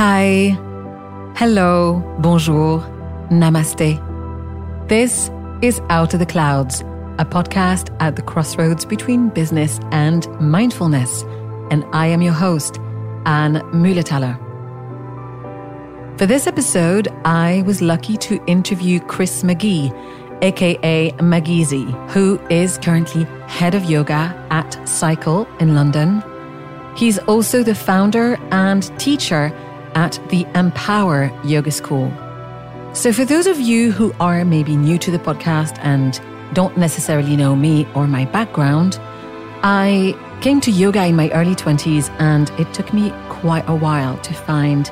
Hi, 0.00 0.56
hello, 1.34 2.00
bonjour, 2.20 2.78
namaste. 3.32 3.98
This 4.86 5.28
is 5.60 5.80
Out 5.90 6.14
of 6.14 6.20
the 6.20 6.24
Clouds, 6.24 6.82
a 7.18 7.24
podcast 7.24 7.92
at 7.98 8.14
the 8.14 8.22
crossroads 8.22 8.84
between 8.84 9.28
business 9.30 9.80
and 9.90 10.28
mindfulness. 10.40 11.24
And 11.72 11.84
I 11.92 12.06
am 12.06 12.22
your 12.22 12.32
host, 12.32 12.78
Anne 13.26 13.54
Muhletaler. 13.72 14.38
For 16.16 16.26
this 16.26 16.46
episode, 16.46 17.08
I 17.24 17.64
was 17.66 17.82
lucky 17.82 18.16
to 18.18 18.40
interview 18.46 19.00
Chris 19.00 19.42
McGee, 19.42 19.90
aka 20.42 21.10
Mageezy, 21.18 22.10
who 22.10 22.38
is 22.50 22.78
currently 22.78 23.24
head 23.48 23.74
of 23.74 23.90
yoga 23.90 24.46
at 24.50 24.70
Psycle 24.84 25.48
in 25.60 25.74
London. 25.74 26.22
He's 26.96 27.18
also 27.18 27.64
the 27.64 27.74
founder 27.74 28.38
and 28.52 28.96
teacher 29.00 29.52
at 29.98 30.20
the 30.28 30.46
Empower 30.54 31.20
Yoga 31.44 31.72
School. 31.72 32.08
So, 32.94 33.12
for 33.12 33.24
those 33.24 33.46
of 33.48 33.58
you 33.58 33.90
who 33.90 34.14
are 34.20 34.44
maybe 34.44 34.76
new 34.76 34.96
to 34.98 35.10
the 35.10 35.18
podcast 35.18 35.76
and 35.80 36.20
don't 36.54 36.76
necessarily 36.76 37.36
know 37.36 37.56
me 37.56 37.86
or 37.96 38.06
my 38.06 38.24
background, 38.26 38.98
I 39.62 40.14
came 40.40 40.60
to 40.60 40.70
yoga 40.70 41.04
in 41.04 41.16
my 41.16 41.28
early 41.30 41.56
20s 41.56 42.08
and 42.20 42.48
it 42.60 42.72
took 42.72 42.94
me 42.94 43.12
quite 43.28 43.68
a 43.68 43.74
while 43.74 44.16
to 44.18 44.32
find 44.32 44.88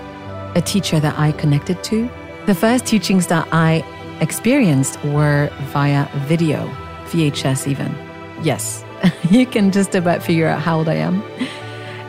a 0.56 0.60
teacher 0.60 0.98
that 0.98 1.16
I 1.16 1.30
connected 1.32 1.84
to. 1.84 2.10
The 2.46 2.54
first 2.54 2.84
teachings 2.84 3.28
that 3.28 3.46
I 3.52 3.84
experienced 4.20 5.02
were 5.04 5.50
via 5.72 6.08
video, 6.26 6.66
VHS 7.10 7.68
even. 7.68 7.94
Yes, 8.42 8.84
you 9.30 9.46
can 9.46 9.70
just 9.70 9.94
about 9.94 10.20
figure 10.22 10.48
out 10.48 10.60
how 10.60 10.78
old 10.78 10.88
I 10.88 10.94
am. 10.94 11.22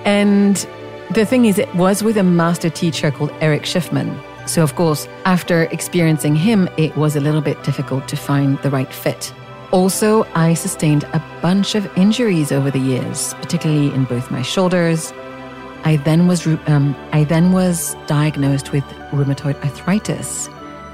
And 0.03 0.67
the 1.11 1.25
thing 1.25 1.45
is, 1.45 1.57
it 1.57 1.73
was 1.75 2.03
with 2.03 2.17
a 2.17 2.23
master 2.23 2.69
teacher 2.69 3.11
called 3.11 3.31
Erich 3.41 3.63
Schiffmann. 3.63 4.21
So, 4.47 4.63
of 4.63 4.75
course, 4.75 5.07
after 5.25 5.63
experiencing 5.63 6.35
him, 6.35 6.69
it 6.77 6.95
was 6.95 7.15
a 7.15 7.19
little 7.19 7.41
bit 7.41 7.61
difficult 7.63 8.07
to 8.07 8.15
find 8.15 8.57
the 8.59 8.69
right 8.69 8.91
fit. 8.91 9.33
Also, 9.71 10.23
I 10.35 10.53
sustained 10.53 11.03
a 11.05 11.23
bunch 11.41 11.75
of 11.75 11.85
injuries 11.97 12.51
over 12.51 12.71
the 12.71 12.79
years, 12.79 13.33
particularly 13.35 13.93
in 13.93 14.05
both 14.05 14.31
my 14.31 14.41
shoulders. 14.41 15.11
I 15.83 15.97
then 15.97 16.27
was 16.27 16.47
um, 16.47 16.95
I 17.11 17.23
then 17.25 17.51
was 17.51 17.95
diagnosed 18.07 18.71
with 18.71 18.83
rheumatoid 19.11 19.61
arthritis. 19.63 20.49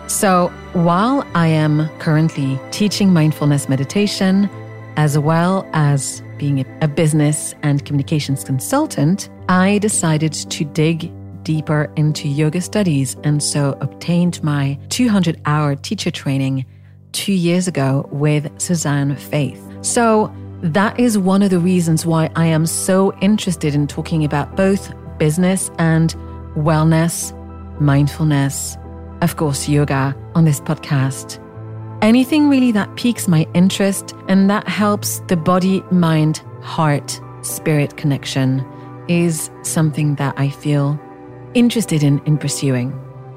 So, 0.07 0.49
while 0.73 1.25
I 1.35 1.47
am 1.47 1.87
currently 1.99 2.59
teaching 2.71 3.13
mindfulness 3.13 3.69
meditation, 3.69 4.49
as 4.97 5.17
well 5.17 5.67
as 5.73 6.21
being 6.37 6.65
a 6.81 6.87
business 6.87 7.55
and 7.63 7.85
communications 7.85 8.43
consultant, 8.43 9.29
I 9.49 9.77
decided 9.79 10.33
to 10.33 10.65
dig 10.65 11.11
deeper 11.43 11.91
into 11.95 12.27
yoga 12.27 12.61
studies 12.61 13.17
and 13.23 13.43
so 13.43 13.77
obtained 13.81 14.43
my 14.43 14.79
200 14.89 15.41
hour 15.45 15.75
teacher 15.75 16.11
training 16.11 16.65
two 17.11 17.33
years 17.33 17.67
ago 17.67 18.07
with 18.11 18.49
Suzanne 18.59 19.15
Faith. 19.15 19.61
So, 19.81 20.33
that 20.61 20.97
is 20.97 21.17
one 21.17 21.41
of 21.41 21.49
the 21.49 21.59
reasons 21.59 22.05
why 22.05 22.29
I 22.37 22.45
am 22.45 22.65
so 22.65 23.13
interested 23.19 23.75
in 23.75 23.85
talking 23.85 24.23
about 24.23 24.55
both 24.55 24.93
business 25.17 25.69
and 25.77 26.15
wellness, 26.55 27.33
mindfulness, 27.81 28.77
of 29.21 29.35
course, 29.35 29.67
yoga 29.67 30.15
on 30.35 30.45
this 30.45 30.61
podcast. 30.61 31.39
Anything 32.01 32.49
really 32.49 32.71
that 32.71 32.95
piques 32.95 33.27
my 33.27 33.45
interest 33.53 34.13
and 34.29 34.49
that 34.49 34.65
helps 34.69 35.19
the 35.27 35.35
body, 35.35 35.81
mind, 35.91 36.41
heart, 36.61 37.19
spirit 37.41 37.97
connection 37.97 38.65
is 39.07 39.49
something 39.61 40.15
that 40.15 40.33
I 40.37 40.49
feel 40.49 40.99
interested 41.53 42.03
in 42.03 42.21
in 42.25 42.37
pursuing. 42.37 42.93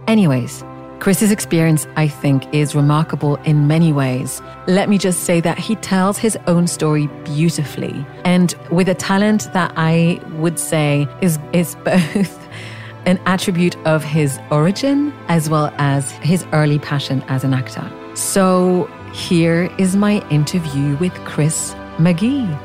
Anyways, 0.06 0.64
Chris's 1.00 1.30
experience, 1.30 1.86
I 1.96 2.08
think, 2.08 2.52
is 2.54 2.74
remarkable 2.74 3.36
in 3.44 3.66
many 3.68 3.92
ways. 3.92 4.40
Let 4.66 4.88
me 4.88 4.98
just 4.98 5.24
say 5.24 5.40
that 5.40 5.58
he 5.58 5.76
tells 5.76 6.18
his 6.18 6.38
own 6.46 6.66
story 6.66 7.08
beautifully 7.24 8.04
and 8.24 8.54
with 8.70 8.88
a 8.88 8.94
talent 8.94 9.52
that 9.52 9.72
I 9.76 10.20
would 10.32 10.58
say 10.58 11.06
is, 11.20 11.38
is 11.52 11.74
both 11.84 12.48
an 13.06 13.20
attribute 13.26 13.76
of 13.86 14.02
his 14.02 14.38
origin 14.50 15.12
as 15.28 15.48
well 15.48 15.72
as 15.78 16.10
his 16.12 16.44
early 16.52 16.78
passion 16.78 17.22
as 17.28 17.44
an 17.44 17.54
actor. 17.54 17.88
So 18.14 18.90
here 19.12 19.70
is 19.78 19.96
my 19.96 20.26
interview 20.30 20.96
with 20.96 21.14
Chris 21.24 21.74
McGee. 21.98 22.58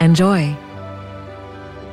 Enjoy. 0.00 0.56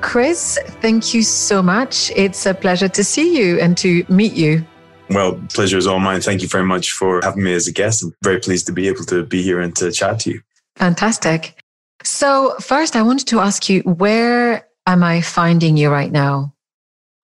Chris, 0.01 0.57
thank 0.81 1.13
you 1.13 1.21
so 1.21 1.61
much. 1.61 2.11
It's 2.15 2.45
a 2.45 2.53
pleasure 2.53 2.89
to 2.89 3.03
see 3.03 3.37
you 3.37 3.59
and 3.59 3.77
to 3.77 4.03
meet 4.09 4.33
you. 4.33 4.65
Well, 5.09 5.39
pleasure 5.53 5.77
is 5.77 5.87
all 5.87 5.99
mine. 5.99 6.21
Thank 6.21 6.41
you 6.41 6.47
very 6.47 6.63
much 6.63 6.91
for 6.91 7.21
having 7.23 7.43
me 7.43 7.53
as 7.53 7.67
a 7.67 7.71
guest. 7.71 8.03
I'm 8.03 8.15
very 8.23 8.39
pleased 8.39 8.65
to 8.67 8.73
be 8.73 8.87
able 8.87 9.03
to 9.05 9.23
be 9.23 9.41
here 9.41 9.59
and 9.59 9.75
to 9.75 9.91
chat 9.91 10.19
to 10.21 10.31
you. 10.31 10.41
Fantastic. 10.75 11.61
So, 12.03 12.55
first, 12.59 12.95
I 12.95 13.03
wanted 13.03 13.27
to 13.27 13.39
ask 13.39 13.69
you 13.69 13.81
where 13.81 14.67
am 14.87 15.03
I 15.03 15.21
finding 15.21 15.77
you 15.77 15.89
right 15.89 16.11
now? 16.11 16.53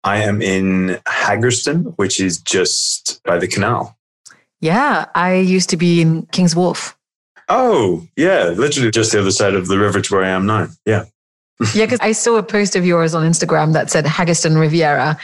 I 0.03 0.19
am 0.23 0.43
in 0.43 0.99
Haggerston, 1.07 1.95
which 1.97 2.21
is 2.21 2.39
just 2.39 3.23
by 3.25 3.39
the 3.39 3.47
canal. 3.47 3.97
Yeah, 4.61 5.07
I 5.15 5.35
used 5.35 5.71
to 5.71 5.77
be 5.77 6.01
in 6.01 6.27
King's 6.27 6.57
Wharf. 6.57 6.97
Oh, 7.49 8.07
yeah, 8.17 8.45
literally 8.57 8.91
just 8.91 9.13
the 9.13 9.21
other 9.21 9.31
side 9.31 9.55
of 9.55 9.69
the 9.69 9.79
river 9.79 10.01
to 10.01 10.15
where 10.15 10.25
I 10.25 10.31
am 10.31 10.47
now. 10.47 10.69
Yeah 10.85 11.05
yeah, 11.75 11.87
because 11.87 12.01
I 12.01 12.13
saw 12.13 12.37
a 12.37 12.43
post 12.43 12.77
of 12.77 12.85
yours 12.85 13.15
on 13.15 13.29
Instagram 13.29 13.73
that 13.73 13.91
said 13.91 14.05
Haggerston 14.05 14.61
Riviera. 14.61 15.19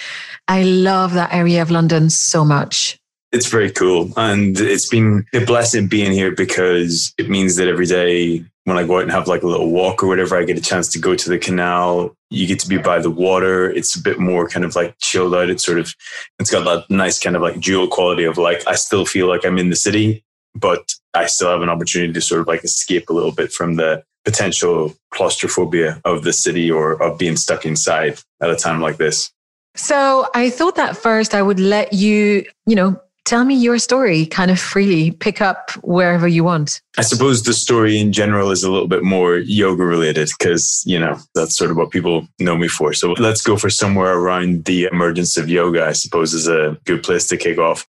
I 0.49 0.63
love 0.63 1.15
that 1.15 1.33
area 1.33 1.63
of 1.63 1.71
London 1.71 2.11
so 2.11 2.45
much. 2.45 2.99
It's 3.33 3.47
very 3.47 3.71
cool. 3.71 4.13
And 4.17 4.59
it's 4.59 4.89
been 4.89 5.25
a 5.33 5.45
blessing 5.45 5.89
being 5.89 6.13
here 6.13 6.33
because 6.35 7.15
it 7.17 7.31
means 7.31 7.57
that 7.57 7.69
every 7.69 7.87
day 7.87 8.45
when 8.65 8.77
I 8.77 8.87
go 8.87 8.97
out 8.99 9.03
and 9.03 9.11
have 9.11 9.27
like 9.27 9.43
a 9.43 9.47
little 9.47 9.71
walk 9.71 10.03
or 10.03 10.07
whatever, 10.07 10.37
I 10.37 10.45
get 10.45 10.59
a 10.59 10.63
chance 10.63 10.89
to 10.91 10.99
go 10.99 11.17
to 11.17 11.29
the 11.29 11.39
canal. 11.39 12.15
You 12.31 12.47
get 12.47 12.61
to 12.61 12.69
be 12.69 12.79
by 12.79 13.01
the 13.01 13.11
water. 13.11 13.71
It's 13.71 13.97
a 13.97 14.03
bit 14.03 14.19
more 14.19 14.49
kind 14.49 14.65
of 14.65 14.77
like 14.77 14.95
chilled 15.01 15.35
out. 15.35 15.51
It's 15.51 15.65
sort 15.65 15.79
of, 15.79 15.95
it's 16.39 16.51
got 16.51 16.65
that 16.65 16.95
nice 16.95 17.19
kind 17.19 17.35
of 17.35 17.43
like 17.43 17.61
dual 17.61 17.89
quality 17.89 18.25
of 18.25 18.39
like, 18.39 18.67
I 18.67 18.75
still 18.75 19.05
feel 19.07 19.29
like 19.29 19.45
I'm 19.45 19.59
in 19.59 19.71
the 19.71 19.77
city, 19.77 20.25
but 20.55 20.93
I 21.15 21.27
still 21.27 21.51
have 21.51 21.63
an 21.63 21.69
opportunity 21.71 22.13
to 22.13 22.21
sort 22.21 22.43
of 22.43 22.47
like 22.47 22.65
escape 22.65 23.09
a 23.09 23.13
little 23.13 23.33
bit 23.33 23.53
from 23.53 23.77
the 23.77 24.05
potential 24.25 24.95
claustrophobia 25.11 26.01
of 26.05 26.23
the 26.23 26.33
city 26.33 26.71
or 26.71 27.03
of 27.03 27.19
being 27.19 27.37
stuck 27.37 27.65
inside 27.65 28.21
at 28.41 28.51
a 28.51 28.57
time 28.57 28.81
like 28.81 28.97
this? 28.97 29.31
So 29.75 30.29
I 30.35 30.51
thought 30.51 30.77
that 30.77 30.97
first 30.97 31.35
I 31.35 31.43
would 31.43 31.59
let 31.59 31.93
you, 31.93 32.45
you 32.67 32.77
know, 32.77 33.01
tell 33.25 33.45
me 33.45 33.55
your 33.55 33.79
story 33.79 34.27
kind 34.27 34.51
of 34.51 34.59
freely, 34.59 35.13
pick 35.13 35.41
up 35.41 35.71
wherever 35.83 36.27
you 36.27 36.45
want. 36.45 36.81
I 36.99 37.03
suppose 37.03 37.43
the 37.43 37.53
story 37.53 37.99
in 37.99 38.13
general 38.13 38.51
is 38.51 38.65
a 38.65 38.71
little 38.71 38.89
bit 38.89 39.03
more 39.03 39.39
yoga 39.39 39.85
related 39.85 40.29
because, 40.39 40.83
you 40.87 40.99
know, 40.99 41.19
that's 41.35 41.57
sort 41.57 41.71
of 41.71 41.77
what 41.77 41.91
people 41.91 42.27
know 42.39 42.57
me 42.57 42.69
for. 42.69 42.93
So 42.93 43.13
let's 43.13 43.43
go 43.43 43.57
for 43.57 43.71
somewhere 43.71 44.19
around 44.19 44.65
the 44.65 44.85
emergence 44.85 45.37
of 45.37 45.49
yoga, 45.49 45.87
I 45.87 45.93
suppose 45.93 46.35
is 46.35 46.49
a 46.49 46.79
good 46.85 47.03
place 47.03 47.27
to 47.29 47.37
kick 47.37 47.59
off. 47.59 47.87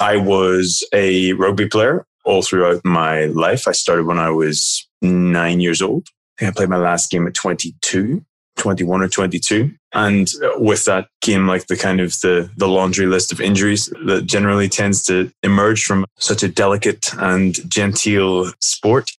I 0.00 0.16
was 0.16 0.86
a 0.92 1.32
rugby 1.34 1.68
player 1.68 2.06
all 2.24 2.42
throughout 2.42 2.84
my 2.84 3.26
life. 3.26 3.68
I 3.68 3.72
started 3.72 4.06
when 4.06 4.18
I 4.18 4.30
was 4.30 4.85
nine 5.02 5.60
years 5.60 5.82
old. 5.82 6.08
I 6.40 6.50
played 6.50 6.68
my 6.68 6.76
last 6.76 7.10
game 7.10 7.26
at 7.26 7.34
22, 7.34 8.24
21 8.56 9.02
or 9.02 9.08
22. 9.08 9.70
And 9.92 10.28
with 10.56 10.84
that 10.84 11.08
came 11.22 11.46
like 11.46 11.66
the 11.66 11.76
kind 11.76 12.00
of 12.00 12.12
the, 12.20 12.50
the 12.56 12.68
laundry 12.68 13.06
list 13.06 13.32
of 13.32 13.40
injuries 13.40 13.86
that 14.04 14.26
generally 14.26 14.68
tends 14.68 15.04
to 15.04 15.30
emerge 15.42 15.84
from 15.84 16.04
such 16.18 16.42
a 16.42 16.48
delicate 16.48 17.12
and 17.14 17.54
genteel 17.70 18.52
sport. 18.60 19.10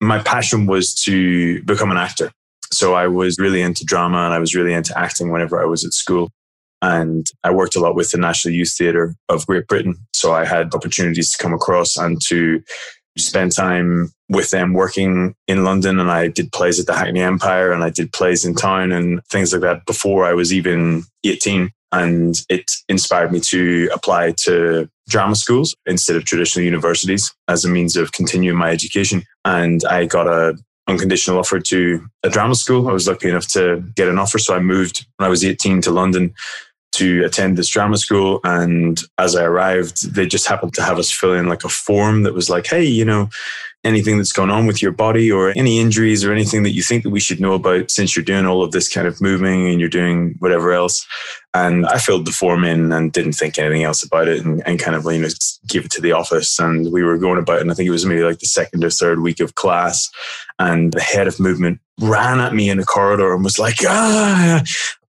My 0.00 0.18
passion 0.18 0.66
was 0.66 0.94
to 1.04 1.62
become 1.64 1.90
an 1.90 1.98
actor. 1.98 2.32
So 2.72 2.94
I 2.94 3.06
was 3.06 3.38
really 3.38 3.60
into 3.60 3.84
drama 3.84 4.18
and 4.18 4.32
I 4.32 4.38
was 4.38 4.54
really 4.54 4.72
into 4.72 4.98
acting 4.98 5.30
whenever 5.30 5.62
I 5.62 5.66
was 5.66 5.84
at 5.84 5.92
school. 5.92 6.30
And 6.80 7.26
I 7.44 7.52
worked 7.52 7.76
a 7.76 7.80
lot 7.80 7.94
with 7.94 8.10
the 8.10 8.18
National 8.18 8.54
Youth 8.54 8.74
Theatre 8.76 9.14
of 9.28 9.46
Great 9.46 9.68
Britain. 9.68 9.94
So 10.14 10.32
I 10.32 10.44
had 10.44 10.74
opportunities 10.74 11.30
to 11.30 11.42
come 11.42 11.52
across 11.52 11.96
and 11.96 12.20
to 12.22 12.62
spend 13.18 13.54
time 13.54 14.12
with 14.28 14.50
them 14.50 14.72
working 14.72 15.34
in 15.46 15.64
London 15.64 16.00
and 16.00 16.10
I 16.10 16.28
did 16.28 16.52
plays 16.52 16.80
at 16.80 16.86
the 16.86 16.94
Hackney 16.94 17.20
Empire 17.20 17.72
and 17.72 17.84
I 17.84 17.90
did 17.90 18.12
plays 18.12 18.44
in 18.44 18.54
town 18.54 18.92
and 18.92 19.20
things 19.26 19.52
like 19.52 19.62
that 19.62 19.84
before 19.86 20.24
I 20.24 20.32
was 20.32 20.52
even 20.52 21.04
18. 21.24 21.70
And 21.92 22.42
it 22.48 22.70
inspired 22.88 23.32
me 23.32 23.40
to 23.50 23.90
apply 23.92 24.34
to 24.44 24.88
drama 25.08 25.34
schools 25.34 25.74
instead 25.84 26.16
of 26.16 26.24
traditional 26.24 26.64
universities 26.64 27.34
as 27.48 27.64
a 27.64 27.68
means 27.68 27.96
of 27.96 28.12
continuing 28.12 28.56
my 28.56 28.70
education. 28.70 29.22
And 29.44 29.82
I 29.84 30.06
got 30.06 30.26
a 30.26 30.56
unconditional 30.88 31.38
offer 31.38 31.60
to 31.60 32.06
a 32.22 32.30
drama 32.30 32.54
school. 32.54 32.88
I 32.88 32.92
was 32.92 33.06
lucky 33.06 33.28
enough 33.28 33.46
to 33.48 33.84
get 33.94 34.08
an 34.08 34.18
offer. 34.18 34.38
So 34.38 34.54
I 34.54 34.60
moved 34.60 35.06
when 35.16 35.26
I 35.26 35.30
was 35.30 35.44
18 35.44 35.82
to 35.82 35.90
London 35.90 36.34
to 36.92 37.24
attend 37.24 37.56
this 37.56 37.68
drama 37.68 37.96
school. 37.96 38.40
And 38.44 39.00
as 39.18 39.34
I 39.34 39.44
arrived, 39.44 40.14
they 40.14 40.26
just 40.26 40.46
happened 40.46 40.74
to 40.74 40.82
have 40.82 40.98
us 40.98 41.10
fill 41.10 41.32
in 41.32 41.48
like 41.48 41.64
a 41.64 41.68
form 41.68 42.22
that 42.22 42.34
was 42.34 42.50
like, 42.50 42.66
hey, 42.66 42.84
you 42.84 43.04
know, 43.04 43.28
anything 43.84 44.16
that's 44.16 44.32
going 44.32 44.50
on 44.50 44.66
with 44.66 44.80
your 44.80 44.92
body 44.92 45.30
or 45.30 45.52
any 45.56 45.80
injuries 45.80 46.24
or 46.24 46.32
anything 46.32 46.62
that 46.62 46.70
you 46.70 46.82
think 46.82 47.02
that 47.02 47.10
we 47.10 47.18
should 47.18 47.40
know 47.40 47.54
about 47.54 47.90
since 47.90 48.14
you're 48.14 48.24
doing 48.24 48.46
all 48.46 48.62
of 48.62 48.70
this 48.70 48.88
kind 48.88 49.08
of 49.08 49.20
moving 49.20 49.66
and 49.68 49.80
you're 49.80 49.88
doing 49.88 50.36
whatever 50.38 50.72
else. 50.72 51.04
And 51.54 51.84
I 51.86 51.98
filled 51.98 52.26
the 52.26 52.32
form 52.32 52.64
in 52.64 52.92
and 52.92 53.12
didn't 53.12 53.32
think 53.32 53.58
anything 53.58 53.82
else 53.82 54.02
about 54.02 54.28
it 54.28 54.44
and, 54.44 54.62
and 54.66 54.78
kind 54.78 54.96
of, 54.96 55.04
you 55.04 55.18
know, 55.18 55.28
give 55.66 55.84
it 55.84 55.90
to 55.92 56.00
the 56.00 56.12
office. 56.12 56.58
And 56.58 56.92
we 56.92 57.02
were 57.02 57.18
going 57.18 57.38
about, 57.38 57.60
and 57.60 57.70
I 57.70 57.74
think 57.74 57.88
it 57.88 57.92
was 57.92 58.06
maybe 58.06 58.22
like 58.22 58.38
the 58.38 58.46
second 58.46 58.84
or 58.84 58.90
third 58.90 59.20
week 59.20 59.40
of 59.40 59.56
class. 59.56 60.10
And 60.58 60.92
the 60.92 61.00
head 61.00 61.26
of 61.26 61.40
movement 61.40 61.80
ran 62.00 62.40
at 62.40 62.54
me 62.54 62.70
in 62.70 62.78
the 62.78 62.84
corridor 62.84 63.34
and 63.34 63.42
was 63.42 63.58
like, 63.58 63.78
ah, 63.84 64.62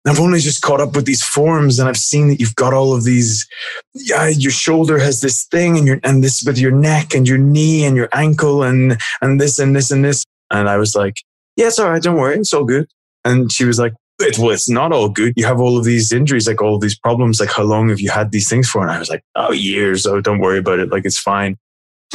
I've 0.06 0.19
only 0.19 0.40
just 0.40 0.62
caught 0.62 0.81
up 0.81 0.96
with 0.96 1.06
these 1.06 1.22
forms 1.22 1.78
and 1.78 1.88
I've 1.88 1.96
seen 1.96 2.28
that 2.28 2.40
you've 2.40 2.56
got 2.56 2.75
all 2.75 2.93
of 2.93 3.04
these. 3.04 3.46
Yeah, 3.94 4.28
your 4.28 4.50
shoulder 4.50 4.99
has 4.99 5.20
this 5.20 5.44
thing 5.44 5.78
and 5.78 5.87
your 5.87 6.00
and 6.02 6.25
this 6.25 6.43
with 6.44 6.58
your 6.58 6.72
neck 6.72 7.14
and 7.14 7.28
your 7.28 7.38
knee 7.38 7.84
and 7.84 7.96
your 7.96 8.08
ankle 8.12 8.64
and 8.64 9.00
and 9.20 9.40
this 9.40 9.58
and 9.58 9.76
this 9.76 9.90
and 9.90 10.04
this. 10.04 10.25
And 10.50 10.69
I 10.69 10.76
was 10.76 10.96
like, 10.96 11.19
yeah, 11.56 11.69
it's 11.69 11.78
all 11.78 11.90
right. 11.90 12.02
Don't 12.02 12.16
worry. 12.16 12.37
It's 12.37 12.52
all 12.52 12.64
good. 12.64 12.88
And 13.25 13.52
she 13.52 13.64
was 13.64 13.78
like, 13.78 13.94
it, 14.19 14.38
well, 14.38 14.50
it's 14.50 14.69
not 14.69 14.93
all 14.93 15.08
good. 15.08 15.34
You 15.37 15.46
have 15.46 15.60
all 15.60 15.78
of 15.78 15.84
these 15.84 16.12
injuries, 16.12 16.49
like 16.49 16.60
all 16.60 16.75
of 16.75 16.81
these 16.81 16.99
problems. 16.99 17.40
Like, 17.40 17.50
how 17.50 17.62
long 17.62 17.88
have 17.88 18.00
you 18.00 18.10
had 18.10 18.32
these 18.32 18.49
things 18.49 18.69
for? 18.69 18.82
And 18.82 18.90
I 18.90 18.99
was 18.99 19.08
like, 19.08 19.22
oh, 19.37 19.52
years. 19.52 20.06
Oh, 20.06 20.20
don't 20.20 20.40
worry 20.40 20.58
about 20.58 20.81
it. 20.81 20.90
Like, 20.90 21.04
it's 21.04 21.19
fine. 21.19 21.56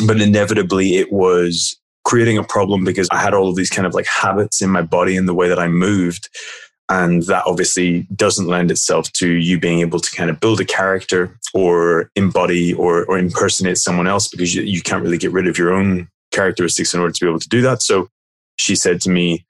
But 0.06 0.22
inevitably, 0.22 0.96
it 0.96 1.12
was 1.12 1.80
creating 2.06 2.38
a 2.38 2.44
problem 2.44 2.84
because 2.84 3.08
I 3.12 3.18
had 3.18 3.34
all 3.34 3.50
of 3.50 3.56
these 3.56 3.70
kind 3.70 3.86
of 3.86 3.94
like 3.94 4.06
habits 4.06 4.62
in 4.62 4.70
my 4.70 4.82
body 4.82 5.18
and 5.18 5.28
the 5.28 5.34
way 5.34 5.50
that 5.50 5.60
I 5.60 5.68
moved 5.68 6.30
and 6.90 7.24
that 7.24 7.44
obviously 7.46 8.08
doesn't 8.16 8.48
lend 8.48 8.72
itself 8.72 9.12
to 9.14 9.30
you 9.30 9.60
being 9.60 9.80
able 9.80 10.00
to 10.00 10.16
kind 10.16 10.30
of 10.30 10.40
build 10.40 10.62
a 10.62 10.66
character 10.66 11.38
or 11.54 12.10
embody 12.16 12.74
or, 12.74 13.06
or 13.06 13.18
impersonate 13.18 13.78
someone 13.78 14.08
else 14.08 14.28
because 14.28 14.56
you, 14.56 14.62
you 14.62 14.82
can't 14.82 15.04
really 15.04 15.18
get 15.18 15.32
rid 15.32 15.48
of 15.48 15.58
your 15.58 15.74
own 15.74 16.08
characteristics 16.32 16.94
in 16.94 17.02
order 17.02 17.12
to 17.12 17.26
be 17.26 17.30
able 17.30 17.40
to 17.40 17.50
do 17.50 17.62
that. 17.62 17.82
So 17.82 18.10
she 18.58 18.76
said 18.76 19.02
to 19.02 19.10
me, 19.10 19.46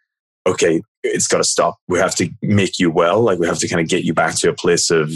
okay, 0.47 0.81
it's 1.03 1.27
got 1.27 1.37
to 1.37 1.43
stop. 1.43 1.77
We 1.87 1.99
have 1.99 2.15
to 2.15 2.29
make 2.41 2.79
you 2.79 2.89
well. 2.89 3.21
Like 3.21 3.37
we 3.37 3.47
have 3.47 3.59
to 3.59 3.67
kind 3.67 3.81
of 3.81 3.87
get 3.87 4.03
you 4.03 4.13
back 4.13 4.35
to 4.35 4.49
a 4.49 4.53
place 4.53 4.89
of 4.89 5.11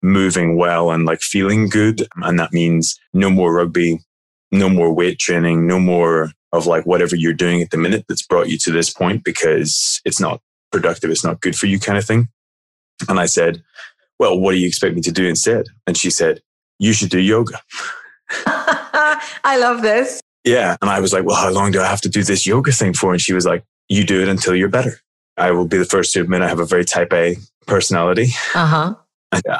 moving 0.00 0.56
well 0.56 0.92
and 0.92 1.06
like 1.06 1.20
feeling 1.20 1.68
good. 1.68 2.06
And 2.16 2.38
that 2.38 2.52
means 2.52 2.98
no 3.12 3.30
more 3.30 3.52
rugby, 3.52 4.00
no 4.52 4.68
more 4.68 4.92
weight 4.92 5.18
training, 5.18 5.66
no 5.66 5.80
more 5.80 6.30
of 6.52 6.66
like 6.66 6.86
whatever 6.86 7.16
you're 7.16 7.32
doing 7.32 7.60
at 7.62 7.70
the 7.70 7.76
minute 7.76 8.04
that's 8.08 8.26
brought 8.26 8.48
you 8.48 8.58
to 8.58 8.70
this 8.70 8.90
point 8.90 9.24
because 9.24 10.00
it's 10.04 10.20
not 10.20 10.40
productive, 10.70 11.10
it's 11.10 11.24
not 11.24 11.40
good 11.40 11.56
for 11.56 11.66
you 11.66 11.78
kind 11.78 11.98
of 11.98 12.04
thing. 12.04 12.28
And 13.08 13.20
I 13.20 13.26
said, 13.26 13.62
well, 14.18 14.38
what 14.38 14.52
do 14.52 14.58
you 14.58 14.66
expect 14.66 14.94
me 14.94 15.02
to 15.02 15.12
do 15.12 15.26
instead? 15.26 15.66
And 15.86 15.96
she 15.96 16.10
said, 16.10 16.40
you 16.78 16.92
should 16.92 17.10
do 17.10 17.20
yoga. 17.20 17.60
I 18.46 19.58
love 19.58 19.82
this. 19.82 20.20
Yeah. 20.44 20.76
And 20.80 20.90
I 20.90 21.00
was 21.00 21.12
like, 21.12 21.24
well, 21.24 21.36
how 21.36 21.50
long 21.50 21.70
do 21.70 21.80
I 21.80 21.86
have 21.86 22.00
to 22.02 22.08
do 22.08 22.22
this 22.22 22.46
yoga 22.46 22.72
thing 22.72 22.94
for? 22.94 23.12
And 23.12 23.20
she 23.20 23.32
was 23.32 23.46
like, 23.46 23.64
you 23.88 24.04
do 24.04 24.20
it 24.20 24.28
until 24.28 24.54
you're 24.54 24.68
better. 24.68 25.00
I 25.36 25.52
will 25.52 25.66
be 25.66 25.78
the 25.78 25.84
first 25.84 26.12
to 26.14 26.20
admit 26.20 26.42
I 26.42 26.48
have 26.48 26.60
a 26.60 26.66
very 26.66 26.84
type 26.84 27.12
A 27.12 27.36
personality. 27.66 28.28
Uh 28.54 28.66
huh. 28.66 28.94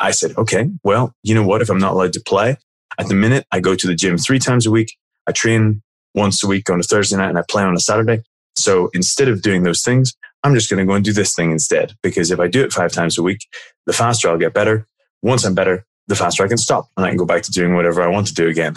I 0.01 0.13
said, 0.13 0.37
okay, 0.39 0.71
well, 0.83 1.15
you 1.23 1.35
know 1.35 1.47
what? 1.47 1.61
If 1.61 1.71
I'm 1.71 1.79
not 1.79 1.93
allowed 1.93 2.15
to 2.15 2.21
play, 2.21 2.57
at 2.99 3.07
the 3.07 3.15
minute, 3.15 3.47
I 3.53 3.61
go 3.61 3.75
to 3.75 3.87
the 3.87 3.95
gym 3.95 4.19
three 4.19 4.39
times 4.39 4.67
a 4.67 4.71
week. 4.71 4.97
I 5.27 5.33
train 5.33 5.83
once 6.15 6.43
a 6.43 6.47
week 6.47 6.71
on 6.71 6.81
a 6.81 6.83
Thursday 6.83 7.17
night 7.17 7.29
and 7.29 7.39
I 7.39 7.43
play 7.49 7.63
on 7.63 7.77
a 7.77 7.81
Saturday. 7.81 8.23
So 8.57 8.91
instead 8.93 9.29
of 9.29 9.43
doing 9.43 9.63
those 9.63 9.83
things, 9.83 10.15
I'm 10.45 10.55
just 10.55 10.71
going 10.71 10.79
to 10.79 10.87
go 10.87 10.95
and 10.95 11.05
do 11.05 11.13
this 11.13 11.35
thing 11.35 11.51
instead. 11.51 11.95
Because 12.03 12.31
if 12.31 12.41
I 12.41 12.49
do 12.49 12.63
it 12.63 12.73
five 12.73 12.93
times 12.93 13.19
a 13.19 13.23
week, 13.23 13.47
the 13.87 13.93
faster 13.93 14.29
I'll 14.29 14.39
get 14.39 14.55
better. 14.55 14.87
Once 15.23 15.45
I'm 15.45 15.55
better, 15.55 15.85
the 16.07 16.15
faster 16.15 16.45
I 16.45 16.49
can 16.49 16.59
stop 16.59 16.89
and 16.97 17.05
I 17.05 17.11
can 17.11 17.19
go 17.19 17.27
back 17.27 17.43
to 17.43 17.51
doing 17.51 17.75
whatever 17.75 18.03
I 18.03 18.09
want 18.09 18.27
to 18.29 18.35
do 18.35 18.49
again. 18.49 18.75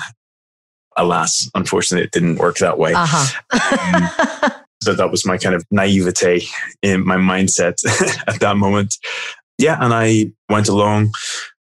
Alas, 0.98 1.50
unfortunately, 1.56 2.06
it 2.06 2.12
didn't 2.12 2.36
work 2.38 2.58
that 2.58 2.78
way. 2.78 2.94
Uh-huh. 2.94 4.12
um, 4.44 4.52
so 4.84 4.94
that 4.94 5.12
was 5.12 5.26
my 5.26 5.38
kind 5.38 5.56
of 5.56 5.66
naivete 5.72 6.42
in 6.82 7.06
my 7.06 7.16
mindset 7.16 7.76
at 8.28 8.40
that 8.40 8.58
moment. 8.58 8.98
Yeah. 9.58 9.78
And 9.80 9.94
I 9.94 10.32
went 10.50 10.68
along. 10.68 11.12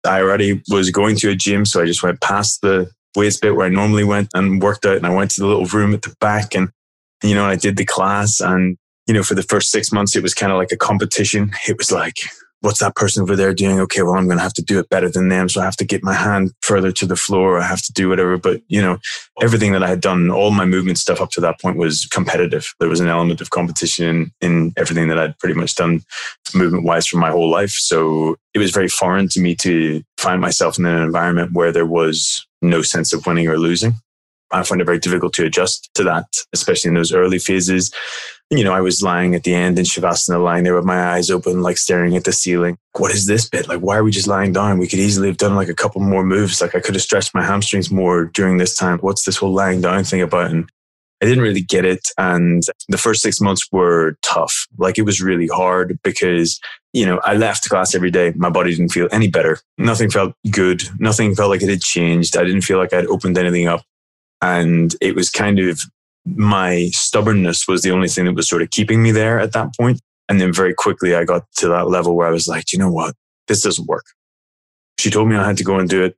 I 0.07 0.21
already 0.21 0.63
was 0.69 0.91
going 0.91 1.17
to 1.17 1.31
a 1.31 1.37
gym. 1.37 1.65
So 1.67 1.83
I 1.83 1.87
just 1.87 2.03
went 2.03 2.21
past 2.21 2.63
the 2.63 2.91
weights 3.15 3.37
bit 3.37 3.55
where 3.55 3.67
I 3.67 3.71
normally 3.71 4.05
went 4.05 4.31
and 4.35 4.63
worked 4.63 4.87
out. 4.87 4.97
And 4.97 5.07
I 5.07 5.15
went 5.15 5.31
to 5.33 5.41
the 5.41 5.47
little 5.47 5.67
room 5.67 5.95
at 5.95 6.03
the 6.03 6.15
back 6.21 6.55
and, 6.55 6.71
you 7.23 7.35
know, 7.35 7.45
I 7.45 7.57
did 7.57 7.77
the 7.77 7.85
class 7.85 8.41
and 8.41 8.79
you 9.11 9.15
know, 9.15 9.25
for 9.25 9.35
the 9.35 9.43
first 9.43 9.73
six 9.73 9.91
months, 9.91 10.15
it 10.15 10.23
was 10.23 10.35
kind 10.35 10.53
of 10.53 10.59
like 10.59 10.71
a 10.71 10.77
competition. 10.77 11.51
It 11.67 11.77
was 11.79 11.91
like, 11.91 12.19
what's 12.61 12.79
that 12.79 12.95
person 12.95 13.25
over 13.25 13.35
there 13.35 13.53
doing? 13.53 13.81
Okay, 13.81 14.03
well, 14.03 14.15
I'm 14.15 14.27
going 14.27 14.37
to 14.37 14.43
have 14.43 14.53
to 14.53 14.63
do 14.63 14.79
it 14.79 14.89
better 14.89 15.09
than 15.09 15.31
them. 15.31 15.49
So 15.49 15.61
I 15.61 15.65
have 15.65 15.75
to 15.79 15.85
get 15.85 16.05
my 16.05 16.15
hand 16.15 16.53
further 16.63 16.93
to 16.93 17.07
the 17.07 17.17
floor. 17.17 17.59
I 17.59 17.67
have 17.67 17.83
to 17.83 17.93
do 17.93 18.09
whatever. 18.09 18.39
But, 18.39 18.63
you 18.69 18.81
know, 18.81 18.99
everything 19.43 19.73
that 19.73 19.83
I 19.83 19.89
had 19.89 20.01
done, 20.01 20.31
all 20.31 20.53
my 20.53 20.65
movement 20.65 20.97
stuff 20.97 21.21
up 21.21 21.33
to 21.33 21.41
that 21.41 21.61
point 21.61 21.77
was 21.77 22.07
competitive. 22.07 22.73
There 22.79 22.89
was 22.89 23.01
an 23.01 23.09
element 23.09 23.41
of 23.41 23.51
competition 23.51 24.31
in 24.41 24.73
everything 24.77 25.09
that 25.09 25.19
I'd 25.19 25.37
pretty 25.41 25.57
much 25.57 25.75
done 25.75 26.03
movement 26.55 26.85
wise 26.85 27.09
for 27.09 27.17
my 27.17 27.33
whole 27.33 27.51
life. 27.51 27.73
So 27.73 28.37
it 28.55 28.61
was 28.61 28.71
very 28.71 28.89
foreign 28.89 29.29
to 29.31 29.41
me 29.41 29.57
to 29.57 30.05
find 30.19 30.41
myself 30.41 30.79
in 30.79 30.87
an 30.87 31.03
environment 31.03 31.51
where 31.53 31.73
there 31.73 31.85
was 31.85 32.47
no 32.63 32.81
sense 32.83 33.13
of 33.13 33.27
winning 33.27 33.49
or 33.49 33.59
losing. 33.59 33.95
I 34.53 34.63
find 34.63 34.81
it 34.81 34.85
very 34.85 35.01
difficult 35.01 35.33
to 35.35 35.45
adjust 35.45 35.91
to 35.95 36.05
that, 36.05 36.27
especially 36.53 36.91
in 36.91 36.95
those 36.95 37.13
early 37.13 37.41
phases 37.41 37.93
you 38.51 38.65
know, 38.65 38.73
I 38.73 38.81
was 38.81 39.01
lying 39.01 39.37
at 39.37 39.45
the 39.45 39.55
end 39.55 39.79
in 39.79 39.85
Shavasana, 39.85 40.43
lying 40.43 40.65
there 40.65 40.75
with 40.75 40.85
my 40.85 41.13
eyes 41.13 41.31
open, 41.31 41.63
like 41.63 41.79
staring 41.79 42.17
at 42.17 42.25
the 42.25 42.33
ceiling. 42.33 42.77
What 42.99 43.13
is 43.13 43.27
this 43.27 43.49
bit? 43.49 43.69
Like, 43.69 43.79
why 43.81 43.97
are 43.97 44.03
we 44.03 44.11
just 44.11 44.27
lying 44.27 44.53
down? 44.53 44.79
We 44.79 44.89
could 44.89 44.99
easily 44.99 45.29
have 45.29 45.37
done 45.37 45.55
like 45.55 45.69
a 45.69 45.75
couple 45.75 46.01
more 46.01 46.25
moves. 46.25 46.61
Like, 46.61 46.75
I 46.75 46.81
could 46.81 46.97
have 46.97 47.03
stretched 47.03 47.33
my 47.33 47.45
hamstrings 47.45 47.93
more 47.93 48.25
during 48.25 48.57
this 48.57 48.77
time. 48.77 48.99
What's 48.99 49.25
this 49.25 49.37
whole 49.37 49.53
lying 49.53 49.81
down 49.81 50.03
thing 50.03 50.21
about? 50.21 50.51
And 50.51 50.69
I 51.23 51.27
didn't 51.27 51.45
really 51.45 51.61
get 51.61 51.85
it. 51.85 52.01
And 52.19 52.65
the 52.89 52.99
first 52.99 53.23
six 53.23 53.41
months 53.41 53.69
were 53.71 54.17
tough. 54.23 54.67
Like, 54.79 54.99
it 54.99 55.03
was 55.03 55.21
really 55.21 55.47
hard 55.47 56.01
because, 56.03 56.59
you 56.93 57.07
know, 57.07 57.21
I 57.25 57.37
left 57.37 57.69
class 57.69 57.95
every 57.95 58.11
day. 58.11 58.33
My 58.35 58.51
body 58.51 58.75
didn't 58.75 58.91
feel 58.91 59.09
any 59.13 59.29
better. 59.29 59.61
Nothing 59.79 60.11
felt 60.11 60.35
good. 60.51 60.83
Nothing 60.99 61.37
felt 61.37 61.51
like 61.51 61.63
it 61.63 61.71
had 61.71 61.83
changed. 61.83 62.37
I 62.37 62.43
didn't 62.43 62.63
feel 62.63 62.79
like 62.79 62.93
I'd 62.93 63.07
opened 63.07 63.39
anything 63.39 63.69
up. 63.69 63.85
And 64.43 64.97
it 65.01 65.15
was 65.15 65.31
kind 65.31 65.61
of 65.61 65.81
my 66.27 66.89
stubbornness 66.93 67.67
was 67.67 67.83
the 67.83 67.91
only 67.91 68.09
thing 68.09 68.27
that 68.27 68.35
was 68.35 68.49
sort 68.49 68.63
of 68.63 68.71
keeping 68.71 69.03
me 69.03 69.11
there 69.11 69.39
at 69.41 69.53
that 69.53 69.75
point. 69.79 70.01
And 70.29 70.41
then 70.41 70.53
very 70.53 70.75
quickly 70.75 71.15
I 71.15 71.25
got 71.25 71.45
to 71.59 71.69
that 71.69 71.89
level 71.89 72.17
where 72.17 72.29
I 72.29 72.31
was 72.31 72.47
like, 72.47 72.73
you 72.73 72.79
know 72.79 72.91
what? 72.91 73.15
This 73.49 73.63
doesn't 73.63 73.89
work. 73.89 74.05
She 74.99 75.11
told 75.11 75.29
me 75.29 75.37
I 75.37 75.47
had 75.47 75.57
to 75.57 75.65
go 75.65 75.79
and 75.79 75.89
do 75.89 76.05
it. 76.05 76.17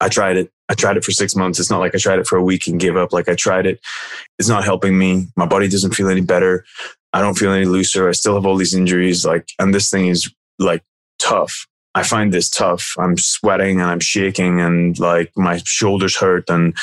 I 0.00 0.08
tried 0.08 0.36
it. 0.36 0.50
I 0.68 0.74
tried 0.74 0.96
it 0.96 1.04
for 1.04 1.12
six 1.12 1.36
months. 1.36 1.60
It's 1.60 1.70
not 1.70 1.80
like 1.80 1.94
I 1.94 1.98
tried 1.98 2.18
it 2.18 2.26
for 2.26 2.36
a 2.38 2.42
week 2.42 2.66
and 2.66 2.80
gave 2.80 2.96
up. 2.96 3.12
Like 3.12 3.28
I 3.28 3.34
tried 3.34 3.66
it. 3.66 3.80
It's 4.38 4.48
not 4.48 4.64
helping 4.64 4.96
me. 4.98 5.26
My 5.36 5.46
body 5.46 5.68
doesn't 5.68 5.94
feel 5.94 6.08
any 6.08 6.22
better. 6.22 6.64
I 7.12 7.20
don't 7.20 7.36
feel 7.36 7.52
any 7.52 7.66
looser. 7.66 8.08
I 8.08 8.12
still 8.12 8.34
have 8.34 8.46
all 8.46 8.56
these 8.56 8.74
injuries. 8.74 9.26
Like, 9.26 9.48
and 9.58 9.74
this 9.74 9.90
thing 9.90 10.06
is 10.06 10.32
like 10.58 10.82
tough. 11.18 11.66
I 11.94 12.02
find 12.02 12.32
this 12.32 12.48
tough. 12.48 12.94
I'm 12.98 13.18
sweating 13.18 13.80
and 13.80 13.90
I'm 13.90 14.00
shaking 14.00 14.60
and 14.60 14.98
like 14.98 15.30
my 15.36 15.60
shoulders 15.64 16.16
hurt 16.16 16.48
and 16.48 16.74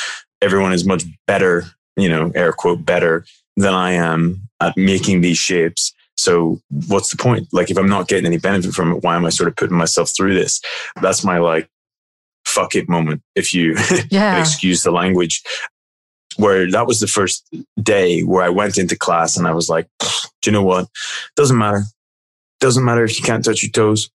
everyone 0.41 0.71
is 0.71 0.85
much 0.85 1.03
better 1.25 1.65
you 1.99 2.09
know, 2.09 2.31
air 2.35 2.53
quote, 2.53 2.85
better 2.85 3.25
than 3.55 3.73
I 3.73 3.91
am 3.91 4.49
at 4.59 4.77
making 4.77 5.21
these 5.21 5.37
shapes. 5.37 5.93
So 6.17 6.61
what's 6.87 7.09
the 7.09 7.17
point? 7.17 7.47
Like, 7.51 7.71
if 7.71 7.77
I'm 7.77 7.89
not 7.89 8.07
getting 8.07 8.25
any 8.25 8.37
benefit 8.37 8.73
from 8.73 8.93
it, 8.93 9.03
why 9.03 9.15
am 9.15 9.25
I 9.25 9.29
sort 9.29 9.47
of 9.47 9.55
putting 9.55 9.77
myself 9.77 10.11
through 10.15 10.33
this? 10.33 10.61
That's 11.01 11.23
my 11.23 11.37
like, 11.37 11.69
fuck 12.45 12.75
it 12.75 12.89
moment, 12.89 13.21
if 13.35 13.53
you 13.53 13.75
yeah. 14.09 14.39
excuse 14.39 14.83
the 14.83 14.91
language. 14.91 15.41
Where 16.37 16.69
that 16.71 16.87
was 16.87 16.99
the 16.99 17.07
first 17.07 17.43
day 17.81 18.21
where 18.21 18.43
I 18.43 18.49
went 18.49 18.77
into 18.77 18.97
class 18.97 19.35
and 19.35 19.47
I 19.47 19.51
was 19.51 19.67
like, 19.67 19.87
do 20.41 20.49
you 20.49 20.51
know 20.51 20.63
what? 20.63 20.87
Doesn't 21.35 21.57
matter. 21.57 21.83
Doesn't 22.59 22.85
matter 22.85 23.03
if 23.03 23.17
you 23.17 23.25
can't 23.25 23.43
touch 23.43 23.63
your 23.63 23.71
toes. 23.71 24.09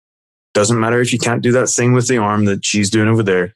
Doesn't 0.53 0.79
matter 0.79 1.01
if 1.01 1.11
you 1.11 1.19
can't 1.19 1.41
do 1.41 1.51
that 1.53 1.69
thing 1.69 1.93
with 1.93 2.07
the 2.07 2.17
arm 2.17 2.45
that 2.45 2.63
she's 2.63 2.89
doing 2.89 3.09
over 3.09 3.23
there. 3.23 3.55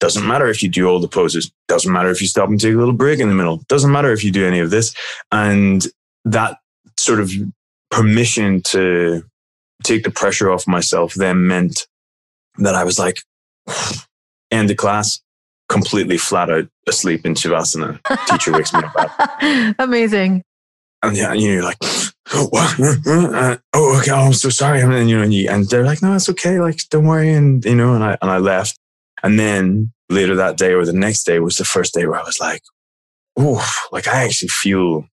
Doesn't 0.00 0.26
matter 0.26 0.48
if 0.48 0.62
you 0.62 0.68
do 0.68 0.86
all 0.86 1.00
the 1.00 1.08
poses. 1.08 1.50
Doesn't 1.68 1.92
matter 1.92 2.10
if 2.10 2.20
you 2.20 2.26
stop 2.26 2.48
and 2.48 2.60
take 2.60 2.74
a 2.74 2.78
little 2.78 2.94
break 2.94 3.20
in 3.20 3.28
the 3.28 3.34
middle. 3.34 3.58
Doesn't 3.68 3.92
matter 3.92 4.12
if 4.12 4.24
you 4.24 4.30
do 4.30 4.46
any 4.46 4.58
of 4.58 4.70
this. 4.70 4.94
And 5.32 5.86
that 6.24 6.58
sort 6.98 7.20
of 7.20 7.30
permission 7.90 8.60
to 8.62 9.22
take 9.82 10.04
the 10.04 10.10
pressure 10.10 10.50
off 10.50 10.66
myself 10.66 11.14
then 11.14 11.46
meant 11.46 11.86
that 12.58 12.74
I 12.74 12.84
was 12.84 12.98
like, 12.98 13.18
end 14.50 14.68
the 14.68 14.74
class, 14.74 15.20
completely 15.68 16.18
flat 16.18 16.50
out 16.50 16.68
asleep 16.86 17.24
in 17.24 17.34
Shavasana. 17.34 18.00
Teacher 18.26 18.52
wakes 18.52 18.72
me 18.72 18.80
up. 18.82 19.76
Amazing. 19.78 20.42
And 21.02 21.16
yeah, 21.16 21.32
you're 21.34 21.62
like, 21.62 21.76
oh, 22.32 22.46
what? 22.50 22.80
Uh, 22.80 23.56
oh, 23.74 23.98
okay. 23.98 24.10
Oh, 24.10 24.26
I'm 24.26 24.32
so 24.32 24.48
sorry. 24.48 24.80
And 24.80 25.08
you 25.08 25.16
know, 25.16 25.22
and, 25.22 25.34
you, 25.34 25.48
and 25.50 25.68
they're 25.68 25.84
like, 25.84 26.02
no, 26.02 26.14
it's 26.14 26.28
okay. 26.30 26.60
Like, 26.60 26.78
don't 26.90 27.06
worry. 27.06 27.32
And 27.32 27.64
you 27.64 27.74
know, 27.74 27.94
and 27.94 28.02
I 28.02 28.16
and 28.22 28.30
I 28.30 28.38
left. 28.38 28.78
And 29.24 29.38
then 29.38 29.90
later 30.10 30.36
that 30.36 30.58
day 30.58 30.74
or 30.74 30.84
the 30.84 30.92
next 30.92 31.24
day 31.24 31.40
was 31.40 31.56
the 31.56 31.64
first 31.64 31.94
day 31.94 32.06
where 32.06 32.20
I 32.20 32.24
was 32.24 32.38
like, 32.38 32.62
oh, 33.38 33.66
like 33.90 34.06
I 34.06 34.24
actually 34.24 34.48
feel 34.48 35.06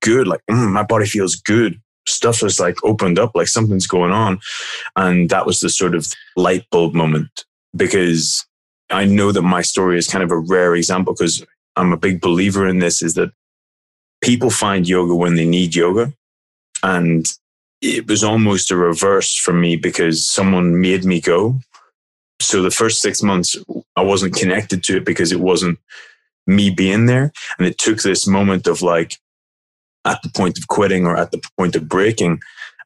good. 0.00 0.28
Like 0.28 0.42
mm, 0.50 0.70
my 0.70 0.82
body 0.84 1.06
feels 1.06 1.34
good. 1.34 1.80
stuff 2.06 2.40
has 2.40 2.60
like 2.60 2.76
opened 2.84 3.18
up, 3.18 3.32
like 3.34 3.48
something's 3.48 3.86
going 3.86 4.12
on. 4.12 4.38
And 4.96 5.30
that 5.30 5.46
was 5.46 5.60
the 5.60 5.70
sort 5.70 5.94
of 5.94 6.12
light 6.36 6.66
bulb 6.70 6.94
moment 6.94 7.44
because 7.74 8.46
I 8.90 9.06
know 9.06 9.32
that 9.32 9.42
my 9.42 9.62
story 9.62 9.98
is 9.98 10.08
kind 10.08 10.22
of 10.22 10.30
a 10.30 10.38
rare 10.38 10.74
example 10.74 11.14
because 11.14 11.44
I'm 11.76 11.92
a 11.92 11.98
big 11.98 12.20
believer 12.20 12.66
in 12.66 12.80
this 12.80 13.02
is 13.02 13.14
that 13.14 13.30
people 14.20 14.50
find 14.50 14.86
yoga 14.86 15.14
when 15.14 15.36
they 15.36 15.46
need 15.46 15.74
yoga. 15.74 16.12
And 16.82 17.26
it 17.80 18.08
was 18.08 18.24
almost 18.24 18.70
a 18.70 18.76
reverse 18.76 19.34
for 19.36 19.52
me 19.52 19.76
because 19.76 20.28
someone 20.28 20.80
made 20.80 21.04
me 21.04 21.20
go. 21.20 21.60
So 22.40 22.62
the 22.62 22.70
first 22.70 23.00
six 23.00 23.22
months, 23.22 23.56
I 23.96 24.02
wasn't 24.02 24.36
connected 24.36 24.82
to 24.84 24.96
it 24.96 25.04
because 25.04 25.32
it 25.32 25.40
wasn't 25.40 25.78
me 26.46 26.70
being 26.70 27.06
there. 27.06 27.32
And 27.58 27.66
it 27.66 27.78
took 27.78 28.02
this 28.02 28.26
moment 28.26 28.66
of 28.66 28.82
like, 28.82 29.16
at 30.04 30.22
the 30.22 30.30
point 30.30 30.56
of 30.58 30.68
quitting 30.68 31.06
or 31.06 31.16
at 31.16 31.32
the 31.32 31.42
point 31.58 31.76
of 31.76 31.88
breaking, 31.88 32.40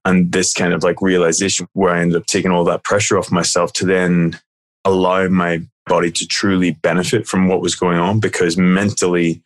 and 0.05 0.33
this 0.33 0.53
kind 0.53 0.73
of 0.73 0.83
like 0.83 1.01
realization 1.01 1.69
where 1.75 1.95
I 1.95 2.01
ended 2.01 2.17
up 2.17 2.27
taking 2.27 2.51
all 2.51 2.65
that 2.65 2.83
pressure 2.83 3.19
off 3.19 3.31
myself 3.31 3.73
to 3.75 3.87
then 3.87 4.41
allow 4.85 5.29
my 5.29 5.63
body 5.87 6.11
to 6.11 6.27
truly 6.27 6.73
benefit 6.73 7.27
from 7.27 7.49
what 7.49 7.61
was 7.61 7.77
going 7.77 7.99
on 7.99 8.19
because 8.19 8.57
mentally 8.57 9.43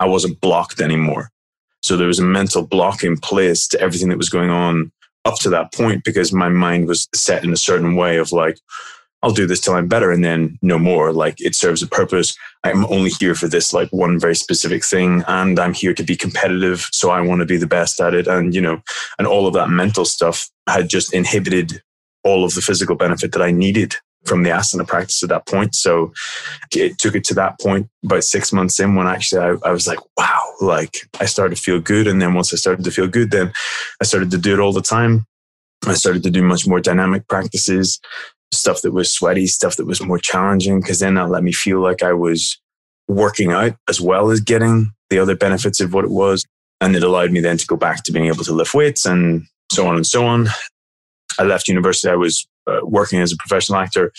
I 0.00 0.06
wasn't 0.06 0.40
blocked 0.40 0.80
anymore. 0.80 1.30
So 1.82 1.96
there 1.96 2.06
was 2.06 2.18
a 2.18 2.24
mental 2.24 2.66
block 2.66 3.04
in 3.04 3.18
place 3.18 3.68
to 3.68 3.80
everything 3.80 4.08
that 4.08 4.18
was 4.18 4.30
going 4.30 4.50
on 4.50 4.90
up 5.24 5.38
to 5.40 5.50
that 5.50 5.72
point 5.72 6.04
because 6.04 6.32
my 6.32 6.48
mind 6.48 6.88
was 6.88 7.08
set 7.14 7.44
in 7.44 7.52
a 7.52 7.56
certain 7.56 7.94
way 7.94 8.16
of 8.16 8.32
like, 8.32 8.58
I'll 9.22 9.32
do 9.32 9.46
this 9.46 9.60
till 9.60 9.74
I'm 9.74 9.88
better 9.88 10.12
and 10.12 10.24
then 10.24 10.58
no 10.62 10.78
more. 10.78 11.12
Like 11.12 11.40
it 11.40 11.54
serves 11.54 11.82
a 11.82 11.88
purpose. 11.88 12.36
I'm 12.62 12.84
only 12.86 13.10
here 13.10 13.34
for 13.34 13.48
this 13.48 13.72
like 13.72 13.88
one 13.90 14.18
very 14.18 14.36
specific 14.36 14.84
thing 14.84 15.24
and 15.26 15.58
I'm 15.58 15.74
here 15.74 15.94
to 15.94 16.04
be 16.04 16.16
competitive. 16.16 16.88
So 16.92 17.10
I 17.10 17.20
want 17.20 17.40
to 17.40 17.46
be 17.46 17.56
the 17.56 17.66
best 17.66 18.00
at 18.00 18.14
it. 18.14 18.28
And, 18.28 18.54
you 18.54 18.60
know, 18.60 18.80
and 19.18 19.26
all 19.26 19.46
of 19.46 19.54
that 19.54 19.70
mental 19.70 20.04
stuff 20.04 20.48
had 20.68 20.88
just 20.88 21.12
inhibited 21.12 21.82
all 22.22 22.44
of 22.44 22.54
the 22.54 22.60
physical 22.60 22.94
benefit 22.94 23.32
that 23.32 23.42
I 23.42 23.50
needed 23.50 23.96
from 24.24 24.42
the 24.42 24.50
asana 24.50 24.86
practice 24.86 25.22
at 25.22 25.28
that 25.30 25.46
point. 25.46 25.74
So 25.74 26.12
it 26.74 26.98
took 26.98 27.14
it 27.14 27.24
to 27.24 27.34
that 27.34 27.58
point 27.60 27.88
about 28.04 28.24
six 28.24 28.52
months 28.52 28.78
in 28.78 28.94
when 28.94 29.06
actually 29.06 29.40
I, 29.40 29.68
I, 29.68 29.72
was 29.72 29.86
like, 29.86 30.00
wow, 30.16 30.52
like 30.60 31.08
I 31.20 31.24
started 31.24 31.56
to 31.56 31.62
feel 31.62 31.80
good. 31.80 32.06
And 32.06 32.20
then 32.20 32.34
once 32.34 32.52
I 32.52 32.56
started 32.56 32.84
to 32.84 32.90
feel 32.90 33.08
good, 33.08 33.30
then 33.30 33.52
I 34.00 34.04
started 34.04 34.30
to 34.32 34.38
do 34.38 34.52
it 34.52 34.60
all 34.60 34.72
the 34.72 34.82
time. 34.82 35.26
I 35.86 35.94
started 35.94 36.22
to 36.24 36.30
do 36.30 36.42
much 36.42 36.66
more 36.66 36.80
dynamic 36.80 37.28
practices, 37.28 38.00
stuff 38.52 38.82
that 38.82 38.92
was 38.92 39.12
sweaty, 39.12 39.46
stuff 39.46 39.76
that 39.76 39.86
was 39.86 40.00
more 40.00 40.18
challenging, 40.18 40.80
because 40.80 41.00
then 41.00 41.14
that 41.14 41.28
let 41.28 41.42
me 41.42 41.52
feel 41.52 41.80
like 41.80 42.02
I 42.02 42.12
was 42.12 42.60
working 43.06 43.52
out 43.52 43.74
as 43.88 44.00
well 44.00 44.30
as 44.30 44.40
getting 44.40 44.92
the 45.10 45.18
other 45.18 45.36
benefits 45.36 45.80
of 45.80 45.94
what 45.94 46.04
it 46.04 46.10
was. 46.10 46.44
And 46.80 46.94
it 46.94 47.02
allowed 47.02 47.32
me 47.32 47.40
then 47.40 47.56
to 47.58 47.66
go 47.66 47.76
back 47.76 48.04
to 48.04 48.12
being 48.12 48.26
able 48.26 48.44
to 48.44 48.52
lift 48.52 48.74
weights 48.74 49.04
and 49.04 49.44
so 49.72 49.86
on 49.86 49.96
and 49.96 50.06
so 50.06 50.26
on. 50.26 50.48
I 51.38 51.44
left 51.44 51.68
university. 51.68 52.10
I 52.10 52.16
was 52.16 52.46
uh, 52.66 52.80
working 52.82 53.20
as 53.20 53.32
a 53.32 53.36
professional 53.36 53.78
actor 53.78 54.12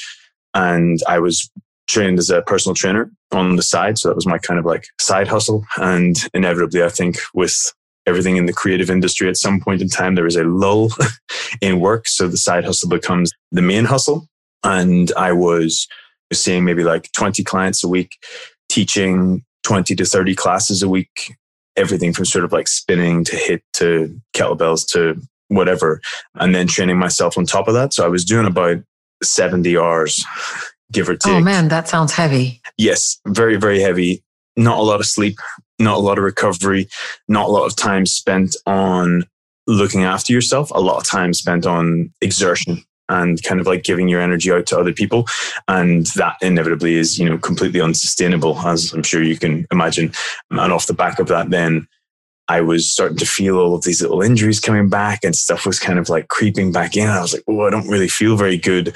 and 0.53 0.99
I 1.07 1.19
was 1.19 1.49
trained 1.87 2.19
as 2.19 2.29
a 2.29 2.41
personal 2.41 2.75
trainer 2.75 3.11
on 3.31 3.55
the 3.55 3.63
side. 3.63 3.97
So 3.97 4.09
that 4.09 4.15
was 4.15 4.27
my 4.27 4.37
kind 4.37 4.59
of 4.59 4.65
like 4.65 4.85
side 4.99 5.27
hustle. 5.27 5.65
And 5.77 6.17
inevitably, 6.33 6.83
I 6.83 6.89
think 6.89 7.17
with 7.33 7.73
everything 8.09 8.37
in 8.37 8.45
the 8.45 8.53
creative 8.53 8.89
industry, 8.89 9.29
at 9.29 9.37
some 9.37 9.61
point 9.61 9.81
in 9.81 9.87
time, 9.87 10.15
there 10.15 10.27
is 10.27 10.35
a 10.35 10.43
lull 10.43 10.89
in 11.61 11.79
work. 11.79 12.07
So 12.07 12.27
the 12.27 12.37
side 12.37 12.65
hustle 12.65 12.89
becomes 12.89 13.31
the 13.51 13.61
main 13.61 13.85
hustle. 13.85 14.27
And 14.63 15.11
I 15.15 15.31
was 15.31 15.87
seeing 16.33 16.65
maybe 16.65 16.83
like 16.83 17.09
20 17.13 17.43
clients 17.43 17.83
a 17.83 17.87
week, 17.87 18.17
teaching 18.67 19.43
20 19.63 19.95
to 19.95 20.05
30 20.05 20.35
classes 20.35 20.83
a 20.83 20.89
week, 20.89 21.35
everything 21.77 22.13
from 22.13 22.25
sort 22.25 22.43
of 22.43 22.51
like 22.51 22.67
spinning 22.67 23.23
to 23.25 23.35
HIIT 23.35 23.61
to 23.73 24.19
kettlebells 24.35 24.85
to 24.91 25.21
whatever, 25.47 26.01
and 26.35 26.53
then 26.53 26.67
training 26.67 26.97
myself 26.97 27.37
on 27.37 27.45
top 27.45 27.67
of 27.67 27.73
that. 27.73 27.93
So 27.93 28.05
I 28.05 28.09
was 28.09 28.25
doing 28.25 28.45
about 28.45 28.77
70 29.23 29.77
hours, 29.77 30.23
give 30.91 31.09
or 31.09 31.13
oh, 31.13 31.17
take. 31.17 31.33
Oh 31.33 31.41
man, 31.41 31.67
that 31.69 31.87
sounds 31.87 32.13
heavy. 32.13 32.61
Yes, 32.77 33.19
very, 33.25 33.57
very 33.57 33.79
heavy. 33.79 34.23
Not 34.55 34.79
a 34.79 34.81
lot 34.83 34.99
of 34.99 35.05
sleep, 35.05 35.37
not 35.79 35.97
a 35.97 36.01
lot 36.01 36.17
of 36.17 36.23
recovery, 36.23 36.87
not 37.27 37.47
a 37.47 37.51
lot 37.51 37.65
of 37.65 37.75
time 37.75 38.05
spent 38.05 38.55
on 38.65 39.23
looking 39.67 40.03
after 40.03 40.33
yourself, 40.33 40.71
a 40.71 40.79
lot 40.79 40.97
of 40.97 41.05
time 41.05 41.33
spent 41.33 41.65
on 41.65 42.11
exertion 42.21 42.83
and 43.07 43.41
kind 43.43 43.59
of 43.59 43.67
like 43.67 43.83
giving 43.83 44.07
your 44.07 44.21
energy 44.21 44.51
out 44.51 44.65
to 44.67 44.77
other 44.77 44.93
people. 44.93 45.25
And 45.67 46.05
that 46.15 46.37
inevitably 46.41 46.95
is, 46.95 47.17
you 47.17 47.27
know, 47.27 47.37
completely 47.37 47.81
unsustainable, 47.81 48.57
as 48.59 48.93
I'm 48.93 49.03
sure 49.03 49.23
you 49.23 49.37
can 49.37 49.65
imagine. 49.71 50.11
And 50.51 50.71
off 50.71 50.87
the 50.87 50.93
back 50.93 51.19
of 51.19 51.27
that, 51.27 51.49
then 51.49 51.87
I 52.47 52.61
was 52.61 52.91
starting 52.91 53.17
to 53.17 53.25
feel 53.25 53.57
all 53.57 53.75
of 53.75 53.83
these 53.83 54.01
little 54.01 54.21
injuries 54.21 54.59
coming 54.59 54.89
back 54.89 55.23
and 55.23 55.35
stuff 55.35 55.65
was 55.65 55.79
kind 55.79 55.99
of 55.99 56.09
like 56.09 56.27
creeping 56.27 56.71
back 56.71 56.95
in. 56.95 57.07
I 57.07 57.21
was 57.21 57.33
like, 57.33 57.43
oh, 57.47 57.61
I 57.61 57.69
don't 57.69 57.87
really 57.87 58.07
feel 58.07 58.35
very 58.37 58.57
good. 58.57 58.95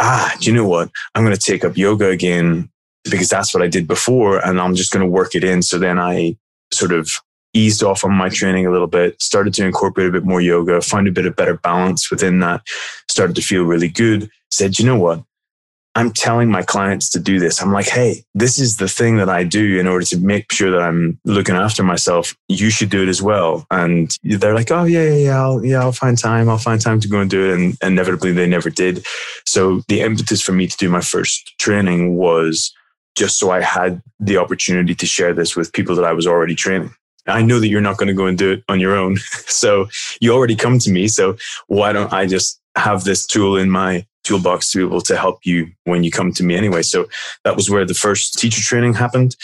Ah, 0.00 0.34
do 0.40 0.50
you 0.50 0.56
know 0.56 0.66
what? 0.66 0.90
I'm 1.14 1.24
going 1.24 1.36
to 1.36 1.40
take 1.40 1.64
up 1.64 1.76
yoga 1.76 2.08
again 2.08 2.70
because 3.04 3.28
that's 3.28 3.52
what 3.52 3.62
I 3.62 3.68
did 3.68 3.86
before 3.86 4.38
and 4.44 4.60
I'm 4.60 4.74
just 4.74 4.92
going 4.92 5.04
to 5.04 5.10
work 5.10 5.34
it 5.34 5.44
in. 5.44 5.62
So 5.62 5.78
then 5.78 5.98
I 5.98 6.36
sort 6.72 6.92
of 6.92 7.10
eased 7.54 7.82
off 7.82 8.04
on 8.04 8.12
my 8.12 8.28
training 8.28 8.66
a 8.66 8.70
little 8.70 8.86
bit, 8.86 9.20
started 9.20 9.52
to 9.54 9.64
incorporate 9.66 10.08
a 10.08 10.12
bit 10.12 10.24
more 10.24 10.40
yoga, 10.40 10.80
find 10.80 11.06
a 11.06 11.12
bit 11.12 11.26
of 11.26 11.36
better 11.36 11.58
balance 11.58 12.10
within 12.10 12.40
that, 12.40 12.62
started 13.10 13.36
to 13.36 13.42
feel 13.42 13.64
really 13.64 13.88
good. 13.88 14.30
Said, 14.50 14.78
you 14.78 14.86
know 14.86 14.98
what? 14.98 15.22
I'm 15.94 16.10
telling 16.10 16.50
my 16.50 16.62
clients 16.62 17.10
to 17.10 17.20
do 17.20 17.38
this. 17.38 17.60
I'm 17.60 17.72
like, 17.72 17.86
hey, 17.86 18.24
this 18.34 18.58
is 18.58 18.78
the 18.78 18.88
thing 18.88 19.18
that 19.18 19.28
I 19.28 19.44
do 19.44 19.78
in 19.78 19.86
order 19.86 20.06
to 20.06 20.16
make 20.16 20.50
sure 20.50 20.70
that 20.70 20.80
I'm 20.80 21.20
looking 21.26 21.54
after 21.54 21.82
myself. 21.82 22.34
You 22.48 22.70
should 22.70 22.88
do 22.88 23.02
it 23.02 23.10
as 23.10 23.20
well. 23.20 23.66
And 23.70 24.16
they're 24.22 24.54
like, 24.54 24.70
oh 24.70 24.84
yeah, 24.84 25.04
yeah, 25.04 25.16
yeah, 25.16 25.42
I'll, 25.42 25.62
yeah, 25.62 25.80
I'll 25.80 25.92
find 25.92 26.16
time. 26.16 26.48
I'll 26.48 26.56
find 26.56 26.80
time 26.80 26.98
to 27.00 27.08
go 27.08 27.20
and 27.20 27.28
do 27.28 27.50
it. 27.50 27.58
And 27.58 27.76
inevitably, 27.82 28.32
they 28.32 28.46
never 28.46 28.70
did. 28.70 29.04
So 29.44 29.82
the 29.88 30.00
impetus 30.00 30.40
for 30.40 30.52
me 30.52 30.66
to 30.66 30.76
do 30.78 30.88
my 30.88 31.02
first 31.02 31.58
training 31.58 32.16
was 32.16 32.72
just 33.16 33.38
so 33.38 33.50
I 33.50 33.60
had 33.60 34.02
the 34.20 34.36
opportunity 34.36 34.94
to 34.94 35.06
share 35.06 35.34
this 35.34 35.56
with 35.56 35.72
people 35.72 35.94
that 35.96 36.04
I 36.04 36.12
was 36.12 36.26
already 36.26 36.54
training. 36.54 36.94
I 37.26 37.42
know 37.42 37.60
that 37.60 37.68
you're 37.68 37.80
not 37.80 37.98
going 37.98 38.08
to 38.08 38.14
go 38.14 38.26
and 38.26 38.36
do 38.36 38.52
it 38.52 38.64
on 38.68 38.80
your 38.80 38.96
own. 38.96 39.16
So 39.46 39.88
you 40.20 40.32
already 40.32 40.56
come 40.56 40.80
to 40.80 40.90
me. 40.90 41.06
So 41.06 41.36
why 41.68 41.92
don't 41.92 42.12
I 42.12 42.26
just 42.26 42.60
have 42.74 43.04
this 43.04 43.26
tool 43.26 43.56
in 43.56 43.70
my 43.70 44.04
toolbox 44.24 44.70
to 44.70 44.78
be 44.78 44.84
able 44.84 45.02
to 45.02 45.16
help 45.16 45.40
you 45.44 45.68
when 45.84 46.02
you 46.02 46.10
come 46.10 46.32
to 46.32 46.42
me 46.42 46.56
anyway. 46.56 46.82
So 46.82 47.06
that 47.44 47.54
was 47.54 47.70
where 47.70 47.84
the 47.84 47.94
first 47.94 48.38
teacher 48.38 48.60
training 48.60 48.94
happened. 48.94 49.36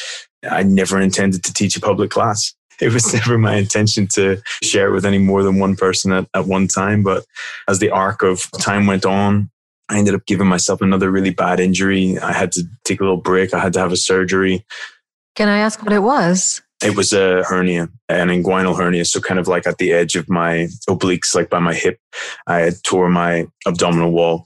I 0.51 0.63
never 0.63 1.01
intended 1.01 1.45
to 1.45 1.53
teach 1.53 1.77
a 1.77 1.81
public 1.81 2.11
class. 2.11 2.55
It 2.81 2.93
was 2.93 3.13
never 3.15 3.39
my 3.39 3.57
intention 3.57 4.07
to 4.15 4.41
share 4.63 4.89
it 4.89 4.93
with 4.93 5.05
any 5.05 5.19
more 5.19 5.43
than 5.43 5.59
one 5.59 5.77
person 5.77 6.13
at, 6.13 6.27
at 6.35 6.47
one 6.47 6.69
time. 6.69 7.03
But 7.03 7.25
as 7.69 7.79
the 7.79 7.91
arc 7.91 8.23
of 8.23 8.51
time 8.59 8.87
went 8.87 9.05
on, 9.05 9.51
I 9.88 9.99
ended 9.99 10.14
up 10.14 10.26
giving 10.26 10.47
myself 10.47 10.80
another 10.80 11.11
really 11.11 11.30
bad 11.30 11.61
injury. 11.61 12.18
I 12.18 12.33
had 12.33 12.52
to 12.52 12.64
take 12.85 13.00
a 13.00 13.04
little 13.04 13.21
break. 13.21 13.54
I 13.54 13.61
had 13.61 13.73
to 13.75 13.80
have 13.80 13.92
a 13.92 13.97
surgery. 13.97 14.64
Can 15.35 15.49
I 15.49 15.59
ask 15.59 15.83
what 15.83 15.92
it 15.92 16.02
was? 16.02 16.61
It 16.83 16.97
was 16.97 17.12
a 17.12 17.42
hernia, 17.45 17.88
an 18.09 18.28
inguinal 18.28 18.76
hernia. 18.76 19.04
So 19.04 19.21
kind 19.21 19.40
of 19.40 19.49
like 19.49 19.66
at 19.66 19.78
the 19.78 19.92
edge 19.92 20.14
of 20.14 20.28
my 20.28 20.68
obliques, 20.88 21.35
like 21.35 21.50
by 21.50 21.59
my 21.59 21.75
hip, 21.75 21.99
I 22.47 22.59
had 22.59 22.75
tore 22.85 23.09
my 23.09 23.47
abdominal 23.66 24.12
wall. 24.12 24.45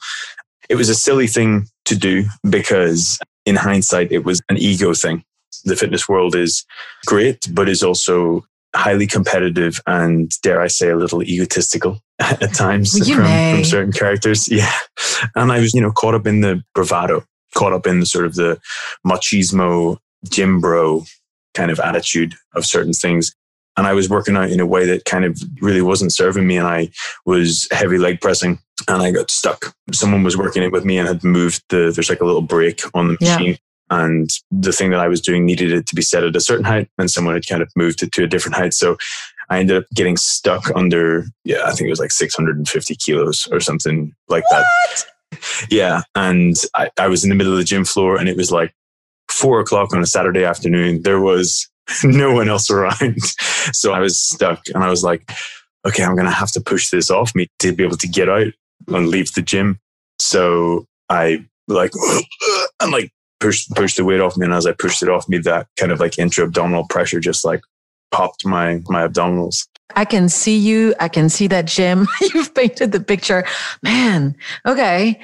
It 0.68 0.76
was 0.76 0.88
a 0.88 0.94
silly 0.94 1.26
thing 1.26 1.66
to 1.86 1.96
do 1.96 2.24
because 2.48 3.18
in 3.44 3.56
hindsight, 3.56 4.12
it 4.12 4.24
was 4.24 4.40
an 4.48 4.56
ego 4.56 4.94
thing. 4.94 5.24
The 5.64 5.76
fitness 5.76 6.08
world 6.08 6.34
is 6.34 6.64
great, 7.06 7.46
but 7.52 7.68
is 7.68 7.82
also 7.82 8.44
highly 8.74 9.06
competitive 9.06 9.80
and 9.86 10.30
dare 10.42 10.60
I 10.60 10.66
say 10.66 10.90
a 10.90 10.96
little 10.96 11.22
egotistical 11.22 12.00
at 12.18 12.54
times 12.54 12.96
from, 13.06 13.24
from, 13.24 13.64
certain 13.64 13.92
characters. 13.92 14.48
Yeah. 14.52 14.72
And 15.34 15.52
I 15.52 15.60
was, 15.60 15.74
you 15.74 15.80
know, 15.80 15.92
caught 15.92 16.14
up 16.14 16.26
in 16.26 16.40
the 16.40 16.62
bravado, 16.74 17.24
caught 17.54 17.72
up 17.72 17.86
in 17.86 18.00
the 18.00 18.06
sort 18.06 18.26
of 18.26 18.34
the 18.34 18.60
machismo, 19.06 19.98
gym 20.28 20.60
bro 20.60 21.04
kind 21.54 21.70
of 21.70 21.80
attitude 21.80 22.34
of 22.54 22.64
certain 22.64 22.92
things. 22.92 23.34
And 23.76 23.86
I 23.86 23.92
was 23.94 24.08
working 24.08 24.36
out 24.36 24.50
in 24.50 24.60
a 24.60 24.66
way 24.66 24.86
that 24.86 25.04
kind 25.04 25.24
of 25.24 25.38
really 25.60 25.82
wasn't 25.82 26.12
serving 26.12 26.46
me. 26.46 26.56
And 26.56 26.66
I 26.66 26.90
was 27.24 27.68
heavy 27.70 27.98
leg 27.98 28.20
pressing 28.20 28.58
and 28.88 29.02
I 29.02 29.10
got 29.10 29.30
stuck. 29.30 29.74
Someone 29.92 30.22
was 30.22 30.36
working 30.36 30.62
it 30.62 30.72
with 30.72 30.84
me 30.84 30.98
and 30.98 31.08
had 31.08 31.24
moved 31.24 31.62
the, 31.70 31.90
there's 31.94 32.10
like 32.10 32.20
a 32.20 32.26
little 32.26 32.42
break 32.42 32.82
on 32.94 33.08
the 33.08 33.16
machine. 33.20 33.52
Yeah. 33.52 33.56
And 33.92 34.30
the 34.50 34.72
thing 34.72 34.90
that 34.90 35.00
I 35.00 35.08
was 35.08 35.20
doing 35.20 35.44
needed 35.44 35.70
it 35.70 35.86
to 35.88 35.94
be 35.94 36.00
set 36.00 36.24
at 36.24 36.34
a 36.34 36.40
certain 36.40 36.64
height. 36.64 36.88
And 36.96 37.10
someone 37.10 37.34
had 37.34 37.46
kind 37.46 37.60
of 37.60 37.70
moved 37.76 38.02
it 38.02 38.10
to 38.12 38.24
a 38.24 38.26
different 38.26 38.56
height. 38.56 38.72
So 38.72 38.96
I 39.50 39.58
ended 39.58 39.76
up 39.76 39.84
getting 39.94 40.16
stuck 40.16 40.74
under, 40.74 41.26
yeah, 41.44 41.64
I 41.66 41.72
think 41.72 41.88
it 41.88 41.90
was 41.90 42.00
like 42.00 42.10
650 42.10 42.94
kilos 42.96 43.46
or 43.52 43.60
something 43.60 44.14
like 44.28 44.50
what? 44.50 44.64
that. 45.30 45.38
Yeah. 45.70 46.02
And 46.14 46.56
I, 46.74 46.88
I 46.98 47.08
was 47.08 47.22
in 47.22 47.28
the 47.28 47.36
middle 47.36 47.52
of 47.52 47.58
the 47.58 47.64
gym 47.64 47.84
floor 47.84 48.16
and 48.16 48.30
it 48.30 48.36
was 48.36 48.50
like 48.50 48.74
four 49.30 49.60
o'clock 49.60 49.92
on 49.92 50.00
a 50.00 50.06
Saturday 50.06 50.44
afternoon, 50.44 51.02
there 51.02 51.20
was 51.20 51.68
no 52.02 52.32
one 52.32 52.48
else 52.48 52.70
around. 52.70 53.20
so 53.72 53.92
I 53.92 54.00
was 54.00 54.18
stuck 54.18 54.62
and 54.74 54.82
I 54.82 54.88
was 54.88 55.04
like, 55.04 55.30
okay, 55.86 56.02
I'm 56.02 56.14
going 56.14 56.24
to 56.24 56.30
have 56.30 56.52
to 56.52 56.62
push 56.62 56.88
this 56.88 57.10
off 57.10 57.34
me 57.34 57.46
to 57.58 57.72
be 57.72 57.84
able 57.84 57.98
to 57.98 58.08
get 58.08 58.30
out 58.30 58.52
and 58.88 59.08
leave 59.08 59.34
the 59.34 59.42
gym. 59.42 59.78
So 60.18 60.86
I 61.10 61.44
like, 61.68 61.90
I'm 62.80 62.90
like 62.90 63.12
pushed, 63.42 63.70
pushed 63.72 63.96
the 63.96 64.04
weight 64.04 64.20
off 64.20 64.36
me. 64.36 64.44
And 64.44 64.54
as 64.54 64.66
I 64.66 64.72
pushed 64.72 65.02
it 65.02 65.08
off 65.08 65.28
me, 65.28 65.38
that 65.38 65.66
kind 65.76 65.92
of 65.92 66.00
like 66.00 66.18
intra 66.18 66.44
abdominal 66.44 66.86
pressure 66.88 67.20
just 67.20 67.44
like 67.44 67.60
popped 68.10 68.46
my, 68.46 68.80
my 68.88 69.06
abdominals. 69.06 69.66
I 69.94 70.04
can 70.04 70.28
see 70.28 70.56
you. 70.56 70.94
I 71.00 71.08
can 71.08 71.28
see 71.28 71.48
that 71.48 71.66
gym. 71.66 72.06
You've 72.34 72.54
painted 72.54 72.92
the 72.92 73.00
picture. 73.00 73.44
Man, 73.82 74.36
okay. 74.66 75.20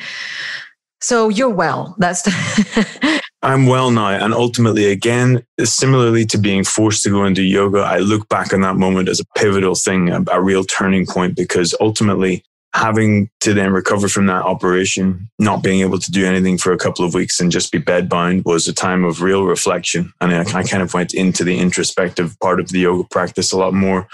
So 1.00 1.28
you're 1.28 1.48
well. 1.48 1.94
That's 1.98 2.22
the 2.22 3.22
I'm 3.42 3.66
well 3.66 3.92
now. 3.92 4.08
And 4.08 4.34
ultimately, 4.34 4.90
again, 4.90 5.44
similarly 5.62 6.26
to 6.26 6.38
being 6.38 6.64
forced 6.64 7.04
to 7.04 7.10
go 7.10 7.24
into 7.24 7.42
yoga, 7.42 7.78
I 7.78 7.98
look 7.98 8.28
back 8.28 8.52
on 8.52 8.62
that 8.62 8.74
moment 8.74 9.08
as 9.08 9.20
a 9.20 9.24
pivotal 9.38 9.76
thing, 9.76 10.10
a, 10.10 10.24
a 10.32 10.42
real 10.42 10.64
turning 10.64 11.06
point, 11.06 11.36
because 11.36 11.72
ultimately 11.80 12.42
having 12.74 13.30
to 13.40 13.54
then 13.54 13.72
recover 13.72 14.08
from 14.08 14.26
that 14.26 14.44
operation, 14.44 15.28
not 15.38 15.62
being 15.62 15.80
able 15.80 15.98
to 15.98 16.10
do 16.10 16.26
anything 16.26 16.58
for 16.58 16.72
a 16.72 16.78
couple 16.78 17.04
of 17.04 17.14
weeks 17.14 17.40
and 17.40 17.50
just 17.50 17.72
be 17.72 17.78
bedbound 17.78 18.44
was 18.44 18.68
a 18.68 18.74
time 18.74 19.04
of 19.04 19.22
real 19.22 19.44
reflection. 19.44 20.12
And 20.20 20.34
I, 20.34 20.40
I, 20.40 20.62
kind 20.62 20.82
of 20.82 20.92
went 20.92 21.14
into 21.14 21.44
the 21.44 21.58
introspective 21.58 22.38
part 22.40 22.60
of 22.60 22.68
the 22.68 22.80
yoga 22.80 23.08
practice 23.10 23.52
a 23.52 23.58
lot 23.58 23.72
more, 23.72 24.06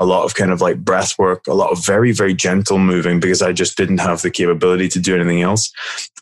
a 0.00 0.06
lot 0.06 0.24
of 0.24 0.34
kind 0.34 0.50
of 0.50 0.60
like 0.60 0.78
breath 0.78 1.18
work, 1.18 1.46
a 1.46 1.54
lot 1.54 1.70
of 1.70 1.84
very, 1.84 2.10
very 2.10 2.34
gentle 2.34 2.78
moving 2.78 3.20
because 3.20 3.42
I 3.42 3.52
just 3.52 3.76
didn't 3.76 3.98
have 3.98 4.22
the 4.22 4.30
capability 4.30 4.88
to 4.88 5.00
do 5.00 5.14
anything 5.14 5.42
else. 5.42 5.70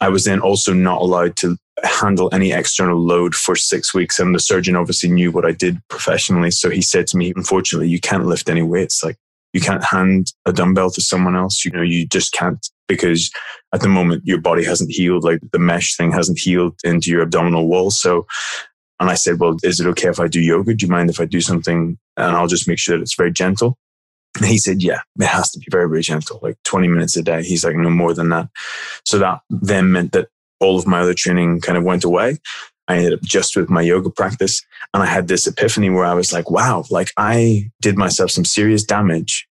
I 0.00 0.10
was 0.10 0.24
then 0.24 0.40
also 0.40 0.74
not 0.74 1.00
allowed 1.00 1.36
to 1.38 1.56
handle 1.84 2.28
any 2.32 2.52
external 2.52 2.98
load 2.98 3.34
for 3.34 3.56
six 3.56 3.94
weeks. 3.94 4.18
And 4.18 4.34
the 4.34 4.40
surgeon 4.40 4.76
obviously 4.76 5.08
knew 5.08 5.30
what 5.30 5.46
I 5.46 5.52
did 5.52 5.80
professionally. 5.88 6.50
So 6.50 6.68
he 6.68 6.82
said 6.82 7.06
to 7.08 7.16
me, 7.16 7.32
unfortunately, 7.34 7.88
you 7.88 8.00
can't 8.00 8.26
lift 8.26 8.50
any 8.50 8.62
weights. 8.62 9.02
Like 9.02 9.16
you 9.52 9.60
can't 9.60 9.84
hand 9.84 10.32
a 10.46 10.52
dumbbell 10.52 10.90
to 10.90 11.00
someone 11.00 11.36
else. 11.36 11.64
You 11.64 11.70
know, 11.70 11.82
you 11.82 12.06
just 12.06 12.32
can't 12.32 12.66
because 12.86 13.30
at 13.74 13.80
the 13.80 13.88
moment 13.88 14.22
your 14.24 14.40
body 14.40 14.64
hasn't 14.64 14.90
healed, 14.90 15.24
like 15.24 15.40
the 15.52 15.58
mesh 15.58 15.96
thing 15.96 16.10
hasn't 16.10 16.38
healed 16.38 16.78
into 16.84 17.10
your 17.10 17.22
abdominal 17.22 17.68
wall. 17.68 17.90
So, 17.90 18.26
and 19.00 19.10
I 19.10 19.14
said, 19.14 19.38
well, 19.38 19.56
is 19.62 19.78
it 19.78 19.86
okay 19.88 20.08
if 20.08 20.18
I 20.18 20.26
do 20.26 20.40
yoga? 20.40 20.74
Do 20.74 20.86
you 20.86 20.90
mind 20.90 21.10
if 21.10 21.20
I 21.20 21.24
do 21.24 21.40
something 21.40 21.98
and 22.16 22.36
I'll 22.36 22.48
just 22.48 22.66
make 22.66 22.78
sure 22.78 22.96
that 22.96 23.02
it's 23.02 23.14
very 23.14 23.32
gentle? 23.32 23.78
And 24.36 24.46
he 24.46 24.58
said, 24.58 24.82
yeah, 24.82 25.00
it 25.18 25.26
has 25.26 25.50
to 25.52 25.58
be 25.58 25.66
very, 25.70 25.88
very 25.88 26.02
gentle, 26.02 26.40
like 26.42 26.56
20 26.64 26.88
minutes 26.88 27.16
a 27.16 27.22
day. 27.22 27.42
He's 27.42 27.64
like, 27.64 27.76
no 27.76 27.90
more 27.90 28.14
than 28.14 28.28
that. 28.30 28.48
So 29.04 29.18
that 29.18 29.40
then 29.50 29.92
meant 29.92 30.12
that 30.12 30.28
all 30.60 30.78
of 30.78 30.86
my 30.86 31.00
other 31.00 31.14
training 31.14 31.60
kind 31.60 31.78
of 31.78 31.84
went 31.84 32.04
away. 32.04 32.38
I 32.88 32.96
ended 32.96 33.12
up 33.12 33.22
just 33.22 33.54
with 33.54 33.68
my 33.68 33.82
yoga 33.82 34.10
practice. 34.10 34.62
And 34.94 35.02
I 35.02 35.06
had 35.06 35.28
this 35.28 35.46
epiphany 35.46 35.90
where 35.90 36.06
I 36.06 36.14
was 36.14 36.32
like, 36.32 36.50
wow, 36.50 36.84
like 36.90 37.12
I 37.16 37.70
did 37.80 37.98
myself 37.98 38.30
some 38.30 38.46
serious 38.46 38.82
damage 38.82 39.46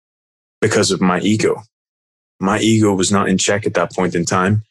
because 0.60 0.90
of 0.90 1.00
my 1.00 1.18
ego. 1.20 1.62
My 2.38 2.58
ego 2.58 2.94
was 2.94 3.10
not 3.10 3.28
in 3.28 3.38
check 3.38 3.66
at 3.66 3.74
that 3.74 3.92
point 3.92 4.14
in 4.14 4.26
time. 4.26 4.64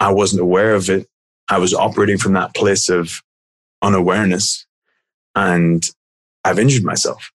I 0.00 0.12
wasn't 0.12 0.42
aware 0.42 0.74
of 0.74 0.90
it. 0.90 1.08
I 1.48 1.58
was 1.58 1.72
operating 1.72 2.18
from 2.18 2.34
that 2.34 2.54
place 2.54 2.90
of 2.90 3.22
unawareness 3.80 4.66
and 5.34 5.82
I've 6.44 6.58
injured 6.58 6.84
myself. 6.84 7.32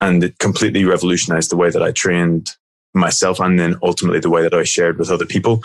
And 0.00 0.22
it 0.22 0.38
completely 0.38 0.84
revolutionized 0.84 1.50
the 1.50 1.56
way 1.56 1.70
that 1.70 1.82
I 1.82 1.92
trained 1.92 2.50
myself 2.92 3.40
and 3.40 3.58
then 3.58 3.76
ultimately 3.82 4.20
the 4.20 4.30
way 4.30 4.42
that 4.42 4.52
I 4.52 4.64
shared 4.64 4.98
with 4.98 5.10
other 5.10 5.24
people. 5.24 5.62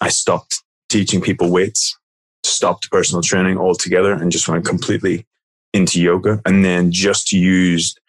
I 0.00 0.08
stopped 0.10 0.62
teaching 0.88 1.20
people 1.20 1.50
weights 1.50 1.98
stopped 2.50 2.90
personal 2.90 3.22
training 3.22 3.58
altogether 3.58 4.12
and 4.12 4.32
just 4.32 4.48
went 4.48 4.64
completely 4.64 5.26
into 5.72 6.00
yoga 6.00 6.40
and 6.44 6.64
then 6.64 6.90
just 6.90 7.32
used 7.32 8.00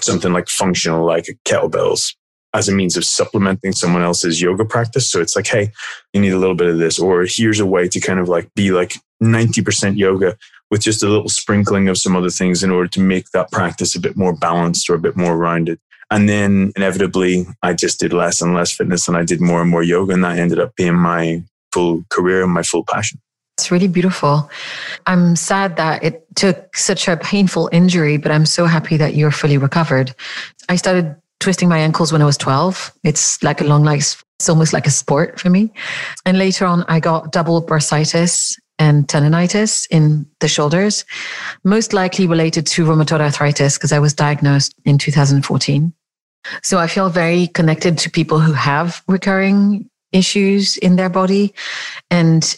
something 0.00 0.32
like 0.32 0.48
functional 0.48 1.04
like 1.04 1.26
kettlebells 1.44 2.14
as 2.54 2.68
a 2.68 2.72
means 2.72 2.96
of 2.96 3.04
supplementing 3.04 3.72
someone 3.72 4.02
else's 4.02 4.40
yoga 4.40 4.64
practice. 4.64 5.10
So 5.10 5.20
it's 5.20 5.36
like, 5.36 5.46
hey, 5.46 5.70
you 6.12 6.20
need 6.20 6.32
a 6.32 6.38
little 6.38 6.54
bit 6.54 6.68
of 6.68 6.78
this, 6.78 6.98
or 6.98 7.26
here's 7.28 7.60
a 7.60 7.66
way 7.66 7.88
to 7.88 8.00
kind 8.00 8.18
of 8.18 8.28
like 8.28 8.52
be 8.54 8.70
like 8.70 8.94
90% 9.22 9.96
yoga 9.96 10.36
with 10.70 10.80
just 10.80 11.02
a 11.02 11.08
little 11.08 11.28
sprinkling 11.28 11.88
of 11.88 11.98
some 11.98 12.16
other 12.16 12.30
things 12.30 12.62
in 12.62 12.70
order 12.70 12.88
to 12.88 13.00
make 13.00 13.30
that 13.30 13.50
practice 13.50 13.94
a 13.94 14.00
bit 14.00 14.16
more 14.16 14.34
balanced 14.34 14.88
or 14.88 14.94
a 14.94 15.00
bit 15.00 15.16
more 15.16 15.36
rounded. 15.36 15.78
And 16.10 16.28
then 16.28 16.72
inevitably, 16.74 17.46
I 17.62 17.74
just 17.74 18.00
did 18.00 18.12
less 18.12 18.40
and 18.40 18.54
less 18.54 18.72
fitness 18.72 19.08
and 19.08 19.16
I 19.16 19.24
did 19.24 19.40
more 19.40 19.60
and 19.60 19.70
more 19.70 19.82
yoga. 19.82 20.14
And 20.14 20.24
that 20.24 20.38
ended 20.38 20.58
up 20.58 20.74
being 20.74 20.94
my 20.94 21.42
full 21.72 22.04
career 22.10 22.42
and 22.42 22.52
my 22.52 22.62
full 22.62 22.84
passion. 22.84 23.20
It's 23.58 23.72
really 23.72 23.88
beautiful. 23.88 24.48
I'm 25.06 25.34
sad 25.34 25.74
that 25.78 26.04
it 26.04 26.24
took 26.36 26.76
such 26.76 27.08
a 27.08 27.16
painful 27.16 27.68
injury, 27.72 28.16
but 28.16 28.30
I'm 28.30 28.46
so 28.46 28.66
happy 28.66 28.96
that 28.98 29.16
you're 29.16 29.32
fully 29.32 29.58
recovered. 29.58 30.14
I 30.68 30.76
started 30.76 31.16
twisting 31.40 31.68
my 31.68 31.78
ankles 31.78 32.12
when 32.12 32.22
I 32.22 32.24
was 32.24 32.36
12. 32.36 32.92
It's 33.02 33.42
like 33.42 33.60
a 33.60 33.64
long 33.64 33.82
life, 33.82 34.24
it's 34.38 34.48
almost 34.48 34.72
like 34.72 34.86
a 34.86 34.92
sport 34.92 35.40
for 35.40 35.50
me. 35.50 35.72
And 36.24 36.38
later 36.38 36.66
on, 36.66 36.84
I 36.86 37.00
got 37.00 37.32
double 37.32 37.60
bursitis 37.60 38.56
and 38.78 39.08
tendonitis 39.08 39.88
in 39.90 40.24
the 40.38 40.46
shoulders, 40.46 41.04
most 41.64 41.92
likely 41.92 42.28
related 42.28 42.64
to 42.64 42.84
rheumatoid 42.84 43.20
arthritis 43.20 43.76
because 43.76 43.92
I 43.92 43.98
was 43.98 44.14
diagnosed 44.14 44.72
in 44.84 44.98
2014. 44.98 45.92
So 46.62 46.78
I 46.78 46.86
feel 46.86 47.10
very 47.10 47.48
connected 47.48 47.98
to 47.98 48.10
people 48.10 48.38
who 48.38 48.52
have 48.52 49.02
recurring 49.08 49.90
issues 50.12 50.76
in 50.76 50.94
their 50.94 51.08
body. 51.08 51.54
And 52.08 52.56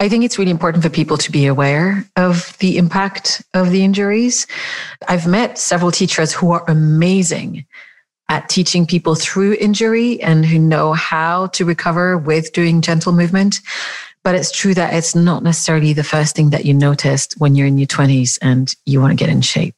I 0.00 0.08
think 0.08 0.24
it's 0.24 0.38
really 0.38 0.50
important 0.50 0.82
for 0.82 0.88
people 0.88 1.18
to 1.18 1.30
be 1.30 1.44
aware 1.44 2.06
of 2.16 2.56
the 2.58 2.78
impact 2.78 3.42
of 3.52 3.70
the 3.70 3.84
injuries. 3.84 4.46
I've 5.08 5.26
met 5.26 5.58
several 5.58 5.90
teachers 5.90 6.32
who 6.32 6.52
are 6.52 6.64
amazing 6.68 7.66
at 8.30 8.48
teaching 8.48 8.86
people 8.86 9.14
through 9.14 9.58
injury 9.60 10.18
and 10.22 10.46
who 10.46 10.58
know 10.58 10.94
how 10.94 11.48
to 11.48 11.66
recover 11.66 12.16
with 12.16 12.54
doing 12.54 12.80
gentle 12.80 13.12
movement. 13.12 13.60
But 14.24 14.36
it's 14.36 14.50
true 14.50 14.72
that 14.72 14.94
it's 14.94 15.14
not 15.14 15.42
necessarily 15.42 15.92
the 15.92 16.04
first 16.04 16.34
thing 16.34 16.48
that 16.48 16.64
you 16.64 16.72
noticed 16.72 17.34
when 17.38 17.54
you're 17.54 17.66
in 17.66 17.76
your 17.76 17.86
20s 17.86 18.38
and 18.40 18.74
you 18.86 19.02
want 19.02 19.10
to 19.10 19.22
get 19.22 19.28
in 19.28 19.42
shape. 19.42 19.76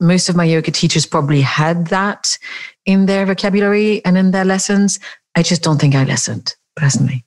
Most 0.00 0.30
of 0.30 0.36
my 0.36 0.44
yoga 0.44 0.70
teachers 0.70 1.04
probably 1.04 1.42
had 1.42 1.88
that 1.88 2.38
in 2.86 3.04
their 3.04 3.26
vocabulary 3.26 4.02
and 4.06 4.16
in 4.16 4.30
their 4.30 4.46
lessons. 4.46 4.98
I 5.34 5.42
just 5.42 5.62
don't 5.62 5.78
think 5.78 5.94
I 5.94 6.04
listened 6.04 6.54
personally. 6.74 7.26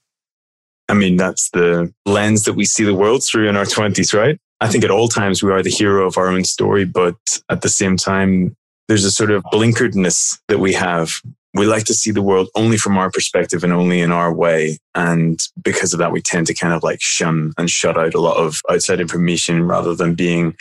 I 0.90 0.94
mean, 0.94 1.18
that's 1.18 1.50
the 1.52 1.94
lens 2.06 2.44
that 2.44 2.54
we 2.54 2.66
see 2.66 2.84
the 2.84 2.96
world 2.96 3.24
through 3.24 3.50
in 3.50 3.56
our 3.56 3.66
20s, 3.66 4.14
right? 4.14 4.40
I 4.62 4.68
think 4.68 4.84
at 4.84 4.92
all 4.92 5.08
times 5.08 5.44
we 5.44 5.52
are 5.52 5.64
the 5.64 5.70
hero 5.70 6.06
of 6.06 6.18
our 6.18 6.28
own 6.28 6.44
story, 6.44 6.86
but 6.86 7.16
at 7.50 7.62
the 7.62 7.70
same 7.70 7.98
time, 7.98 8.56
there's 8.88 9.04
a 9.04 9.12
sort 9.12 9.32
of 9.32 9.44
blinkeredness 9.46 10.38
that 10.48 10.60
we 10.60 10.74
have. 10.74 11.22
We 11.54 11.66
like 11.66 11.86
to 11.86 11.94
see 11.94 12.12
the 12.12 12.22
world 12.22 12.50
only 12.56 12.78
from 12.78 12.98
our 12.98 13.10
perspective 13.10 13.64
and 13.64 13.74
only 13.74 14.02
in 14.02 14.12
our 14.12 14.34
way. 14.34 14.78
And 14.94 15.40
because 15.64 15.94
of 15.94 16.00
that, 16.00 16.12
we 16.12 16.22
tend 16.22 16.48
to 16.48 16.54
kind 16.54 16.74
of 16.74 16.84
like 16.84 17.02
shun 17.02 17.54
and 17.58 17.70
shut 17.70 17.98
out 17.98 18.14
a 18.14 18.22
lot 18.22 18.38
of 18.38 18.62
outside 18.70 19.00
information 19.00 19.64
rather 19.64 19.96
than 19.96 20.16
being 20.16 20.56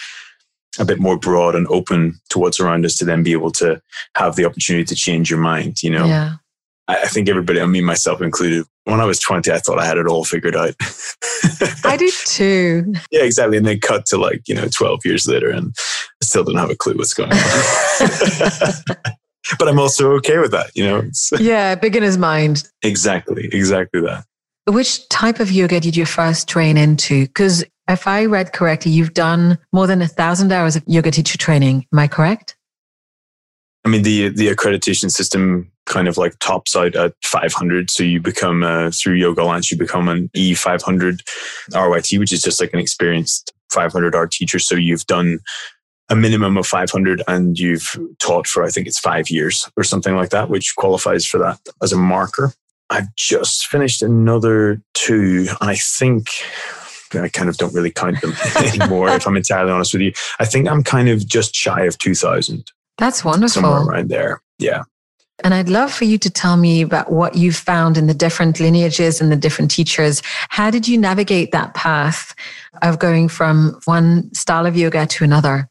a 0.79 0.85
bit 0.85 0.99
more 0.99 1.19
broad 1.19 1.55
and 1.55 1.67
open 1.69 2.19
to 2.31 2.39
what's 2.39 2.61
around 2.61 2.85
us 2.85 2.97
to 2.97 3.05
then 3.05 3.23
be 3.23 3.33
able 3.33 3.53
to 3.53 3.81
have 4.17 4.37
the 4.37 4.45
opportunity 4.45 4.85
to 4.85 4.95
change 4.95 5.31
your 5.31 5.39
mind, 5.39 5.83
you 5.83 5.91
know? 5.91 6.07
Yeah. 6.07 6.35
I 6.87 7.07
think 7.07 7.29
everybody, 7.29 7.61
I 7.61 7.67
mean, 7.67 7.85
myself 7.85 8.21
included, 8.21 8.67
when 8.85 9.01
I 9.01 9.07
was 9.07 9.19
20, 9.19 9.51
I 9.51 9.59
thought 9.59 9.79
I 9.79 9.87
had 9.87 9.97
it 9.97 10.07
all 10.07 10.25
figured 10.25 10.55
out. 10.55 10.75
I 11.85 11.97
did 11.97 12.13
too. 12.27 12.93
Yeah, 13.11 13.23
exactly. 13.23 13.57
And 13.57 13.67
then 13.67 13.81
cut 13.81 14.05
to 14.07 14.19
like, 14.19 14.47
you 14.47 14.55
know, 14.55 14.69
12 14.69 15.07
years 15.07 15.27
later 15.27 15.49
and 15.49 15.75
I 15.79 16.25
still 16.25 16.45
don't 16.45 16.57
have 16.57 16.71
a 16.71 16.77
clue 16.77 16.95
what's 16.95 17.15
going 17.15 17.33
on. 17.33 17.39
but 19.59 19.69
I'm 19.69 19.79
also 19.79 20.13
okay 20.17 20.39
with 20.39 20.51
that, 20.51 20.71
you 20.75 20.85
know? 20.85 20.99
It's, 20.99 21.33
yeah, 21.41 21.75
beginner's 21.75 22.19
mind. 22.19 22.69
Exactly, 22.83 23.49
exactly 23.53 24.03
that. 24.03 24.27
Which 24.67 25.09
type 25.09 25.41
of 25.41 25.51
yoga 25.51 25.81
did 25.81 25.97
you 25.97 26.05
first 26.05 26.49
train 26.49 26.77
into? 26.77 27.27
Because 27.27 27.65
if 27.89 28.07
I 28.07 28.27
read 28.27 28.53
correctly, 28.53 28.93
you've 28.93 29.15
done 29.15 29.59
more 29.73 29.87
than 29.87 30.03
a 30.03 30.09
thousand 30.09 30.53
hours 30.53 30.77
of 30.77 30.85
yoga 30.87 31.11
teacher 31.11 31.39
training. 31.39 31.87
Am 31.93 31.99
I 31.99 32.09
correct? 32.09 32.54
I 33.85 33.89
mean, 33.89 34.03
the 34.03 34.29
the 34.29 34.49
accreditation 34.49 35.11
system 35.11 35.71
kind 35.87 36.09
of 36.09 36.17
like 36.17 36.39
tops 36.39 36.75
out 36.75 36.97
at 36.97 37.13
500. 37.23 37.91
So 37.91 38.03
you 38.03 38.21
become 38.21 38.63
uh, 38.63 38.91
through 38.91 39.15
Yoga 39.15 39.43
Alliance, 39.43 39.71
you 39.71 39.77
become 39.77 40.09
an 40.09 40.31
E500 40.35 41.21
RYT, 41.73 42.19
which 42.19 42.33
is 42.33 42.43
just 42.43 42.61
like 42.61 42.73
an 42.73 42.79
experienced 42.79 43.53
500 43.71 44.15
R 44.15 44.27
teacher. 44.27 44.59
So 44.59 44.75
you've 44.75 45.07
done 45.07 45.41
a 46.09 46.17
minimum 46.17 46.57
of 46.57 46.67
500 46.67 47.23
and 47.29 47.59
you've 47.59 47.99
taught 48.19 48.47
for 48.47 48.63
I 48.63 48.71
think 48.71 48.87
it's 48.87 48.99
five 48.99 49.31
years 49.31 49.71
or 49.77 49.85
something 49.85 50.17
like 50.17 50.31
that, 50.31 50.51
which 50.51 50.75
qualifies 50.77 51.27
for 51.27 51.39
that 51.39 51.61
as 51.83 51.93
a 51.93 51.97
marker. 51.97 52.53
I've 52.91 53.15
just 53.17 53.67
finished 53.67 54.03
another 54.03 54.81
two, 54.93 55.47
and 55.61 55.71
I 55.71 55.75
think 55.75 56.29
I 57.15 57.29
kind 57.29 57.49
of 57.49 57.57
don't 57.57 57.75
really 57.75 57.91
count 57.91 58.21
them 58.21 58.35
anymore. 58.57 59.09
if 59.09 59.27
I'm 59.27 59.37
entirely 59.37 59.73
honest 59.73 59.95
with 59.95 60.03
you, 60.03 60.13
I 60.39 60.45
think 60.45 60.69
I'm 60.69 60.83
kind 60.83 61.09
of 61.09 61.27
just 61.27 61.55
shy 61.55 61.85
of 61.85 61.99
2,000. 61.99 62.71
That's 62.99 63.25
wonderful. 63.25 63.63
Somewhere 63.63 63.83
around 63.83 64.09
there. 64.09 64.41
Yeah. 64.59 64.83
And 65.43 65.53
I'd 65.53 65.69
love 65.69 65.93
for 65.93 66.05
you 66.05 66.17
to 66.19 66.31
tell 66.31 66.57
me 66.57 66.83
about 66.83 67.11
what 67.11 67.35
you 67.35 67.53
found 67.53 67.99
in 67.99 68.07
the 68.07 68.15
different 68.15 68.61
lineages 68.61 69.21
and 69.21 69.33
the 69.33 69.37
different 69.37 69.71
teachers. 69.71 70.23
How 70.49 70.71
did 70.71 70.87
you 70.87 70.97
navigate 70.97 71.51
that 71.51 71.75
path 71.75 72.35
of 72.83 73.01
going 73.01 73.29
from 73.29 73.81
one 73.85 74.33
style 74.33 74.65
of 74.65 74.77
yoga 74.77 75.07
to 75.07 75.25
another? 75.25 75.69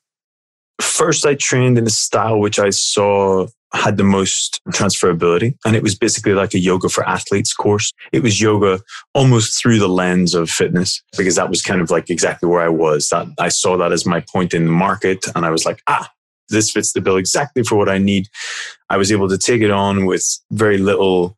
First, 0.81 1.25
I 1.25 1.35
trained 1.35 1.77
in 1.77 1.87
a 1.87 1.91
style 1.91 2.39
which 2.39 2.59
I 2.59 2.71
saw 2.71 3.47
had 3.73 3.97
the 3.97 4.03
most 4.03 4.61
transferability. 4.69 5.55
And 5.65 5.75
it 5.75 5.83
was 5.83 5.95
basically 5.95 6.33
like 6.33 6.53
a 6.53 6.59
yoga 6.59 6.89
for 6.89 7.07
athletes 7.07 7.53
course. 7.53 7.91
It 8.11 8.21
was 8.21 8.39
yoga 8.39 8.81
almost 9.13 9.59
through 9.59 9.79
the 9.79 9.89
lens 9.89 10.35
of 10.35 10.49
fitness 10.49 11.01
because 11.17 11.35
that 11.35 11.49
was 11.49 11.61
kind 11.61 11.81
of 11.81 11.89
like 11.89 12.09
exactly 12.09 12.47
where 12.47 12.61
I 12.61 12.69
was. 12.69 13.09
That 13.09 13.27
I 13.39 13.49
saw 13.49 13.77
that 13.77 13.91
as 13.91 14.05
my 14.05 14.23
point 14.31 14.53
in 14.53 14.65
the 14.65 14.71
market. 14.71 15.25
And 15.35 15.45
I 15.45 15.49
was 15.49 15.65
like, 15.65 15.81
ah, 15.87 16.09
this 16.49 16.71
fits 16.71 16.93
the 16.93 17.01
bill 17.01 17.17
exactly 17.17 17.63
for 17.63 17.75
what 17.75 17.89
I 17.89 17.97
need. 17.97 18.27
I 18.89 18.97
was 18.97 19.11
able 19.11 19.29
to 19.29 19.37
take 19.37 19.61
it 19.61 19.71
on 19.71 20.05
with 20.05 20.25
very 20.51 20.77
little 20.77 21.37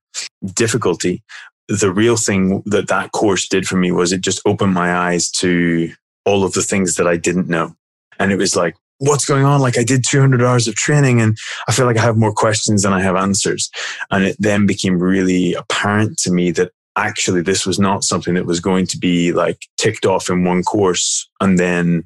difficulty. 0.54 1.24
The 1.68 1.92
real 1.92 2.18
thing 2.18 2.62
that 2.66 2.88
that 2.88 3.12
course 3.12 3.48
did 3.48 3.68
for 3.68 3.78
me 3.78 3.92
was 3.92 4.12
it 4.12 4.22
just 4.22 4.42
opened 4.46 4.74
my 4.74 4.96
eyes 4.96 5.32
to 5.32 5.92
all 6.26 6.44
of 6.44 6.54
the 6.54 6.62
things 6.62 6.96
that 6.96 7.08
I 7.08 7.18
didn't 7.18 7.48
know. 7.48 7.76
And 8.20 8.32
it 8.32 8.38
was 8.38 8.56
like, 8.56 8.76
what's 9.00 9.26
going 9.26 9.46
on? 9.46 9.62
Like 9.62 9.78
I 9.78 9.84
did 9.84 10.04
200 10.08 10.42
hours 10.42 10.68
of 10.68 10.76
training 10.76 11.22
and 11.22 11.38
I 11.68 11.72
feel 11.72 11.86
like 11.86 11.98
I 11.98 12.02
have 12.02 12.18
more 12.18 12.34
questions 12.34 12.84
than 12.84 12.94
I 12.94 13.02
have 13.02 13.16
answers. 13.16 13.70
And 14.12 14.24
it 14.24 14.38
then 14.40 14.66
became 14.66 15.00
really 15.00 15.54
apparent 15.54 16.18
to 16.20 16.32
me 16.32 16.52
that 16.52 16.72
actually 16.96 17.42
this 17.42 17.66
was 17.66 17.78
not 17.78 18.04
something 18.04 18.36
that 18.36 18.46
was 18.46 18.60
going 18.60 18.88
to 18.88 18.98
be 18.98 19.34
like 19.34 19.68
ticked 19.78 20.06
off 20.06 20.30
in 20.30 20.46
one 20.46 20.64
course 20.64 21.30
and 21.42 21.60
then 21.60 22.06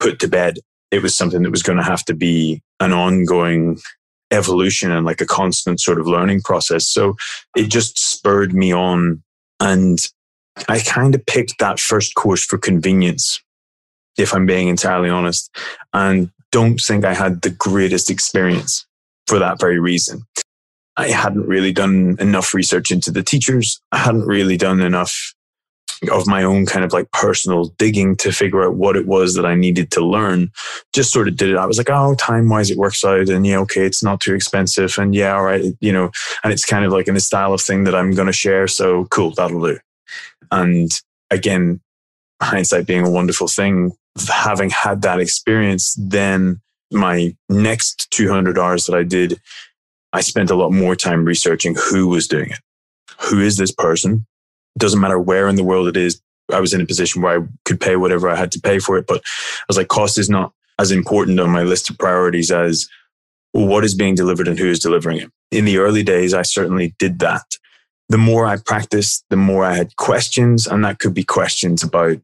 put 0.00 0.18
to 0.20 0.28
bed. 0.28 0.58
It 0.90 1.02
was 1.02 1.14
something 1.14 1.42
that 1.42 1.50
was 1.50 1.62
going 1.62 1.78
to 1.78 1.84
have 1.84 2.04
to 2.06 2.14
be 2.14 2.62
an 2.80 2.92
ongoing 2.92 3.78
evolution 4.30 4.90
and 4.90 5.06
like 5.06 5.20
a 5.20 5.26
constant 5.26 5.80
sort 5.80 5.98
of 5.98 6.06
learning 6.06 6.42
process. 6.42 6.88
So 6.88 7.16
it 7.56 7.70
just 7.70 7.98
spurred 7.98 8.54
me 8.54 8.72
on. 8.72 9.22
And 9.60 9.98
I 10.68 10.80
kind 10.80 11.14
of 11.14 11.24
picked 11.26 11.58
that 11.58 11.80
first 11.80 12.14
course 12.14 12.44
for 12.44 12.58
convenience, 12.58 13.42
if 14.16 14.34
I'm 14.34 14.46
being 14.46 14.68
entirely 14.68 15.10
honest, 15.10 15.50
and 15.92 16.30
don't 16.50 16.78
think 16.78 17.04
I 17.04 17.14
had 17.14 17.42
the 17.42 17.50
greatest 17.50 18.10
experience 18.10 18.86
for 19.26 19.38
that 19.38 19.60
very 19.60 19.78
reason. 19.78 20.22
I 20.96 21.08
hadn't 21.08 21.46
really 21.46 21.72
done 21.72 22.16
enough 22.18 22.54
research 22.54 22.90
into 22.90 23.12
the 23.12 23.22
teachers. 23.22 23.80
I 23.92 23.98
hadn't 23.98 24.26
really 24.26 24.56
done 24.56 24.80
enough 24.80 25.34
of 26.10 26.26
my 26.26 26.44
own 26.44 26.64
kind 26.64 26.84
of 26.84 26.92
like 26.92 27.10
personal 27.10 27.66
digging 27.78 28.14
to 28.16 28.30
figure 28.30 28.62
out 28.62 28.76
what 28.76 28.96
it 28.96 29.06
was 29.06 29.34
that 29.34 29.44
I 29.44 29.54
needed 29.54 29.90
to 29.92 30.04
learn. 30.04 30.50
Just 30.92 31.12
sort 31.12 31.28
of 31.28 31.36
did 31.36 31.50
it. 31.50 31.56
I 31.56 31.66
was 31.66 31.78
like, 31.78 31.90
oh, 31.90 32.14
time 32.14 32.48
wise, 32.48 32.70
it 32.70 32.78
works 32.78 33.04
out. 33.04 33.28
And 33.28 33.46
yeah, 33.46 33.58
okay, 33.58 33.84
it's 33.84 34.02
not 34.02 34.20
too 34.20 34.34
expensive. 34.34 34.96
And 34.98 35.14
yeah, 35.14 35.34
all 35.34 35.42
right, 35.42 35.64
you 35.80 35.92
know, 35.92 36.10
and 36.44 36.52
it's 36.52 36.64
kind 36.64 36.84
of 36.84 36.92
like 36.92 37.08
in 37.08 37.14
the 37.14 37.20
style 37.20 37.52
of 37.52 37.60
thing 37.60 37.84
that 37.84 37.94
I'm 37.94 38.12
going 38.12 38.26
to 38.26 38.32
share. 38.32 38.68
So 38.68 39.06
cool, 39.06 39.32
that'll 39.32 39.60
do. 39.60 39.78
And 40.52 40.90
again, 41.30 41.80
hindsight 42.40 42.86
being 42.86 43.04
a 43.04 43.10
wonderful 43.10 43.48
thing, 43.48 43.92
having 44.28 44.70
had 44.70 45.02
that 45.02 45.18
experience, 45.18 45.96
then 45.98 46.60
my 46.92 47.34
next 47.48 48.10
200 48.12 48.58
hours 48.58 48.86
that 48.86 48.96
I 48.96 49.02
did, 49.02 49.40
I 50.12 50.20
spent 50.20 50.50
a 50.50 50.54
lot 50.54 50.72
more 50.72 50.96
time 50.96 51.24
researching 51.24 51.74
who 51.74 52.06
was 52.08 52.28
doing 52.28 52.50
it. 52.50 52.60
Who 53.22 53.40
is 53.40 53.56
this 53.56 53.72
person? 53.72 54.26
Doesn't 54.78 55.00
matter 55.00 55.18
where 55.18 55.48
in 55.48 55.56
the 55.56 55.64
world 55.64 55.88
it 55.88 55.96
is. 55.96 56.20
I 56.52 56.60
was 56.60 56.72
in 56.72 56.80
a 56.80 56.86
position 56.86 57.22
where 57.22 57.40
I 57.40 57.46
could 57.64 57.80
pay 57.80 57.96
whatever 57.96 58.28
I 58.28 58.36
had 58.36 58.52
to 58.52 58.60
pay 58.60 58.78
for 58.78 58.96
it. 58.96 59.06
But 59.06 59.18
I 59.18 59.64
was 59.68 59.76
like, 59.76 59.88
cost 59.88 60.18
is 60.18 60.30
not 60.30 60.52
as 60.78 60.90
important 60.90 61.40
on 61.40 61.50
my 61.50 61.62
list 61.62 61.90
of 61.90 61.98
priorities 61.98 62.50
as 62.50 62.88
what 63.52 63.84
is 63.84 63.94
being 63.94 64.14
delivered 64.14 64.48
and 64.48 64.58
who 64.58 64.68
is 64.68 64.78
delivering 64.78 65.18
it. 65.18 65.30
In 65.50 65.64
the 65.64 65.78
early 65.78 66.02
days, 66.02 66.34
I 66.34 66.42
certainly 66.42 66.94
did 66.98 67.18
that. 67.18 67.44
The 68.08 68.18
more 68.18 68.46
I 68.46 68.56
practiced, 68.64 69.24
the 69.28 69.36
more 69.36 69.64
I 69.64 69.74
had 69.74 69.96
questions, 69.96 70.66
and 70.66 70.84
that 70.84 70.98
could 70.98 71.12
be 71.12 71.24
questions 71.24 71.82
about 71.82 72.18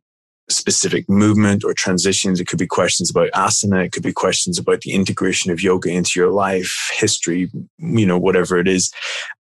specific 0.50 1.08
movement 1.08 1.64
or 1.64 1.74
transitions. 1.74 2.38
It 2.38 2.46
could 2.46 2.58
be 2.58 2.66
questions 2.66 3.10
about 3.10 3.30
asana. 3.32 3.84
It 3.84 3.92
could 3.92 4.02
be 4.02 4.12
questions 4.12 4.58
about 4.58 4.82
the 4.82 4.92
integration 4.92 5.50
of 5.50 5.62
yoga 5.62 5.90
into 5.90 6.20
your 6.20 6.30
life, 6.30 6.90
history, 6.92 7.50
you 7.78 8.06
know, 8.06 8.18
whatever 8.18 8.58
it 8.58 8.68
is 8.68 8.92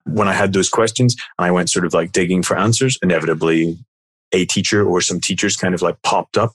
when 0.05 0.27
I 0.27 0.33
had 0.33 0.53
those 0.53 0.69
questions 0.69 1.15
and 1.37 1.45
I 1.45 1.51
went 1.51 1.69
sort 1.69 1.85
of 1.85 1.93
like 1.93 2.11
digging 2.11 2.43
for 2.43 2.57
answers, 2.57 2.97
inevitably 3.01 3.77
a 4.31 4.45
teacher 4.45 4.85
or 4.85 5.01
some 5.01 5.19
teachers 5.19 5.55
kind 5.55 5.73
of 5.73 5.81
like 5.81 6.01
popped 6.03 6.37
up. 6.37 6.51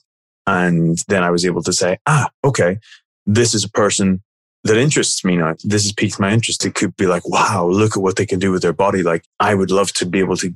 And 0.47 0.97
then 1.07 1.23
I 1.23 1.29
was 1.29 1.45
able 1.45 1.63
to 1.63 1.73
say, 1.73 1.97
ah, 2.07 2.29
okay, 2.43 2.79
this 3.25 3.53
is 3.53 3.63
a 3.63 3.69
person 3.69 4.21
that 4.63 4.77
interests 4.77 5.23
me 5.23 5.37
now. 5.37 5.55
This 5.63 5.83
has 5.83 5.91
piqued 5.91 6.19
my 6.19 6.31
interest. 6.31 6.65
It 6.65 6.75
could 6.75 6.95
be 6.95 7.07
like, 7.07 7.27
wow, 7.27 7.67
look 7.67 7.97
at 7.97 8.03
what 8.03 8.15
they 8.15 8.25
can 8.25 8.39
do 8.39 8.51
with 8.51 8.61
their 8.61 8.73
body. 8.73 9.03
Like 9.03 9.23
I 9.39 9.55
would 9.55 9.71
love 9.71 9.91
to 9.93 10.05
be 10.05 10.19
able 10.19 10.37
to 10.37 10.53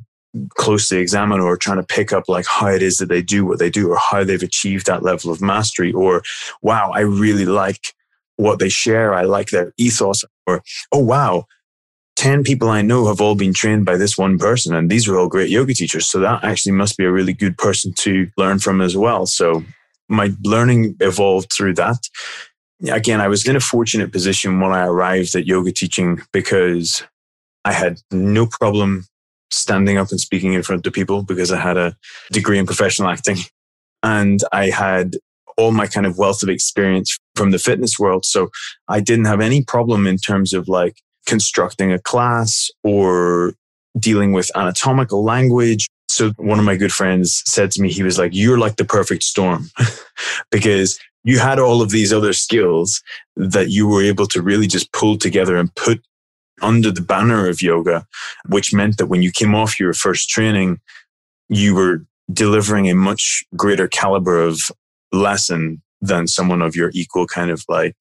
closely 0.49 0.97
examine 0.97 1.39
or 1.39 1.55
trying 1.57 1.77
to 1.77 1.83
pick 1.83 2.11
up 2.11 2.27
like 2.27 2.45
how 2.45 2.67
it 2.67 2.81
is 2.81 2.97
that 2.97 3.07
they 3.07 3.21
do 3.21 3.45
what 3.45 3.59
they 3.59 3.69
do 3.69 3.89
or 3.89 3.97
how 3.97 4.23
they've 4.23 4.43
achieved 4.43 4.85
that 4.85 5.03
level 5.03 5.31
of 5.31 5.41
mastery 5.41 5.93
or 5.93 6.23
wow, 6.61 6.91
I 6.91 7.01
really 7.01 7.45
like 7.45 7.93
what 8.35 8.59
they 8.59 8.69
share. 8.69 9.13
I 9.13 9.23
like 9.23 9.49
their 9.49 9.73
ethos 9.77 10.25
or, 10.45 10.61
oh, 10.91 10.99
wow, 10.99 11.45
10 12.15 12.43
people 12.43 12.69
I 12.69 12.81
know 12.81 13.07
have 13.07 13.21
all 13.21 13.35
been 13.35 13.53
trained 13.53 13.85
by 13.85 13.97
this 13.97 14.17
one 14.17 14.37
person, 14.37 14.73
and 14.73 14.89
these 14.89 15.07
are 15.07 15.17
all 15.17 15.27
great 15.27 15.49
yoga 15.49 15.73
teachers. 15.73 16.07
So 16.07 16.19
that 16.19 16.43
actually 16.43 16.71
must 16.71 16.97
be 16.97 17.05
a 17.05 17.11
really 17.11 17.33
good 17.33 17.57
person 17.57 17.93
to 17.99 18.29
learn 18.37 18.59
from 18.59 18.81
as 18.81 18.95
well. 18.95 19.25
So 19.25 19.63
my 20.07 20.31
learning 20.43 20.95
evolved 20.99 21.51
through 21.55 21.73
that. 21.75 21.97
Again, 22.89 23.21
I 23.21 23.27
was 23.27 23.47
in 23.47 23.55
a 23.55 23.61
fortunate 23.61 24.11
position 24.11 24.59
when 24.59 24.71
I 24.71 24.85
arrived 24.85 25.35
at 25.35 25.47
yoga 25.47 25.71
teaching 25.71 26.21
because 26.31 27.03
I 27.63 27.73
had 27.73 27.99
no 28.11 28.45
problem 28.45 29.05
standing 29.51 29.97
up 29.97 30.11
and 30.11 30.19
speaking 30.19 30.53
in 30.53 30.63
front 30.63 30.85
of 30.85 30.93
people 30.93 31.23
because 31.23 31.51
I 31.51 31.59
had 31.59 31.77
a 31.77 31.95
degree 32.31 32.59
in 32.59 32.65
professional 32.65 33.09
acting 33.09 33.37
and 34.03 34.41
I 34.51 34.69
had 34.69 35.17
all 35.57 35.71
my 35.71 35.87
kind 35.87 36.05
of 36.05 36.17
wealth 36.17 36.43
of 36.43 36.49
experience 36.49 37.17
from 37.35 37.51
the 37.51 37.59
fitness 37.59 37.97
world. 37.97 38.25
So 38.25 38.49
I 38.87 38.99
didn't 38.99 39.25
have 39.25 39.41
any 39.41 39.63
problem 39.63 40.05
in 40.05 40.17
terms 40.17 40.53
of 40.53 40.67
like 40.67 41.01
constructing 41.25 41.91
a 41.91 41.99
class 41.99 42.69
or 42.83 43.53
dealing 43.97 44.33
with 44.33 44.51
anatomical 44.55 45.23
language. 45.23 45.87
So 46.09 46.31
one 46.37 46.59
of 46.59 46.65
my 46.65 46.75
good 46.75 46.93
friends 46.93 47.41
said 47.45 47.71
to 47.71 47.81
me, 47.81 47.91
he 47.91 48.03
was 48.03 48.17
like, 48.17 48.31
you're 48.33 48.59
like 48.59 48.75
the 48.75 48.85
perfect 48.85 49.23
storm 49.23 49.69
because 50.51 50.99
you 51.23 51.39
had 51.39 51.59
all 51.59 51.81
of 51.81 51.89
these 51.89 52.13
other 52.13 52.33
skills 52.33 53.01
that 53.35 53.69
you 53.69 53.87
were 53.87 54.03
able 54.03 54.27
to 54.27 54.41
really 54.41 54.67
just 54.67 54.91
pull 54.93 55.17
together 55.17 55.57
and 55.57 55.73
put 55.75 56.01
under 56.61 56.91
the 56.91 57.01
banner 57.01 57.49
of 57.49 57.61
yoga, 57.61 58.05
which 58.47 58.73
meant 58.73 58.97
that 58.97 59.07
when 59.07 59.21
you 59.21 59.31
came 59.31 59.55
off 59.55 59.79
your 59.79 59.93
first 59.93 60.29
training, 60.29 60.79
you 61.49 61.75
were 61.75 62.05
delivering 62.31 62.89
a 62.89 62.95
much 62.95 63.43
greater 63.55 63.87
caliber 63.87 64.39
of 64.39 64.59
lesson 65.11 65.81
than 66.01 66.27
someone 66.27 66.61
of 66.61 66.75
your 66.75 66.91
equal 66.93 67.25
kind 67.25 67.51
of 67.51 67.63
like 67.67 67.95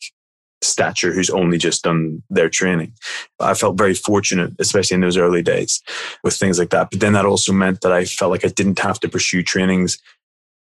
stature 0.64 1.12
who's 1.12 1.30
only 1.30 1.58
just 1.58 1.84
done 1.84 2.22
their 2.30 2.48
training. 2.48 2.92
I 3.40 3.54
felt 3.54 3.78
very 3.78 3.94
fortunate, 3.94 4.52
especially 4.58 4.96
in 4.96 5.00
those 5.00 5.16
early 5.16 5.42
days 5.42 5.80
with 6.22 6.34
things 6.34 6.58
like 6.58 6.70
that. 6.70 6.90
But 6.90 7.00
then 7.00 7.12
that 7.12 7.26
also 7.26 7.52
meant 7.52 7.80
that 7.82 7.92
I 7.92 8.04
felt 8.04 8.30
like 8.30 8.44
I 8.44 8.48
didn't 8.48 8.78
have 8.80 9.00
to 9.00 9.08
pursue 9.08 9.42
trainings 9.42 9.98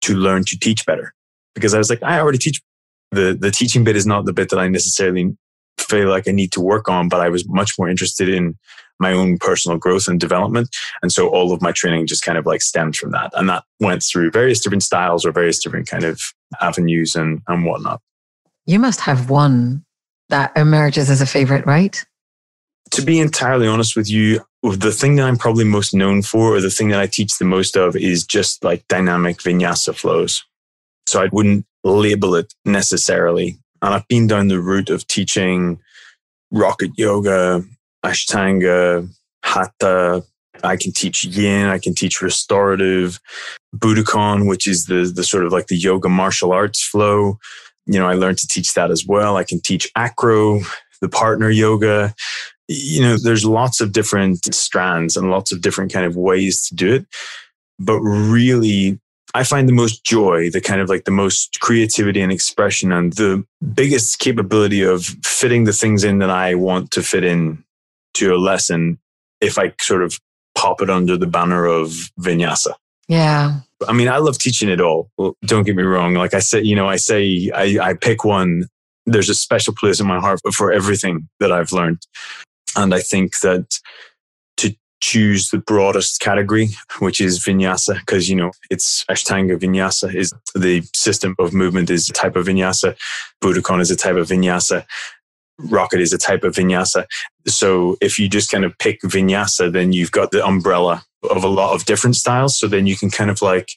to 0.02 0.16
learn 0.16 0.44
to 0.46 0.60
teach 0.60 0.86
better 0.86 1.14
because 1.56 1.74
I 1.74 1.78
was 1.78 1.90
like, 1.90 2.04
I 2.04 2.20
already 2.20 2.38
teach. 2.38 2.62
The, 3.12 3.38
the 3.40 3.52
teaching 3.52 3.86
bit 3.86 3.96
is 3.96 4.06
not 4.06 4.26
the 4.26 4.34
bit 4.34 4.50
that 4.50 4.60
I 4.60 4.68
necessarily 4.68 5.38
feel 5.80 6.10
like 6.10 6.28
I 6.28 6.32
need 6.32 6.52
to 6.52 6.62
work 6.62 6.90
on, 6.90 7.08
but 7.08 7.22
I 7.22 7.30
was 7.30 7.48
much 7.48 7.72
more 7.80 7.88
interested 7.88 8.28
in 8.28 8.58
my 9.00 9.14
own 9.14 9.38
personal 9.38 9.78
growth 9.78 10.08
and 10.08 10.20
development. 10.20 10.70
And 11.02 11.12
so 11.12 11.30
all 11.30 11.54
of 11.54 11.62
my 11.62 11.72
training 11.72 12.08
just 12.08 12.24
kind 12.24 12.38
of 12.38 12.46
like 12.46 12.62
stemmed 12.62 12.96
from 12.96 13.12
that. 13.12 13.32
And 13.36 13.48
that 13.50 13.64
went 13.80 14.04
through 14.04 14.32
various 14.32 14.60
different 14.60 14.84
styles 14.84 15.26
or 15.26 15.32
various 15.32 15.60
different 15.60 15.88
kind 15.88 16.04
of 16.04 16.20
avenues 16.62 17.16
and, 17.16 17.42
and 17.48 17.66
whatnot. 17.66 18.02
You 18.66 18.80
must 18.80 19.02
have 19.02 19.30
one 19.30 19.86
that 20.30 20.52
emerges 20.56 21.10
as 21.10 21.22
a 21.22 21.26
favorite, 21.26 21.66
right? 21.66 22.04
To 22.92 23.02
be 23.02 23.20
entirely 23.20 23.68
honest 23.68 23.96
with 23.96 24.10
you, 24.10 24.42
the 24.64 24.92
thing 24.92 25.16
that 25.16 25.28
I'm 25.28 25.38
probably 25.38 25.66
most 25.66 25.94
known 25.94 26.22
for, 26.22 26.56
or 26.56 26.62
the 26.62 26.70
thing 26.70 26.90
that 26.90 27.00
I 27.00 27.08
teach 27.08 27.38
the 27.38 27.46
most 27.46 27.76
of, 27.76 27.96
is 27.96 28.26
just 28.26 28.64
like 28.64 28.88
dynamic 28.88 29.38
vinyasa 29.38 29.96
flows. 29.96 30.44
So 31.06 31.22
I 31.22 31.30
wouldn't 31.32 31.66
label 31.84 32.36
it 32.36 32.54
necessarily. 32.66 33.58
And 33.82 33.94
I've 33.94 34.08
been 34.08 34.28
down 34.28 34.48
the 34.48 34.60
route 34.60 34.90
of 34.90 35.08
teaching 35.08 35.80
rocket 36.52 36.92
yoga, 36.98 37.64
ashtanga, 38.06 39.10
hatha. 39.44 40.24
I 40.64 40.76
can 40.76 40.92
teach 40.92 41.24
yin. 41.24 41.68
I 41.68 41.78
can 41.78 41.94
teach 41.94 42.22
restorative, 42.22 43.20
Budokon, 43.76 44.48
which 44.48 44.66
is 44.66 44.86
the 44.86 45.12
the 45.14 45.24
sort 45.24 45.46
of 45.46 45.52
like 45.52 45.68
the 45.68 45.78
yoga 45.78 46.10
martial 46.10 46.52
arts 46.52 46.84
flow 46.84 47.38
you 47.88 48.00
know, 48.00 48.08
I 48.08 48.14
learned 48.14 48.38
to 48.40 48.48
teach 48.48 48.74
that 48.74 48.92
as 48.92 49.06
well. 49.06 49.38
I 49.38 49.44
can 49.44 49.62
teach 49.62 49.90
acro, 49.96 50.60
the 51.02 51.10
partner 51.10 51.50
yoga. 51.50 52.14
You 52.68 53.02
know, 53.02 53.18
there's 53.18 53.46
lots 53.46 53.80
of 53.80 53.94
different 53.94 54.54
strands 54.54 55.16
and 55.16 55.32
lots 55.32 55.52
of 55.52 55.62
different 55.62 55.94
kind 55.94 56.06
of 56.06 56.16
ways 56.16 56.68
to 56.68 56.76
do 56.76 56.94
it. 56.96 57.06
But 57.80 58.00
really, 58.02 59.00
I 59.34 59.44
find 59.44 59.70
the 59.70 59.74
most 59.74 60.04
joy, 60.04 60.50
the 60.50 60.62
kind 60.62 60.82
of 60.82 60.90
like 60.90 61.06
the 61.06 61.12
most 61.12 61.60
creativity 61.62 62.22
and 62.22 62.32
expression 62.32 62.92
and 62.92 63.14
the 63.14 63.46
biggest 63.74 64.20
capability 64.20 64.82
of 64.82 65.06
fitting 65.24 65.64
the 65.64 65.74
things 65.74 66.04
in 66.04 66.20
that 66.20 66.30
I 66.30 66.56
want 66.56 66.92
to 66.92 67.02
fit 67.02 67.24
in 67.24 67.64
to 68.16 68.34
a 68.34 68.38
lesson 68.38 69.00
if 69.40 69.58
I 69.58 69.74
sort 69.80 70.04
of 70.04 70.20
pop 70.56 70.82
it 70.82 70.90
under 70.90 71.18
the 71.18 71.28
banner 71.28 71.66
of 71.66 71.90
vinyasa. 72.20 72.74
Yeah. 73.08 73.60
I 73.88 73.94
mean, 73.94 74.08
I 74.08 74.18
love 74.18 74.38
teaching 74.38 74.70
it 74.70 74.82
all. 74.82 75.10
Don't 75.46 75.64
get 75.64 75.76
me 75.76 75.84
wrong. 75.84 76.14
Like 76.16 76.34
I 76.34 76.40
say, 76.40 76.62
you 76.62 76.76
know, 76.76 76.90
I 76.90 76.96
say 76.98 77.52
I, 77.54 77.78
I 77.82 77.94
pick 77.94 78.24
one. 78.24 78.66
There's 79.06 79.30
a 79.30 79.36
special 79.36 79.74
place 79.74 80.00
in 80.00 80.08
my 80.08 80.20
heart 80.20 80.40
for 80.54 80.72
everything 80.72 81.30
that 81.40 81.52
I've 81.52 81.72
learned. 81.72 82.06
And 82.76 82.94
I 82.94 83.00
think 83.00 83.40
that 83.40 83.80
to 84.58 84.76
choose 85.00 85.50
the 85.50 85.60
broadest 85.60 86.20
category, 86.20 86.70
which 87.00 87.22
is 87.22 87.40
vinyasa, 87.40 88.00
because, 88.00 88.30
you 88.30 88.36
know, 88.36 88.52
it's 88.70 89.06
Ashtanga 89.06 89.58
vinyasa 89.58 90.14
is 90.14 90.34
the 90.56 90.84
system 90.94 91.36
of 91.40 91.54
movement 91.54 91.90
is 91.90 92.10
a 92.10 92.14
type 92.14 92.36
of 92.36 92.48
vinyasa. 92.48 92.98
Budokon 93.42 93.80
is 93.80 93.92
a 93.92 93.96
type 93.96 94.16
of 94.16 94.28
vinyasa. 94.28 94.86
Rocket 95.60 96.00
is 96.00 96.14
a 96.14 96.18
type 96.18 96.44
of 96.44 96.56
vinyasa. 96.56 97.06
So 97.48 97.98
if 98.02 98.20
you 98.20 98.30
just 98.30 98.52
kind 98.52 98.66
of 98.66 98.78
pick 98.78 99.02
vinyasa, 99.02 99.72
then 99.72 99.94
you've 99.94 100.12
got 100.12 100.32
the 100.32 100.46
umbrella 100.46 101.04
of 101.30 101.44
a 101.44 101.48
lot 101.48 101.74
of 101.74 101.86
different 101.86 102.16
styles. 102.16 102.58
So 102.58 102.68
then 102.68 102.88
you 102.88 102.96
can 102.96 103.10
kind 103.10 103.30
of 103.30 103.42
like 103.42 103.72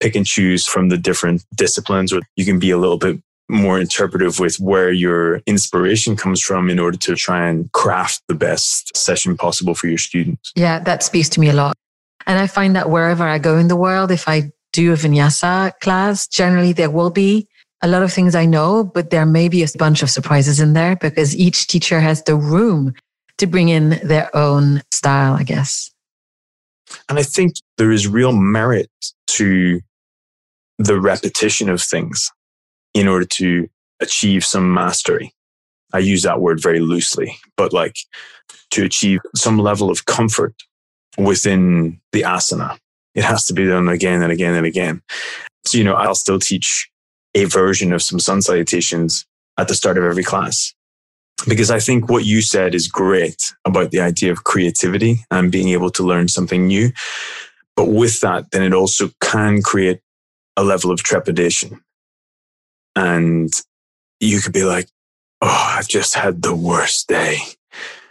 pick 0.00 0.14
and 0.14 0.26
choose 0.26 0.66
from 0.66 0.88
the 0.88 0.96
different 0.96 1.44
disciplines, 1.54 2.12
or 2.12 2.20
you 2.36 2.44
can 2.44 2.58
be 2.58 2.70
a 2.70 2.78
little 2.78 2.98
bit 2.98 3.20
more 3.48 3.78
interpretive 3.78 4.38
with 4.38 4.58
where 4.58 4.90
your 4.90 5.42
inspiration 5.46 6.16
comes 6.16 6.40
from 6.40 6.70
in 6.70 6.78
order 6.78 6.96
to 6.96 7.14
try 7.14 7.46
and 7.46 7.70
craft 7.72 8.22
the 8.28 8.34
best 8.34 8.96
session 8.96 9.36
possible 9.36 9.74
for 9.74 9.86
your 9.86 9.98
students. 9.98 10.52
Yeah, 10.56 10.78
that 10.80 11.02
speaks 11.02 11.28
to 11.30 11.40
me 11.40 11.50
a 11.50 11.52
lot. 11.52 11.76
And 12.26 12.38
I 12.38 12.46
find 12.46 12.74
that 12.74 12.88
wherever 12.88 13.24
I 13.24 13.38
go 13.38 13.58
in 13.58 13.68
the 13.68 13.76
world, 13.76 14.10
if 14.10 14.28
I 14.28 14.50
do 14.72 14.92
a 14.92 14.96
vinyasa 14.96 15.72
class, 15.80 16.26
generally 16.26 16.72
there 16.72 16.90
will 16.90 17.10
be 17.10 17.48
a 17.84 17.86
lot 17.86 18.02
of 18.02 18.10
things 18.10 18.34
I 18.34 18.46
know, 18.46 18.82
but 18.82 19.10
there 19.10 19.26
may 19.26 19.48
be 19.48 19.62
a 19.62 19.68
bunch 19.78 20.02
of 20.02 20.08
surprises 20.08 20.58
in 20.58 20.72
there 20.72 20.96
because 20.96 21.36
each 21.36 21.66
teacher 21.66 22.00
has 22.00 22.22
the 22.22 22.34
room 22.34 22.94
to 23.36 23.46
bring 23.46 23.68
in 23.68 24.00
their 24.02 24.34
own 24.34 24.82
style, 24.90 25.34
I 25.34 25.42
guess. 25.42 25.90
And 27.10 27.18
I 27.18 27.22
think 27.22 27.56
there 27.76 27.92
is 27.92 28.08
real 28.08 28.32
merit 28.32 28.90
to 29.26 29.80
the 30.78 30.98
repetition 30.98 31.68
of 31.68 31.82
things 31.82 32.30
in 32.94 33.06
order 33.06 33.26
to 33.26 33.68
achieve 34.00 34.44
some 34.46 34.72
mastery. 34.72 35.34
I 35.92 35.98
use 35.98 36.22
that 36.22 36.40
word 36.40 36.62
very 36.62 36.80
loosely, 36.80 37.36
but 37.54 37.74
like 37.74 37.96
to 38.70 38.84
achieve 38.84 39.20
some 39.36 39.58
level 39.58 39.90
of 39.90 40.06
comfort 40.06 40.54
within 41.18 42.00
the 42.12 42.22
asana. 42.22 42.78
It 43.14 43.24
has 43.24 43.44
to 43.46 43.52
be 43.52 43.66
done 43.66 43.90
again 43.90 44.22
and 44.22 44.32
again 44.32 44.54
and 44.54 44.66
again. 44.66 45.02
So, 45.66 45.76
you 45.76 45.84
know, 45.84 45.94
I'll 45.94 46.14
still 46.14 46.38
teach 46.38 46.88
a 47.34 47.44
version 47.44 47.92
of 47.92 48.02
some 48.02 48.20
sun 48.20 48.42
salutations 48.42 49.26
at 49.58 49.68
the 49.68 49.74
start 49.74 49.98
of 49.98 50.04
every 50.04 50.24
class. 50.24 50.74
Because 51.48 51.70
I 51.70 51.80
think 51.80 52.08
what 52.08 52.24
you 52.24 52.40
said 52.40 52.74
is 52.74 52.88
great 52.88 53.52
about 53.64 53.90
the 53.90 54.00
idea 54.00 54.32
of 54.32 54.44
creativity 54.44 55.24
and 55.30 55.52
being 55.52 55.68
able 55.68 55.90
to 55.90 56.02
learn 56.02 56.28
something 56.28 56.66
new. 56.66 56.90
But 57.76 57.88
with 57.88 58.20
that, 58.20 58.50
then 58.52 58.62
it 58.62 58.72
also 58.72 59.10
can 59.20 59.60
create 59.60 60.00
a 60.56 60.62
level 60.62 60.90
of 60.90 61.02
trepidation 61.02 61.80
and 62.96 63.50
you 64.20 64.40
could 64.40 64.52
be 64.52 64.64
like, 64.64 64.88
Oh, 65.42 65.74
I've 65.76 65.88
just 65.88 66.14
had 66.14 66.40
the 66.40 66.54
worst 66.54 67.08
day. 67.08 67.38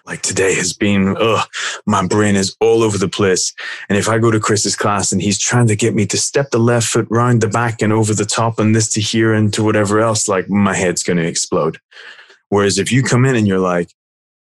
Like 0.05 0.21
today 0.21 0.53
has 0.55 0.73
been, 0.73 1.15
oh, 1.17 1.43
my 1.85 2.05
brain 2.05 2.35
is 2.35 2.55
all 2.59 2.83
over 2.83 2.97
the 2.97 3.07
place. 3.07 3.53
And 3.87 3.97
if 3.97 4.09
I 4.09 4.19
go 4.19 4.31
to 4.31 4.39
Chris's 4.39 4.75
class 4.75 5.11
and 5.13 5.21
he's 5.21 5.39
trying 5.39 5.67
to 5.67 5.77
get 5.77 5.95
me 5.95 6.05
to 6.07 6.17
step 6.17 6.51
the 6.51 6.59
left 6.59 6.87
foot 6.87 7.07
round 7.09 7.41
the 7.41 7.47
back 7.47 7.81
and 7.81 7.93
over 7.93 8.13
the 8.13 8.25
top 8.25 8.59
and 8.59 8.75
this 8.75 8.89
to 8.91 9.01
here 9.01 9.33
and 9.33 9.53
to 9.53 9.63
whatever 9.63 10.01
else, 10.01 10.27
like 10.27 10.49
my 10.49 10.75
head's 10.75 11.03
going 11.03 11.17
to 11.17 11.25
explode. 11.25 11.77
Whereas 12.49 12.77
if 12.77 12.91
you 12.91 13.01
come 13.01 13.23
in 13.23 13.35
and 13.35 13.47
you're 13.47 13.59
like, 13.59 13.93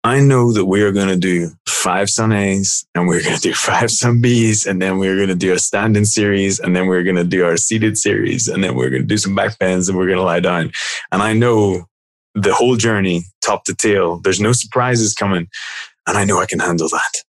I 0.05 0.21
know 0.21 0.53
that 0.53 0.65
we 0.65 0.81
are 0.81 0.93
going 0.93 1.09
to 1.09 1.17
do 1.17 1.51
five 1.67 2.09
Sun 2.09 2.31
A's 2.31 2.85
and 2.95 3.05
we're 3.07 3.21
going 3.21 3.35
to 3.35 3.41
do 3.41 3.53
five 3.53 3.91
Sun 3.91 4.21
B's 4.21 4.65
and 4.65 4.81
then 4.81 4.97
we're 4.97 5.17
going 5.17 5.27
to 5.27 5.35
do 5.35 5.53
a 5.53 5.59
standing 5.59 6.05
series 6.05 6.57
and 6.57 6.73
then 6.73 6.87
we're 6.87 7.03
going 7.03 7.17
to 7.17 7.25
do 7.25 7.43
our 7.43 7.57
seated 7.57 7.97
series 7.97 8.47
and 8.47 8.63
then 8.63 8.75
we're 8.75 8.89
going 8.89 9.01
to 9.01 9.07
do 9.07 9.17
some 9.17 9.35
back 9.35 9.59
bends 9.59 9.89
and 9.89 9.97
we're 9.97 10.05
going 10.05 10.17
to 10.17 10.23
lie 10.23 10.39
down. 10.39 10.71
And 11.11 11.21
I 11.21 11.33
know 11.33 11.85
the 12.35 12.53
whole 12.53 12.75
journey, 12.75 13.23
top 13.43 13.65
to 13.65 13.75
tail, 13.75 14.19
there's 14.19 14.39
no 14.39 14.51
surprises 14.51 15.13
coming. 15.13 15.47
And 16.07 16.17
I 16.17 16.25
know 16.25 16.39
I 16.39 16.45
can 16.45 16.59
handle 16.59 16.89
that. 16.89 17.23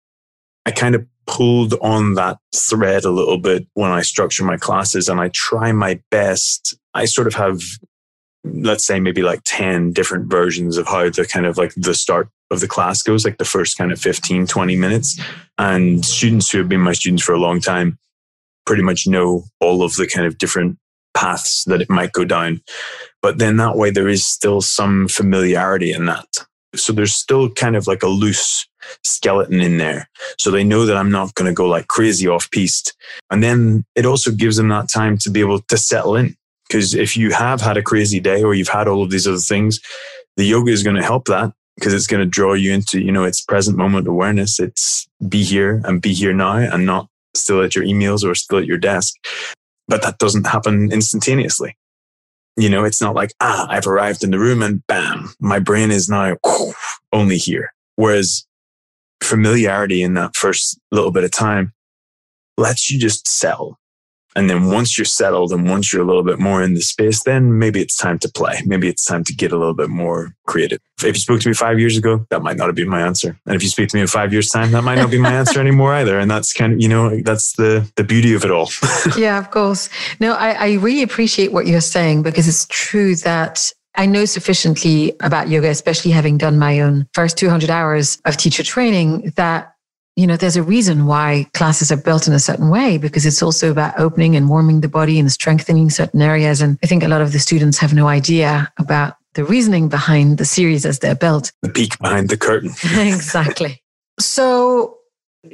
I 0.67 0.71
kind 0.71 0.95
of 0.95 1.07
pulled 1.27 1.75
on 1.81 2.15
that 2.15 2.39
thread 2.55 3.05
a 3.05 3.11
little 3.11 3.39
bit 3.39 3.67
when 3.75 3.91
I 3.91 4.03
structure 4.03 4.45
my 4.45 4.57
classes 4.57 5.09
and 5.09 5.21
I 5.21 5.31
try 5.33 5.73
my 5.73 6.01
best. 6.11 6.75
I 6.95 7.05
sort 7.05 7.27
of 7.27 7.35
have 7.35 7.61
let's 8.45 8.87
say 8.87 9.01
maybe 9.01 9.23
like 9.23 9.41
10 9.45 9.93
different 9.93 10.31
versions 10.31 10.77
of 10.77 10.87
how 10.87 11.09
the 11.11 11.27
kind 11.27 11.47
of 11.47 11.59
like 11.59 11.73
the 11.77 11.95
start 11.95 12.29
of 12.51 12.61
the 12.61 12.69
class 12.69 13.03
goes, 13.03 13.25
like 13.25 13.39
the 13.39 13.45
first 13.45 13.77
kind 13.77 13.93
of 13.93 14.01
15, 14.01 14.47
20 14.47 14.77
minutes. 14.77 15.21
And 15.59 16.05
students 16.05 16.51
who 16.51 16.59
have 16.59 16.69
been 16.69 16.81
my 16.81 16.93
students 16.93 17.23
for 17.23 17.33
a 17.33 17.39
long 17.39 17.61
time 17.61 17.99
pretty 18.67 18.83
much 18.83 19.07
know 19.07 19.45
all 19.61 19.83
of 19.83 19.95
the 19.97 20.07
kind 20.07 20.27
of 20.27 20.39
different 20.39 20.79
paths 21.15 21.65
that 21.65 21.81
it 21.81 21.91
might 21.91 22.13
go 22.13 22.25
down. 22.25 22.61
But 23.23 23.39
then 23.39 23.57
that 23.59 23.77
way 23.77 23.91
there 23.91 24.09
is 24.09 24.25
still 24.25 24.61
some 24.61 25.09
familiarity 25.09 25.93
in 25.93 26.07
that. 26.07 26.27
So 26.75 26.93
there's 26.93 27.15
still 27.15 27.51
kind 27.51 27.77
of 27.77 27.87
like 27.87 28.03
a 28.03 28.09
loose 28.09 28.67
skeleton 29.03 29.61
in 29.61 29.79
there. 29.79 30.09
So 30.39 30.51
they 30.51 30.65
know 30.65 30.87
that 30.87 30.97
I'm 30.97 31.11
not 31.11 31.35
going 31.35 31.51
to 31.51 31.55
go 31.55 31.67
like 31.67 31.89
crazy 31.89 32.29
off 32.29 32.51
piste. 32.51 32.95
And 33.31 33.43
then 33.43 33.85
it 33.95 34.07
also 34.07 34.31
gives 34.31 34.57
them 34.57 34.69
that 34.69 34.89
time 34.89 35.19
to 35.19 35.31
be 35.31 35.41
able 35.41 35.61
to 35.61 35.77
settle 35.77 36.17
in. 36.17 36.37
Because 36.69 36.95
if 36.95 37.17
you 37.17 37.33
have 37.33 37.61
had 37.61 37.77
a 37.77 37.83
crazy 37.83 38.21
day 38.21 38.43
or 38.43 38.55
you've 38.55 38.69
had 38.69 38.87
all 38.87 39.03
of 39.03 39.11
these 39.11 39.27
other 39.27 39.39
things, 39.39 39.81
the 40.37 40.45
yoga 40.45 40.71
is 40.71 40.85
going 40.85 40.97
to 40.97 41.03
help 41.03 41.27
that 41.27 41.53
because 41.77 41.93
it's 41.93 42.07
going 42.07 42.23
to 42.23 42.29
draw 42.29 42.53
you 42.53 42.73
into, 42.73 43.01
you 43.01 43.11
know, 43.11 43.25
it's 43.25 43.41
present 43.41 43.77
moment 43.77 44.07
awareness. 44.07 44.61
It's 44.61 45.09
be 45.29 45.43
here 45.43 45.83
and 45.85 46.01
be 46.01 46.13
here 46.13 46.33
now 46.33 46.57
and 46.57 46.87
not 46.87 47.09
still 47.35 47.63
at 47.63 47.75
your 47.75 47.85
emails 47.85 48.25
or 48.25 48.35
still 48.35 48.59
at 48.59 48.67
your 48.67 48.79
desk. 48.79 49.15
But 49.89 50.03
that 50.03 50.19
doesn't 50.19 50.47
happen 50.47 50.93
instantaneously. 50.93 51.77
You 52.61 52.69
know, 52.69 52.85
it's 52.85 53.01
not 53.01 53.15
like, 53.15 53.33
ah, 53.41 53.67
I've 53.71 53.87
arrived 53.87 54.23
in 54.23 54.33
the 54.33 54.39
room 54.39 54.63
and 54.63 54.87
bam, 54.87 55.31
my 55.41 55.59
brain 55.59 55.91
is 55.91 56.11
now 56.11 56.37
only 57.11 57.39
here. 57.39 57.73
Whereas 57.97 58.47
familiarity 59.23 60.03
in 60.03 60.13
that 60.15 60.37
first 60.37 60.79
little 60.93 61.11
bit 61.11 61.25
of 61.25 61.31
time 61.31 61.73
lets 62.59 62.91
you 62.91 63.01
just 63.01 63.27
settle 63.27 63.80
and 64.37 64.49
then 64.49 64.71
once 64.71 64.97
you're 64.97 65.05
settled 65.05 65.53
and 65.53 65.69
once 65.69 65.93
you're 65.93 66.03
a 66.03 66.07
little 66.07 66.23
bit 66.23 66.39
more 66.39 66.63
in 66.63 66.75
the 66.75 66.81
space, 66.81 67.25
then 67.25 67.59
maybe 67.59 67.81
it's 67.81 67.97
time 67.97 68.19
to 68.21 68.29
play. 68.29 68.63
Maybe 68.65 68.89
it's 68.89 69.05
time 69.05 69.25
to 69.25 69.35
get 69.35 69.53
a 69.53 69.59
little 69.59 69.75
bit 69.75 69.91
more 69.91 70.35
creative. 70.47 70.79
If 70.99 71.17
you 71.17 71.21
spoke 71.21 71.41
to 71.41 71.49
me 71.49 71.55
five 71.55 71.81
years 71.81 71.97
ago, 71.97 72.27
that 72.31 72.43
might 72.43 72.57
not 72.57 72.67
have 72.67 72.77
been 72.77 72.89
my 72.89 73.01
answer. 73.01 73.39
And 73.47 73.57
if 73.57 73.63
you 73.63 73.69
speak 73.69 73.89
to 73.89 73.97
me 73.97 74.03
in 74.03 74.07
five 74.07 74.33
years 74.33 74.49
time, 74.49 74.71
that 74.73 74.83
might 74.83 74.97
not 74.97 75.11
be 75.11 75.19
my 75.19 75.33
answer 75.33 75.61
anymore 75.67 75.95
either. 75.95 76.19
And 76.19 76.31
that's 76.31 76.53
kind 76.53 76.75
of, 76.75 76.81
you 76.81 76.89
know, 76.89 77.21
that's 77.23 77.55
the, 77.55 77.91
the 77.97 78.05
beauty 78.05 78.35
of 78.35 78.45
it 78.45 78.51
all. 78.51 78.71
yeah, 79.17 79.39
of 79.39 79.51
course. 79.51 79.89
No, 80.21 80.35
I, 80.35 80.51
I 80.51 80.73
really 80.75 81.03
appreciate 81.03 81.53
what 81.53 81.67
you're 81.67 81.81
saying 81.81 82.23
because 82.23 82.47
it's 82.47 82.67
true 82.69 83.17
that 83.17 83.73
I 83.97 84.07
know 84.07 84.25
sufficiently 84.25 85.15
about 85.21 85.49
yoga, 85.49 85.69
especially 85.69 86.13
having 86.13 86.39
done 86.39 86.59
my 86.59 86.81
own 86.81 87.09
first 87.13 87.37
200 87.37 87.71
hours 87.71 88.21
of 88.25 88.37
teacher 88.37 88.63
training, 88.63 89.33
that 89.37 89.75
you 90.21 90.27
know, 90.27 90.37
there's 90.37 90.57
a 90.57 90.63
reason 90.63 91.07
why 91.07 91.47
classes 91.55 91.91
are 91.91 91.97
built 91.97 92.29
in 92.29 92.35
a 92.35 92.39
certain 92.39 92.69
way 92.69 92.99
because 92.99 93.25
it's 93.25 93.43
also 93.43 93.71
about 93.71 93.99
opening 93.99 94.37
and 94.37 94.51
warming 94.51 94.83
the 94.83 94.89
body 94.89 95.19
and 95.19 95.33
strengthening 95.33 95.89
certain 95.89 96.21
areas. 96.21 96.61
And 96.61 96.79
I 96.83 96.87
think 96.87 97.03
a 97.03 97.09
lot 97.09 97.23
of 97.23 97.33
the 97.33 97.39
students 97.39 97.79
have 97.79 97.95
no 97.95 98.07
idea 98.07 98.71
about 98.79 99.15
the 99.33 99.45
reasoning 99.45 99.89
behind 99.89 100.37
the 100.37 100.45
series 100.45 100.85
as 100.85 100.99
they're 100.99 101.15
built. 101.15 101.53
The 101.63 101.71
peek 101.71 101.99
behind 101.99 102.29
the 102.29 102.37
curtain. 102.37 102.71
exactly. 102.85 103.83
So, 104.19 104.99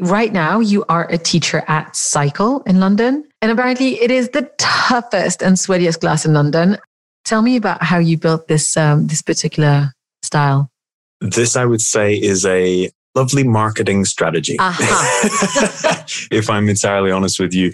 right 0.01 0.33
now, 0.33 0.59
you 0.59 0.85
are 0.89 1.09
a 1.13 1.19
teacher 1.19 1.63
at 1.69 1.93
Psycle 1.93 2.67
in 2.67 2.81
London. 2.81 3.25
And 3.41 3.53
apparently, 3.53 4.03
it 4.03 4.11
is 4.11 4.31
the 4.31 4.51
toughest 4.59 5.43
and 5.43 5.57
sweatiest 5.57 6.01
class 6.01 6.27
in 6.27 6.35
London. 6.35 6.79
Tell 7.25 7.41
me 7.41 7.55
about 7.55 7.85
how 7.85 7.99
you 7.99 8.19
built 8.19 8.49
this 8.49 8.77
um, 8.77 9.07
this 9.07 9.23
particular 9.23 9.93
style. 10.25 10.73
This, 11.21 11.55
I 11.55 11.65
would 11.65 11.81
say, 11.81 12.15
is 12.15 12.45
a 12.45 12.91
lovely 13.17 13.43
marketing 13.43 14.05
strategy. 14.05 14.57
Uh-huh. 14.61 16.05
if 16.31 16.51
I'm 16.51 16.69
entirely 16.69 17.11
honest 17.11 17.41
with 17.41 17.55
you, 17.55 17.73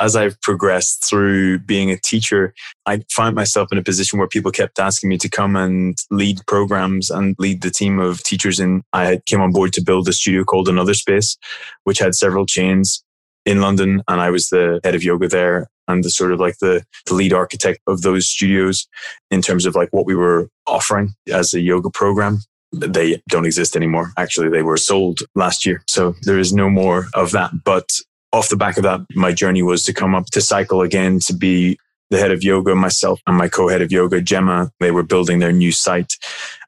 as 0.00 0.16
I've 0.16 0.40
progressed 0.40 1.04
through 1.08 1.60
being 1.60 1.90
a 1.90 1.98
teacher, 1.98 2.54
I 2.86 3.04
find 3.10 3.36
myself 3.36 3.68
in 3.70 3.78
a 3.78 3.82
position 3.82 4.18
where 4.18 4.26
people 4.26 4.50
kept 4.50 4.78
asking 4.78 5.10
me 5.10 5.18
to 5.18 5.28
come 5.28 5.54
and 5.54 5.96
lead 6.10 6.40
programs 6.46 7.10
and 7.10 7.36
lead 7.38 7.62
the 7.62 7.70
team 7.70 7.98
of 7.98 8.22
teachers. 8.22 8.58
And 8.58 8.82
I 8.94 9.20
came 9.26 9.42
on 9.42 9.52
board 9.52 9.74
to 9.74 9.82
build 9.82 10.08
a 10.08 10.12
studio 10.12 10.42
called 10.42 10.68
Another 10.68 10.94
Space, 10.94 11.36
which 11.84 11.98
had 11.98 12.14
several 12.14 12.46
chains 12.46 13.04
in 13.44 13.60
London. 13.60 14.02
And 14.08 14.20
I 14.20 14.30
was 14.30 14.48
the 14.48 14.80
head 14.82 14.94
of 14.94 15.04
yoga 15.04 15.28
there 15.28 15.68
and 15.86 16.02
the 16.02 16.10
sort 16.10 16.32
of 16.32 16.40
like 16.40 16.58
the, 16.58 16.82
the 17.06 17.14
lead 17.14 17.32
architect 17.34 17.80
of 17.86 18.02
those 18.02 18.26
studios 18.26 18.88
in 19.30 19.42
terms 19.42 19.66
of 19.66 19.74
like 19.74 19.90
what 19.90 20.06
we 20.06 20.14
were 20.14 20.48
offering 20.66 21.14
as 21.30 21.52
a 21.52 21.60
yoga 21.60 21.90
program 21.90 22.40
they 22.72 23.22
don't 23.28 23.46
exist 23.46 23.76
anymore. 23.76 24.12
Actually, 24.16 24.48
they 24.48 24.62
were 24.62 24.76
sold 24.76 25.20
last 25.34 25.64
year. 25.64 25.82
So 25.88 26.14
there 26.22 26.38
is 26.38 26.52
no 26.52 26.68
more 26.68 27.06
of 27.14 27.32
that. 27.32 27.50
But 27.64 27.88
off 28.32 28.50
the 28.50 28.56
back 28.56 28.76
of 28.76 28.82
that, 28.82 29.00
my 29.14 29.32
journey 29.32 29.62
was 29.62 29.84
to 29.84 29.94
come 29.94 30.14
up 30.14 30.26
to 30.26 30.40
Psycle 30.40 30.84
again 30.84 31.18
to 31.20 31.32
be 31.32 31.78
the 32.10 32.18
head 32.18 32.30
of 32.30 32.42
yoga, 32.42 32.74
myself 32.74 33.20
and 33.26 33.36
my 33.36 33.48
co-head 33.48 33.82
of 33.82 33.92
yoga, 33.92 34.20
Gemma. 34.20 34.70
They 34.80 34.90
were 34.90 35.02
building 35.02 35.38
their 35.38 35.52
new 35.52 35.72
site 35.72 36.14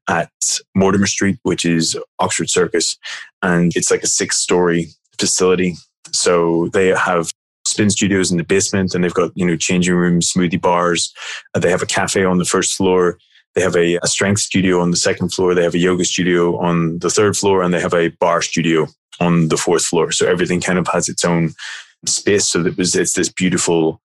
at 0.08 0.30
Mortimer 0.74 1.06
Street, 1.06 1.38
which 1.42 1.64
is 1.64 1.98
Oxford 2.18 2.50
Circus. 2.50 2.98
And 3.42 3.72
it's 3.76 3.90
like 3.90 4.02
a 4.02 4.08
six 4.08 4.36
story 4.36 4.88
facility. 5.18 5.76
So 6.12 6.68
they 6.72 6.88
have 6.88 7.30
spin 7.66 7.90
studios 7.90 8.30
in 8.30 8.38
the 8.38 8.44
basement 8.44 8.94
and 8.94 9.04
they've 9.04 9.14
got, 9.14 9.30
you 9.34 9.46
know, 9.46 9.56
changing 9.56 9.94
rooms, 9.94 10.32
smoothie 10.32 10.60
bars. 10.60 11.12
Uh, 11.54 11.60
they 11.60 11.70
have 11.70 11.82
a 11.82 11.86
cafe 11.86 12.24
on 12.24 12.38
the 12.38 12.44
first 12.44 12.74
floor. 12.74 13.18
They 13.54 13.62
have 13.62 13.76
a, 13.76 13.96
a, 13.96 14.06
strength 14.06 14.40
studio 14.40 14.80
on 14.80 14.90
the 14.90 14.96
second 14.96 15.30
floor. 15.30 15.54
They 15.54 15.64
have 15.64 15.74
a 15.74 15.78
yoga 15.78 16.04
studio 16.04 16.56
on 16.58 16.98
the 17.00 17.10
third 17.10 17.36
floor, 17.36 17.62
and 17.62 17.74
they 17.74 17.80
have 17.80 17.94
a 17.94 18.08
barre 18.08 18.42
studio 18.42 18.86
on 19.18 19.48
the 19.48 19.56
fourth 19.56 19.84
floor. 19.84 20.12
So 20.12 20.26
everything 20.26 20.60
kind 20.60 20.78
of 20.78 20.86
has 20.88 21.08
its 21.08 21.24
own 21.24 21.54
space. 22.06 22.46
So 22.46 22.64
it 22.64 22.76
was, 22.76 22.94
it's 22.94 23.14
this 23.14 23.28
beautiful, 23.28 24.00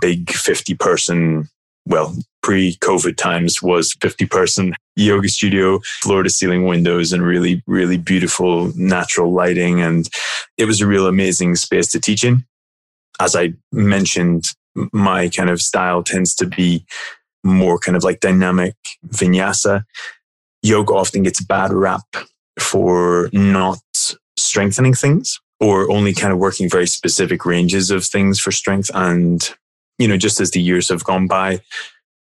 big 0.00 0.30
50 0.30 0.74
person, 0.74 1.48
well, 1.86 2.14
pre 2.42 2.76
COVID 2.76 3.16
times 3.16 3.62
was 3.62 3.94
50 4.00 4.26
person 4.26 4.74
yoga 4.96 5.28
studio, 5.28 5.80
floor 6.02 6.22
to 6.22 6.30
ceiling 6.30 6.66
windows 6.66 7.12
and 7.12 7.22
really, 7.22 7.62
really 7.66 7.96
beautiful 7.96 8.72
natural 8.76 9.32
lighting. 9.32 9.80
And 9.80 10.08
it 10.56 10.66
was 10.66 10.80
a 10.80 10.86
real 10.86 11.06
amazing 11.06 11.56
space 11.56 11.88
to 11.88 12.00
teach 12.00 12.24
in. 12.24 12.44
As 13.20 13.34
I 13.34 13.54
mentioned, 13.72 14.44
my 14.92 15.28
kind 15.28 15.50
of 15.50 15.60
style 15.60 16.02
tends 16.02 16.34
to 16.36 16.46
be 16.46 16.84
more 17.42 17.78
kind 17.78 17.96
of 17.96 18.04
like 18.04 18.20
dynamic 18.20 18.74
vinyasa. 19.08 19.84
Yoga 20.62 20.94
often 20.94 21.22
gets 21.22 21.40
a 21.40 21.46
bad 21.46 21.72
rap 21.72 22.04
for 22.58 23.30
not 23.32 23.80
strengthening 24.36 24.94
things 24.94 25.40
or 25.60 25.90
only 25.90 26.14
kind 26.14 26.32
of 26.32 26.38
working 26.38 26.68
very 26.68 26.86
specific 26.86 27.44
ranges 27.44 27.90
of 27.90 28.04
things 28.04 28.40
for 28.40 28.50
strength. 28.50 28.90
And, 28.94 29.48
you 29.98 30.08
know, 30.08 30.16
just 30.16 30.40
as 30.40 30.50
the 30.50 30.60
years 30.60 30.88
have 30.88 31.04
gone 31.04 31.26
by, 31.26 31.60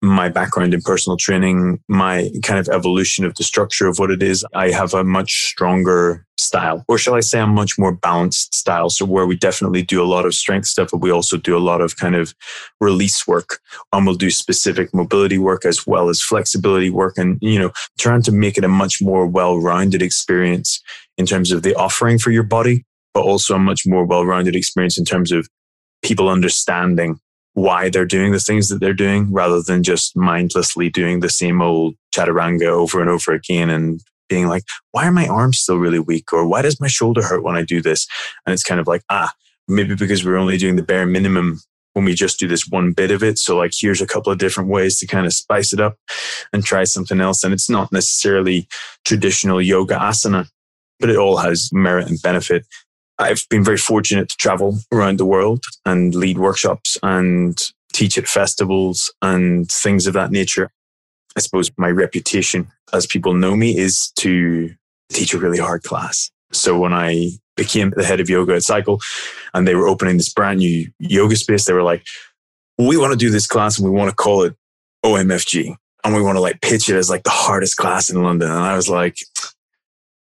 my 0.04 0.28
background 0.28 0.74
in 0.74 0.82
personal 0.82 1.16
training, 1.16 1.80
my 1.88 2.30
kind 2.44 2.60
of 2.60 2.68
evolution 2.68 3.24
of 3.24 3.36
the 3.36 3.44
structure 3.44 3.88
of 3.88 4.00
what 4.00 4.12
it 4.12 4.22
is, 4.22 4.46
I 4.54 4.70
have 4.70 4.94
a 4.94 5.04
much 5.04 5.46
stronger 5.46 6.26
style, 6.38 6.84
or 6.90 6.98
shall 6.98 7.16
I 7.16 7.22
say, 7.22 7.40
a 7.40 7.48
much 7.48 7.80
more 7.80 7.94
balanced 7.94 8.54
style. 8.54 8.90
So, 8.90 9.06
where 9.06 9.26
we 9.26 9.38
definitely 9.38 9.82
do 9.82 10.04
a 10.04 10.06
lot 10.06 10.26
of 10.26 10.36
strength 10.36 10.68
stuff, 10.68 10.90
but 10.92 10.98
we 10.98 11.10
also 11.10 11.38
do 11.38 11.58
a 11.58 11.60
lot 11.60 11.80
of 11.80 11.96
kind 11.96 12.16
of 12.16 12.36
release 12.82 13.26
work. 13.26 13.60
And 13.94 14.06
we'll 14.06 14.16
do 14.16 14.30
specific 14.30 14.94
mobility 14.94 15.38
work 15.38 15.64
as 15.64 15.88
well 15.88 16.10
as 16.10 16.22
flexibility 16.22 16.90
work 16.90 17.18
and, 17.18 17.38
you 17.42 17.58
know, 17.58 17.72
trying 17.98 18.24
to 18.24 18.32
make 18.34 18.58
it 18.58 18.66
a 18.66 18.70
much 18.70 19.02
more 19.02 19.26
well 19.26 19.58
rounded 19.58 20.02
experience 20.02 20.82
in 21.18 21.26
terms 21.26 21.54
of 21.54 21.64
the 21.64 21.76
offering 21.76 22.20
for 22.20 22.32
your 22.32 22.44
body, 22.44 22.84
but 23.14 23.22
also 23.22 23.56
a 23.56 23.60
much 23.60 23.84
more 23.86 24.06
well 24.06 24.26
rounded 24.26 24.56
experience 24.56 24.98
in 24.98 25.06
terms 25.06 25.32
of 25.32 25.48
people 26.04 26.28
understanding 26.28 27.20
why 27.54 27.90
they're 27.90 28.06
doing 28.06 28.32
the 28.32 28.40
things 28.40 28.70
that 28.70 28.80
they're 28.80 28.94
doing 28.94 29.32
rather 29.32 29.62
than 29.62 29.84
just 29.84 30.16
mindlessly 30.16 30.90
doing 30.90 31.20
the 31.20 31.30
same 31.30 31.62
old 31.62 31.96
chaturanga 32.14 32.68
over 32.68 33.00
and 33.00 33.10
over 33.10 33.32
again 33.32 33.70
and 33.70 34.02
being 34.30 34.48
like, 34.48 34.64
why 34.92 35.06
are 35.06 35.12
my 35.12 35.28
arms 35.28 35.60
still 35.60 35.78
really 35.78 36.00
weak? 36.00 36.34
Or 36.34 36.48
why 36.48 36.62
does 36.62 36.82
my 36.82 36.88
shoulder 36.88 37.22
hurt 37.22 37.44
when 37.44 37.56
I 37.56 37.64
do 37.64 37.82
this? 37.82 38.08
And 38.46 38.54
it's 38.54 38.64
kind 38.64 38.80
of 38.80 38.88
like, 38.88 39.04
ah, 39.10 39.32
maybe 39.68 39.96
because 39.96 40.26
we're 40.26 40.38
only 40.38 40.58
doing 40.58 40.76
the 40.76 40.84
bare 40.84 41.06
minimum 41.06 41.60
when 41.94 42.06
we 42.06 42.16
just 42.16 42.40
do 42.40 42.48
this 42.48 42.68
one 42.68 42.92
bit 42.92 43.12
of 43.12 43.22
it. 43.22 43.38
So 43.38 43.58
like, 43.58 43.72
here's 43.80 44.02
a 44.02 44.08
couple 44.08 44.32
of 44.32 44.40
different 44.40 44.70
ways 44.70 44.98
to 45.00 45.08
kind 45.08 45.28
of 45.28 45.34
spice 45.34 45.74
it 45.74 45.80
up 45.80 45.98
and 46.52 46.64
try 46.64 46.86
something 46.86 47.22
else. 47.22 47.44
And 47.44 47.54
it's 47.54 47.70
not 47.70 47.92
necessarily 47.92 48.68
traditional 49.06 49.62
yoga 49.62 49.96
asana, 49.96 50.48
but 51.00 51.12
it 51.12 51.18
all 51.18 51.38
has 51.38 51.70
merit 51.72 52.08
and 52.08 52.20
benefit. 52.22 52.66
I've 53.20 53.48
been 53.50 53.64
very 53.64 53.78
fortunate 53.78 54.30
to 54.30 54.38
travel 54.38 54.80
around 54.92 55.20
the 55.20 55.26
world 55.26 55.66
and 55.86 56.16
lead 56.16 56.38
workshops 56.38 56.98
and 57.04 57.60
teach 57.94 58.18
at 58.18 58.28
festivals 58.28 59.14
and 59.22 59.70
things 59.70 60.08
of 60.08 60.14
that 60.14 60.32
nature. 60.32 60.72
I 61.36 61.40
suppose 61.40 61.72
my 61.78 61.90
reputation, 61.90 62.68
as 62.92 63.08
people 63.08 63.34
know 63.34 63.56
me, 63.56 63.78
is 63.78 64.12
to 64.18 64.74
teach 65.10 65.34
a 65.34 65.40
really 65.40 65.60
hard 65.60 65.84
class. 65.84 66.32
So 66.52 66.80
when 66.80 66.94
I 66.94 67.32
became 67.56 67.92
the 67.92 68.04
head 68.04 68.20
of 68.20 68.30
yoga 68.30 68.56
at 68.56 68.62
Psycle 68.62 69.02
and 69.54 69.68
they 69.68 69.76
were 69.76 69.88
opening 69.88 70.18
this 70.18 70.34
brand 70.34 70.60
new 70.60 70.92
yoga 71.00 71.36
space, 71.36 71.66
they 71.66 71.74
were 71.74 71.84
like, 71.84 72.06
we 72.78 72.98
want 72.98 73.12
to 73.12 73.18
do 73.18 73.30
this 73.30 73.48
class 73.48 73.78
and 73.78 73.90
we 73.90 73.96
want 73.96 74.10
to 74.10 74.16
call 74.16 74.44
it 74.44 74.56
OMFG. 75.06 75.76
And 76.04 76.14
we 76.14 76.22
want 76.22 76.36
to 76.36 76.42
like 76.42 76.62
pitch 76.62 76.90
it 76.90 76.98
as 76.98 77.10
like 77.10 77.24
the 77.24 77.30
hardest 77.30 77.78
class 77.78 78.10
in 78.10 78.22
London. 78.22 78.52
And 78.52 78.60
I 78.60 78.76
was 78.76 78.90
like, 78.90 79.18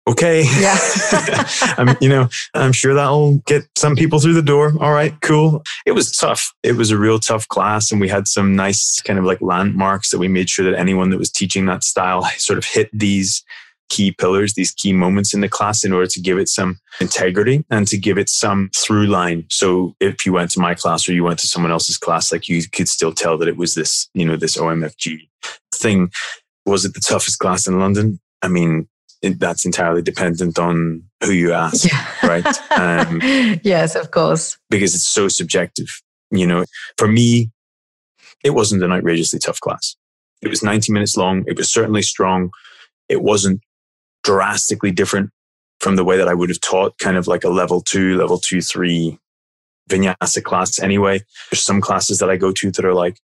okay. 0.07 0.43
Yeah. 0.59 0.77
I'm, 1.77 1.95
you 2.01 2.09
know, 2.09 2.27
I'm 2.53 2.71
sure 2.71 2.93
that'll 2.93 3.37
get 3.45 3.63
some 3.75 3.95
people 3.95 4.19
through 4.19 4.33
the 4.33 4.41
door. 4.41 4.73
All 4.79 4.93
right, 4.93 5.13
cool. 5.21 5.63
It 5.85 5.91
was 5.91 6.11
tough. 6.11 6.53
It 6.63 6.73
was 6.73 6.91
a 6.91 6.97
real 6.97 7.19
tough 7.19 7.47
class. 7.47 7.91
And 7.91 8.01
we 8.01 8.09
had 8.09 8.27
some 8.27 8.55
nice 8.55 9.01
kind 9.01 9.19
of 9.19 9.25
like 9.25 9.41
landmarks 9.41 10.11
that 10.11 10.19
we 10.19 10.27
made 10.27 10.49
sure 10.49 10.69
that 10.69 10.77
anyone 10.77 11.09
that 11.09 11.19
was 11.19 11.31
teaching 11.31 11.65
that 11.67 11.83
style 11.83 12.23
sort 12.37 12.57
of 12.57 12.65
hit 12.65 12.89
these 12.93 13.43
key 13.89 14.11
pillars, 14.11 14.55
these 14.55 14.71
key 14.71 14.91
moments 14.91 15.33
in 15.33 15.41
the 15.41 15.49
class 15.49 15.83
in 15.83 15.93
order 15.93 16.07
to 16.07 16.19
give 16.19 16.37
it 16.37 16.49
some 16.49 16.79
integrity 16.99 17.63
and 17.69 17.87
to 17.87 17.97
give 17.97 18.17
it 18.17 18.29
some 18.29 18.71
through 18.75 19.05
line. 19.05 19.45
So 19.49 19.95
if 19.99 20.25
you 20.25 20.33
went 20.33 20.49
to 20.51 20.59
my 20.59 20.73
class 20.73 21.07
or 21.07 21.13
you 21.13 21.23
went 21.23 21.39
to 21.39 21.47
someone 21.47 21.71
else's 21.71 21.97
class, 21.97 22.31
like 22.31 22.49
you 22.49 22.61
could 22.71 22.89
still 22.89 23.11
tell 23.13 23.37
that 23.37 23.47
it 23.47 23.57
was 23.57 23.75
this, 23.75 24.09
you 24.13 24.25
know, 24.25 24.35
this 24.35 24.57
OMFG 24.57 25.27
thing. 25.75 26.09
Was 26.65 26.85
it 26.85 26.93
the 26.93 27.01
toughest 27.01 27.39
class 27.39 27.67
in 27.67 27.79
London? 27.79 28.19
I 28.41 28.47
mean, 28.47 28.87
that's 29.23 29.65
entirely 29.65 30.01
dependent 30.01 30.59
on 30.59 31.03
who 31.23 31.31
you 31.31 31.53
ask, 31.53 31.85
yeah. 31.85 32.27
right? 32.27 32.71
Um, 32.71 33.21
yes, 33.63 33.95
of 33.95 34.11
course. 34.11 34.57
Because 34.69 34.93
it's 34.93 35.07
so 35.07 35.27
subjective. 35.27 35.87
You 36.31 36.45
know, 36.45 36.65
for 36.97 37.07
me, 37.07 37.51
it 38.43 38.51
wasn't 38.51 38.83
an 38.83 38.91
outrageously 38.91 39.39
tough 39.39 39.59
class. 39.59 39.95
It 40.41 40.49
was 40.49 40.61
90 40.61 40.91
minutes 40.91 41.15
long. 41.15 41.45
It 41.47 41.57
was 41.57 41.71
certainly 41.71 42.01
strong. 42.01 42.51
It 43.07 43.21
wasn't 43.21 43.61
drastically 44.23 44.91
different 44.91 45.29
from 45.79 45.95
the 45.95 46.03
way 46.03 46.17
that 46.17 46.27
I 46.27 46.33
would 46.33 46.49
have 46.49 46.61
taught 46.61 46.97
kind 46.97 47.17
of 47.17 47.27
like 47.27 47.43
a 47.43 47.49
level 47.49 47.81
two, 47.81 48.17
level 48.17 48.37
two, 48.37 48.61
three 48.61 49.19
vinyasa 49.89 50.43
class 50.43 50.79
anyway. 50.79 51.21
There's 51.49 51.63
some 51.63 51.81
classes 51.81 52.19
that 52.19 52.29
I 52.29 52.37
go 52.37 52.51
to 52.51 52.71
that 52.71 52.85
are 52.85 52.93
like 52.93 53.17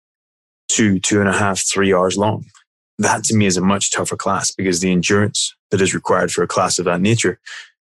two, 0.68 1.00
two 1.00 1.20
and 1.20 1.28
a 1.28 1.32
half, 1.32 1.60
three 1.60 1.92
hours 1.92 2.16
long. 2.16 2.44
That 2.98 3.24
to 3.24 3.34
me 3.36 3.46
is 3.46 3.56
a 3.56 3.60
much 3.60 3.92
tougher 3.92 4.16
class 4.16 4.50
because 4.50 4.80
the 4.80 4.90
endurance 4.90 5.54
that 5.70 5.80
is 5.80 5.94
required 5.94 6.32
for 6.32 6.42
a 6.42 6.48
class 6.48 6.78
of 6.78 6.84
that 6.86 7.00
nature 7.00 7.38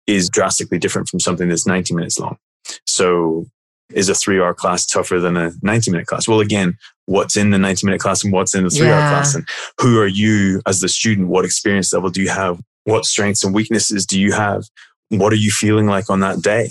is 0.06 0.28
drastically 0.28 0.78
different 0.78 1.08
from 1.08 1.20
something 1.20 1.48
that's 1.48 1.66
90 1.66 1.94
minutes 1.94 2.18
long. 2.18 2.38
So 2.86 3.46
is 3.92 4.08
a 4.08 4.14
three 4.14 4.40
hour 4.40 4.54
class 4.54 4.86
tougher 4.86 5.20
than 5.20 5.36
a 5.36 5.52
90 5.62 5.90
minute 5.90 6.06
class? 6.06 6.26
Well, 6.26 6.40
again, 6.40 6.76
what's 7.06 7.36
in 7.36 7.50
the 7.50 7.58
90 7.58 7.86
minute 7.86 8.00
class 8.00 8.24
and 8.24 8.32
what's 8.32 8.54
in 8.54 8.64
the 8.64 8.70
three 8.70 8.86
yeah. 8.86 8.98
hour 8.98 9.10
class 9.10 9.34
and 9.34 9.46
who 9.80 10.00
are 10.00 10.06
you 10.06 10.60
as 10.66 10.80
the 10.80 10.88
student? 10.88 11.28
What 11.28 11.44
experience 11.44 11.92
level 11.92 12.10
do 12.10 12.22
you 12.22 12.30
have? 12.30 12.60
What 12.84 13.04
strengths 13.04 13.44
and 13.44 13.54
weaknesses 13.54 14.06
do 14.06 14.20
you 14.20 14.32
have? 14.32 14.64
What 15.08 15.32
are 15.32 15.36
you 15.36 15.50
feeling 15.50 15.86
like 15.86 16.10
on 16.10 16.20
that 16.20 16.42
day? 16.42 16.70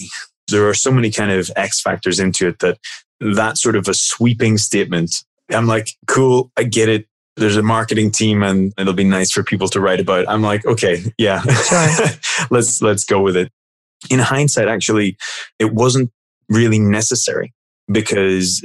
There 0.49 0.67
are 0.67 0.73
so 0.73 0.91
many 0.91 1.09
kind 1.09 1.31
of 1.31 1.49
X 1.55 1.81
factors 1.81 2.19
into 2.19 2.47
it 2.47 2.59
that 2.59 2.77
that 3.21 3.57
sort 3.57 3.75
of 3.75 3.87
a 3.87 3.93
sweeping 3.93 4.57
statement. 4.57 5.23
I'm 5.49 5.67
like, 5.67 5.89
cool, 6.07 6.51
I 6.57 6.63
get 6.63 6.89
it 6.89 7.07
there's 7.37 7.57
a 7.57 7.63
marketing 7.63 8.11
team 8.11 8.43
and 8.43 8.73
it'll 8.77 8.93
be 8.93 9.03
nice 9.03 9.31
for 9.31 9.43
people 9.43 9.67
to 9.69 9.81
write 9.81 9.99
about. 9.99 10.27
I'm 10.29 10.41
like, 10.41 10.65
okay, 10.65 11.03
yeah, 11.17 11.41
let's, 12.49 12.81
let's 12.81 13.03
go 13.03 13.21
with 13.21 13.35
it. 13.35 13.51
In 14.09 14.19
hindsight, 14.19 14.67
actually, 14.67 15.17
it 15.59 15.73
wasn't 15.73 16.11
really 16.49 16.79
necessary 16.79 17.53
because 17.91 18.63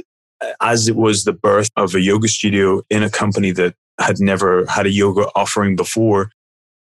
as 0.61 0.87
it 0.87 0.95
was 0.95 1.23
the 1.23 1.33
birth 1.33 1.69
of 1.75 1.95
a 1.95 2.01
yoga 2.01 2.27
studio 2.27 2.81
in 2.89 3.03
a 3.03 3.09
company 3.09 3.51
that 3.51 3.75
had 3.99 4.19
never 4.19 4.65
had 4.65 4.85
a 4.85 4.91
yoga 4.91 5.27
offering 5.35 5.75
before, 5.75 6.31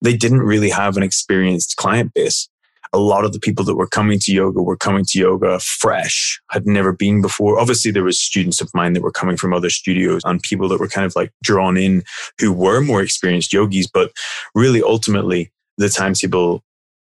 they 0.02 0.16
didn't 0.16 0.42
really 0.42 0.70
have 0.70 0.98
an 0.98 1.04
experienced 1.04 1.76
client 1.78 2.14
base 2.14 2.48
a 2.94 3.00
lot 3.00 3.24
of 3.24 3.32
the 3.32 3.40
people 3.40 3.64
that 3.66 3.76
were 3.76 3.88
coming 3.88 4.20
to 4.20 4.34
yoga 4.34 4.62
were 4.62 4.78
coming 4.78 5.06
to 5.06 5.20
yoga 5.20 5.60
fresh, 5.60 6.40
had 6.50 6.66
never 6.66 6.92
been 6.92 7.22
before. 7.22 7.60
Obviously, 7.60 7.92
there 7.92 8.04
was 8.04 8.22
students 8.22 8.60
of 8.60 8.70
mine 8.74 8.94
that 8.94 9.04
were 9.04 9.12
coming 9.12 9.38
from 9.38 9.54
other 9.54 9.70
studios 9.70 10.22
and 10.26 10.42
people 10.42 10.68
that 10.68 10.80
were 10.80 10.88
kind 10.88 11.06
of 11.06 11.16
like 11.16 11.32
drawn 11.44 11.78
in 11.78 12.04
who 12.40 12.52
were 12.52 12.82
more 12.82 13.02
experienced 13.02 13.54
yogis. 13.54 13.88
But 13.88 14.12
really, 14.56 14.82
ultimately, 14.84 15.52
the 15.78 15.90
timetable 15.90 16.64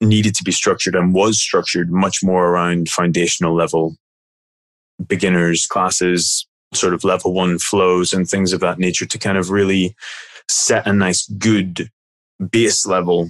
needed 0.02 0.36
to 0.36 0.44
be 0.44 0.52
structured 0.52 0.96
and 0.96 1.14
was 1.14 1.40
structured 1.40 1.92
much 1.92 2.24
more 2.24 2.48
around 2.48 2.90
foundational 2.90 3.56
level 3.56 3.96
beginners 5.08 5.66
classes, 5.66 6.46
sort 6.74 6.94
of 6.94 7.04
level 7.04 7.34
one 7.34 7.58
flows 7.58 8.14
and 8.14 8.28
things 8.28 8.54
of 8.54 8.60
that 8.60 8.80
nature 8.80 9.06
to 9.06 9.18
kind 9.18 9.38
of 9.38 9.50
really 9.50 9.96
set 10.50 10.86
a 10.88 10.94
nice, 10.94 11.28
good 11.28 11.90
base 12.52 12.86
level 12.86 13.30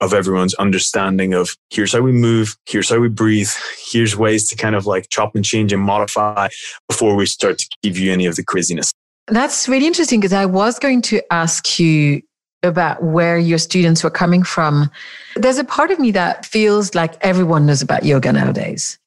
of 0.00 0.12
everyone's 0.12 0.54
understanding 0.54 1.34
of 1.34 1.56
here's 1.70 1.92
how 1.92 2.00
we 2.00 2.12
move, 2.12 2.56
here's 2.66 2.90
how 2.90 2.98
we 2.98 3.08
breathe, 3.08 3.50
here's 3.90 4.16
ways 4.16 4.48
to 4.48 4.56
kind 4.56 4.74
of 4.74 4.86
like 4.86 5.08
chop 5.08 5.34
and 5.34 5.44
change 5.44 5.72
and 5.72 5.82
modify 5.82 6.48
before 6.88 7.14
we 7.16 7.26
start 7.26 7.58
to 7.58 7.66
give 7.82 7.98
you 7.98 8.12
any 8.12 8.26
of 8.26 8.36
the 8.36 8.44
craziness. 8.44 8.92
That's 9.28 9.68
really 9.68 9.86
interesting 9.86 10.20
because 10.20 10.32
I 10.32 10.46
was 10.46 10.78
going 10.78 11.00
to 11.02 11.22
ask 11.32 11.78
you 11.78 12.22
about 12.62 13.02
where 13.02 13.38
your 13.38 13.58
students 13.58 14.02
were 14.02 14.10
coming 14.10 14.42
from. 14.42 14.90
There's 15.36 15.58
a 15.58 15.64
part 15.64 15.90
of 15.90 15.98
me 15.98 16.10
that 16.12 16.44
feels 16.46 16.94
like 16.94 17.14
everyone 17.24 17.66
knows 17.66 17.82
about 17.82 18.04
yoga 18.04 18.32
nowadays. 18.32 18.98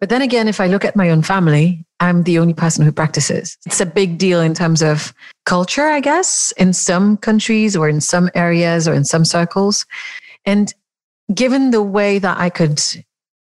But 0.00 0.10
then 0.10 0.22
again, 0.22 0.46
if 0.46 0.60
I 0.60 0.68
look 0.68 0.84
at 0.84 0.94
my 0.94 1.10
own 1.10 1.22
family, 1.22 1.84
I'm 2.00 2.22
the 2.22 2.38
only 2.38 2.54
person 2.54 2.84
who 2.84 2.92
practices. 2.92 3.58
It's 3.66 3.80
a 3.80 3.86
big 3.86 4.18
deal 4.18 4.40
in 4.40 4.54
terms 4.54 4.80
of 4.80 5.12
culture, 5.44 5.88
I 5.88 6.00
guess, 6.00 6.52
in 6.52 6.72
some 6.72 7.16
countries 7.16 7.74
or 7.74 7.88
in 7.88 8.00
some 8.00 8.30
areas 8.34 8.86
or 8.86 8.94
in 8.94 9.04
some 9.04 9.24
circles. 9.24 9.84
And 10.48 10.72
given 11.34 11.72
the 11.72 11.82
way 11.82 12.18
that 12.18 12.38
I 12.38 12.48
could 12.48 12.80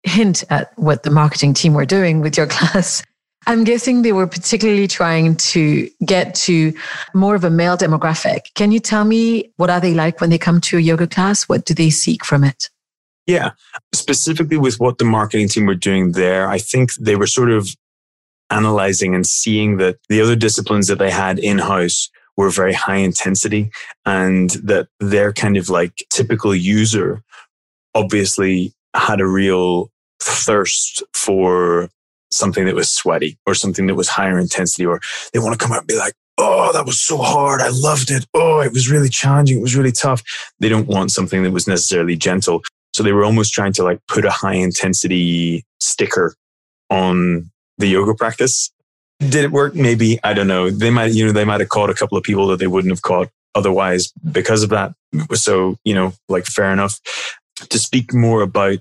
hint 0.02 0.42
at 0.50 0.76
what 0.76 1.04
the 1.04 1.10
marketing 1.10 1.54
team 1.54 1.72
were 1.72 1.86
doing 1.86 2.20
with 2.20 2.36
your 2.36 2.46
class, 2.56 3.04
I'm 3.46 3.62
guessing 3.62 4.02
they 4.02 4.12
were 4.12 4.26
particularly 4.26 4.88
trying 4.88 5.36
to 5.36 5.88
get 6.04 6.34
to 6.46 6.74
more 7.14 7.36
of 7.36 7.44
a 7.44 7.50
male 7.50 7.76
demographic. 7.76 8.52
Can 8.54 8.72
you 8.72 8.80
tell 8.80 9.04
me 9.04 9.52
what 9.56 9.70
are 9.70 9.78
they 9.78 9.94
like 9.94 10.20
when 10.20 10.30
they 10.30 10.38
come 10.38 10.60
to 10.62 10.78
a 10.78 10.80
yoga 10.80 11.06
class? 11.06 11.44
What 11.44 11.64
do 11.64 11.74
they 11.74 11.90
seek 11.90 12.24
from 12.24 12.42
it? 12.42 12.70
Yeah. 13.24 13.52
Specifically 13.94 14.56
with 14.56 14.80
what 14.80 14.98
the 14.98 15.04
marketing 15.04 15.48
team 15.48 15.66
were 15.66 15.76
doing 15.76 16.10
there, 16.10 16.48
I 16.48 16.58
think 16.58 16.92
they 16.94 17.14
were 17.14 17.28
sort 17.28 17.52
of 17.52 17.68
analyzing 18.50 19.14
and 19.14 19.24
seeing 19.24 19.76
that 19.76 19.98
the 20.08 20.20
other 20.20 20.34
disciplines 20.34 20.88
that 20.88 20.98
they 20.98 21.10
had 21.10 21.38
in 21.38 21.58
house 21.58 22.10
were 22.36 22.50
very 22.50 22.72
high 22.72 22.96
intensity 22.96 23.70
and 24.04 24.50
that 24.62 24.88
their 25.00 25.32
kind 25.32 25.56
of 25.56 25.68
like 25.68 26.04
typical 26.10 26.54
user 26.54 27.22
obviously 27.94 28.72
had 28.94 29.20
a 29.20 29.26
real 29.26 29.90
thirst 30.20 31.02
for 31.14 31.88
something 32.30 32.66
that 32.66 32.74
was 32.74 32.90
sweaty 32.92 33.38
or 33.46 33.54
something 33.54 33.86
that 33.86 33.94
was 33.94 34.08
higher 34.08 34.38
intensity 34.38 34.84
or 34.84 35.00
they 35.32 35.38
want 35.38 35.58
to 35.58 35.64
come 35.64 35.72
out 35.72 35.80
and 35.80 35.86
be 35.86 35.96
like 35.96 36.12
oh 36.38 36.70
that 36.72 36.84
was 36.84 37.00
so 37.00 37.16
hard. 37.16 37.60
I 37.60 37.70
loved 37.70 38.10
it. 38.10 38.26
Oh 38.34 38.60
it 38.60 38.72
was 38.72 38.90
really 38.90 39.08
challenging. 39.08 39.58
It 39.58 39.62
was 39.62 39.76
really 39.76 39.92
tough. 39.92 40.22
They 40.60 40.68
don't 40.68 40.86
want 40.86 41.10
something 41.10 41.42
that 41.42 41.52
was 41.52 41.66
necessarily 41.66 42.16
gentle. 42.16 42.62
So 42.94 43.02
they 43.02 43.12
were 43.12 43.24
almost 43.24 43.52
trying 43.52 43.72
to 43.74 43.84
like 43.84 44.00
put 44.08 44.24
a 44.24 44.30
high 44.30 44.54
intensity 44.54 45.64
sticker 45.80 46.34
on 46.90 47.50
the 47.78 47.86
yoga 47.86 48.14
practice 48.14 48.70
did 49.20 49.44
it 49.44 49.52
work? 49.52 49.74
Maybe. 49.74 50.18
I 50.22 50.34
don't 50.34 50.48
know. 50.48 50.70
They 50.70 50.90
might 50.90 51.12
you 51.12 51.26
know 51.26 51.32
they 51.32 51.44
might 51.44 51.60
have 51.60 51.68
caught 51.68 51.90
a 51.90 51.94
couple 51.94 52.18
of 52.18 52.24
people 52.24 52.46
that 52.48 52.58
they 52.58 52.66
wouldn't 52.66 52.92
have 52.92 53.02
caught 53.02 53.28
otherwise 53.54 54.12
because 54.30 54.62
of 54.62 54.70
that. 54.70 54.94
So 55.32 55.76
you 55.84 55.94
know 55.94 56.12
like 56.28 56.46
fair 56.46 56.72
enough. 56.72 57.00
To 57.70 57.78
speak 57.78 58.12
more 58.12 58.42
about 58.42 58.80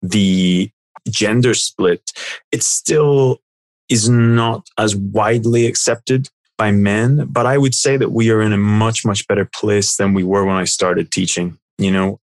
the 0.00 0.70
gender 1.10 1.52
split, 1.52 2.12
it 2.50 2.62
still 2.62 3.40
is 3.88 4.08
not 4.08 4.68
as 4.78 4.96
widely 4.96 5.66
accepted 5.66 6.28
by 6.58 6.70
men, 6.70 7.26
but 7.30 7.46
I 7.46 7.58
would 7.58 7.74
say 7.74 7.96
that 7.96 8.12
we 8.12 8.30
are 8.30 8.40
in 8.40 8.52
a 8.52 8.58
much, 8.58 9.04
much 9.04 9.26
better 9.28 9.44
place 9.44 9.96
than 9.96 10.14
we 10.14 10.24
were 10.24 10.44
when 10.44 10.56
I 10.56 10.64
started 10.64 11.10
teaching, 11.10 11.58
you 11.78 11.90
know, 11.90 12.18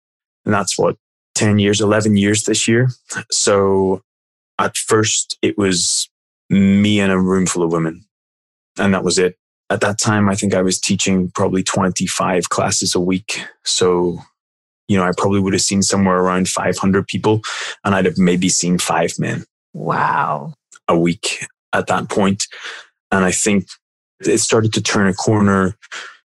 and 0.46 0.54
that's 0.54 0.78
what 0.78 0.98
10 1.36 1.60
years, 1.60 1.82
11 1.82 2.18
years 2.18 2.44
this 2.44 2.68
year. 2.68 2.90
So 3.32 4.04
at 4.60 4.78
first 4.78 5.38
it 5.42 5.58
was 5.58 6.10
me 6.50 7.00
and 7.00 7.12
a 7.12 7.20
room 7.20 7.46
full 7.46 7.64
of 7.64 7.72
women 7.72 8.04
and 8.78 8.94
that 8.94 9.04
was 9.04 9.18
it. 9.18 9.36
At 9.70 9.82
that 9.82 10.00
time, 10.00 10.30
I 10.30 10.36
think 10.36 10.56
I 10.56 10.64
was 10.64 10.80
teaching 10.80 11.30
probably 11.36 11.62
25 11.62 12.50
classes 12.50 12.96
a 12.96 13.00
week. 13.00 13.44
So 13.64 14.20
you 14.90 14.98
know, 14.98 15.04
I 15.04 15.12
probably 15.16 15.40
would 15.40 15.54
have 15.54 15.62
seen 15.62 15.84
somewhere 15.84 16.18
around 16.18 16.50
500 16.50 17.08
people 17.08 17.42
and 17.86 17.96
I'd 17.96 18.06
have 18.06 18.18
maybe 18.18 18.50
seen 18.50 18.80
five 18.80 19.14
men. 19.20 19.46
Wow. 19.74 20.56
A 20.88 20.98
week 20.98 21.46
at 21.72 21.88
that 21.88 22.10
point. 22.10 22.46
And 23.12 23.24
I 23.24 23.32
think 23.32 23.68
it 24.20 24.40
started 24.40 24.74
to 24.74 24.82
turn 24.82 25.08
a 25.08 25.14
corner 25.14 25.76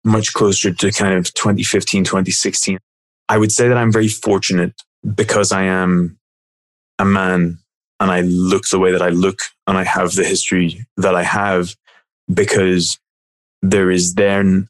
much 0.03 0.33
closer 0.33 0.73
to 0.73 0.91
kind 0.91 1.13
of 1.13 1.31
2015, 1.35 2.03
2016. 2.03 2.79
I 3.29 3.37
would 3.37 3.51
say 3.51 3.67
that 3.67 3.77
I'm 3.77 3.91
very 3.91 4.07
fortunate 4.07 4.73
because 5.15 5.51
I 5.51 5.63
am 5.63 6.17
a 6.97 7.05
man 7.05 7.59
and 7.99 8.11
I 8.11 8.21
look 8.21 8.67
the 8.69 8.79
way 8.79 8.91
that 8.91 9.01
I 9.01 9.09
look 9.09 9.39
and 9.65 9.77
I 9.77 9.83
have 9.83 10.13
the 10.13 10.23
history 10.23 10.85
that 10.97 11.15
I 11.15 11.23
have 11.23 11.75
because 12.31 12.99
there 13.61 13.89
is 13.89 14.15
then 14.15 14.69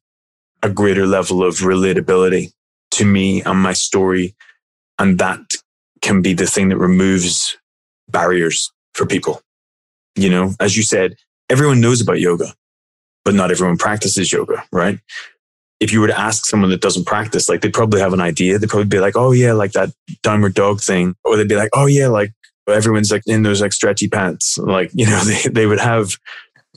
a 0.64 0.70
greater 0.70 1.06
level 1.06 1.44
of 1.44 1.56
relatability 1.56 2.52
to 2.92 3.06
me 3.06 3.42
and 3.44 3.60
my 3.60 3.74
story. 3.74 4.36
And 5.00 5.20
that 5.20 5.40
can 6.02 6.22
be 6.22 6.34
the 6.34 6.48
thing 6.48 6.70
that 6.70 6.78
removes 6.78 7.58
barriers 8.10 8.72
for 8.94 9.06
people. 9.06 9.42
You 10.16 10.30
know, 10.30 10.54
as 10.60 10.76
you 10.76 10.84
said, 10.84 11.16
everyone 11.50 11.82
knows 11.82 12.02
about 12.02 12.20
yoga, 12.20 12.54
but 13.24 13.36
not 13.36 13.52
everyone 13.52 13.78
practices 13.78 14.32
yoga, 14.32 14.64
right? 14.72 15.00
If 15.80 15.94
you 15.94 16.02
were 16.02 16.08
to 16.08 16.20
ask 16.20 16.46
someone 16.46 16.72
that 16.72 16.82
doesn't 16.82 17.06
practice, 17.06 17.50
like 17.50 17.62
they'd 17.62 17.74
probably 17.74 18.00
have 18.00 18.14
an 18.14 18.22
idea. 18.22 18.58
They'd 18.58 18.70
probably 18.70 18.88
be 18.88 19.00
like, 19.00 19.16
oh 19.16 19.32
yeah, 19.32 19.54
like 19.54 19.74
that 19.74 19.92
downward 20.24 20.56
dog 20.56 20.82
thing. 20.82 21.16
Or 21.24 21.38
they'd 21.38 21.48
be 21.48 21.56
like, 21.56 21.70
oh 21.74 21.86
yeah, 21.86 22.08
like 22.08 22.34
everyone's 22.68 23.12
like 23.12 23.24
in 23.26 23.44
those 23.44 23.62
like 23.62 23.74
stretchy 23.74 24.08
pants. 24.08 24.58
Like, 24.58 24.92
you 24.94 25.06
know, 25.06 25.20
they, 25.24 25.50
they 25.50 25.66
would 25.66 25.80
have 25.80 26.18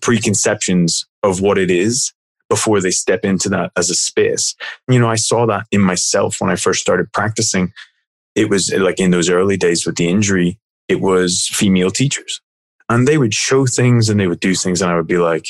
preconceptions 0.03 1.07
of 1.23 1.41
what 1.41 1.59
it 1.59 1.71
is 1.71 2.13
before 2.49 2.81
they 2.81 2.91
step 2.91 3.25
into 3.25 3.49
that 3.49 3.71
as 3.77 3.91
a 3.91 3.95
space. 3.95 4.55
You 4.89 4.99
know, 4.99 5.09
I 5.09 5.17
saw 5.17 5.47
that 5.47 5.67
in 5.71 5.81
myself 5.81 6.41
when 6.41 6.51
I 6.51 6.57
first 6.57 6.81
started 6.81 7.13
practicing. 7.13 7.73
It 8.35 8.49
was 8.49 8.73
like 8.73 8.99
in 8.99 9.11
those 9.11 9.31
early 9.31 9.57
days 9.57 9.87
with 9.87 9.97
the 9.97 10.09
injury, 10.09 10.59
it 10.89 11.01
was 11.01 11.49
female 11.53 11.91
teachers. 11.91 12.41
And 12.89 13.07
they 13.07 13.19
would 13.19 13.33
show 13.33 13.67
things 13.67 14.09
and 14.09 14.19
they 14.19 14.27
would 14.27 14.41
do 14.41 14.55
things. 14.55 14.83
And 14.83 14.91
I 14.91 14.97
would 14.97 15.07
be 15.07 15.19
like, 15.19 15.47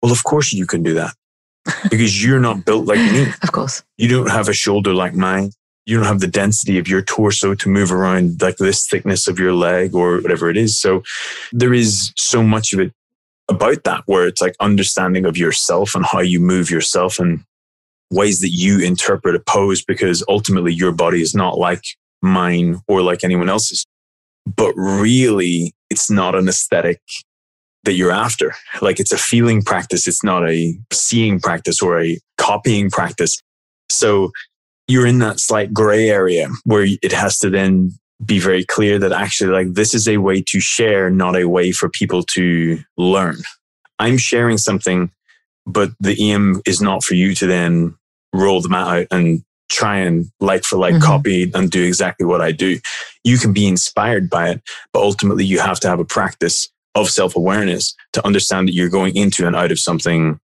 well, 0.00 0.12
of 0.12 0.22
course 0.22 0.52
you 0.52 0.66
can 0.66 0.84
do 0.84 0.94
that 0.94 1.14
because 1.90 2.24
you're 2.24 2.40
not 2.40 2.64
built 2.64 2.86
like 2.86 3.00
me. 3.00 3.26
Of 3.42 3.50
course. 3.50 3.82
You 3.96 4.08
don't 4.08 4.30
have 4.30 4.48
a 4.48 4.52
shoulder 4.52 4.94
like 4.94 5.14
mine. 5.14 5.50
You 5.86 5.96
don't 5.96 6.06
have 6.06 6.20
the 6.20 6.26
density 6.26 6.78
of 6.78 6.88
your 6.88 7.00
torso 7.00 7.54
to 7.54 7.68
move 7.68 7.92
around 7.92 8.42
like 8.42 8.56
this 8.56 8.86
thickness 8.86 9.28
of 9.28 9.38
your 9.38 9.54
leg 9.54 9.94
or 9.94 10.20
whatever 10.20 10.50
it 10.50 10.56
is. 10.56 10.80
So 10.80 11.02
there 11.52 11.72
is 11.72 12.12
so 12.16 12.42
much 12.42 12.72
of 12.72 12.80
it 12.80 12.92
about 13.48 13.84
that, 13.84 14.02
where 14.06 14.26
it's 14.26 14.42
like 14.42 14.56
understanding 14.58 15.24
of 15.24 15.36
yourself 15.36 15.94
and 15.94 16.04
how 16.04 16.18
you 16.18 16.40
move 16.40 16.70
yourself 16.70 17.20
and 17.20 17.44
ways 18.10 18.40
that 18.40 18.50
you 18.50 18.80
interpret 18.80 19.36
a 19.36 19.40
pose, 19.40 19.84
because 19.84 20.24
ultimately 20.28 20.72
your 20.72 20.90
body 20.92 21.22
is 21.22 21.34
not 21.34 21.56
like 21.56 21.84
mine 22.20 22.80
or 22.88 23.02
like 23.02 23.22
anyone 23.22 23.48
else's. 23.48 23.86
But 24.44 24.72
really, 24.76 25.72
it's 25.88 26.10
not 26.10 26.34
an 26.34 26.48
aesthetic 26.48 27.00
that 27.84 27.92
you're 27.92 28.10
after. 28.10 28.54
Like 28.80 28.98
it's 28.98 29.12
a 29.12 29.18
feeling 29.18 29.62
practice. 29.62 30.08
It's 30.08 30.24
not 30.24 30.48
a 30.48 30.76
seeing 30.92 31.38
practice 31.38 31.80
or 31.80 32.00
a 32.00 32.18
copying 32.38 32.90
practice. 32.90 33.40
So 33.88 34.32
you're 34.88 35.06
in 35.06 35.18
that 35.18 35.40
slight 35.40 35.72
gray 35.72 36.10
area 36.10 36.48
where 36.64 36.86
it 37.02 37.12
has 37.12 37.38
to 37.40 37.50
then 37.50 37.92
be 38.24 38.38
very 38.38 38.64
clear 38.64 38.98
that 38.98 39.12
actually 39.12 39.50
like 39.50 39.74
this 39.74 39.94
is 39.94 40.08
a 40.08 40.16
way 40.18 40.42
to 40.42 40.60
share, 40.60 41.10
not 41.10 41.36
a 41.36 41.48
way 41.48 41.72
for 41.72 41.88
people 41.88 42.22
to 42.22 42.78
learn. 42.96 43.36
I'm 43.98 44.16
sharing 44.16 44.58
something, 44.58 45.10
but 45.66 45.90
the 46.00 46.32
em 46.32 46.62
is 46.66 46.80
not 46.80 47.04
for 47.04 47.14
you 47.14 47.34
to 47.34 47.46
then 47.46 47.94
roll 48.32 48.60
them 48.60 48.74
out 48.74 49.06
and 49.10 49.42
try 49.68 49.98
and 49.98 50.26
like 50.40 50.64
for 50.64 50.78
like 50.78 50.94
mm-hmm. 50.94 51.04
copy 51.04 51.50
and 51.54 51.70
do 51.70 51.82
exactly 51.82 52.24
what 52.24 52.40
I 52.40 52.52
do. 52.52 52.78
You 53.24 53.38
can 53.38 53.52
be 53.52 53.66
inspired 53.66 54.30
by 54.30 54.50
it, 54.50 54.62
but 54.92 55.02
ultimately 55.02 55.44
you 55.44 55.58
have 55.58 55.80
to 55.80 55.88
have 55.88 56.00
a 56.00 56.04
practice 56.04 56.68
of 56.94 57.10
self 57.10 57.36
awareness 57.36 57.94
to 58.14 58.24
understand 58.24 58.68
that 58.68 58.74
you're 58.74 58.88
going 58.88 59.16
into 59.16 59.46
and 59.46 59.56
out 59.56 59.72
of 59.72 59.78
something 59.78 60.38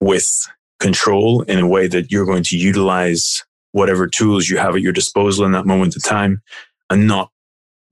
with 0.00 0.46
control 0.78 1.42
in 1.42 1.58
a 1.58 1.66
way 1.66 1.88
that 1.88 2.12
you're 2.12 2.26
going 2.26 2.44
to 2.44 2.56
utilize 2.56 3.42
whatever 3.72 4.06
tools 4.06 4.48
you 4.48 4.58
have 4.58 4.74
at 4.74 4.82
your 4.82 4.92
disposal 4.92 5.44
in 5.44 5.52
that 5.52 5.66
moment 5.66 5.96
of 5.96 6.02
time 6.02 6.42
and 6.90 7.06
not 7.06 7.30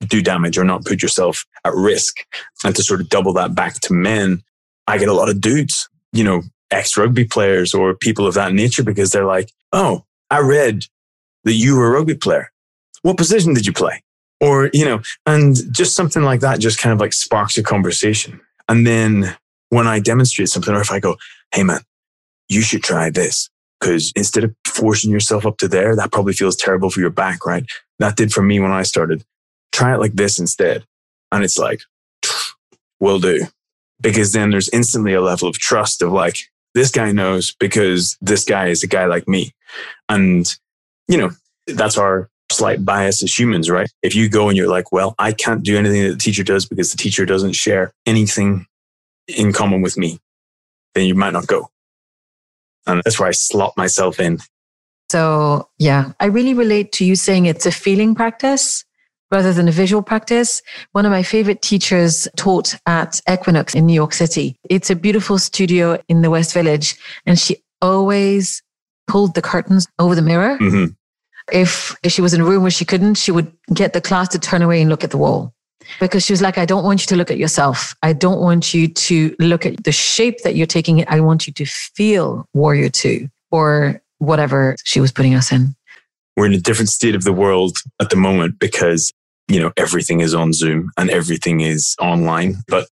do 0.09 0.23
damage 0.23 0.59
or 0.59 0.65
not 0.65 0.85
put 0.85 1.03
yourself 1.03 1.45
at 1.65 1.75
risk. 1.75 2.17
And 2.65 2.75
to 2.77 2.83
sort 2.83 3.01
of 3.01 3.09
double 3.09 3.33
that 3.35 3.55
back 3.55 3.75
to 3.81 3.93
men, 3.93 4.43
I 4.87 4.99
get 4.99 5.09
a 5.09 5.15
lot 5.15 5.29
of 5.29 5.41
dudes, 5.41 5.89
you 6.13 6.25
know, 6.25 6.43
ex 6.71 6.97
rugby 6.97 7.25
players 7.25 7.75
or 7.75 7.95
people 7.95 8.27
of 8.27 8.35
that 8.35 8.53
nature 8.53 8.83
because 8.83 9.11
they're 9.11 9.25
like, 9.25 9.51
oh, 9.73 10.05
I 10.31 10.41
read 10.41 10.85
that 11.45 11.55
you 11.55 11.77
were 11.77 11.89
a 11.89 11.91
rugby 11.91 12.15
player. 12.15 12.51
What 13.03 13.17
position 13.17 13.55
did 13.55 13.67
you 13.67 13.73
play? 13.73 14.03
Or, 14.41 14.71
you 14.73 14.85
know, 14.85 15.01
and 15.25 15.57
just 15.73 15.95
something 15.95 16.23
like 16.23 16.41
that 16.41 16.61
just 16.61 16.79
kind 16.79 16.93
of 16.93 17.01
like 17.01 17.13
sparks 17.13 17.57
a 17.57 17.63
conversation. 17.63 18.41
And 18.69 18.87
then 18.87 19.37
when 19.71 19.87
I 19.87 20.01
demonstrate 20.01 20.49
something, 20.49 20.75
or 20.75 20.81
if 20.81 20.91
I 20.91 21.01
go, 21.01 21.17
hey 21.55 21.63
man, 21.63 21.81
you 22.49 22.61
should 22.61 22.83
try 22.83 23.11
this. 23.11 23.49
Because 23.81 24.13
instead 24.17 24.45
of 24.45 24.55
forcing 24.67 25.11
yourself 25.11 25.47
up 25.47 25.59
to 25.59 25.69
there, 25.69 25.95
that 25.97 26.13
probably 26.13 26.33
feels 26.33 26.57
terrible 26.57 26.91
for 26.91 27.01
your 27.01 27.11
back, 27.11 27.45
right? 27.45 27.65
That 27.99 28.17
did 28.17 28.33
for 28.33 28.43
me 28.43 28.59
when 28.61 28.73
I 28.73 28.83
started. 28.83 29.25
Try 29.73 29.95
it 29.95 30.01
like 30.01 30.15
this 30.15 30.39
instead. 30.39 30.85
And 31.31 31.45
it's 31.45 31.59
like, 31.59 31.81
will 33.01 33.19
do. 33.19 33.47
Because 34.01 34.33
then 34.33 34.51
there's 34.51 34.69
instantly 34.71 35.15
a 35.15 35.21
level 35.21 35.49
of 35.49 35.59
trust 35.59 36.03
of 36.03 36.13
like, 36.13 36.39
this 36.75 36.91
guy 36.91 37.11
knows 37.11 37.55
because 37.59 38.19
this 38.21 38.45
guy 38.45 38.69
is 38.69 38.83
a 38.83 38.87
guy 38.87 39.07
like 39.07 39.27
me. 39.27 39.53
And, 40.11 40.47
you 41.09 41.17
know, 41.17 41.31
that's 41.67 41.97
our 41.97 42.29
slight 42.51 42.85
bias 42.85 43.23
as 43.23 43.37
humans, 43.37 43.71
right? 43.71 43.91
If 44.03 44.15
you 44.15 44.29
go 44.29 44.49
and 44.49 44.57
you're 44.57 44.69
like, 44.69 44.93
well, 44.93 45.15
I 45.19 45.33
can't 45.33 45.63
do 45.63 45.77
anything 45.77 46.03
that 46.03 46.11
the 46.11 46.19
teacher 46.19 46.45
does 46.45 46.67
because 46.67 46.91
the 46.91 46.99
teacher 46.99 47.25
doesn't 47.25 47.55
share 47.55 47.93
anything 48.05 48.67
in 49.27 49.53
common 49.53 49.83
with 49.83 49.97
me, 49.97 50.19
then 50.95 51.07
you 51.07 51.15
might 51.15 51.33
not 51.33 51.47
go. 51.47 51.71
And 52.87 53.03
that's 53.05 53.19
where 53.19 53.29
I 53.29 53.33
slot 53.33 53.77
myself 53.77 54.21
in. 54.21 54.39
So, 55.11 55.69
yeah, 55.79 56.13
I 56.21 56.27
really 56.27 56.55
relate 56.55 56.93
to 56.93 57.05
you 57.05 57.17
saying 57.17 57.47
it's 57.47 57.67
a 57.67 57.73
feeling 57.73 58.15
practice 58.15 58.85
rather 59.31 59.53
than 59.53 59.69
a 59.69 59.73
visual 59.73 60.03
practice. 60.03 60.63
One 60.93 61.05
of 61.05 61.13
my 61.13 61.23
favorite 61.23 61.63
teachers 61.63 62.29
taught 62.37 62.77
at 62.87 63.21
Equinox 63.31 63.75
in 63.75 63.87
New 63.87 63.95
York 63.95 64.13
City. 64.13 64.57
It's 64.69 64.91
a 64.91 64.97
beautiful 64.97 65.39
studio 65.39 66.01
in 66.09 66.23
the 66.23 66.31
West 66.31 66.53
Village, 66.55 66.97
and 67.25 67.39
she 67.39 67.57
always 67.83 68.63
pulled 69.07 69.35
the 69.35 69.43
curtains 69.43 69.87
over 69.99 70.15
the 70.15 70.23
mirror. 70.23 70.59
Mm-hmm. 70.59 70.93
If, 71.53 71.95
if 72.03 72.13
she 72.13 72.23
was 72.23 72.35
in 72.35 72.41
a 72.41 72.45
room 72.45 72.63
where 72.63 72.71
she 72.73 72.85
couldn't, 72.85 73.15
she 73.15 73.31
would 73.31 73.53
get 73.73 73.93
the 73.93 74.01
class 74.01 74.29
to 74.29 74.39
turn 74.39 74.63
away 74.63 74.81
and 74.81 74.91
look 74.91 75.05
at 75.05 75.13
the 75.13 75.19
wall 75.19 75.55
because 76.01 76.25
she 76.25 76.33
was 76.33 76.43
like, 76.43 76.59
I 76.59 76.65
don't 76.65 76.85
want 76.85 77.03
you 77.03 77.07
to 77.09 77.17
look 77.17 77.31
at 77.31 77.39
yourself. 77.39 77.95
I 78.03 78.13
don't 78.13 78.41
want 78.41 78.75
you 78.75 78.89
to 78.89 79.35
look 79.39 79.65
at 79.67 79.85
the 79.85 79.93
shape 79.93 80.43
that 80.43 80.55
you're 80.55 80.67
taking 80.67 80.99
it. 80.99 81.09
I 81.09 81.21
want 81.21 81.47
you 81.47 81.53
to 81.55 81.65
feel 81.67 82.49
warrior 82.55 82.89
two 82.89 83.29
or 83.51 84.01
whatever 84.19 84.77
she 84.85 85.01
was 85.01 85.13
putting 85.13 85.35
us 85.35 85.53
in. 85.53 85.75
we're 86.37 86.47
in 86.47 86.53
a 86.53 86.61
different 86.61 86.91
state 86.91 87.15
of 87.15 87.25
the 87.25 87.33
world 87.33 87.79
at 88.01 88.11
the 88.11 88.17
moment 88.17 88.59
because, 88.59 89.13
you 89.49 89.59
know, 89.59 89.73
everything 89.77 90.21
is 90.21 90.35
on 90.35 90.53
Zoom 90.53 90.91
and 90.97 91.11
everything 91.11 91.61
is 91.61 91.97
online. 92.01 92.57
But 92.69 92.89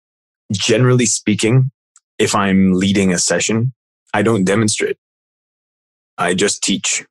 generally 0.52 1.06
speaking, 1.06 1.70
if 2.18 2.34
I'm 2.34 2.72
leading 2.74 3.12
a 3.12 3.18
session, 3.18 3.72
I 4.12 4.22
don't 4.22 4.44
demonstrate. 4.44 4.96
I 6.16 6.34
just 6.34 6.62
teach. 6.62 7.04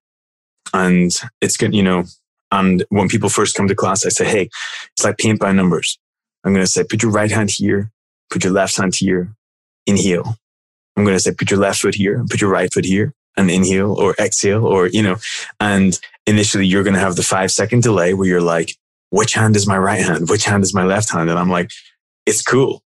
And 0.73 1.11
it's 1.39 1.55
good, 1.55 1.73
you 1.73 1.83
know, 1.83 2.03
and 2.51 2.85
when 2.89 3.09
people 3.09 3.29
first 3.29 3.55
come 3.55 3.67
to 3.67 3.75
class, 3.75 4.05
I 4.05 4.09
say, 4.09 4.25
Hey, 4.25 4.49
it's 4.93 5.03
like 5.03 5.17
paint 5.17 5.39
by 5.39 5.51
numbers. 5.51 5.97
I'm 6.43 6.53
going 6.53 6.65
to 6.65 6.71
say, 6.71 6.83
put 6.83 7.03
your 7.03 7.11
right 7.11 7.31
hand 7.31 7.51
here, 7.51 7.91
put 8.29 8.43
your 8.43 8.53
left 8.53 8.77
hand 8.77 8.95
here, 8.95 9.35
inhale. 9.85 10.37
I'm 10.95 11.03
going 11.03 11.15
to 11.15 11.19
say, 11.19 11.33
put 11.33 11.51
your 11.51 11.59
left 11.59 11.81
foot 11.81 11.95
here, 11.95 12.23
put 12.29 12.41
your 12.41 12.49
right 12.49 12.73
foot 12.73 12.85
here 12.85 13.13
and 13.35 13.51
inhale 13.51 13.93
or 13.93 14.15
exhale 14.17 14.65
or, 14.65 14.87
you 14.87 15.03
know, 15.03 15.17
and 15.59 15.99
initially 16.25 16.65
you're 16.65 16.83
going 16.83 16.93
to 16.93 16.99
have 16.99 17.15
the 17.15 17.23
five 17.23 17.51
second 17.51 17.83
delay 17.83 18.13
where 18.13 18.27
you're 18.27 18.41
like, 18.41 18.75
which 19.09 19.33
hand 19.33 19.55
is 19.55 19.67
my 19.67 19.77
right 19.77 20.01
hand? 20.01 20.29
Which 20.29 20.45
hand 20.45 20.63
is 20.63 20.73
my 20.73 20.83
left 20.83 21.11
hand? 21.11 21.29
And 21.29 21.37
I'm 21.37 21.49
like, 21.49 21.69
it's 22.25 22.41
cool. 22.41 22.81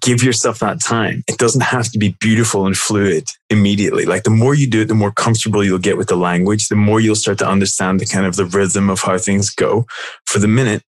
Give 0.00 0.22
yourself 0.22 0.58
that 0.58 0.80
time. 0.80 1.24
It 1.26 1.38
doesn't 1.38 1.62
have 1.62 1.90
to 1.92 1.98
be 1.98 2.14
beautiful 2.20 2.66
and 2.66 2.76
fluid 2.76 3.28
immediately. 3.48 4.04
Like 4.04 4.24
the 4.24 4.30
more 4.30 4.54
you 4.54 4.68
do 4.68 4.82
it, 4.82 4.88
the 4.88 4.94
more 4.94 5.12
comfortable 5.12 5.64
you'll 5.64 5.78
get 5.78 5.96
with 5.96 6.08
the 6.08 6.16
language, 6.16 6.68
the 6.68 6.76
more 6.76 7.00
you'll 7.00 7.14
start 7.14 7.38
to 7.38 7.48
understand 7.48 7.98
the 7.98 8.06
kind 8.06 8.26
of 8.26 8.36
the 8.36 8.44
rhythm 8.44 8.90
of 8.90 9.00
how 9.00 9.16
things 9.16 9.48
go. 9.48 9.86
For 10.26 10.40
the 10.40 10.48
minute, 10.48 10.82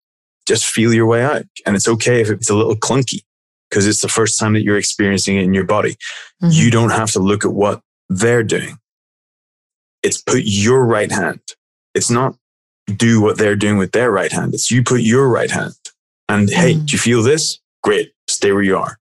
just 0.46 0.66
feel 0.66 0.92
your 0.92 1.06
way 1.06 1.22
out. 1.22 1.44
And 1.64 1.76
it's 1.76 1.86
okay 1.86 2.20
if 2.20 2.28
it's 2.28 2.50
a 2.50 2.56
little 2.56 2.74
clunky 2.74 3.22
because 3.70 3.86
it's 3.86 4.00
the 4.00 4.08
first 4.08 4.38
time 4.38 4.54
that 4.54 4.62
you're 4.62 4.78
experiencing 4.78 5.36
it 5.36 5.44
in 5.44 5.54
your 5.54 5.64
body. 5.64 5.92
Mm-hmm. 6.42 6.50
You 6.50 6.70
don't 6.70 6.90
have 6.90 7.12
to 7.12 7.20
look 7.20 7.44
at 7.44 7.52
what 7.52 7.82
they're 8.08 8.42
doing. 8.42 8.78
It's 10.02 10.20
put 10.20 10.42
your 10.44 10.84
right 10.84 11.10
hand. 11.10 11.40
It's 11.94 12.10
not 12.10 12.36
do 12.96 13.20
what 13.20 13.38
they're 13.38 13.56
doing 13.56 13.76
with 13.76 13.92
their 13.92 14.10
right 14.10 14.32
hand. 14.32 14.54
It's 14.54 14.70
you 14.70 14.82
put 14.82 15.02
your 15.02 15.28
right 15.28 15.50
hand. 15.50 15.74
And 16.28 16.48
hey, 16.50 16.74
mm-hmm. 16.74 16.84
do 16.86 16.92
you 16.92 16.98
feel 16.98 17.22
this? 17.22 17.58
Great. 17.82 18.12
Stay 18.38 18.52
where 18.52 18.62
you 18.62 18.76
are. 18.78 19.00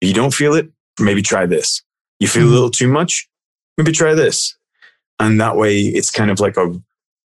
If 0.00 0.08
you 0.08 0.12
don't 0.12 0.34
feel 0.34 0.54
it, 0.54 0.68
maybe 0.98 1.22
try 1.22 1.46
this. 1.46 1.84
You 2.18 2.26
feel 2.26 2.42
mm-hmm. 2.42 2.50
a 2.50 2.54
little 2.54 2.70
too 2.70 2.88
much? 2.88 3.28
Maybe 3.78 3.92
try 3.92 4.12
this. 4.12 4.56
And 5.20 5.40
that 5.40 5.56
way 5.56 5.82
it's 5.82 6.10
kind 6.10 6.32
of 6.32 6.40
like 6.40 6.56
a 6.56 6.74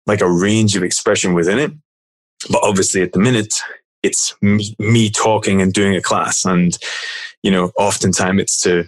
like 0.06 0.20
a 0.20 0.30
range 0.30 0.76
of 0.76 0.84
expression 0.84 1.34
within 1.34 1.58
it. 1.58 1.72
But 2.50 2.60
obviously 2.62 3.04
at 3.04 3.14
the 3.14 3.20
minute, 3.20 3.54
it's 4.04 4.36
me, 4.42 4.76
me 4.80 5.10
talking 5.10 5.62
and 5.62 5.72
doing 5.72 5.96
a 5.96 6.02
class. 6.02 6.44
And, 6.44 6.78
you 7.42 7.52
know, 7.52 7.72
oftentimes 7.80 8.42
it's 8.42 8.60
to 8.64 8.84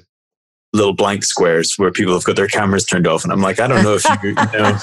little 0.74 0.93
blank 0.93 1.24
squares 1.24 1.76
where 1.78 1.89
people 1.89 2.13
have 2.15 2.26
got 2.26 2.36
their 2.36 2.49
cameras 2.49 2.84
turned 2.84 3.07
off. 3.07 3.24
And 3.24 3.32
I'm 3.32 3.41
like, 3.41 3.61
I 3.61 3.68
don't 3.68 3.82
know 3.82 3.95
if 3.95 4.03
you, 4.22 4.32
you 4.32 4.36
know, 4.36 4.78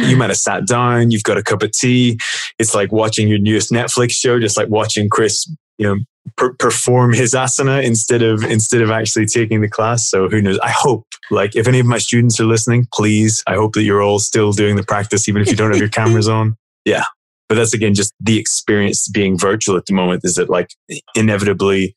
you 0.08 0.16
might 0.16 0.30
have 0.30 0.38
sat 0.38 0.66
down, 0.66 1.10
you've 1.10 1.22
got 1.22 1.36
a 1.36 1.42
cup 1.42 1.62
of 1.62 1.70
tea. 1.72 2.18
It's 2.58 2.74
like 2.74 2.92
watching 2.92 3.28
your 3.28 3.38
newest 3.38 3.70
Netflix 3.70 4.12
show, 4.12 4.40
just 4.40 4.56
like 4.56 4.70
watching 4.70 5.10
Chris, 5.10 5.46
you 5.76 5.86
know, 5.86 5.98
per- 6.36 6.54
perform 6.54 7.12
his 7.12 7.32
asana 7.34 7.82
instead 7.82 8.22
of 8.22 8.44
instead 8.44 8.82
of 8.82 8.90
actually 8.90 9.26
taking 9.26 9.60
the 9.60 9.68
class. 9.68 10.08
So 10.08 10.28
who 10.28 10.42
knows? 10.42 10.58
I 10.60 10.70
hope, 10.70 11.06
like, 11.30 11.56
if 11.56 11.66
any 11.66 11.80
of 11.80 11.86
my 11.86 11.98
students 11.98 12.40
are 12.40 12.44
listening, 12.44 12.86
please, 12.92 13.42
I 13.46 13.54
hope 13.54 13.72
that 13.74 13.82
you're 13.82 14.02
all 14.02 14.18
still 14.18 14.52
doing 14.52 14.76
the 14.76 14.84
practice, 14.84 15.28
even 15.28 15.42
if 15.42 15.48
you 15.48 15.56
don't 15.56 15.70
have 15.70 15.80
your 15.80 15.88
cameras 16.00 16.28
on. 16.28 16.56
Yeah, 16.84 17.04
but 17.48 17.56
that's 17.56 17.74
again 17.74 17.94
just 17.94 18.12
the 18.20 18.38
experience 18.38 19.08
being 19.08 19.38
virtual 19.38 19.76
at 19.76 19.86
the 19.86 19.94
moment. 19.94 20.22
Is 20.24 20.34
that 20.34 20.50
like 20.50 20.70
inevitably 21.14 21.96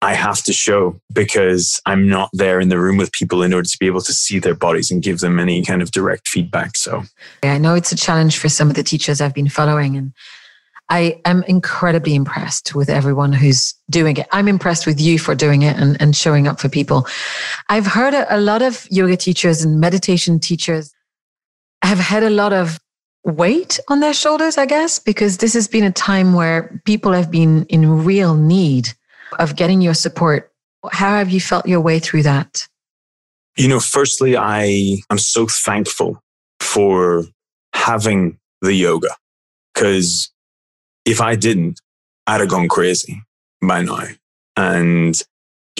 I 0.00 0.14
have 0.14 0.42
to 0.44 0.52
show 0.52 1.00
because 1.12 1.80
I'm 1.84 2.08
not 2.08 2.30
there 2.32 2.60
in 2.60 2.68
the 2.68 2.78
room 2.78 2.98
with 2.98 3.10
people 3.12 3.42
in 3.42 3.52
order 3.52 3.68
to 3.68 3.78
be 3.80 3.86
able 3.86 4.00
to 4.02 4.12
see 4.12 4.38
their 4.38 4.54
bodies 4.54 4.92
and 4.92 5.02
give 5.02 5.18
them 5.18 5.40
any 5.40 5.64
kind 5.64 5.82
of 5.82 5.90
direct 5.90 6.28
feedback. 6.28 6.76
So 6.76 7.02
yeah, 7.42 7.54
I 7.54 7.58
know 7.58 7.74
it's 7.74 7.90
a 7.90 7.96
challenge 7.96 8.38
for 8.38 8.48
some 8.48 8.70
of 8.70 8.76
the 8.76 8.84
teachers 8.84 9.20
I've 9.20 9.34
been 9.34 9.48
following 9.48 9.96
and 9.96 10.12
I 10.90 11.20
am 11.24 11.42
incredibly 11.44 12.14
impressed 12.14 12.74
with 12.74 12.88
everyone 12.88 13.32
who's 13.32 13.74
doing 13.90 14.16
it. 14.16 14.26
I'm 14.32 14.48
impressed 14.48 14.86
with 14.86 15.00
you 15.00 15.18
for 15.18 15.34
doing 15.34 15.62
it 15.62 15.76
and, 15.76 16.00
and 16.00 16.16
showing 16.16 16.48
up 16.48 16.60
for 16.60 16.68
people. 16.68 17.06
I've 17.68 17.86
heard 17.86 18.14
a, 18.14 18.36
a 18.36 18.40
lot 18.40 18.62
of 18.62 18.86
yoga 18.90 19.16
teachers 19.16 19.62
and 19.62 19.80
meditation 19.80 20.40
teachers 20.40 20.92
have 21.82 21.98
had 21.98 22.22
a 22.22 22.30
lot 22.30 22.52
of 22.52 22.78
weight 23.24 23.78
on 23.88 24.00
their 24.00 24.14
shoulders, 24.14 24.56
I 24.56 24.66
guess, 24.66 24.98
because 24.98 25.38
this 25.38 25.52
has 25.54 25.68
been 25.68 25.84
a 25.84 25.92
time 25.92 26.32
where 26.32 26.80
people 26.86 27.12
have 27.12 27.30
been 27.30 27.66
in 27.66 28.04
real 28.04 28.34
need 28.34 28.88
of 29.38 29.56
getting 29.56 29.80
your 29.82 29.94
support. 29.94 30.50
How 30.90 31.16
have 31.16 31.30
you 31.30 31.40
felt 31.40 31.66
your 31.66 31.80
way 31.80 31.98
through 31.98 32.22
that? 32.22 32.66
You 33.56 33.68
know, 33.68 33.80
firstly, 33.80 34.36
I 34.36 34.98
am 35.10 35.18
so 35.18 35.46
thankful 35.46 36.22
for 36.60 37.24
having 37.74 38.38
the 38.62 38.72
yoga 38.72 39.10
because 39.74 40.30
if 41.08 41.22
I 41.22 41.36
didn't, 41.36 41.80
I'd 42.26 42.40
have 42.40 42.50
gone 42.50 42.68
crazy 42.68 43.22
by 43.62 43.82
now. 43.82 44.04
And 44.56 45.20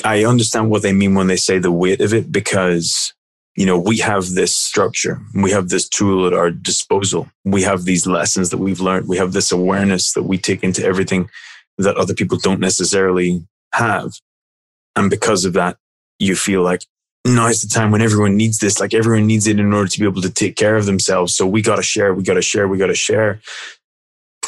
I 0.05 0.25
understand 0.25 0.71
what 0.71 0.83
they 0.83 0.93
mean 0.95 1.15
when 1.15 1.27
they 1.27 1.37
say 1.37 1.59
the 1.59 1.71
weight 1.71 2.01
of 2.01 2.15
it 2.15 2.33
because, 2.33 3.13
you 3.55 3.67
know, 3.67 3.79
we 3.79 3.99
have 3.99 4.31
this 4.31 4.55
structure, 4.55 5.21
we 5.35 5.51
have 5.51 5.69
this 5.69 5.87
tool 5.87 6.27
at 6.27 6.33
our 6.33 6.51
disposal, 6.51 7.29
we 7.45 7.63
have 7.63 7.85
these 7.85 8.07
lessons 8.07 8.49
that 8.51 8.59
we've 8.59 8.81
learned, 8.81 9.07
we 9.07 9.19
have 9.19 9.33
this 9.33 9.53
awareness 9.53 10.13
that 10.13 10.23
we 10.23 10.39
take 10.39 10.65
into 10.65 10.83
everything 10.83 11.29
that 11.77 11.97
other 11.97 12.15
people 12.15 12.39
don't 12.39 12.61
necessarily 12.61 13.47
have. 13.75 14.13
And 14.97 15.11
because 15.11 15.45
of 15.45 15.53
that, 15.53 15.77
you 16.19 16.37
feel 16.37 16.63
like 16.63 16.85
now 17.27 17.49
is 17.49 17.61
the 17.61 17.69
time 17.69 17.91
when 17.91 18.01
everyone 18.01 18.37
needs 18.37 18.59
this. 18.59 18.81
Like 18.81 18.95
everyone 18.95 19.27
needs 19.27 19.47
it 19.47 19.61
in 19.61 19.73
order 19.75 19.89
to 19.89 19.99
be 19.99 20.07
able 20.07 20.23
to 20.23 20.31
take 20.31 20.57
care 20.57 20.77
of 20.77 20.87
themselves. 20.87 21.37
So 21.37 21.47
we 21.47 21.61
got 21.61 21.77
to 21.77 21.83
share, 21.83 22.15
we 22.15 22.23
got 22.23 22.35
to 22.35 22.43
share, 22.43 22.67
we 22.67 22.79
got 22.79 22.87
to 22.87 22.95
share. 22.95 23.41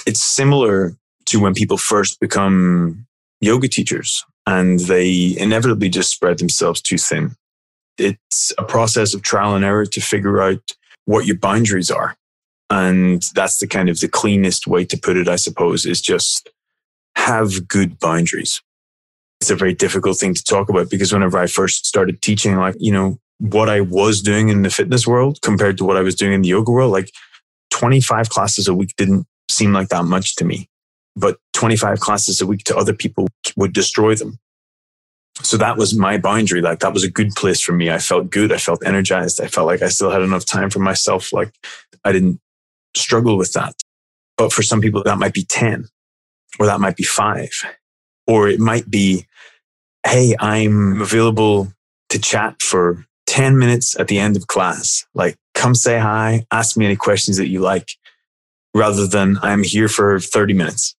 It's 0.06 0.22
similar 0.22 0.96
to 1.26 1.40
when 1.40 1.54
people 1.54 1.76
first 1.76 2.20
become 2.20 3.06
yoga 3.40 3.68
teachers 3.68 4.24
and 4.46 4.80
they 4.80 5.36
inevitably 5.38 5.88
just 5.88 6.10
spread 6.10 6.38
themselves 6.38 6.80
too 6.80 6.98
thin. 6.98 7.36
It's 7.98 8.52
a 8.58 8.64
process 8.64 9.14
of 9.14 9.22
trial 9.22 9.54
and 9.54 9.64
error 9.64 9.86
to 9.86 10.00
figure 10.00 10.40
out 10.40 10.62
what 11.04 11.26
your 11.26 11.36
boundaries 11.36 11.90
are. 11.90 12.16
And 12.70 13.22
that's 13.34 13.58
the 13.58 13.66
kind 13.66 13.88
of 13.88 13.98
the 14.00 14.08
cleanest 14.08 14.66
way 14.66 14.84
to 14.84 14.96
put 14.96 15.16
it, 15.16 15.28
I 15.28 15.36
suppose, 15.36 15.84
is 15.84 16.00
just 16.00 16.48
have 17.16 17.68
good 17.68 17.98
boundaries. 17.98 18.62
It's 19.40 19.50
a 19.50 19.56
very 19.56 19.74
difficult 19.74 20.18
thing 20.18 20.34
to 20.34 20.44
talk 20.44 20.68
about 20.68 20.90
because 20.90 21.12
whenever 21.12 21.38
I 21.38 21.46
first 21.46 21.86
started 21.86 22.22
teaching, 22.22 22.56
like, 22.56 22.76
you 22.78 22.92
know, 22.92 23.18
what 23.38 23.68
I 23.68 23.80
was 23.80 24.20
doing 24.20 24.50
in 24.50 24.62
the 24.62 24.70
fitness 24.70 25.06
world 25.06 25.40
compared 25.42 25.78
to 25.78 25.84
what 25.84 25.96
I 25.96 26.02
was 26.02 26.14
doing 26.14 26.32
in 26.32 26.42
the 26.42 26.48
yoga 26.48 26.70
world, 26.70 26.92
like 26.92 27.10
25 27.70 28.28
classes 28.28 28.68
a 28.68 28.74
week 28.74 28.94
didn't 28.96 29.26
seem 29.60 29.72
like 29.74 29.88
that 29.88 30.04
much 30.04 30.36
to 30.36 30.44
me. 30.44 30.68
But 31.16 31.36
25 31.52 32.00
classes 32.00 32.40
a 32.40 32.46
week 32.46 32.64
to 32.64 32.76
other 32.76 32.94
people 32.94 33.28
would 33.56 33.74
destroy 33.74 34.14
them. 34.14 34.38
So 35.42 35.56
that 35.58 35.76
was 35.76 35.94
my 35.94 36.16
boundary. 36.18 36.62
Like 36.62 36.80
that 36.80 36.94
was 36.94 37.04
a 37.04 37.10
good 37.10 37.30
place 37.30 37.60
for 37.60 37.72
me. 37.72 37.90
I 37.90 37.98
felt 37.98 38.30
good. 38.30 38.52
I 38.52 38.58
felt 38.58 38.84
energized. 38.84 39.40
I 39.40 39.48
felt 39.48 39.66
like 39.66 39.82
I 39.82 39.88
still 39.88 40.10
had 40.10 40.22
enough 40.22 40.46
time 40.46 40.70
for 40.70 40.78
myself. 40.78 41.32
Like 41.32 41.52
I 42.04 42.12
didn't 42.12 42.40
struggle 42.96 43.36
with 43.36 43.52
that. 43.52 43.74
But 44.36 44.52
for 44.52 44.62
some 44.62 44.80
people, 44.80 45.02
that 45.02 45.18
might 45.18 45.34
be 45.34 45.44
10 45.44 45.86
or 46.58 46.66
that 46.66 46.80
might 46.80 46.96
be 46.96 47.04
five. 47.04 47.50
Or 48.26 48.48
it 48.48 48.60
might 48.60 48.90
be, 48.90 49.26
hey, 50.06 50.34
I'm 50.38 51.00
available 51.02 51.72
to 52.10 52.18
chat 52.18 52.62
for 52.62 53.04
10 53.26 53.58
minutes 53.58 53.98
at 53.98 54.08
the 54.08 54.18
end 54.18 54.36
of 54.36 54.46
class. 54.46 55.04
Like, 55.14 55.36
come 55.54 55.74
say 55.74 55.98
hi, 55.98 56.46
ask 56.50 56.76
me 56.76 56.86
any 56.86 56.96
questions 56.96 57.36
that 57.36 57.48
you 57.48 57.60
like, 57.60 57.96
rather 58.74 59.06
than 59.06 59.38
I'm 59.42 59.62
here 59.62 59.88
for 59.88 60.20
30 60.20 60.54
minutes 60.54 60.94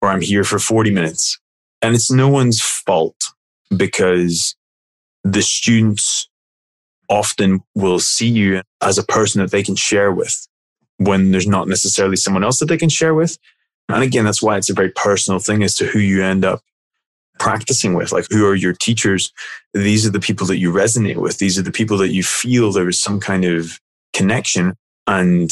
or 0.00 0.08
I'm 0.08 0.20
here 0.20 0.44
for 0.44 0.58
40 0.58 0.90
minutes. 0.90 1.38
And 1.82 1.94
it's 1.94 2.10
no 2.10 2.28
one's 2.28 2.60
fault 2.60 3.16
because 3.76 4.54
the 5.24 5.42
students 5.42 6.28
often 7.08 7.60
will 7.74 7.98
see 7.98 8.28
you 8.28 8.62
as 8.80 8.98
a 8.98 9.02
person 9.02 9.40
that 9.40 9.50
they 9.50 9.62
can 9.62 9.76
share 9.76 10.12
with 10.12 10.46
when 10.98 11.32
there's 11.32 11.46
not 11.46 11.68
necessarily 11.68 12.16
someone 12.16 12.44
else 12.44 12.58
that 12.60 12.66
they 12.66 12.76
can 12.76 12.88
share 12.88 13.14
with. 13.14 13.38
And 13.88 14.02
again, 14.02 14.24
that's 14.24 14.42
why 14.42 14.56
it's 14.56 14.70
a 14.70 14.74
very 14.74 14.90
personal 14.90 15.40
thing 15.40 15.62
as 15.62 15.74
to 15.76 15.86
who 15.86 15.98
you 15.98 16.22
end 16.22 16.44
up 16.44 16.60
practicing 17.38 17.94
with. 17.94 18.12
Like, 18.12 18.26
who 18.30 18.46
are 18.46 18.54
your 18.54 18.74
teachers? 18.74 19.32
These 19.74 20.06
are 20.06 20.10
the 20.10 20.20
people 20.20 20.46
that 20.46 20.58
you 20.58 20.70
resonate 20.70 21.16
with. 21.16 21.38
These 21.38 21.58
are 21.58 21.62
the 21.62 21.72
people 21.72 21.96
that 21.98 22.12
you 22.12 22.22
feel 22.22 22.70
there 22.70 22.88
is 22.88 23.00
some 23.00 23.18
kind 23.18 23.44
of 23.44 23.80
connection. 24.12 24.76
And 25.06 25.50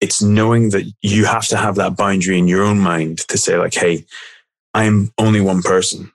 it's 0.00 0.22
knowing 0.22 0.70
that 0.70 0.84
you 1.02 1.24
have 1.24 1.46
to 1.48 1.56
have 1.56 1.76
that 1.76 1.96
boundary 1.96 2.38
in 2.38 2.48
your 2.48 2.62
own 2.62 2.78
mind 2.78 3.18
to 3.28 3.38
say, 3.38 3.56
like, 3.56 3.74
hey, 3.74 4.04
I'm 4.74 5.12
only 5.18 5.40
one 5.40 5.62
person 5.62 6.12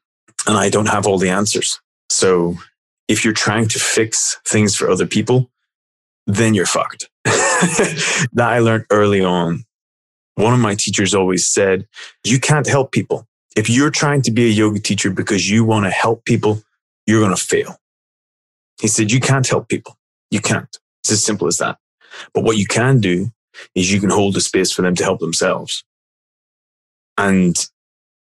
and 0.48 0.58
I 0.58 0.70
don't 0.70 0.90
have 0.90 1.08
all 1.08 1.18
the 1.18 1.30
answers. 1.30 1.80
So 2.10 2.56
if 3.08 3.24
you're 3.26 3.34
trying 3.34 3.68
to 3.70 3.80
fix 3.80 4.38
things 4.46 4.76
for 4.76 4.90
other 4.90 5.08
people, 5.08 5.50
then 6.28 6.54
you're 6.54 6.66
fucked. 6.66 7.10
that 7.26 8.28
I 8.40 8.60
learned 8.60 8.86
early 8.92 9.24
on 9.24 9.66
one 10.36 10.54
of 10.54 10.60
my 10.60 10.76
teachers 10.76 11.14
always 11.14 11.46
said, 11.46 11.88
you 12.24 12.40
can't 12.40 12.68
help 12.68 12.92
people. 12.92 13.28
If 13.56 13.70
you're 13.70 13.90
trying 13.90 14.22
to 14.24 14.32
be 14.32 14.46
a 14.46 14.50
yoga 14.50 14.80
teacher 14.80 15.12
because 15.12 15.50
you 15.50 15.66
want 15.66 15.86
to 15.86 15.92
help 15.92 16.26
people, 16.26 16.64
you're 17.06 17.20
going 17.20 17.36
to 17.36 17.42
fail. 17.42 17.78
He 18.80 18.88
said, 18.88 19.12
you 19.12 19.20
can't 19.20 19.48
help 19.48 19.68
people. 19.68 19.98
You 20.32 20.40
can't. 20.40 20.78
It's 21.04 21.12
as 21.12 21.24
simple 21.24 21.48
as 21.48 21.58
that. 21.58 21.78
But 22.34 22.44
what 22.44 22.58
you 22.58 22.66
can 22.66 23.00
do 23.00 23.32
is 23.76 23.92
you 23.92 24.00
can 24.00 24.10
hold 24.10 24.34
the 24.34 24.42
space 24.42 24.72
for 24.72 24.82
them 24.82 24.96
to 24.96 25.04
help 25.04 25.20
themselves. 25.20 25.84
And 27.18 27.56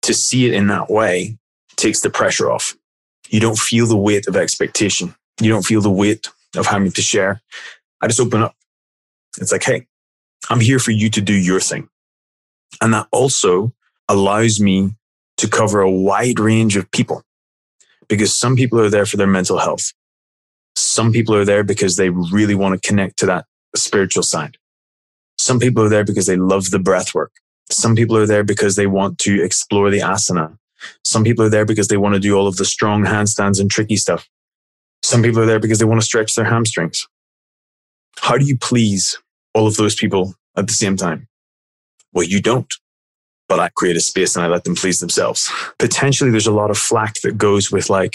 to 0.03 0.13
see 0.13 0.45
it 0.45 0.53
in 0.53 0.67
that 0.67 0.89
way 0.89 1.37
takes 1.75 2.01
the 2.01 2.09
pressure 2.09 2.51
off. 2.51 2.75
You 3.29 3.39
don't 3.39 3.57
feel 3.57 3.87
the 3.87 3.97
weight 3.97 4.27
of 4.27 4.35
expectation. 4.35 5.15
You 5.39 5.49
don't 5.49 5.65
feel 5.65 5.81
the 5.81 5.89
weight 5.89 6.27
of 6.55 6.65
having 6.67 6.91
to 6.91 7.01
share. 7.01 7.41
I 8.01 8.07
just 8.07 8.19
open 8.19 8.41
up. 8.41 8.55
It's 9.39 9.51
like, 9.51 9.63
hey, 9.63 9.87
I'm 10.49 10.59
here 10.59 10.79
for 10.79 10.91
you 10.91 11.09
to 11.11 11.21
do 11.21 11.33
your 11.33 11.59
thing. 11.59 11.89
And 12.81 12.93
that 12.93 13.07
also 13.11 13.73
allows 14.09 14.59
me 14.59 14.95
to 15.37 15.47
cover 15.47 15.81
a 15.81 15.89
wide 15.89 16.39
range 16.39 16.75
of 16.75 16.91
people 16.91 17.23
because 18.07 18.37
some 18.37 18.55
people 18.55 18.79
are 18.79 18.89
there 18.89 19.05
for 19.05 19.17
their 19.17 19.27
mental 19.27 19.57
health. 19.57 19.93
Some 20.75 21.11
people 21.11 21.35
are 21.35 21.45
there 21.45 21.63
because 21.63 21.95
they 21.95 22.09
really 22.09 22.55
want 22.55 22.79
to 22.79 22.87
connect 22.87 23.17
to 23.19 23.25
that 23.27 23.45
spiritual 23.75 24.23
side. 24.23 24.57
Some 25.41 25.59
people 25.59 25.83
are 25.83 25.89
there 25.89 26.03
because 26.03 26.27
they 26.27 26.37
love 26.37 26.69
the 26.69 26.77
breath 26.77 27.15
work. 27.15 27.31
Some 27.71 27.95
people 27.95 28.15
are 28.15 28.27
there 28.27 28.43
because 28.43 28.75
they 28.75 28.85
want 28.85 29.17
to 29.19 29.43
explore 29.43 29.89
the 29.89 29.97
asana. 29.97 30.55
Some 31.03 31.23
people 31.23 31.43
are 31.43 31.49
there 31.49 31.65
because 31.65 31.87
they 31.87 31.97
want 31.97 32.13
to 32.13 32.19
do 32.19 32.35
all 32.35 32.47
of 32.47 32.57
the 32.57 32.65
strong 32.65 33.03
handstands 33.05 33.59
and 33.59 33.69
tricky 33.69 33.95
stuff. 33.95 34.29
Some 35.01 35.23
people 35.23 35.41
are 35.41 35.47
there 35.47 35.59
because 35.59 35.79
they 35.79 35.85
want 35.85 35.99
to 35.99 36.05
stretch 36.05 36.35
their 36.35 36.45
hamstrings. 36.45 37.07
How 38.19 38.37
do 38.37 38.45
you 38.45 38.55
please 38.55 39.17
all 39.55 39.65
of 39.65 39.77
those 39.77 39.95
people 39.95 40.35
at 40.55 40.67
the 40.67 40.73
same 40.73 40.95
time? 40.95 41.27
Well, 42.13 42.25
you 42.25 42.39
don't. 42.39 42.71
But 43.49 43.59
I 43.59 43.69
create 43.69 43.97
a 43.97 44.01
space 44.01 44.35
and 44.35 44.45
I 44.45 44.47
let 44.47 44.63
them 44.63 44.75
please 44.75 44.99
themselves. 44.99 45.51
Potentially, 45.79 46.29
there's 46.29 46.45
a 46.45 46.53
lot 46.53 46.69
of 46.69 46.77
flack 46.77 47.15
that 47.23 47.39
goes 47.39 47.71
with 47.71 47.89
like, 47.89 48.13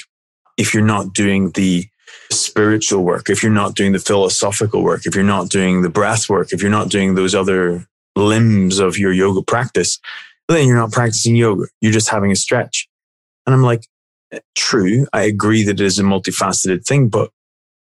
if 0.56 0.72
you're 0.72 0.84
not 0.84 1.12
doing 1.12 1.50
the 1.50 1.86
spiritual 2.30 3.04
work, 3.04 3.30
if 3.30 3.42
you're 3.42 3.52
not 3.52 3.74
doing 3.74 3.92
the 3.92 3.98
philosophical 3.98 4.82
work, 4.82 5.06
if 5.06 5.14
you're 5.14 5.24
not 5.24 5.48
doing 5.48 5.82
the 5.82 5.88
breath 5.88 6.28
work, 6.28 6.52
if 6.52 6.62
you're 6.62 6.70
not 6.70 6.88
doing 6.88 7.14
those 7.14 7.34
other 7.34 7.86
limbs 8.14 8.78
of 8.78 8.98
your 8.98 9.12
yoga 9.12 9.42
practice, 9.42 9.98
then 10.48 10.66
you're 10.66 10.76
not 10.76 10.92
practicing 10.92 11.36
yoga. 11.36 11.66
You're 11.80 11.92
just 11.92 12.08
having 12.08 12.30
a 12.30 12.36
stretch. 12.36 12.88
And 13.46 13.54
I'm 13.54 13.62
like, 13.62 13.86
eh, 14.32 14.40
true. 14.54 15.06
I 15.12 15.22
agree 15.22 15.62
that 15.64 15.80
it 15.80 15.84
is 15.84 15.98
a 15.98 16.02
multifaceted 16.02 16.84
thing, 16.84 17.08
but 17.08 17.30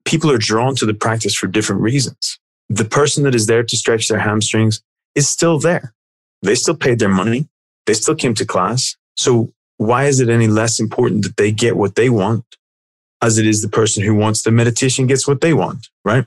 people 0.05 0.31
are 0.31 0.39
drawn 0.39 0.74
to 0.76 0.87
the 0.87 0.95
practice 0.95 1.35
for 1.35 1.47
different 1.47 1.83
reasons. 1.83 2.39
The 2.68 2.85
person 2.85 3.24
that 3.24 3.35
is 3.35 3.47
there 3.47 3.62
to 3.62 3.76
stretch 3.76 4.09
their 4.09 4.18
hamstrings 4.18 4.83
is 5.14 5.29
still 5.29 5.59
there. 5.59 5.95
They 6.43 6.55
still 6.55 6.76
paid 6.76 6.99
their 6.99 7.09
money. 7.09 7.49
They 7.87 7.95
still 7.95 8.14
came 8.14 8.35
to 8.35 8.45
class. 8.45 8.97
So 9.16 9.53
why 9.79 10.05
is 10.05 10.20
it 10.20 10.29
any 10.29 10.49
less 10.49 10.79
important 10.79 11.24
that 11.24 11.37
they 11.37 11.51
get 11.51 11.76
what 11.76 11.95
they 11.95 12.11
want 12.11 12.45
as 13.23 13.39
it 13.39 13.47
is 13.47 13.62
the 13.62 13.69
person 13.69 14.03
who 14.03 14.14
wants 14.14 14.43
the 14.43 14.51
meditation 14.51 15.07
gets 15.07 15.27
what 15.27 15.41
they 15.41 15.53
want, 15.53 15.89
right? 16.05 16.25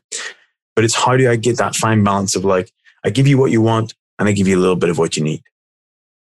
But 0.75 0.85
it's 0.85 0.95
how 0.95 1.17
do 1.17 1.29
I 1.29 1.35
get 1.35 1.57
that 1.57 1.75
fine 1.75 2.03
balance 2.03 2.35
of 2.35 2.45
like, 2.45 2.71
I 3.05 3.09
give 3.09 3.27
you 3.27 3.37
what 3.37 3.51
you 3.51 3.61
want 3.61 3.93
and 4.19 4.27
I 4.27 4.31
give 4.31 4.47
you 4.47 4.57
a 4.57 4.61
little 4.61 4.75
bit 4.75 4.89
of 4.89 4.97
what 4.97 5.17
you 5.17 5.23
need. 5.23 5.41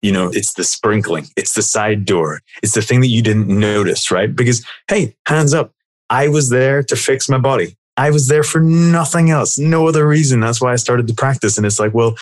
You 0.03 0.13
know, 0.13 0.31
it's 0.33 0.55
the 0.55 0.63
sprinkling, 0.63 1.27
it's 1.37 1.55
the 1.55 1.63
side 1.63 2.05
door, 2.05 2.41
it's 2.63 2.75
the 2.75 2.83
thing 2.83 3.01
that 3.01 3.09
you 3.09 3.21
didn't 3.21 3.49
notice, 3.49 4.13
right? 4.13 4.35
Because, 4.35 4.65
hey, 4.87 5.17
hands 5.27 5.53
up, 5.53 5.73
I 6.09 6.29
was 6.29 6.51
there 6.51 6.83
to 6.85 6.97
fix 6.97 7.29
my 7.29 7.39
body. 7.39 7.77
I 7.97 8.11
was 8.11 8.29
there 8.29 8.45
for 8.45 8.61
nothing 8.61 9.31
else, 9.31 9.59
no 9.59 9.89
other 9.89 10.07
reason. 10.07 10.39
That's 10.39 10.61
why 10.61 10.73
I 10.73 10.77
started 10.77 11.09
to 11.09 11.15
practice. 11.15 11.57
And 11.57 11.67
it's 11.67 11.81
like, 11.81 11.95
well, 11.95 12.17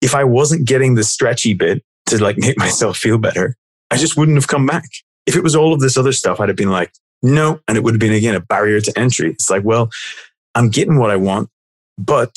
if 0.00 0.14
I 0.14 0.24
wasn't 0.24 0.66
getting 0.66 0.94
the 0.94 1.04
stretchy 1.04 1.52
bit 1.52 1.82
to 2.06 2.22
like 2.22 2.38
make 2.38 2.58
myself 2.58 2.96
feel 2.96 3.18
better, 3.18 3.56
I 3.90 3.98
just 3.98 4.16
wouldn't 4.16 4.38
have 4.38 4.48
come 4.48 4.64
back. 4.64 4.84
If 5.26 5.36
it 5.36 5.42
was 5.42 5.54
all 5.54 5.74
of 5.74 5.80
this 5.80 5.98
other 5.98 6.12
stuff, 6.12 6.40
I'd 6.40 6.48
have 6.48 6.56
been 6.56 6.70
like, 6.70 6.92
no. 7.22 7.60
And 7.68 7.76
it 7.76 7.84
would 7.84 7.94
have 7.94 8.00
been 8.00 8.12
again 8.12 8.34
a 8.34 8.40
barrier 8.40 8.80
to 8.80 8.98
entry. 8.98 9.30
It's 9.30 9.50
like, 9.50 9.64
well, 9.64 9.90
I'm 10.54 10.70
getting 10.70 10.98
what 10.98 11.10
I 11.10 11.16
want, 11.16 11.50
but 11.98 12.36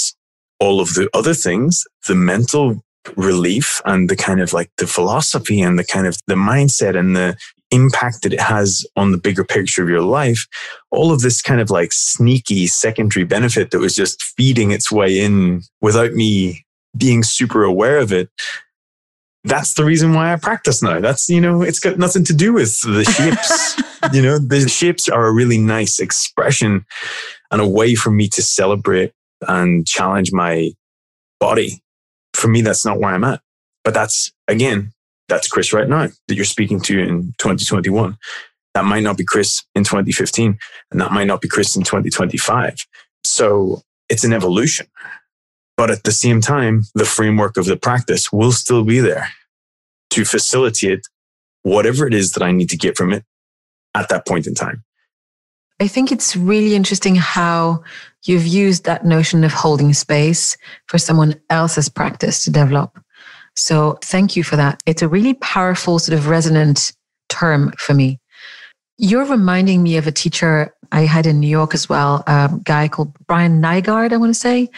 all 0.59 0.81
of 0.81 0.93
the 0.93 1.09
other 1.13 1.33
things, 1.33 1.83
the 2.07 2.15
mental 2.15 2.83
relief 3.15 3.81
and 3.85 4.09
the 4.09 4.15
kind 4.15 4.41
of 4.41 4.53
like 4.53 4.69
the 4.77 4.87
philosophy 4.87 5.61
and 5.61 5.79
the 5.79 5.85
kind 5.85 6.05
of 6.05 6.17
the 6.27 6.35
mindset 6.35 6.97
and 6.97 7.15
the 7.15 7.37
impact 7.71 8.23
that 8.23 8.33
it 8.33 8.41
has 8.41 8.85
on 8.95 9.11
the 9.11 9.17
bigger 9.17 9.43
picture 9.43 9.83
of 9.83 9.89
your 9.89 10.01
life, 10.01 10.47
all 10.91 11.11
of 11.11 11.21
this 11.21 11.41
kind 11.41 11.61
of 11.61 11.69
like 11.69 11.93
sneaky 11.93 12.67
secondary 12.67 13.23
benefit 13.23 13.71
that 13.71 13.79
was 13.79 13.95
just 13.95 14.21
feeding 14.21 14.71
its 14.71 14.91
way 14.91 15.19
in 15.19 15.61
without 15.81 16.13
me 16.13 16.65
being 16.97 17.23
super 17.23 17.63
aware 17.63 17.99
of 17.99 18.11
it 18.11 18.29
that's 19.43 19.73
the 19.73 19.85
reason 19.85 20.13
why 20.13 20.33
I 20.33 20.35
practice 20.35 20.81
now. 20.81 20.99
That's, 20.99 21.29
you 21.29 21.39
know, 21.39 21.61
it's 21.61 21.79
got 21.79 21.97
nothing 21.97 22.25
to 22.25 22.33
do 22.33 22.53
with 22.53 22.81
the 22.81 23.03
shapes. 23.05 23.81
you 24.13 24.21
know, 24.21 24.37
the 24.37 24.67
shapes 24.67 25.07
are 25.07 25.27
a 25.27 25.33
really 25.33 25.57
nice 25.57 25.99
expression 25.99 26.85
and 27.51 27.61
a 27.61 27.67
way 27.67 27.95
for 27.95 28.11
me 28.11 28.27
to 28.29 28.41
celebrate 28.41 29.13
and 29.47 29.87
challenge 29.87 30.31
my 30.33 30.71
body. 31.39 31.81
For 32.33 32.47
me, 32.47 32.61
that's 32.61 32.85
not 32.85 32.99
where 32.99 33.13
I'm 33.13 33.23
at. 33.23 33.41
But 33.83 33.93
that's, 33.93 34.31
again, 34.47 34.91
that's 35.29 35.47
Chris 35.47 35.71
right 35.71 35.87
now 35.87 36.07
that 36.27 36.35
you're 36.35 36.45
speaking 36.45 36.81
to 36.81 36.99
in 36.99 37.33
2021. 37.37 38.17
That 38.73 38.85
might 38.85 39.03
not 39.03 39.17
be 39.17 39.23
Chris 39.23 39.63
in 39.73 39.83
2015, 39.83 40.57
and 40.91 41.01
that 41.01 41.11
might 41.11 41.25
not 41.25 41.41
be 41.41 41.47
Chris 41.47 41.75
in 41.75 41.83
2025. 41.83 42.75
So 43.23 43.81
it's 44.09 44.23
an 44.23 44.33
evolution. 44.33 44.87
But 45.79 45.91
at 45.91 46.03
the 46.03 46.11
same 46.11 46.41
time, 46.41 46.83
the 46.93 47.05
framework 47.05 47.55
of 47.55 47.65
the 47.65 47.77
practice 47.77 48.33
will 48.33 48.51
still 48.51 48.83
be 48.83 48.99
there 48.99 49.29
to 50.09 50.25
facilitate 50.25 51.07
whatever 51.63 52.05
it 52.05 52.13
is 52.13 52.33
that 52.33 52.43
I 52.43 52.51
need 52.51 52.69
to 52.71 52.77
get 52.77 52.97
from 52.97 53.13
it 53.13 53.23
at 53.95 54.09
that 54.09 54.27
point 54.27 54.45
in 54.45 54.55
time. 54.55 54.83
I 55.79 55.87
think 55.87 56.11
it's 56.11 56.35
really 56.35 56.75
interesting 56.75 57.15
how 57.15 57.81
you've 58.25 58.45
used 58.45 58.83
that 58.83 59.05
notion 59.05 59.45
of 59.45 59.53
holding 59.53 59.93
space 59.93 60.57
for 60.87 60.97
someone 60.97 61.39
else's 61.49 61.87
practice 61.87 62.43
to 62.43 62.51
develop. 62.51 62.99
So 63.55 63.99
thank 64.03 64.35
you 64.35 64.43
for 64.43 64.57
that. 64.57 64.83
It's 64.85 65.01
a 65.01 65.07
really 65.07 65.35
powerful, 65.35 65.97
sort 65.97 66.19
of 66.19 66.27
resonant 66.27 66.91
term 67.29 67.71
for 67.77 67.93
me. 67.93 68.19
You're 68.97 69.23
reminding 69.23 69.81
me 69.81 69.95
of 69.95 70.07
a 70.07 70.11
teacher 70.11 70.75
I 70.91 71.03
had 71.03 71.25
in 71.25 71.39
New 71.39 71.47
York 71.47 71.73
as 71.73 71.87
well, 71.87 72.21
a 72.27 72.51
guy 72.65 72.89
called 72.89 73.13
Brian 73.27 73.61
Nygard, 73.61 74.11
I 74.11 74.17
want 74.17 74.31
to 74.31 74.37
say 74.37 74.69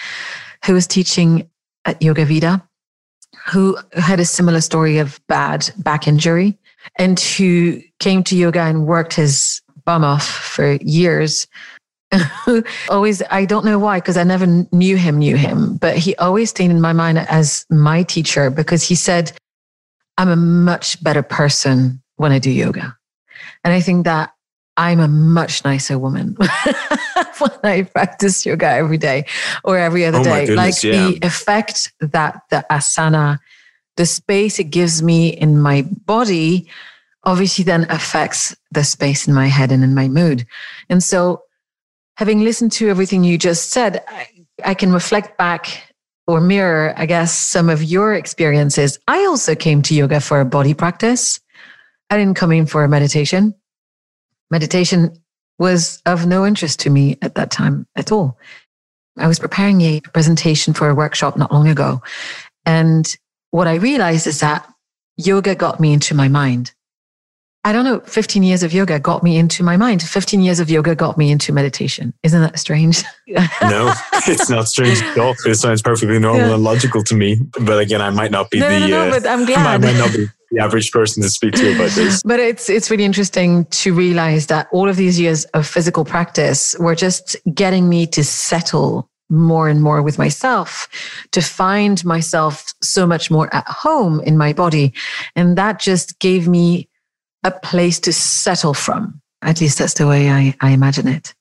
who 0.66 0.74
was 0.74 0.88
teaching 0.88 1.49
at 1.86 2.01
Yoga 2.01 2.26
Vida, 2.26 2.68
who 3.47 3.78
had 3.93 4.20
a 4.20 4.26
similar 4.26 4.62
story 4.62 4.97
of 4.97 5.20
bad 5.28 5.72
back 5.78 6.07
injury 6.07 6.57
and 6.97 7.20
who 7.20 7.82
came 7.99 8.24
to 8.24 8.36
yoga 8.36 8.62
and 8.62 8.86
worked 8.86 9.14
his 9.14 9.62
bum 9.86 10.03
off 10.03 10.28
for 10.28 10.74
years. 10.82 11.47
always, 12.89 13.22
I 13.32 13.45
don't 13.45 13.66
know 13.66 13.80
why, 13.80 13.99
because 13.99 14.18
I 14.18 14.24
never 14.24 14.45
knew 14.72 14.97
him, 14.97 15.20
knew 15.20 15.38
him, 15.38 15.78
but 15.78 15.97
he 15.97 16.16
always 16.18 16.49
stayed 16.49 16.70
in 16.70 16.82
my 16.82 16.93
mind 16.93 17.20
as 17.20 17.66
my 17.70 18.03
teacher 18.03 18.49
because 18.49 18.84
he 18.84 18.95
said, 18.95 19.32
I'm 20.18 20.30
a 20.30 20.36
much 20.36 21.01
better 21.03 21.24
person 21.24 22.01
when 22.18 22.32
I 22.32 22.39
do 22.39 22.51
yoga. 22.51 22.97
And 23.64 23.74
I 23.74 23.80
think 23.82 24.05
that 24.05 24.34
I'm 24.78 24.99
a 24.99 25.07
much 25.07 25.65
nicer 25.65 25.99
woman 25.99 26.36
when 27.38 27.51
I 27.63 27.84
practice 27.84 28.45
yoga 28.45 28.67
every 28.67 28.97
day 28.97 29.26
or 29.63 29.78
every 29.78 30.05
other 30.05 30.19
oh 30.19 30.24
day. 30.24 30.45
Goodness, 30.45 30.57
like 30.57 30.84
yeah. 30.84 30.91
the 30.91 31.19
effect 31.26 31.91
that 31.99 32.41
the 32.49 32.65
asana, 32.72 33.39
the 33.97 34.05
space 34.05 34.59
it 34.59 34.65
gives 34.65 35.03
me 35.03 35.30
in 35.30 35.59
my 35.59 35.82
body, 36.05 36.67
obviously 37.24 37.63
then 37.63 37.86
affects 37.89 38.55
the 38.72 38.84
space 38.84 39.28
in 39.28 39.34
my 39.34 39.47
head 39.47 39.72
and 39.72 39.84
in 39.84 39.93
my 39.93 40.07
mood. 40.07 40.45
And 40.89 41.03
so, 41.03 41.43
having 42.15 42.43
listened 42.43 42.72
to 42.74 42.89
everything 42.89 43.24
you 43.24 43.38
just 43.38 43.72
said, 43.72 44.03
I, 44.07 44.28
I 44.63 44.74
can 44.74 44.93
reflect 44.93 45.38
back 45.38 45.93
or 46.28 46.39
mirror, 46.39 46.93
I 46.95 47.07
guess, 47.07 47.38
some 47.38 47.69
of 47.69 47.84
your 47.84 48.13
experiences. 48.13 48.97
I 49.07 49.26
also 49.26 49.53
came 49.53 49.82
to 49.84 49.95
yoga 49.95 50.22
for 50.22 50.39
a 50.39 50.45
body 50.45 50.74
practice. 50.74 51.39
I 52.09 52.17
didn't 52.17 52.38
come 52.38 52.51
in 52.51 52.67
for 52.67 52.84
a 52.84 52.89
meditation 52.89 53.55
meditation 54.52 55.18
was 55.58 56.02
of 56.06 56.26
no 56.26 56.45
interest 56.45 56.80
to 56.82 56.89
me 56.89 57.18
at 57.22 57.36
that 57.36 57.52
time 57.52 57.88
at 57.95 58.12
all. 58.12 58.38
I 59.18 59.28
was 59.28 59.39
preparing 59.39 59.82
a 59.82 60.02
presentation 60.02 60.74
for 60.74 60.89
a 60.89 60.95
workshop 60.95 61.38
not 61.38 61.52
long 61.52 61.68
ago. 61.68 62.02
And 62.66 63.16
what 63.52 63.68
I 63.68 63.76
realized 63.76 64.28
is 64.28 64.39
that 64.39 64.68
yoga 65.18 65.56
got 65.56 65.80
me 65.80 65.93
into 65.93 66.16
my 66.16 66.28
mind. 66.28 66.74
I 67.64 67.74
don't 67.74 67.86
know, 67.86 67.99
15 67.99 68.41
years 68.41 68.64
of 68.64 68.74
yoga 68.74 68.99
got 68.99 69.22
me 69.22 69.38
into 69.38 69.62
my 69.62 69.78
mind. 69.78 70.02
15 70.02 70.41
years 70.41 70.60
of 70.60 70.72
yoga 70.72 70.95
got 70.95 71.16
me 71.16 71.30
into 71.30 71.54
meditation. 71.54 72.12
Isn't 72.24 72.41
that 72.41 72.58
strange? 72.58 73.04
no, 73.28 73.93
it's 74.28 74.49
not 74.49 74.68
strange 74.68 74.99
at 74.99 75.18
all. 75.20 75.36
It 75.45 75.56
sounds 75.56 75.84
perfectly 75.84 76.18
normal 76.18 76.47
yeah. 76.47 76.54
and 76.56 76.64
logical 76.64 77.04
to 77.04 77.16
me. 77.16 77.39
But 77.60 77.78
again, 77.78 78.02
I 78.02 78.10
might 78.10 78.32
not 78.32 78.49
be 78.49 78.60
no, 78.60 78.68
the. 78.68 78.80
No, 78.80 78.88
no, 78.88 79.08
uh, 79.10 79.12
but 79.12 79.30
I'm 79.30 79.45
glad. 79.45 79.60
I 79.60 79.78
might 79.78 79.97
not 79.97 80.12
be 80.12 80.28
the 80.52 80.60
average 80.60 80.91
person 80.91 81.24
to 81.24 81.30
speak 81.30 81.54
to 81.54 81.76
about 81.76 81.91
this. 81.91 82.22
But 82.26 82.39
it's 82.39 82.70
it's 82.70 82.91
really 82.91 83.06
interesting 83.06 83.66
to 83.66 83.93
realize 83.93 84.47
that 84.47 84.68
all 84.72 84.89
of 84.89 84.97
these 84.97 85.20
years 85.20 85.45
of 85.54 85.66
physical 85.66 86.06
practice 86.06 86.76
were 86.80 86.95
just 86.95 87.36
getting 87.54 87.89
me 87.89 88.06
to 88.08 88.24
settle 88.24 89.10
more 89.30 89.70
and 89.70 89.82
more 89.82 90.02
with 90.02 90.18
myself, 90.18 90.89
to 91.32 91.41
find 91.41 92.04
myself 92.04 92.74
so 92.82 93.08
much 93.08 93.32
more 93.32 93.54
at 93.56 93.66
home 93.68 94.20
in 94.22 94.38
my 94.38 94.52
body. 94.52 94.93
And 95.36 95.58
that 95.58 95.80
just 95.80 96.20
gave 96.20 96.47
me 96.47 96.89
a 97.43 97.52
place 97.52 97.99
to 98.02 98.14
settle 98.14 98.74
from. 98.74 99.22
At 99.41 99.62
least 99.62 99.80
that's 99.80 99.95
the 99.95 100.06
way 100.06 100.30
I, 100.30 100.54
I 100.60 100.72
imagine 100.72 101.08
it. 101.08 101.34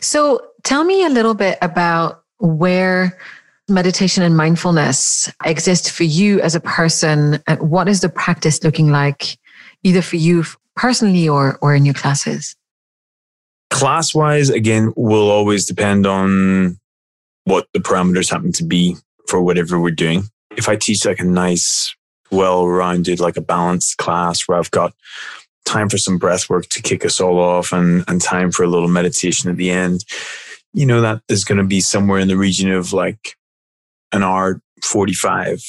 So 0.00 0.40
tell 0.62 0.84
me 0.84 1.04
a 1.04 1.10
little 1.10 1.34
bit 1.34 1.58
about 1.60 2.22
where 2.38 3.18
meditation 3.68 4.22
and 4.22 4.36
mindfulness 4.36 5.30
exist 5.44 5.90
for 5.90 6.04
you 6.04 6.40
as 6.40 6.54
a 6.54 6.60
person? 6.60 7.42
What 7.58 7.88
is 7.88 8.00
the 8.00 8.08
practice 8.08 8.62
looking 8.64 8.90
like, 8.90 9.38
either 9.82 10.02
for 10.02 10.16
you 10.16 10.44
personally 10.76 11.28
or, 11.28 11.58
or 11.60 11.74
in 11.74 11.84
your 11.84 11.94
classes? 11.94 12.56
Class 13.70 14.14
wise, 14.14 14.50
again, 14.50 14.92
will 14.96 15.30
always 15.30 15.64
depend 15.64 16.06
on 16.06 16.78
what 17.44 17.66
the 17.72 17.80
parameters 17.80 18.30
happen 18.30 18.52
to 18.52 18.64
be 18.64 18.96
for 19.28 19.42
whatever 19.42 19.80
we're 19.80 19.90
doing. 19.90 20.24
If 20.56 20.68
I 20.68 20.76
teach 20.76 21.04
like 21.04 21.20
a 21.20 21.24
nice, 21.24 21.94
well 22.30 22.68
rounded, 22.68 23.20
like 23.20 23.36
a 23.36 23.42
balanced 23.42 23.96
class 23.96 24.42
where 24.42 24.58
I've 24.58 24.70
got 24.70 24.94
time 25.64 25.88
for 25.88 25.98
some 25.98 26.18
breath 26.18 26.50
work 26.50 26.66
to 26.68 26.82
kick 26.82 27.04
us 27.04 27.20
all 27.20 27.38
off 27.38 27.72
and, 27.72 28.04
and 28.08 28.20
time 28.20 28.50
for 28.50 28.62
a 28.62 28.68
little 28.68 28.88
meditation 28.88 29.50
at 29.50 29.56
the 29.56 29.70
end, 29.70 30.04
you 30.72 30.86
know, 30.86 31.00
that 31.00 31.22
is 31.28 31.44
going 31.44 31.58
to 31.58 31.64
be 31.64 31.80
somewhere 31.80 32.18
in 32.18 32.28
the 32.28 32.36
region 32.36 32.70
of 32.70 32.92
like 32.92 33.36
an 34.12 34.22
hour 34.22 34.60
45 34.82 35.60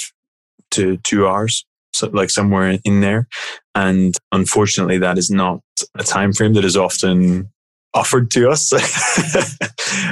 to 0.72 0.98
two 0.98 1.28
hours. 1.28 1.66
So 1.94 2.10
like 2.10 2.30
somewhere 2.30 2.80
in 2.84 3.02
there. 3.02 3.28
And 3.76 4.16
unfortunately, 4.32 4.98
that 5.00 5.18
is 5.18 5.30
not 5.30 5.60
a 5.96 6.04
time 6.04 6.34
frame 6.34 6.54
that 6.54 6.66
is 6.66 6.76
often 6.76 7.50
offered 7.94 8.32
to 8.32 8.50
us, 8.50 8.74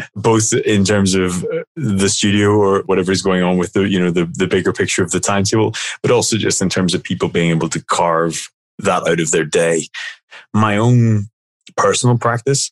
both 0.16 0.54
in 0.54 0.86
terms 0.86 1.16
of 1.16 1.44
uh, 1.46 1.64
the 1.76 2.10
studio 2.10 2.52
or 2.52 2.84
whatever 2.84 3.12
is 3.12 3.24
going 3.24 3.42
on 3.42 3.58
with 3.58 3.74
the, 3.74 3.90
you 3.90 4.00
know, 4.00 4.12
the, 4.12 4.32
the 4.34 4.46
bigger 4.46 4.72
picture 4.72 5.04
of 5.04 5.10
the 5.10 5.20
timetable, 5.20 5.74
but 6.04 6.12
also 6.12 6.38
just 6.38 6.62
in 6.62 6.70
terms 6.70 6.94
of 6.94 7.02
people 7.02 7.28
being 7.28 7.50
able 7.50 7.70
to 7.70 7.84
carve 7.86 8.50
that 8.78 9.08
out 9.08 9.20
of 9.20 9.32
their 9.32 9.46
day. 9.46 9.88
My 10.54 10.78
own 10.78 11.31
personal 11.82 12.18
practice 12.18 12.72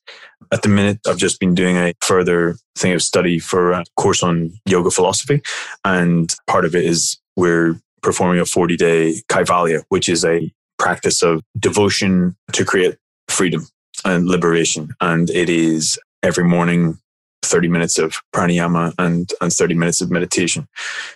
at 0.51 0.61
the 0.61 0.69
minute, 0.69 0.99
I've 1.07 1.17
just 1.17 1.39
been 1.39 1.53
doing 1.53 1.77
a 1.77 1.93
further 2.01 2.57
thing 2.75 2.93
of 2.93 3.01
study 3.01 3.39
for 3.39 3.71
a 3.71 3.83
course 3.97 4.23
on 4.23 4.51
yoga 4.65 4.91
philosophy. 4.91 5.41
And 5.85 6.33
part 6.47 6.65
of 6.65 6.75
it 6.75 6.85
is 6.85 7.17
we're 7.35 7.79
performing 8.01 8.39
a 8.39 8.45
40 8.45 8.77
day 8.77 9.21
Kaivalya, 9.29 9.83
which 9.89 10.09
is 10.09 10.25
a 10.25 10.51
practice 10.77 11.21
of 11.21 11.43
devotion 11.59 12.35
to 12.53 12.65
create 12.65 12.97
freedom 13.27 13.67
and 14.05 14.27
liberation. 14.27 14.89
And 15.01 15.29
it 15.29 15.49
is 15.49 15.99
every 16.23 16.45
morning, 16.45 16.97
30 17.43 17.67
minutes 17.67 17.97
of 17.97 18.21
pranayama 18.33 18.93
and, 18.97 19.31
and 19.41 19.51
30 19.51 19.75
minutes 19.75 20.01
of 20.01 20.09
meditation. 20.09 20.67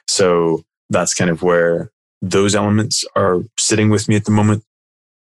So 0.08 0.64
that's 0.90 1.14
kind 1.14 1.30
of 1.30 1.42
where 1.42 1.92
those 2.22 2.56
elements 2.56 3.04
are 3.16 3.42
sitting 3.58 3.90
with 3.90 4.08
me 4.08 4.16
at 4.16 4.26
the 4.26 4.32
moment. 4.32 4.64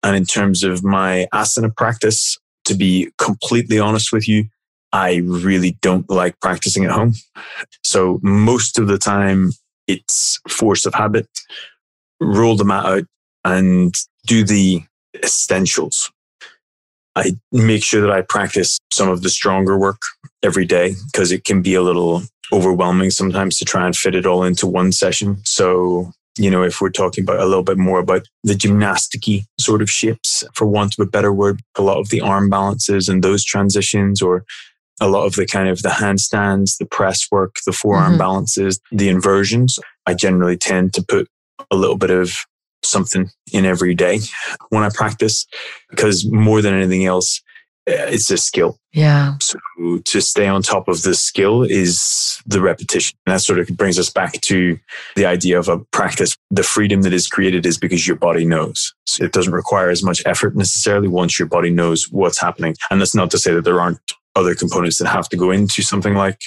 And 0.03 0.15
in 0.15 0.25
terms 0.25 0.63
of 0.63 0.85
my 0.85 1.27
asana 1.35 1.75
practice, 1.75 2.39
to 2.67 2.75
be 2.75 3.11
completely 3.19 3.79
honest 3.79 4.13
with 4.13 4.29
you, 4.29 4.45
I 4.93 5.23
really 5.25 5.79
don't 5.83 6.09
like 6.09 6.39
practicing 6.41 6.85
at 6.85 6.91
home. 6.91 7.15
So 7.85 8.21
most 8.23 8.79
of 8.79 8.87
the 8.87 8.99
time 8.99 9.53
it's 9.87 10.39
force 10.49 10.87
of 10.87 10.95
habit, 10.95 11.29
roll 12.21 12.57
the 12.57 12.65
mat 12.65 12.87
out 12.87 13.05
and 13.45 13.95
do 14.27 14.45
the 14.45 14.83
essentials. 15.23 16.11
I 17.15 17.33
make 17.51 17.83
sure 17.83 18.03
that 18.03 18.11
I 18.11 18.23
practice 18.23 18.79
some 18.93 19.09
of 19.09 19.23
the 19.23 19.31
stronger 19.31 19.79
work 19.79 20.01
every 20.43 20.67
day 20.67 20.95
because 21.13 21.33
it 21.33 21.45
can 21.45 21.63
be 21.63 21.75
a 21.75 21.83
little 21.83 22.23
overwhelming 22.53 23.11
sometimes 23.11 23.59
to 23.59 23.65
try 23.65 23.87
and 23.87 23.97
fit 23.97 24.15
it 24.15 24.27
all 24.27 24.45
into 24.45 24.67
one 24.67 24.93
session. 24.93 25.39
So 25.45 26.13
you 26.37 26.51
know, 26.51 26.63
if 26.63 26.81
we're 26.81 26.91
talking 26.91 27.25
about 27.25 27.41
a 27.41 27.47
little 27.47 27.63
bit 27.63 27.79
more 27.79 27.99
about 27.99 28.27
the 28.45 28.55
gymnasticy 28.55 29.45
sort 29.59 29.83
of 29.83 29.91
shapes, 29.91 30.45
for 30.55 30.67
want 30.67 30.95
of 30.99 31.07
a 31.07 31.11
better 31.11 31.33
word, 31.33 31.61
a 31.77 31.83
lot 31.83 31.99
of 31.99 32.11
the 32.11 32.21
arm 32.21 32.51
balances 32.51 33.09
and 33.09 33.23
those 33.23 33.45
transitions, 33.45 34.21
or 34.21 34.45
a 35.01 35.09
lot 35.09 35.27
of 35.27 35.35
the 35.35 35.47
kind 35.47 35.69
of 35.69 35.83
the 35.83 35.89
handstands, 35.89 36.79
the 36.79 36.87
press 36.87 37.27
work, 37.31 37.57
the 37.67 37.73
forearm 37.73 38.13
mm-hmm. 38.13 38.19
balances, 38.19 38.81
the 38.91 39.09
inversions, 39.09 39.79
I 40.07 40.15
generally 40.15 40.57
tend 40.57 40.95
to 40.95 41.03
put 41.03 41.29
a 41.71 41.77
little 41.77 41.97
bit 41.97 42.11
of 42.11 42.45
something 42.83 43.31
in 43.53 43.65
every 43.65 43.95
day 43.95 44.21
when 44.71 44.85
I 44.85 44.91
practice 44.91 45.47
because 45.91 46.31
more 46.31 46.63
than 46.63 46.75
anything 46.75 47.05
else, 47.05 47.43
it's 47.87 48.31
a 48.31 48.37
skill. 48.37 48.79
Yeah. 48.93 49.37
So 49.41 49.59
to 50.05 50.21
stay 50.21 50.49
on 50.49 50.63
top 50.63 50.89
of 50.89 51.03
the 51.03 51.15
skill 51.15 51.63
is 51.63 52.43
the 52.47 52.61
repetition. 52.61 53.17
And 53.27 53.35
that 53.35 53.43
sort 53.43 53.59
of 53.59 53.69
brings 53.77 53.99
us 53.99 54.11
back 54.11 54.41
to 54.43 54.79
the 55.15 55.27
idea 55.27 55.59
of 55.59 55.69
a 55.69 55.79
practice. 55.79 56.37
The 56.51 56.63
freedom 56.63 57.03
that 57.03 57.13
is 57.13 57.29
created 57.29 57.67
is 57.67 57.79
because 57.79 58.07
your 58.07 58.17
body 58.17 58.45
knows. 58.45 58.95
So 59.07 59.25
it 59.25 59.33
doesn't 59.33 59.53
require 59.53 59.91
as 59.91 60.03
much 60.03 60.23
effort 60.27 60.57
necessarily 60.57 61.09
once 61.09 61.39
your 61.39 61.49
body 61.49 61.71
knows 61.71 62.11
what's 62.11 62.41
happening. 62.41 62.75
And 62.91 63.01
that's 63.01 63.15
not 63.15 63.31
to 63.33 63.39
say 63.39 63.53
that 63.55 63.65
there 63.65 63.81
aren't 63.81 64.01
other 64.35 64.55
components 64.55 64.99
that 64.99 65.09
have 65.09 65.29
to 65.31 65.37
go 65.37 65.51
into 65.51 65.83
something 65.83 66.15
like 66.15 66.41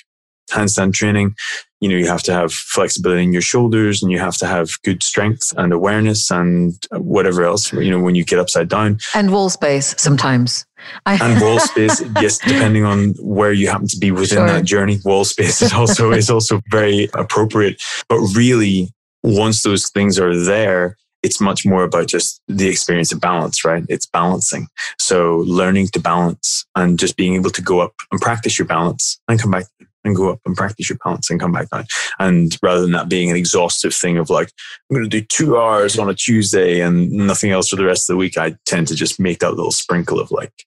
handstand 0.51 0.93
training, 0.93 1.35
you 1.79 1.87
know, 1.87 1.95
you 1.95 2.07
have 2.07 2.23
to 2.23 2.33
have 2.33 2.51
flexibility 2.51 3.23
in 3.23 3.31
your 3.31 3.41
shoulders 3.41 4.03
and 4.03 4.11
you 4.11 4.19
have 4.19 4.35
to 4.37 4.45
have 4.45 4.69
good 4.83 5.01
strength 5.01 5.53
and 5.57 5.71
awareness 5.71 6.29
and 6.29 6.75
whatever 6.91 7.43
else, 7.43 7.71
you 7.71 7.89
know, 7.89 7.99
when 7.99 8.15
you 8.15 8.25
get 8.25 8.39
upside 8.39 8.67
down. 8.67 8.99
And 9.15 9.31
wall 9.31 9.49
space 9.49 9.95
sometimes. 9.97 10.65
I- 11.05 11.19
and 11.21 11.41
wall 11.41 11.59
space, 11.59 12.01
yes, 12.21 12.37
depending 12.37 12.83
on 12.83 13.13
where 13.19 13.53
you 13.53 13.69
happen 13.69 13.87
to 13.87 13.97
be 13.97 14.11
within 14.11 14.39
sure. 14.39 14.47
that 14.47 14.65
journey, 14.65 14.99
wall 15.05 15.25
space 15.25 15.61
is 15.61 15.73
also, 15.73 16.11
is 16.11 16.29
also 16.29 16.61
very 16.69 17.09
appropriate. 17.13 17.81
But 18.07 18.19
really, 18.35 18.93
once 19.23 19.63
those 19.63 19.89
things 19.89 20.19
are 20.19 20.37
there, 20.37 20.97
it's 21.21 21.41
much 21.41 21.65
more 21.65 21.83
about 21.83 22.07
just 22.07 22.41
the 22.47 22.69
experience 22.69 23.11
of 23.11 23.19
balance, 23.19 23.65
right? 23.65 23.83
It's 23.89 24.05
balancing. 24.05 24.67
So 24.99 25.39
learning 25.39 25.89
to 25.89 25.99
balance 25.99 26.65
and 26.75 26.97
just 26.97 27.17
being 27.17 27.35
able 27.35 27.49
to 27.51 27.61
go 27.61 27.81
up 27.81 27.93
and 28.11 28.21
practice 28.21 28.57
your 28.57 28.67
balance 28.67 29.19
and 29.27 29.39
come 29.39 29.51
back 29.51 29.65
and 30.03 30.15
go 30.15 30.31
up 30.31 30.39
and 30.45 30.55
practice 30.55 30.89
your 30.89 30.97
balance 31.03 31.29
and 31.29 31.39
come 31.39 31.51
back 31.51 31.69
down. 31.69 31.85
And 32.19 32.57
rather 32.61 32.81
than 32.81 32.91
that 32.91 33.09
being 33.09 33.29
an 33.29 33.35
exhaustive 33.35 33.93
thing 33.93 34.17
of 34.17 34.29
like, 34.29 34.51
I'm 34.89 34.97
going 34.97 35.09
to 35.09 35.19
do 35.19 35.25
two 35.25 35.57
hours 35.57 35.97
on 35.99 36.09
a 36.09 36.15
Tuesday 36.15 36.81
and 36.81 37.11
nothing 37.11 37.51
else 37.51 37.69
for 37.69 37.75
the 37.75 37.85
rest 37.85 38.09
of 38.09 38.13
the 38.13 38.17
week, 38.17 38.37
I 38.37 38.55
tend 38.65 38.87
to 38.87 38.95
just 38.95 39.19
make 39.19 39.39
that 39.39 39.51
little 39.51 39.71
sprinkle 39.71 40.19
of 40.19 40.31
like 40.31 40.65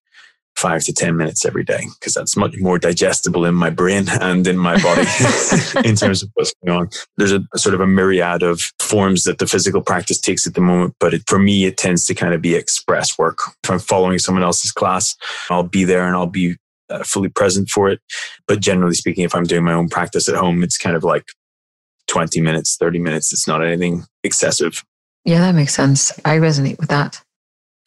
five 0.56 0.84
to 0.84 0.92
10 0.92 1.16
minutes 1.16 1.44
every 1.44 1.64
day 1.64 1.86
because 1.98 2.14
that's 2.14 2.36
much 2.36 2.54
more 2.58 2.78
digestible 2.78 3.44
in 3.44 3.54
my 3.54 3.70
brain 3.70 4.04
and 4.20 4.46
in 4.46 4.56
my 4.56 4.80
body 4.82 5.02
in 5.88 5.96
terms 5.96 6.22
of 6.22 6.30
what's 6.34 6.54
going 6.64 6.78
on. 6.78 6.88
There's 7.16 7.32
a, 7.32 7.40
a, 7.54 7.58
sort 7.58 7.74
of 7.74 7.80
a 7.80 7.86
myriad 7.86 8.42
of 8.42 8.60
forms 8.78 9.24
that 9.24 9.38
the 9.38 9.46
physical 9.46 9.80
practice 9.80 10.20
takes 10.20 10.46
at 10.46 10.54
the 10.54 10.60
moment, 10.60 10.94
but 11.00 11.14
it, 11.14 11.22
for 11.26 11.38
me, 11.38 11.64
it 11.64 11.76
tends 11.76 12.04
to 12.06 12.14
kind 12.14 12.34
of 12.34 12.42
be 12.42 12.54
express 12.54 13.18
work. 13.18 13.38
If 13.64 13.70
I'm 13.70 13.78
following 13.78 14.18
someone 14.18 14.44
else's 14.44 14.70
class, 14.70 15.16
I'll 15.50 15.62
be 15.62 15.84
there 15.84 16.06
and 16.06 16.14
I'll 16.14 16.26
be 16.26 16.56
uh, 16.90 17.02
fully 17.04 17.28
present 17.28 17.68
for 17.68 17.88
it. 17.88 18.00
But 18.46 18.60
generally 18.60 18.94
speaking, 18.94 19.24
if 19.24 19.34
I'm 19.34 19.44
doing 19.44 19.64
my 19.64 19.72
own 19.72 19.88
practice 19.88 20.28
at 20.28 20.34
home, 20.34 20.62
it's 20.62 20.78
kind 20.78 20.96
of 20.96 21.04
like 21.04 21.24
20 22.08 22.40
minutes, 22.40 22.76
30 22.76 22.98
minutes. 22.98 23.32
It's 23.32 23.48
not 23.48 23.64
anything 23.64 24.04
excessive. 24.24 24.82
Yeah, 25.24 25.40
that 25.40 25.54
makes 25.54 25.74
sense. 25.74 26.12
I 26.24 26.38
resonate 26.38 26.78
with 26.78 26.88
that. 26.88 27.22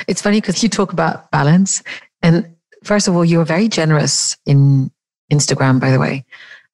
It's 0.08 0.22
funny 0.22 0.42
because 0.42 0.64
you 0.64 0.70
talk 0.70 0.94
about 0.94 1.30
balance. 1.32 1.84
And 2.22 2.56
first 2.84 3.08
of 3.08 3.16
all, 3.16 3.26
you 3.26 3.40
are 3.42 3.46
very 3.46 3.68
generous 3.68 4.38
in 4.46 4.92
Instagram, 5.32 5.80
by 5.80 5.92
the 5.92 6.00
way. 6.00 6.26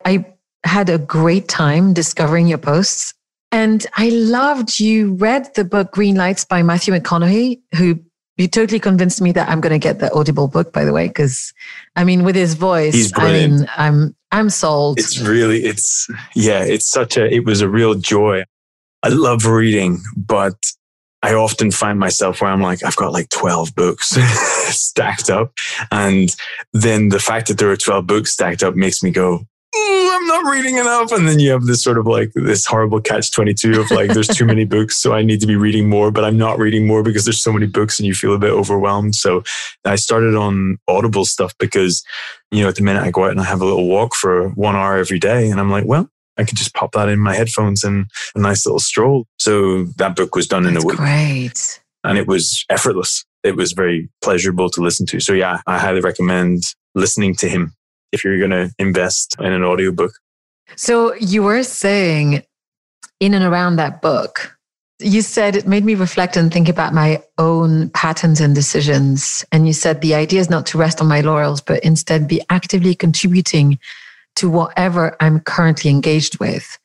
I 0.05 0.25
had 0.63 0.89
a 0.89 0.97
great 0.97 1.47
time 1.47 1.93
discovering 1.93 2.47
your 2.47 2.57
posts. 2.57 3.13
And 3.51 3.85
I 3.95 4.09
loved 4.09 4.79
you 4.79 5.13
read 5.15 5.53
the 5.55 5.65
book 5.65 5.91
Green 5.91 6.15
Lights 6.15 6.45
by 6.45 6.63
Matthew 6.63 6.93
McConaughey, 6.93 7.59
who 7.75 7.99
you 8.41 8.47
totally 8.47 8.79
convinced 8.79 9.21
me 9.21 9.31
that 9.33 9.49
I'm 9.49 9.61
going 9.61 9.71
to 9.71 9.79
get 9.79 9.99
the 9.99 10.13
Audible 10.13 10.47
book, 10.47 10.73
by 10.73 10.83
the 10.83 10.93
way, 10.93 11.07
because 11.07 11.53
I 11.95 12.03
mean, 12.03 12.23
with 12.23 12.35
his 12.35 12.55
voice, 12.55 13.11
I 13.15 13.31
mean, 13.31 13.67
I'm 13.77 14.15
I'm 14.31 14.49
sold. 14.49 14.99
It's 14.99 15.19
really, 15.19 15.63
it's 15.63 16.09
yeah, 16.35 16.63
it's 16.63 16.89
such 16.89 17.17
a, 17.17 17.31
it 17.31 17.45
was 17.45 17.61
a 17.61 17.69
real 17.69 17.95
joy. 17.95 18.43
I 19.03 19.09
love 19.09 19.45
reading, 19.45 19.99
but 20.15 20.55
I 21.23 21.33
often 21.33 21.71
find 21.71 21.99
myself 21.99 22.41
where 22.41 22.51
I'm 22.51 22.61
like, 22.61 22.83
I've 22.83 22.95
got 22.95 23.13
like 23.13 23.29
12 23.29 23.75
books 23.75 24.07
stacked 24.75 25.29
up. 25.29 25.53
And 25.91 26.35
then 26.73 27.09
the 27.09 27.19
fact 27.19 27.47
that 27.47 27.57
there 27.57 27.69
are 27.69 27.77
12 27.77 28.07
books 28.07 28.31
stacked 28.31 28.63
up 28.63 28.75
makes 28.75 29.03
me 29.03 29.11
go, 29.11 29.45
I'm 30.11 30.27
not 30.27 30.51
reading 30.51 30.77
enough. 30.77 31.11
And 31.11 31.27
then 31.27 31.39
you 31.39 31.51
have 31.51 31.63
this 31.63 31.83
sort 31.83 31.97
of 31.97 32.05
like 32.05 32.31
this 32.35 32.65
horrible 32.65 33.01
catch 33.01 33.31
22 33.31 33.81
of 33.81 33.91
like, 33.91 34.11
there's 34.11 34.27
too 34.27 34.45
many 34.45 34.65
books. 34.65 34.97
So 34.97 35.13
I 35.13 35.21
need 35.21 35.39
to 35.41 35.47
be 35.47 35.55
reading 35.55 35.89
more, 35.89 36.11
but 36.11 36.23
I'm 36.23 36.37
not 36.37 36.59
reading 36.59 36.85
more 36.85 37.03
because 37.03 37.25
there's 37.25 37.41
so 37.41 37.53
many 37.53 37.65
books 37.65 37.99
and 37.99 38.07
you 38.07 38.13
feel 38.13 38.33
a 38.33 38.39
bit 38.39 38.51
overwhelmed. 38.51 39.15
So 39.15 39.43
I 39.85 39.95
started 39.95 40.35
on 40.35 40.77
Audible 40.87 41.25
stuff 41.25 41.53
because, 41.59 42.03
you 42.51 42.61
know, 42.61 42.69
at 42.69 42.75
the 42.75 42.83
minute 42.83 43.03
I 43.03 43.11
go 43.11 43.25
out 43.25 43.31
and 43.31 43.39
I 43.39 43.45
have 43.45 43.61
a 43.61 43.65
little 43.65 43.87
walk 43.87 44.15
for 44.15 44.49
one 44.49 44.75
hour 44.75 44.97
every 44.97 45.19
day. 45.19 45.49
And 45.49 45.59
I'm 45.59 45.71
like, 45.71 45.85
well, 45.85 46.09
I 46.37 46.43
could 46.43 46.57
just 46.57 46.73
pop 46.73 46.91
that 46.93 47.09
in 47.09 47.19
my 47.19 47.35
headphones 47.35 47.83
and 47.83 48.05
a 48.35 48.39
nice 48.39 48.65
little 48.65 48.79
stroll. 48.79 49.25
So 49.39 49.85
that 49.97 50.15
book 50.15 50.35
was 50.35 50.47
done 50.47 50.63
That's 50.63 50.77
in 50.77 50.83
a 50.83 50.85
week. 50.85 50.97
Great. 50.97 51.81
And 52.03 52.17
it 52.17 52.27
was 52.27 52.65
effortless. 52.69 53.25
It 53.43 53.55
was 53.55 53.73
very 53.73 54.09
pleasurable 54.21 54.69
to 54.71 54.81
listen 54.81 55.05
to. 55.07 55.19
So 55.19 55.33
yeah, 55.33 55.61
I 55.67 55.77
highly 55.77 56.01
recommend 56.01 56.63
listening 56.95 57.35
to 57.35 57.47
him 57.47 57.73
if 58.11 58.23
you're 58.23 58.37
going 58.37 58.51
to 58.51 58.71
invest 58.79 59.35
in 59.39 59.53
an 59.53 59.63
audiobook. 59.63 60.11
So 60.75 61.13
you 61.15 61.43
were 61.43 61.63
saying 61.63 62.43
in 63.19 63.33
and 63.33 63.43
around 63.43 63.75
that 63.75 64.01
book, 64.01 64.57
you 64.99 65.21
said 65.21 65.55
it 65.55 65.67
made 65.67 65.83
me 65.83 65.95
reflect 65.95 66.37
and 66.37 66.51
think 66.51 66.69
about 66.69 66.93
my 66.93 67.21
own 67.37 67.89
patterns 67.89 68.39
and 68.39 68.53
decisions. 68.53 69.43
And 69.51 69.65
you 69.65 69.73
said 69.73 70.01
the 70.01 70.15
idea 70.15 70.39
is 70.39 70.49
not 70.49 70.65
to 70.67 70.77
rest 70.77 71.01
on 71.01 71.07
my 71.07 71.21
laurels, 71.21 71.61
but 71.61 71.83
instead 71.83 72.27
be 72.27 72.41
actively 72.49 72.93
contributing 72.95 73.79
to 74.35 74.49
whatever 74.49 75.17
I'm 75.19 75.39
currently 75.39 75.89
engaged 75.89 76.39
with. 76.39 76.77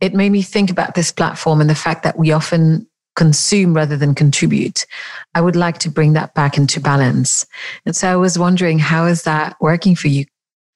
It 0.00 0.14
made 0.14 0.30
me 0.30 0.42
think 0.42 0.70
about 0.70 0.94
this 0.94 1.10
platform 1.10 1.60
and 1.60 1.70
the 1.70 1.74
fact 1.74 2.02
that 2.02 2.18
we 2.18 2.32
often 2.32 2.86
consume 3.16 3.74
rather 3.74 3.96
than 3.96 4.14
contribute. 4.14 4.86
I 5.34 5.40
would 5.40 5.56
like 5.56 5.78
to 5.78 5.90
bring 5.90 6.14
that 6.14 6.34
back 6.34 6.56
into 6.56 6.80
balance. 6.80 7.46
And 7.86 7.94
so 7.94 8.10
I 8.10 8.16
was 8.16 8.38
wondering, 8.38 8.78
how 8.78 9.06
is 9.06 9.22
that 9.22 9.56
working 9.60 9.94
for 9.94 10.08
you? 10.08 10.24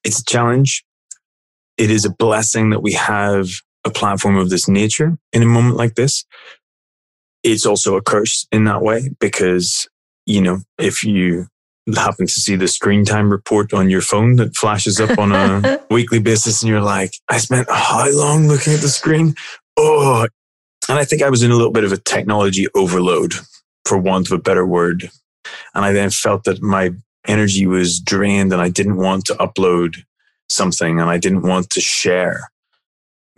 It's 0.03 0.19
a 0.19 0.25
challenge. 0.25 0.83
It 1.77 1.91
is 1.91 2.05
a 2.05 2.09
blessing 2.09 2.69
that 2.71 2.81
we 2.81 2.93
have 2.93 3.49
a 3.85 3.89
platform 3.89 4.37
of 4.37 4.49
this 4.49 4.67
nature 4.67 5.17
in 5.33 5.41
a 5.41 5.45
moment 5.45 5.77
like 5.77 5.95
this. 5.95 6.25
It's 7.43 7.65
also 7.65 7.95
a 7.95 8.01
curse 8.01 8.47
in 8.51 8.65
that 8.65 8.81
way 8.81 9.09
because, 9.19 9.87
you 10.25 10.41
know, 10.41 10.59
if 10.77 11.03
you 11.03 11.47
happen 11.95 12.27
to 12.27 12.33
see 12.33 12.55
the 12.55 12.67
screen 12.67 13.05
time 13.05 13.31
report 13.31 13.73
on 13.73 13.89
your 13.89 14.01
phone 14.01 14.35
that 14.35 14.55
flashes 14.55 14.99
up 14.99 15.17
on 15.17 15.31
a 15.31 15.79
weekly 15.89 16.19
basis 16.19 16.61
and 16.61 16.69
you're 16.69 16.81
like, 16.81 17.13
I 17.29 17.37
spent 17.37 17.67
how 17.69 18.09
long 18.11 18.47
looking 18.47 18.73
at 18.73 18.81
the 18.81 18.89
screen? 18.89 19.35
Oh, 19.77 20.27
and 20.87 20.99
I 20.99 21.05
think 21.05 21.21
I 21.21 21.29
was 21.29 21.43
in 21.43 21.51
a 21.51 21.55
little 21.55 21.71
bit 21.71 21.83
of 21.83 21.91
a 21.91 21.97
technology 21.97 22.67
overload, 22.75 23.33
for 23.85 23.97
want 23.97 24.27
of 24.27 24.33
a 24.33 24.41
better 24.41 24.65
word. 24.65 25.09
And 25.73 25.85
I 25.85 25.93
then 25.93 26.09
felt 26.09 26.43
that 26.43 26.61
my 26.61 26.91
energy 27.27 27.65
was 27.65 27.99
drained 27.99 28.53
and 28.53 28.61
I 28.61 28.69
didn't 28.69 28.97
want 28.97 29.25
to 29.25 29.35
upload 29.35 30.03
something 30.49 30.99
and 30.99 31.09
I 31.09 31.17
didn't 31.17 31.43
want 31.43 31.69
to 31.71 31.81
share 31.81 32.49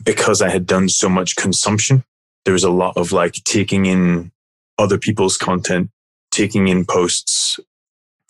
because 0.04 0.42
I 0.42 0.50
had 0.50 0.66
done 0.66 0.90
so 0.90 1.10
much 1.10 1.36
consumption. 1.36 2.04
There 2.46 2.54
was 2.54 2.64
a 2.64 2.72
lot 2.72 2.98
of 2.98 3.12
like 3.12 3.34
taking 3.46 3.86
in 3.86 4.32
other 4.78 4.98
people's 4.98 5.38
content, 5.38 5.90
taking 6.32 6.68
in 6.68 6.86
posts. 6.86 7.60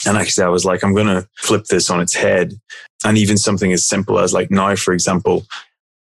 And 0.06 0.18
actually, 0.18 0.46
I 0.46 0.50
was 0.50 0.66
like, 0.66 0.84
I'm 0.84 0.96
going 0.96 1.08
to 1.08 1.28
flip 1.38 1.66
this 1.66 1.90
on 1.90 2.02
its 2.02 2.16
head. 2.16 2.54
And 3.06 3.18
even 3.18 3.38
something 3.38 3.72
as 3.72 3.88
simple 3.88 4.20
as 4.20 4.34
like 4.34 4.52
now, 4.52 4.76
for 4.76 4.94
example, 4.94 5.46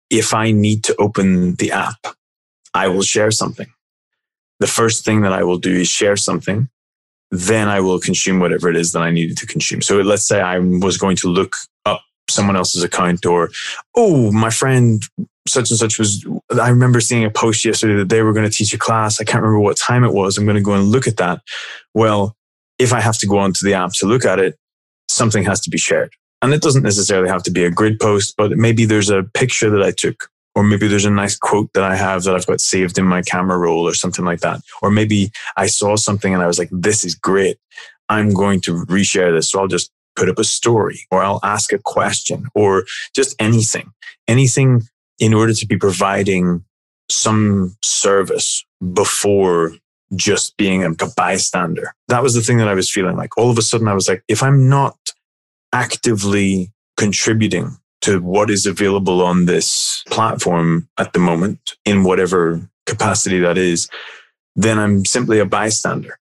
if 0.09 0.33
I 0.33 0.53
need 0.53 0.85
to 0.85 0.97
open 0.99 1.57
the 1.57 1.73
app 1.73 2.17
I 2.75 2.89
will 2.89 3.03
share 3.03 3.31
something. 3.31 3.67
The 4.61 4.67
first 4.67 5.05
thing 5.05 5.23
that 5.23 5.33
I 5.33 5.43
will 5.45 5.59
do 5.59 5.73
is 5.73 5.89
share 5.89 6.17
something. 6.17 6.69
Then 7.31 7.69
I 7.69 7.81
will 7.81 8.01
consume 8.01 8.41
whatever 8.41 8.69
it 8.69 8.77
is 8.77 8.93
that 8.93 9.03
I 9.03 9.11
needed 9.11 9.37
to 9.39 9.47
consume. 9.47 9.83
So 9.83 10.01
let's 10.01 10.27
say 10.27 10.41
I 10.41 10.59
was 10.59 10.97
going 10.97 11.17
to 11.17 11.29
look 11.29 11.55
up 11.85 12.03
someone 12.31 12.57
else's 12.57 12.83
account 12.83 13.27
or, 13.27 13.51
oh, 13.97 14.33
my 14.33 14.51
friend 14.51 15.03
such 15.47 15.71
and 15.71 15.79
such 15.79 15.99
was, 15.99 16.27
I 16.61 16.69
remember 16.69 17.01
seeing 17.01 17.25
a 17.25 17.31
post 17.31 17.65
yesterday 17.65 17.97
that 17.97 18.09
they 18.09 18.23
were 18.23 18.33
going 18.33 18.49
to 18.49 18.55
teach 18.55 18.73
a 18.75 18.79
class. 18.79 19.21
I 19.21 19.25
can't 19.25 19.43
remember 19.43 19.61
what 19.61 19.77
time 19.77 20.05
it 20.05 20.13
was. 20.13 20.37
I'm 20.37 20.45
going 20.45 20.57
to 20.57 20.63
go 20.63 20.75
and 20.75 20.85
look 20.85 21.07
at 21.07 21.17
that. 21.19 21.41
Well, 21.95 22.37
if 22.79 22.93
I 22.93 23.01
have 23.01 23.19
to 23.19 23.27
go 23.27 23.39
onto 23.39 23.65
the 23.65 23.75
app 23.75 23.93
to 23.95 24.07
look 24.07 24.25
at 24.25 24.39
it, 24.39 24.57
something 25.09 25.45
has 25.45 25.61
to 25.63 25.71
be 25.71 25.79
shared. 25.79 26.13
And 26.43 26.53
it 26.53 26.63
doesn't 26.63 26.83
necessarily 26.83 27.29
have 27.29 27.43
to 27.45 27.51
be 27.51 27.65
a 27.65 27.71
grid 27.71 27.99
post, 27.99 28.35
but 28.37 28.53
maybe 28.53 28.85
there's 28.85 29.11
a 29.11 29.25
picture 29.35 29.71
that 29.71 29.83
I 29.83 29.91
took 29.91 30.29
or 30.55 30.65
maybe 30.65 30.89
there's 30.89 31.05
a 31.05 31.11
nice 31.11 31.37
quote 31.37 31.73
that 31.75 31.85
I 31.85 31.95
have 31.95 32.25
that 32.25 32.35
I've 32.35 32.47
got 32.47 32.61
saved 32.61 32.99
in 32.99 33.05
my 33.05 33.23
camera 33.23 33.59
roll 33.59 33.87
or 33.87 33.95
something 33.95 34.25
like 34.25 34.41
that. 34.41 34.61
Or 34.83 34.91
maybe 34.91 35.31
I 35.57 35.67
saw 35.67 35.97
something 35.97 36.35
and 36.35 36.43
I 36.43 36.47
was 36.47 36.59
like, 36.59 36.71
this 36.73 37.05
is 37.05 37.15
great. 37.15 37.59
I'm 38.09 38.33
going 38.33 38.61
to 38.63 38.85
reshare 38.87 39.35
this. 39.35 39.51
So 39.51 39.61
I'll 39.61 39.69
just 39.69 39.93
put 40.17 40.29
up 40.29 40.39
a 40.39 40.45
story 40.45 41.01
or 41.11 41.23
I'll 41.23 41.41
ask 41.43 41.73
a 41.73 41.79
question 41.79 42.47
or 42.55 42.85
just 43.15 43.37
anything, 43.39 43.93
anything 44.27 44.83
in 45.19 45.33
order 45.33 45.53
to 45.53 45.67
be 45.67 45.77
providing 45.77 46.65
some 47.11 47.77
service 47.83 48.65
before 48.93 49.75
just 50.17 50.57
being 50.57 50.83
a 50.85 50.91
bystander. 51.17 51.95
That 52.09 52.23
was 52.23 52.35
the 52.35 52.41
thing 52.41 52.59
that 52.59 52.69
I 52.69 52.75
was 52.75 52.91
feeling 52.91 53.17
like. 53.17 53.37
All 53.37 53.51
of 53.51 53.59
a 53.59 53.63
sudden, 53.63 53.89
I 53.89 53.95
was 53.95 54.09
like, 54.09 54.23
if 54.29 54.43
I'm 54.43 54.69
not 54.69 54.97
actively 55.73 56.73
contributing 56.97 57.77
to 58.03 58.21
what 58.21 58.51
is 58.51 58.67
available 58.67 59.23
on 59.23 59.47
this 59.47 60.03
platform 60.09 60.89
at 60.99 61.13
the 61.13 61.19
moment 61.19 61.75
in 61.85 62.05
whatever 62.05 62.69
capacity 62.87 63.39
that 63.41 63.59
is, 63.59 63.89
then 64.57 64.79
I'm 64.79 65.05
simply 65.05 65.39
a 65.39 65.45
bystander. 65.45 66.19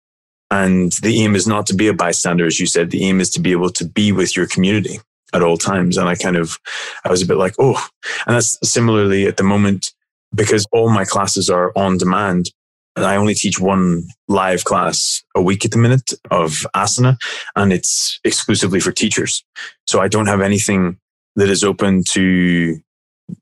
And 0.49 0.93
the 1.01 1.23
aim 1.23 1.36
is 1.36 1.47
not 1.47 1.65
to 1.67 1.75
be 1.75 1.88
a 1.88 1.93
bystander, 1.93 2.45
as 2.45 2.59
you 2.59 2.67
said. 2.67 2.91
The 2.91 3.03
aim 3.03 3.19
is 3.19 3.30
to 3.32 3.41
be 3.41 3.51
able 3.51 3.69
to 3.71 3.86
be 3.86 4.11
with 4.11 4.36
your 4.36 4.47
community 4.47 4.99
at 5.34 5.43
all 5.43 5.57
times. 5.57 5.97
And 5.97 6.07
I 6.07 6.15
kind 6.15 6.38
of, 6.38 6.57
I 7.03 7.09
was 7.09 7.21
a 7.21 7.25
bit 7.25 7.38
like, 7.38 7.53
oh, 7.59 7.86
and 8.25 8.36
that's 8.36 8.57
similarly 8.63 9.28
at 9.28 9.38
the 9.38 9.43
moment 9.43 9.91
because 10.34 10.65
all 10.71 10.89
my 10.89 11.03
classes 11.03 11.49
are 11.49 11.71
on 11.75 11.97
demand. 11.97 12.51
And 12.95 13.05
I 13.05 13.15
only 13.15 13.36
teach 13.36 13.59
one 13.59 14.03
live 14.28 14.63
class 14.63 15.23
a 15.36 15.41
week 15.41 15.65
at 15.65 15.71
the 15.71 15.78
minute 15.78 16.11
of 16.32 16.65
asana 16.75 17.17
and 17.55 17.71
it's 17.71 18.19
exclusively 18.23 18.80
for 18.80 18.91
teachers. 18.91 19.43
So 19.86 19.99
I 19.99 20.07
don't 20.07 20.25
have 20.28 20.41
anything 20.41 20.97
that 21.38 21.49
is 21.49 21.63
open 21.63 22.03
to 22.11 22.77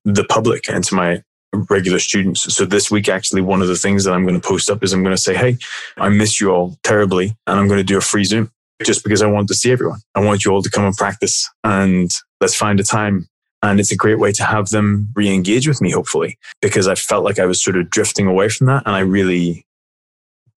the 0.03 0.25
public 0.25 0.69
and 0.69 0.83
to 0.83 0.95
my 0.95 1.23
regular 1.69 1.99
students. 1.99 2.53
So 2.53 2.65
this 2.65 2.91
week, 2.91 3.09
actually, 3.09 3.41
one 3.41 3.61
of 3.61 3.67
the 3.67 3.75
things 3.75 4.03
that 4.03 4.13
I'm 4.13 4.25
going 4.25 4.39
to 4.39 4.47
post 4.47 4.69
up 4.69 4.83
is 4.83 4.93
I'm 4.93 5.03
going 5.03 5.15
to 5.15 5.21
say, 5.21 5.35
Hey, 5.35 5.57
I 5.97 6.09
miss 6.09 6.39
you 6.39 6.51
all 6.51 6.77
terribly. 6.83 7.35
And 7.47 7.59
I'm 7.59 7.67
going 7.67 7.79
to 7.79 7.83
do 7.83 7.97
a 7.97 8.01
free 8.01 8.25
Zoom 8.25 8.51
just 8.83 9.03
because 9.03 9.21
I 9.21 9.27
want 9.27 9.47
to 9.47 9.55
see 9.55 9.71
everyone. 9.71 9.99
I 10.13 10.19
want 10.19 10.45
you 10.45 10.51
all 10.51 10.61
to 10.61 10.69
come 10.69 10.85
and 10.85 10.95
practice 10.95 11.49
and 11.63 12.11
let's 12.41 12.55
find 12.55 12.79
a 12.79 12.83
time. 12.83 13.27
And 13.63 13.79
it's 13.79 13.91
a 13.91 13.95
great 13.95 14.19
way 14.19 14.31
to 14.33 14.43
have 14.43 14.69
them 14.69 15.09
re 15.15 15.33
engage 15.33 15.67
with 15.67 15.81
me, 15.81 15.89
hopefully, 15.89 16.37
because 16.61 16.87
I 16.87 16.95
felt 16.95 17.23
like 17.23 17.39
I 17.39 17.45
was 17.45 17.63
sort 17.63 17.77
of 17.77 17.89
drifting 17.89 18.27
away 18.27 18.49
from 18.49 18.67
that. 18.67 18.83
And 18.85 18.95
I 18.95 18.99
really 18.99 19.65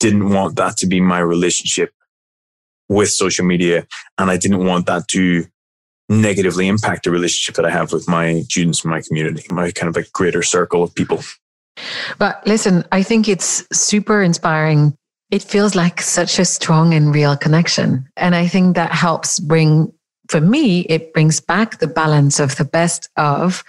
didn't 0.01 0.31
want 0.31 0.57
that 0.57 0.77
to 0.79 0.87
be 0.87 1.01
my 1.01 1.19
relationship 1.21 1.93
with 2.89 3.11
social 3.11 3.47
media. 3.47 3.87
And 4.19 4.31
I 4.31 4.37
didn't 4.37 4.67
want 4.67 4.87
that 4.87 5.09
to 5.09 5.47
negatively 6.09 6.69
impact 6.69 7.05
the 7.05 7.11
relationship 7.11 7.55
that 7.57 7.65
I 7.65 7.71
have 7.71 7.93
with 7.93 8.09
my 8.09 8.41
students 8.43 8.85
my 8.85 9.03
community, 9.03 9.45
my 9.51 9.71
kind 9.71 9.89
of 9.89 9.97
a 9.97 10.09
greater 10.13 10.43
circle 10.43 10.83
of 10.83 10.95
people. 10.95 11.23
But 12.19 12.45
listen, 12.47 12.85
I 12.93 13.03
think 13.03 13.29
it's 13.29 13.67
super 13.73 14.23
inspiring. 14.23 14.97
It 15.31 15.43
feels 15.43 15.75
like 15.75 16.01
such 16.01 16.39
a 16.39 16.45
strong 16.45 16.95
and 16.95 17.15
real 17.15 17.37
connection. 17.37 18.09
And 18.17 18.35
I 18.35 18.47
think 18.49 18.77
that 18.77 18.93
helps 18.93 19.39
bring, 19.39 19.93
for 20.29 20.41
me, 20.41 20.81
it 20.83 21.13
brings 21.13 21.41
back 21.41 21.79
the 21.79 21.87
balance 21.87 22.41
of 22.41 22.57
the 22.57 22.65
best 22.65 23.09
of 23.17 23.63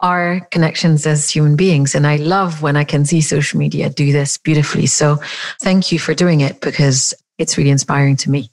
our 0.00 0.40
connections 0.50 1.06
as 1.06 1.30
human 1.30 1.56
beings. 1.56 1.94
And 1.94 2.06
I 2.06 2.16
love 2.16 2.62
when 2.62 2.76
I 2.76 2.84
can 2.84 3.04
see 3.04 3.20
social 3.20 3.58
media 3.58 3.90
do 3.90 4.12
this 4.12 4.38
beautifully. 4.38 4.86
So 4.86 5.18
thank 5.62 5.90
you 5.90 5.98
for 5.98 6.14
doing 6.14 6.40
it 6.40 6.60
because 6.60 7.14
it's 7.38 7.58
really 7.58 7.70
inspiring 7.70 8.16
to 8.18 8.30
me. 8.30 8.50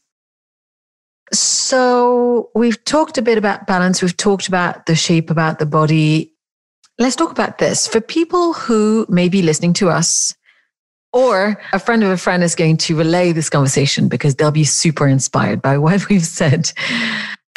So 1.33 2.49
we've 2.53 2.83
talked 2.83 3.17
a 3.17 3.21
bit 3.21 3.37
about 3.37 3.65
balance. 3.65 4.01
We've 4.01 4.15
talked 4.15 4.47
about 4.47 4.85
the 4.85 4.95
shape, 4.95 5.29
about 5.29 5.59
the 5.59 5.65
body. 5.65 6.33
Let's 6.99 7.15
talk 7.15 7.31
about 7.31 7.57
this. 7.57 7.87
For 7.87 8.01
people 8.01 8.53
who 8.53 9.05
may 9.07 9.29
be 9.29 9.41
listening 9.41 9.73
to 9.73 9.89
us, 9.89 10.35
or 11.13 11.61
a 11.73 11.79
friend 11.79 12.03
of 12.03 12.09
a 12.09 12.17
friend 12.17 12.43
is 12.43 12.55
going 12.55 12.77
to 12.77 12.95
relay 12.95 13.31
this 13.31 13.49
conversation 13.49 14.07
because 14.07 14.35
they'll 14.35 14.51
be 14.51 14.63
super 14.63 15.07
inspired 15.07 15.61
by 15.61 15.77
what 15.77 16.09
we've 16.09 16.25
said. 16.25 16.71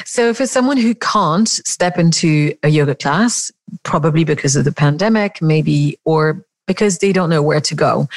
So, 0.05 0.35
for 0.35 0.47
someone 0.47 0.77
who 0.77 0.95
can't 0.95 1.49
step 1.49 1.99
into 1.99 2.55
a 2.63 2.69
yoga 2.69 2.95
class, 2.95 3.51
probably 3.83 4.25
because 4.25 4.57
of 4.57 4.65
the 4.65 4.73
pandemic, 4.73 5.41
maybe, 5.41 5.99
or 6.05 6.45
because 6.67 6.99
they 6.99 7.13
don't 7.13 7.31
know 7.31 7.43
where 7.43 7.61
to 7.61 7.75
go, 7.75 8.09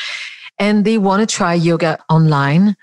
and 0.59 0.85
they 0.85 0.97
want 0.97 1.27
to 1.27 1.35
try 1.35 1.53
yoga 1.53 1.99
online, 2.09 2.75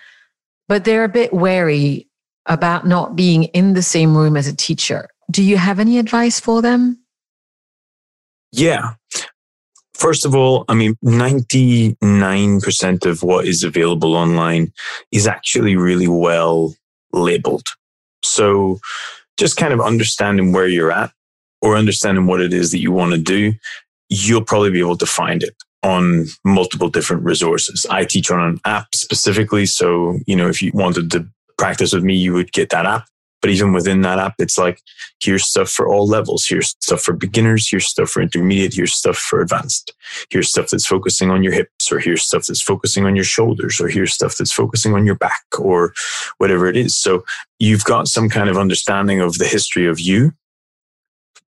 but 0.69 0.85
they're 0.85 1.05
a 1.05 1.09
bit 1.09 1.33
wary 1.33 2.07
about 2.47 2.87
not 2.87 3.17
being 3.17 3.45
in 3.45 3.75
the 3.75 3.83
same 3.83 4.17
room 4.17 4.37
as 4.37 4.47
a 4.47 4.55
teacher. 4.55 5.09
Do 5.31 5.43
you 5.43 5.57
have 5.57 5.81
any 5.81 5.99
advice 5.99 6.41
for 6.41 6.63
them? 6.63 6.99
Yeah. 8.53 8.95
First 9.95 10.27
of 10.27 10.35
all, 10.35 10.65
I 10.69 10.75
mean, 10.75 10.97
99% 11.05 13.07
of 13.07 13.23
what 13.23 13.47
is 13.47 13.63
available 13.63 14.15
online 14.15 14.73
is 15.13 15.27
actually 15.27 15.77
really 15.77 16.09
well 16.09 16.75
labeled. 17.13 17.67
So 18.23 18.79
just 19.37 19.57
kind 19.57 19.73
of 19.73 19.81
understanding 19.81 20.53
where 20.53 20.69
you're 20.69 20.93
at 20.93 21.13
or 21.63 21.77
understanding 21.77 22.27
what 22.27 22.41
it 22.41 22.53
is 22.53 22.73
that 22.73 22.81
you 22.81 22.93
want 22.93 23.13
to 23.13 23.19
do, 23.19 23.53
you'll 24.09 24.45
probably 24.45 24.71
be 24.71 24.81
able 24.81 24.99
to 24.99 25.07
find 25.07 25.43
it 25.43 25.55
on 25.83 26.27
multiple 26.45 26.89
different 26.89 27.25
resources. 27.25 27.87
I 27.91 28.05
teach 28.05 28.31
on 28.31 28.41
an 28.41 28.61
app 28.65 28.89
specifically. 28.95 29.67
So, 29.67 30.19
you 30.27 30.37
know, 30.37 30.49
if 30.49 30.63
you 30.63 30.71
wanted 30.75 31.11
to 31.13 31.27
practice 31.65 31.95
with 31.95 32.05
me, 32.05 32.15
you 32.15 32.35
would 32.35 32.53
get 32.53 32.69
that 32.69 32.85
app. 32.85 33.07
But 33.41 33.51
even 33.51 33.73
within 33.73 34.03
that 34.03 34.19
app, 34.19 34.35
it's 34.39 34.59
like, 34.59 34.83
here's 35.21 35.47
stuff 35.47 35.71
for 35.71 35.89
all 35.89 36.07
levels. 36.07 36.47
Here's 36.47 36.69
stuff 36.81 37.01
for 37.01 37.15
beginners. 37.15 37.71
Here's 37.71 37.87
stuff 37.87 38.11
for 38.11 38.21
intermediate. 38.21 38.75
Here's 38.75 38.93
stuff 38.93 39.17
for 39.17 39.41
advanced. 39.41 39.95
Here's 40.29 40.51
stuff 40.51 40.69
that's 40.69 40.87
focusing 40.87 41.31
on 41.31 41.43
your 41.43 41.55
hips, 41.55 41.91
or 41.91 42.01
here's 42.01 42.23
stuff 42.23 42.45
that's 42.47 42.61
focusing 42.61 43.07
on 43.07 43.17
your 43.17 43.25
shoulders, 43.25 43.81
or 43.81 43.89
here's 43.89 44.13
stuff 44.13 44.37
that's 44.37 44.53
focusing 44.53 44.93
on 44.95 45.07
your 45.07 45.15
back, 45.15 45.45
or 45.59 45.95
whatever 46.37 46.67
it 46.67 46.77
is. 46.77 46.95
So 46.95 47.25
you've 47.59 47.85
got 47.85 48.09
some 48.09 48.29
kind 48.29 48.51
of 48.51 48.59
understanding 48.59 49.21
of 49.21 49.39
the 49.39 49.47
history 49.47 49.87
of 49.87 49.99
you. 49.99 50.33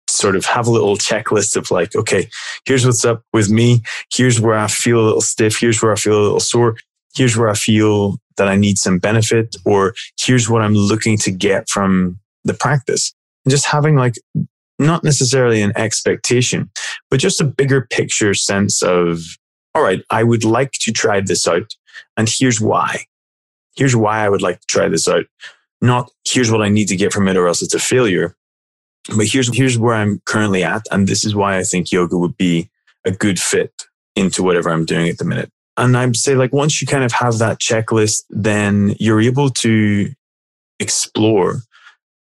Sort 0.07 0.35
of 0.35 0.45
have 0.45 0.65
a 0.65 0.71
little 0.71 0.97
checklist 0.97 1.55
of 1.55 1.69
like, 1.69 1.95
okay, 1.95 2.29
here's 2.65 2.83
what's 2.83 3.05
up 3.05 3.21
with 3.31 3.51
me. 3.51 3.81
Here's 4.11 4.41
where 4.41 4.57
I 4.57 4.67
feel 4.67 4.99
a 4.99 5.05
little 5.05 5.21
stiff. 5.21 5.59
Here's 5.59 5.83
where 5.83 5.93
I 5.93 5.97
feel 5.97 6.19
a 6.19 6.21
little 6.21 6.39
sore 6.39 6.77
here's 7.15 7.37
where 7.37 7.49
I 7.49 7.55
feel 7.55 8.19
that 8.39 8.47
I 8.47 8.55
need 8.55 8.79
some 8.79 8.97
benefit, 8.97 9.55
or 9.65 9.93
here's 10.19 10.49
what 10.49 10.63
I'm 10.63 10.73
looking 10.73 11.17
to 11.19 11.31
get 11.31 11.69
from 11.69 12.17
the 12.43 12.55
practice. 12.55 13.13
And 13.45 13.51
just 13.51 13.67
having 13.67 13.95
like 13.95 14.15
not 14.79 15.03
necessarily 15.03 15.61
an 15.61 15.73
expectation, 15.75 16.71
but 17.11 17.19
just 17.19 17.39
a 17.41 17.45
bigger 17.45 17.87
picture 17.91 18.33
sense 18.33 18.81
of, 18.81 19.21
all 19.75 19.83
right, 19.83 20.01
I 20.09 20.23
would 20.23 20.43
like 20.43 20.71
to 20.81 20.91
try 20.91 21.21
this 21.21 21.47
out. 21.47 21.75
And 22.17 22.27
here's 22.27 22.59
why. 22.59 23.03
Here's 23.75 23.95
why 23.95 24.25
I 24.25 24.29
would 24.29 24.41
like 24.41 24.61
to 24.61 24.67
try 24.67 24.87
this 24.87 25.07
out. 25.07 25.25
Not 25.81 26.09
here's 26.27 26.51
what 26.51 26.61
I 26.61 26.69
need 26.69 26.87
to 26.87 26.95
get 26.95 27.13
from 27.13 27.27
it 27.27 27.37
or 27.37 27.47
else 27.47 27.61
it's 27.61 27.73
a 27.73 27.79
failure. 27.79 28.35
But 29.15 29.27
here's, 29.27 29.55
here's 29.55 29.77
where 29.77 29.95
I'm 29.95 30.21
currently 30.25 30.63
at. 30.63 30.83
And 30.91 31.07
this 31.07 31.23
is 31.23 31.35
why 31.35 31.57
I 31.57 31.63
think 31.63 31.91
yoga 31.91 32.17
would 32.17 32.37
be 32.37 32.69
a 33.05 33.11
good 33.11 33.39
fit 33.39 33.73
into 34.15 34.43
whatever 34.43 34.69
I'm 34.69 34.85
doing 34.85 35.07
at 35.09 35.17
the 35.17 35.25
minute. 35.25 35.51
And 35.79 35.97
I'd 35.97 36.15
say 36.15 36.35
like 36.35 36.53
once 36.53 36.81
you 36.81 36.87
kind 36.87 37.03
of 37.03 37.11
have 37.13 37.37
that 37.39 37.59
checklist, 37.59 38.23
then 38.29 38.95
you're 38.99 39.21
able 39.21 39.49
to 39.49 40.11
explore 40.79 41.61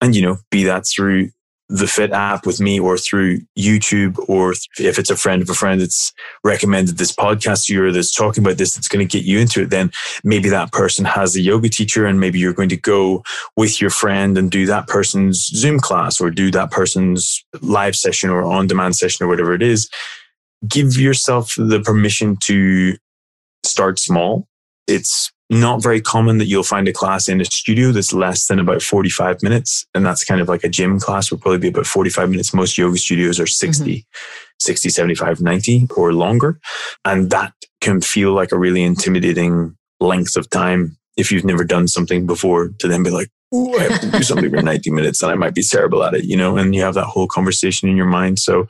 and, 0.01 0.15
you 0.15 0.21
know, 0.21 0.37
be 0.49 0.63
that 0.63 0.85
through 0.85 1.29
the 1.69 1.87
Fit 1.87 2.11
app 2.11 2.45
with 2.45 2.59
me 2.59 2.79
or 2.79 2.97
through 2.97 3.39
YouTube, 3.57 4.17
or 4.27 4.53
if 4.77 4.99
it's 4.99 5.09
a 5.09 5.15
friend 5.15 5.41
of 5.41 5.49
a 5.49 5.53
friend 5.53 5.79
that's 5.79 6.11
recommended 6.43 6.97
this 6.97 7.11
podcast 7.11 7.65
to 7.65 7.73
you 7.73 7.85
or 7.85 7.91
that's 7.91 8.13
talking 8.13 8.43
about 8.43 8.57
this, 8.57 8.75
that's 8.75 8.87
going 8.87 9.07
to 9.07 9.17
get 9.17 9.25
you 9.25 9.39
into 9.39 9.61
it, 9.61 9.69
then 9.69 9.91
maybe 10.23 10.49
that 10.49 10.71
person 10.71 11.05
has 11.05 11.35
a 11.35 11.41
yoga 11.41 11.69
teacher 11.69 12.05
and 12.05 12.19
maybe 12.19 12.37
you're 12.37 12.53
going 12.53 12.69
to 12.69 12.77
go 12.77 13.23
with 13.55 13.79
your 13.79 13.89
friend 13.89 14.37
and 14.37 14.51
do 14.51 14.65
that 14.65 14.87
person's 14.87 15.45
Zoom 15.47 15.79
class 15.79 16.19
or 16.19 16.29
do 16.29 16.51
that 16.51 16.69
person's 16.69 17.43
live 17.61 17.95
session 17.95 18.29
or 18.29 18.43
on 18.43 18.67
demand 18.67 18.95
session 18.95 19.25
or 19.25 19.29
whatever 19.29 19.53
it 19.53 19.63
is. 19.63 19.89
Give 20.67 20.95
yourself 20.97 21.55
the 21.57 21.81
permission 21.81 22.37
to 22.43 22.97
start 23.63 23.99
small. 23.99 24.47
It's 24.87 25.31
not 25.49 25.83
very 25.83 26.01
common 26.01 26.37
that 26.39 26.45
you'll 26.45 26.63
find 26.63 26.87
a 26.87 26.93
class 26.93 27.29
in 27.29 27.39
a 27.39 27.45
studio 27.45 27.91
that's 27.91 28.13
less 28.13 28.47
than 28.47 28.59
about 28.59 28.81
45 28.81 29.43
minutes. 29.43 29.85
And 29.93 30.05
that's 30.05 30.23
kind 30.23 30.41
of 30.41 30.47
like 30.47 30.63
a 30.63 30.69
gym 30.69 30.99
class 30.99 31.31
would 31.31 31.41
probably 31.41 31.59
be 31.59 31.67
about 31.67 31.85
45 31.85 32.29
minutes. 32.29 32.53
Most 32.53 32.77
yoga 32.77 32.97
studios 32.97 33.39
are 33.39 33.47
60, 33.47 33.83
mm-hmm. 33.83 33.99
60, 34.59 34.89
75, 34.89 35.41
90 35.41 35.87
or 35.95 36.13
longer. 36.13 36.59
And 37.05 37.29
that 37.29 37.53
can 37.81 38.01
feel 38.01 38.33
like 38.33 38.51
a 38.51 38.57
really 38.57 38.83
intimidating 38.83 39.77
length 39.99 40.35
of 40.35 40.49
time 40.49 40.97
if 41.15 41.31
you've 41.31 41.45
never 41.45 41.63
done 41.63 41.87
something 41.87 42.25
before 42.25 42.69
to 42.79 42.87
then 42.87 43.03
be 43.03 43.11
like, 43.11 43.29
oh, 43.53 43.77
I 43.77 43.83
have 43.83 44.01
to 44.01 44.11
do 44.11 44.23
something 44.23 44.49
for 44.49 44.61
90 44.63 44.89
minutes 44.89 45.21
and 45.21 45.31
I 45.31 45.35
might 45.35 45.53
be 45.53 45.61
terrible 45.61 46.03
at 46.03 46.15
it, 46.15 46.23
you 46.25 46.35
know, 46.35 46.57
and 46.57 46.73
you 46.73 46.81
have 46.81 46.95
that 46.95 47.05
whole 47.05 47.27
conversation 47.27 47.87
in 47.87 47.95
your 47.95 48.07
mind. 48.07 48.39
So 48.39 48.67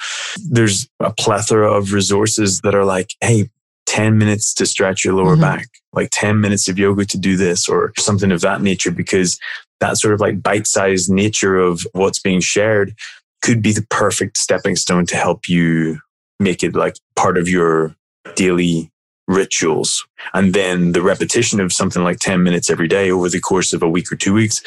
there's 0.49 0.87
a 0.99 1.13
plethora 1.13 1.71
of 1.71 1.93
resources 1.93 2.59
that 2.61 2.75
are 2.75 2.83
like, 2.83 3.11
Hey, 3.21 3.49
10 3.93 4.17
minutes 4.17 4.55
to 4.55 4.65
stretch 4.65 5.05
your 5.05 5.13
lower 5.13 5.33
mm-hmm. 5.33 5.41
back, 5.41 5.67
like 5.93 6.09
10 6.11 6.41
minutes 6.41 6.67
of 6.67 6.79
yoga 6.79 7.05
to 7.05 7.15
do 7.15 7.37
this 7.37 7.69
or 7.69 7.93
something 7.99 8.31
of 8.31 8.41
that 8.41 8.59
nature, 8.59 8.89
because 8.89 9.39
that 9.81 9.97
sort 9.97 10.15
of 10.15 10.19
like 10.19 10.41
bite 10.41 10.65
sized 10.65 11.11
nature 11.11 11.57
of 11.57 11.85
what's 11.91 12.19
being 12.19 12.39
shared 12.39 12.95
could 13.43 13.61
be 13.61 13.71
the 13.71 13.85
perfect 13.91 14.37
stepping 14.37 14.75
stone 14.75 15.05
to 15.05 15.15
help 15.15 15.47
you 15.47 15.99
make 16.39 16.63
it 16.63 16.73
like 16.73 16.95
part 17.15 17.37
of 17.37 17.47
your 17.47 17.95
daily 18.35 18.91
rituals. 19.27 20.03
And 20.33 20.55
then 20.55 20.93
the 20.93 21.03
repetition 21.03 21.59
of 21.59 21.71
something 21.71 22.03
like 22.03 22.17
10 22.17 22.41
minutes 22.41 22.71
every 22.71 22.87
day 22.87 23.11
over 23.11 23.29
the 23.29 23.39
course 23.39 23.73
of 23.73 23.83
a 23.83 23.89
week 23.89 24.11
or 24.11 24.15
two 24.15 24.33
weeks 24.33 24.59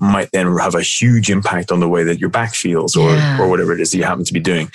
might 0.00 0.30
then 0.32 0.56
have 0.56 0.74
a 0.74 0.82
huge 0.82 1.30
impact 1.30 1.70
on 1.70 1.78
the 1.78 1.88
way 1.88 2.02
that 2.02 2.18
your 2.18 2.30
back 2.30 2.54
feels 2.54 2.96
or, 2.96 3.10
yeah. 3.10 3.40
or 3.40 3.48
whatever 3.48 3.72
it 3.72 3.80
is 3.80 3.92
that 3.92 3.98
you 3.98 4.02
happen 4.02 4.24
to 4.24 4.32
be 4.32 4.40
doing. 4.40 4.72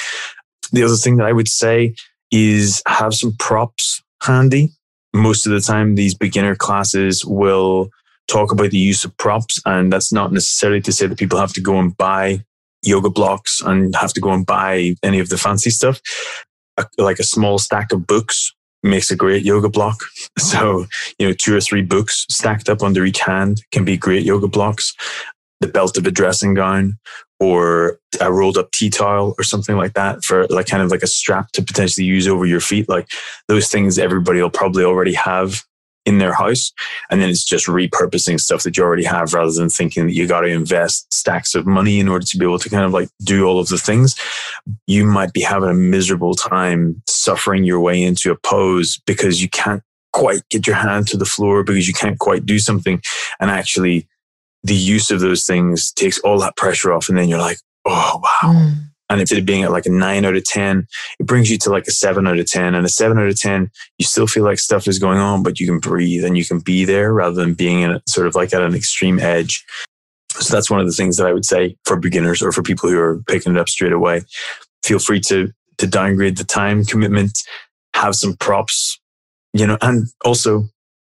The 0.72 0.84
other 0.84 0.96
thing 0.96 1.18
that 1.18 1.28
I 1.28 1.34
would 1.34 1.50
say 1.50 1.94
is 2.32 2.82
have 2.88 3.14
some 3.14 3.34
props 3.40 4.02
handy. 4.24 4.72
Most 5.14 5.46
of 5.46 5.52
the 5.52 5.62
time, 5.62 5.96
these 5.96 6.14
beginner 6.14 6.56
classes 6.56 7.26
will 7.26 7.90
talk 8.28 8.52
about 8.52 8.72
the 8.72 8.78
use 8.78 9.06
of 9.06 9.16
props. 9.18 9.62
And 9.66 9.92
that's 9.92 10.12
not 10.12 10.32
necessarily 10.32 10.82
to 10.82 10.92
say 10.92 11.08
that 11.08 11.18
people 11.18 11.40
have 11.40 11.54
to 11.54 11.62
go 11.62 11.80
and 11.80 11.96
buy 11.96 12.44
yoga 12.84 13.10
blocks 13.10 13.62
and 13.62 13.96
have 13.96 14.14
to 14.14 14.22
go 14.22 14.32
and 14.32 14.46
buy 14.46 14.96
any 15.04 15.20
of 15.20 15.30
the 15.30 15.38
fancy 15.38 15.70
stuff. 15.70 16.02
A, 16.78 16.86
like 16.98 17.20
a 17.20 17.24
small 17.24 17.58
stack 17.58 17.92
of 17.92 18.06
books 18.06 18.54
makes 18.84 19.10
a 19.10 19.16
great 19.16 19.44
yoga 19.44 19.70
block. 19.70 20.00
So, 20.40 20.86
you 21.18 21.28
know, 21.28 21.34
two 21.34 21.58
or 21.58 21.62
three 21.62 21.82
books 21.82 22.28
stacked 22.30 22.70
up 22.70 22.84
under 22.84 23.04
each 23.04 23.20
hand 23.20 23.64
can 23.72 23.84
be 23.84 23.98
great 23.98 24.24
yoga 24.24 24.48
blocks. 24.48 24.94
The 25.62 25.68
belt 25.68 25.98
of 25.98 26.06
a 26.06 26.12
dressing 26.12 26.54
gown 26.54 27.00
or 27.40 28.00
a 28.20 28.32
rolled 28.32 28.58
up 28.58 28.72
tea 28.72 28.90
towel 28.90 29.36
or 29.38 29.44
something 29.44 29.78
like 29.78 29.94
that 29.94 30.24
for 30.24 30.48
like 30.48 30.66
kind 30.66 30.82
of 30.82 30.90
like 30.90 31.04
a 31.04 31.08
strap 31.08 31.52
to 31.52 31.62
potentially 31.62 32.06
use 32.06 32.28
over 32.28 32.46
your 32.46 32.60
feet. 32.60 32.90
Like 32.90 33.08
those 33.48 33.70
things 33.70 34.00
everybody 34.00 34.42
will 34.42 34.50
probably 34.50 34.84
already 34.84 35.14
have 35.14 35.64
in 36.08 36.20
their 36.20 36.34
house. 36.34 36.72
And 37.12 37.22
then 37.22 37.30
it's 37.30 37.44
just 37.44 37.68
repurposing 37.68 38.40
stuff 38.40 38.64
that 38.64 38.78
you 38.78 38.84
already 38.84 39.04
have 39.04 39.34
rather 39.34 39.52
than 39.52 39.70
thinking 39.70 40.08
that 40.08 40.14
you 40.14 40.26
got 40.26 40.42
to 40.42 40.48
invest 40.48 41.14
stacks 41.14 41.54
of 41.54 41.68
money 41.68 42.00
in 42.00 42.08
order 42.08 42.26
to 42.26 42.38
be 42.38 42.46
able 42.46 42.60
to 42.60 42.70
kind 42.70 42.86
of 42.86 42.94
like 42.94 43.10
do 43.24 43.46
all 43.46 43.60
of 43.60 43.68
the 43.68 43.78
things. 43.78 44.16
You 44.88 45.06
might 45.06 45.34
be 45.34 45.42
having 45.42 45.70
a 45.70 45.74
miserable 45.74 46.34
time 46.34 47.04
suffering 47.08 47.66
your 47.66 47.82
way 47.82 48.02
into 48.02 48.32
a 48.32 48.38
pose 48.38 49.00
because 49.06 49.42
you 49.42 49.50
can't 49.50 49.84
quite 50.14 50.48
get 50.50 50.66
your 50.66 50.78
hand 50.78 51.10
to 51.10 51.18
the 51.18 51.26
floor 51.26 51.64
because 51.64 51.90
you 51.90 51.94
can't 51.94 52.18
quite 52.20 52.46
do 52.46 52.58
something. 52.58 53.02
And 53.42 53.52
actually, 53.52 54.08
the 54.64 54.76
use 54.76 55.12
of 55.12 55.20
those 55.20 55.46
things 55.46 55.92
takes 55.92 56.20
all 56.20 56.40
that 56.40 56.56
pressure 56.58 56.92
off. 56.92 57.10
And 57.10 57.18
then 57.18 57.30
you're 57.30 57.40
like, 57.40 57.58
oh, 57.86 58.22
wow. 58.22 58.54
Mm. 58.54 58.74
And 59.10 59.22
instead 59.22 59.40
of 59.40 59.46
being 59.46 59.64
at 59.64 59.72
like 59.72 59.86
a 59.86 59.92
nine 59.92 60.26
out 60.26 60.36
of 60.36 60.44
10, 60.44 60.86
it 61.20 61.26
brings 61.26 61.50
you 61.50 61.58
to 61.60 61.70
like 61.70 61.88
a 61.88 61.92
seven 61.92 62.28
out 62.28 62.40
of 62.40 62.46
10. 62.46 62.76
And 62.76 62.86
a 62.86 62.90
seven 62.90 63.18
out 63.18 63.28
of 63.28 63.40
10, 63.40 63.72
you 63.98 64.06
still 64.06 64.28
feel 64.28 64.44
like 64.44 64.60
stuff 64.60 64.88
is 64.88 65.00
going 65.00 65.18
on, 65.18 65.44
but 65.44 65.60
you 65.60 65.68
can 65.68 65.80
breathe 65.80 66.26
and 66.26 66.38
you 66.38 66.44
can 66.44 66.60
be 66.60 66.84
there 66.84 67.14
rather 67.14 67.36
than 67.36 67.54
being 67.54 67.82
in 67.82 67.92
it 67.92 68.02
sort 68.10 68.28
of 68.28 68.36
like 68.36 68.54
at 68.54 68.62
an 68.62 68.76
extreme 68.76 69.20
edge. 69.20 69.66
So 70.32 70.54
that's 70.54 70.70
one 70.70 70.82
of 70.82 70.88
the 70.88 70.94
things 70.94 71.18
that 71.18 71.26
I 71.26 71.34
would 71.34 71.46
say 71.46 71.78
for 71.86 71.96
beginners 71.96 72.44
or 72.44 72.52
for 72.52 72.62
people 72.62 72.90
who 72.90 73.00
are 73.00 73.24
picking 73.28 73.54
it 73.54 73.60
up 73.60 73.70
straight 73.70 73.94
away. 73.94 74.22
Feel 74.84 75.00
free 75.00 75.22
to, 75.22 75.52
to 75.78 75.88
downgrade 75.88 76.38
the 76.38 76.44
time 76.44 76.84
commitment, 76.84 77.40
have 77.94 78.16
some 78.16 78.36
props, 78.36 79.00
you 79.54 79.66
know, 79.66 79.78
and 79.82 80.08
also 80.26 80.66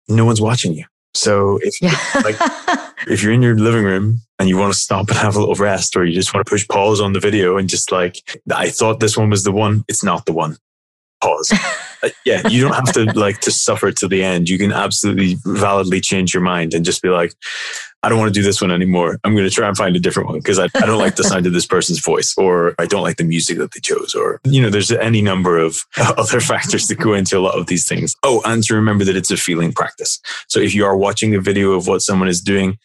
no 0.09 0.25
one's 0.25 0.41
watching 0.41 0.73
you. 0.73 0.85
So 1.15 1.59
if 1.63 1.83
yeah. 1.83 1.99
like 2.23 2.37
if 3.09 3.23
you're 3.23 3.33
in 3.33 3.43
your 3.43 3.57
living 3.57 3.85
room 3.85 4.21
and 4.39 4.49
you 4.49 4.57
want 4.57 4.73
to 4.73 4.79
stop 4.79 5.09
and 5.09 5.19
have 5.19 5.37
a 5.37 5.41
little 5.41 5.55
rest, 5.55 5.97
or 5.97 6.05
you 6.05 6.15
just 6.15 6.33
want 6.33 6.47
to 6.47 6.51
push 6.51 6.67
pause 6.69 7.01
on 7.01 7.13
the 7.13 7.21
video 7.21 7.57
and 7.57 7.69
just 7.69 7.91
like, 7.91 8.41
I 8.55 8.71
thought 8.71 9.01
this 9.01 9.17
one 9.17 9.31
was 9.31 9.45
the 9.45 9.53
one, 9.53 9.85
it's 9.89 10.05
not 10.05 10.27
the 10.27 10.33
one. 10.33 10.57
Pause. 11.21 11.53
uh, 12.03 12.09
yeah, 12.25 12.47
you 12.49 12.63
don't 12.63 12.75
have 12.75 12.93
to 12.93 13.05
like 13.19 13.41
to 13.41 13.51
suffer 13.51 13.91
to 13.93 14.09
the 14.09 14.23
end. 14.23 14.49
You 14.49 14.59
can 14.59 14.73
absolutely 14.73 15.37
validly 15.45 16.01
change 16.01 16.33
your 16.33 16.43
mind 16.43 16.75
and 16.75 16.85
just 16.85 17.03
be 17.03 17.09
like, 17.09 17.33
I 18.03 18.09
don't 18.09 18.19
want 18.19 18.33
to 18.33 18.41
do 18.41 18.45
this 18.45 18.61
one 18.61 18.71
anymore. 18.71 19.19
I'm 19.25 19.35
going 19.35 19.49
to 19.49 19.55
try 19.55 19.67
and 19.67 19.77
find 19.77 19.97
a 19.97 20.01
different 20.01 20.29
one 20.29 20.39
because 20.39 20.59
I, 20.61 20.67
I 20.77 20.87
don't 20.87 20.99
like 20.99 21.17
the 21.17 21.25
sound 21.25 21.47
of 21.47 21.53
this 21.53 21.67
person's 21.67 21.99
voice 21.99 22.33
or 22.39 22.77
I 22.79 22.87
don't 22.87 23.03
like 23.03 23.17
the 23.17 23.25
music 23.25 23.59
that 23.59 23.73
they 23.73 23.81
chose 23.81 24.15
or, 24.15 24.41
you 24.45 24.63
know, 24.63 24.71
there's 24.71 24.93
any 24.93 25.21
number 25.21 25.59
of 25.59 25.85
other 25.97 26.41
factors 26.41 26.87
that 26.89 26.99
go 26.99 27.15
into 27.15 27.37
a 27.37 27.41
lot 27.41 27.59
of 27.59 27.67
these 27.67 27.89
things. 27.89 28.15
Oh, 28.23 28.41
and 28.45 28.63
to 28.65 28.75
remember 28.75 29.05
that 29.05 29.17
it's 29.17 29.33
a 29.33 29.37
feeling 29.37 29.73
practice. 29.73 30.21
So 30.47 30.61
if 30.61 30.75
you 30.75 30.85
are 30.85 30.97
watching 30.97 31.35
a 31.35 31.41
video 31.41 31.73
of 31.73 31.89
what 31.89 32.03
someone 32.03 32.29
is 32.29 32.41
doing, 32.41 32.79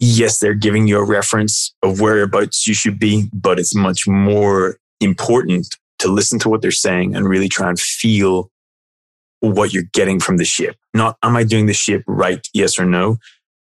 yes, 0.00 0.38
they're 0.38 0.54
giving 0.54 0.88
you 0.88 0.98
a 0.98 1.04
reference 1.04 1.74
of 1.82 2.00
whereabouts 2.00 2.66
you 2.66 2.72
should 2.72 2.98
be, 2.98 3.28
but 3.34 3.58
it's 3.58 3.74
much 3.74 4.08
more 4.08 4.78
important 5.00 5.76
to 6.04 6.12
listen 6.12 6.38
to 6.40 6.48
what 6.48 6.62
they're 6.62 6.70
saying 6.70 7.14
and 7.14 7.28
really 7.28 7.48
try 7.48 7.68
and 7.68 7.78
feel 7.78 8.50
what 9.40 9.74
you're 9.74 9.90
getting 9.92 10.20
from 10.20 10.38
the 10.38 10.44
ship. 10.44 10.76
Not, 10.94 11.18
am 11.22 11.36
I 11.36 11.44
doing 11.44 11.66
the 11.66 11.74
ship 11.74 12.02
right? 12.06 12.46
Yes 12.54 12.78
or 12.78 12.86
no? 12.86 13.18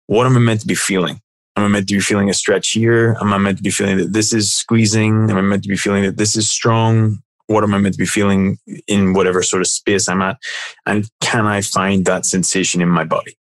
what 0.08 0.26
am 0.26 0.36
I 0.36 0.40
meant 0.40 0.62
to 0.62 0.68
be 0.68 0.76
feeling? 0.76 1.22
Am 1.56 1.64
I 1.64 1.68
meant 1.68 1.88
to 1.88 1.96
be 1.96 2.02
feeling 2.02 2.30
a 2.30 2.34
stretch 2.34 2.72
here? 2.72 3.18
Am 3.22 3.34
I 3.34 3.38
meant 3.38 3.58
to 3.58 3.64
be 3.64 3.70
feeling 3.70 3.98
that 3.98 4.14
this 4.14 4.34
is 4.34 4.54
squeezing? 4.54 5.30
Am 5.30 5.38
I 5.38 5.42
meant 5.42 5.64
to 5.64 5.70
be 5.70 5.78
feeling 5.78 6.04
that 6.04 6.18
this 6.18 6.36
is 6.36 6.50
strong? 6.50 7.20
What 7.48 7.64
am 7.64 7.74
I 7.74 7.78
meant 7.78 7.94
to 7.94 8.00
be 8.00 8.06
feeling 8.06 8.58
in 8.88 9.14
whatever 9.14 9.42
sort 9.42 9.62
of 9.62 9.68
space 9.68 10.10
I'm 10.10 10.22
at? 10.22 10.38
And 10.86 11.10
can 11.22 11.46
I 11.46 11.62
find 11.62 12.06
that 12.06 12.26
sensation 12.26 12.82
in 12.82 12.90
my 12.90 13.04
body? 13.04 13.38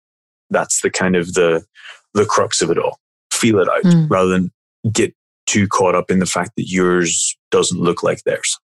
That's 0.51 0.81
the 0.83 0.91
kind 0.91 1.17
of 1.17 1.35
the, 1.35 1.65
the 2.13 2.25
crux 2.25 2.63
of 2.63 2.71
it 2.71 2.79
all. 2.79 2.99
Feel 3.33 3.59
it 3.59 3.69
out 3.69 3.83
mm. 3.83 4.09
rather 4.09 4.31
than 4.31 4.53
get 4.93 5.15
too 5.47 5.67
caught 5.67 5.95
up 5.95 6.11
in 6.11 6.21
the 6.21 6.27
fact 6.27 6.53
that 6.57 6.69
yours 6.69 7.37
doesn't 7.51 7.81
look 7.81 8.03
like 8.03 8.23
theirs. 8.23 8.59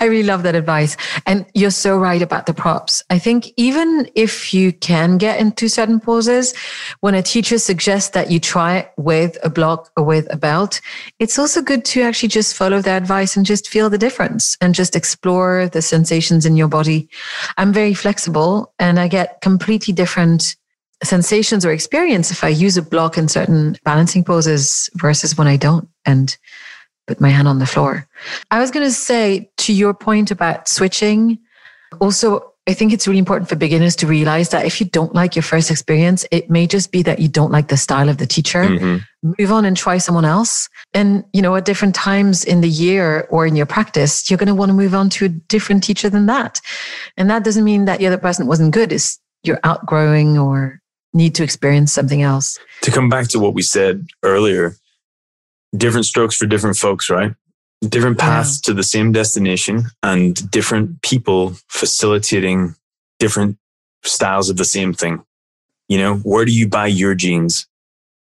I 0.00 0.06
really 0.06 0.22
love 0.22 0.42
that 0.44 0.54
advice. 0.54 0.96
And 1.26 1.44
you're 1.54 1.70
so 1.70 1.98
right 1.98 2.22
about 2.22 2.46
the 2.46 2.54
props. 2.54 3.02
I 3.10 3.18
think 3.18 3.52
even 3.56 4.10
if 4.14 4.54
you 4.54 4.72
can 4.72 5.18
get 5.18 5.38
into 5.38 5.68
certain 5.68 6.00
poses, 6.00 6.54
when 7.00 7.14
a 7.14 7.22
teacher 7.22 7.58
suggests 7.58 8.10
that 8.10 8.30
you 8.30 8.40
try 8.40 8.78
it 8.78 8.92
with 8.96 9.36
a 9.44 9.50
block 9.50 9.90
or 9.96 10.04
with 10.04 10.26
a 10.32 10.38
belt, 10.38 10.80
it's 11.18 11.38
also 11.38 11.60
good 11.60 11.84
to 11.86 12.02
actually 12.02 12.30
just 12.30 12.56
follow 12.56 12.80
their 12.80 12.96
advice 12.96 13.36
and 13.36 13.44
just 13.44 13.68
feel 13.68 13.90
the 13.90 13.98
difference 13.98 14.56
and 14.62 14.74
just 14.74 14.96
explore 14.96 15.68
the 15.68 15.82
sensations 15.82 16.46
in 16.46 16.56
your 16.56 16.68
body. 16.68 17.08
I'm 17.58 17.72
very 17.72 17.94
flexible 17.94 18.72
and 18.78 18.98
I 18.98 19.06
get 19.06 19.42
completely 19.42 19.92
different 19.92 20.56
sensations 21.02 21.64
or 21.64 21.72
experience 21.72 22.30
if 22.30 22.44
I 22.44 22.48
use 22.48 22.76
a 22.76 22.82
block 22.82 23.16
in 23.16 23.28
certain 23.28 23.76
balancing 23.84 24.24
poses 24.24 24.90
versus 24.94 25.36
when 25.36 25.46
I 25.46 25.56
don't. 25.56 25.88
And 26.04 26.36
put 27.10 27.20
my 27.20 27.28
hand 27.28 27.48
on 27.48 27.58
the 27.58 27.66
floor. 27.66 28.06
I 28.52 28.60
was 28.60 28.70
going 28.70 28.86
to 28.86 28.92
say 28.92 29.50
to 29.58 29.72
your 29.72 29.92
point 29.92 30.30
about 30.30 30.68
switching, 30.68 31.38
also 32.00 32.52
I 32.68 32.72
think 32.72 32.92
it's 32.92 33.08
really 33.08 33.18
important 33.18 33.48
for 33.48 33.56
beginners 33.56 33.96
to 33.96 34.06
realize 34.06 34.50
that 34.50 34.64
if 34.64 34.80
you 34.80 34.86
don't 34.86 35.12
like 35.12 35.34
your 35.34 35.42
first 35.42 35.72
experience, 35.72 36.24
it 36.30 36.48
may 36.48 36.68
just 36.68 36.92
be 36.92 37.02
that 37.02 37.18
you 37.18 37.26
don't 37.26 37.50
like 37.50 37.66
the 37.66 37.76
style 37.76 38.08
of 38.08 38.18
the 38.18 38.28
teacher. 38.28 38.62
Mm-hmm. 38.62 39.32
Move 39.40 39.50
on 39.50 39.64
and 39.64 39.76
try 39.76 39.98
someone 39.98 40.24
else. 40.24 40.68
And, 40.94 41.24
you 41.32 41.42
know, 41.42 41.56
at 41.56 41.64
different 41.64 41.96
times 41.96 42.44
in 42.44 42.60
the 42.60 42.68
year 42.68 43.26
or 43.28 43.44
in 43.44 43.56
your 43.56 43.66
practice, 43.66 44.30
you're 44.30 44.38
going 44.38 44.46
to 44.46 44.54
want 44.54 44.68
to 44.68 44.74
move 44.74 44.94
on 44.94 45.10
to 45.10 45.24
a 45.24 45.28
different 45.28 45.82
teacher 45.82 46.08
than 46.08 46.26
that. 46.26 46.60
And 47.16 47.28
that 47.28 47.42
doesn't 47.42 47.64
mean 47.64 47.86
that 47.86 47.98
the 47.98 48.06
other 48.06 48.18
person 48.18 48.46
wasn't 48.46 48.72
good. 48.72 48.92
It's 48.92 49.18
you're 49.42 49.58
outgrowing 49.64 50.38
or 50.38 50.80
need 51.12 51.34
to 51.34 51.42
experience 51.42 51.92
something 51.92 52.22
else. 52.22 52.56
To 52.82 52.92
come 52.92 53.08
back 53.08 53.26
to 53.28 53.40
what 53.40 53.54
we 53.54 53.62
said 53.62 54.06
earlier, 54.22 54.76
different 55.76 56.06
strokes 56.06 56.36
for 56.36 56.46
different 56.46 56.76
folks, 56.76 57.10
right? 57.10 57.32
different 57.88 58.18
paths 58.18 58.60
to 58.60 58.74
the 58.74 58.82
same 58.82 59.12
destination 59.12 59.84
and 60.02 60.50
different 60.50 61.00
people 61.02 61.54
facilitating 61.68 62.74
different 63.18 63.56
styles 64.04 64.50
of 64.50 64.56
the 64.56 64.64
same 64.64 64.92
thing. 64.92 65.22
You 65.88 65.98
know, 65.98 66.16
where 66.18 66.44
do 66.44 66.52
you 66.52 66.68
buy 66.68 66.86
your 66.86 67.14
jeans? 67.14 67.66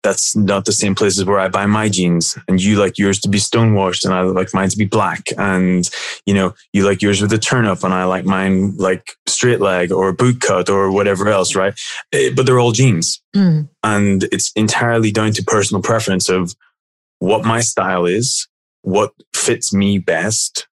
That's 0.04 0.36
not 0.36 0.66
the 0.66 0.72
same 0.72 0.96
places 0.96 1.26
where 1.26 1.40
I 1.40 1.48
buy 1.48 1.66
my 1.66 1.90
jeans. 1.90 2.38
And 2.48 2.62
you 2.62 2.78
like 2.78 2.98
yours 2.98 3.20
to 3.22 3.30
be 3.30 3.40
stonewashed 3.40 4.06
and 4.06 4.14
I 4.14 4.22
like 4.22 4.54
mine 4.54 4.70
to 4.70 4.78
be 4.78 4.86
black. 4.86 5.24
And, 5.38 5.90
you 6.26 6.34
know, 6.34 6.54
you 6.72 6.86
like 6.86 7.02
yours 7.02 7.22
with 7.22 7.34
a 7.34 7.38
turn 7.38 7.66
up 7.66 7.84
and 7.84 7.94
I 7.94 8.04
like 8.04 8.24
mine 8.24 8.76
like 8.78 9.12
straight 9.26 9.60
leg 9.60 9.92
or 9.92 10.14
boot 10.14 10.40
cut 10.40 10.70
or 10.70 10.92
whatever 10.92 11.30
else, 11.30 11.56
right? 11.56 11.74
Eh, 12.14 12.32
but 12.36 12.46
they're 12.46 12.60
all 12.60 12.74
jeans. 12.74 13.22
Mm. 13.36 13.70
And 13.84 14.26
it's 14.26 14.52
entirely 14.56 15.12
down 15.12 15.32
to 15.32 15.44
personal 15.44 15.82
preference 15.82 16.30
of 16.30 16.54
what 17.20 17.46
my 17.46 17.60
style 17.60 18.06
is 18.06 18.48
what 18.88 19.12
fits 19.36 19.74
me 19.74 19.98
best 19.98 20.66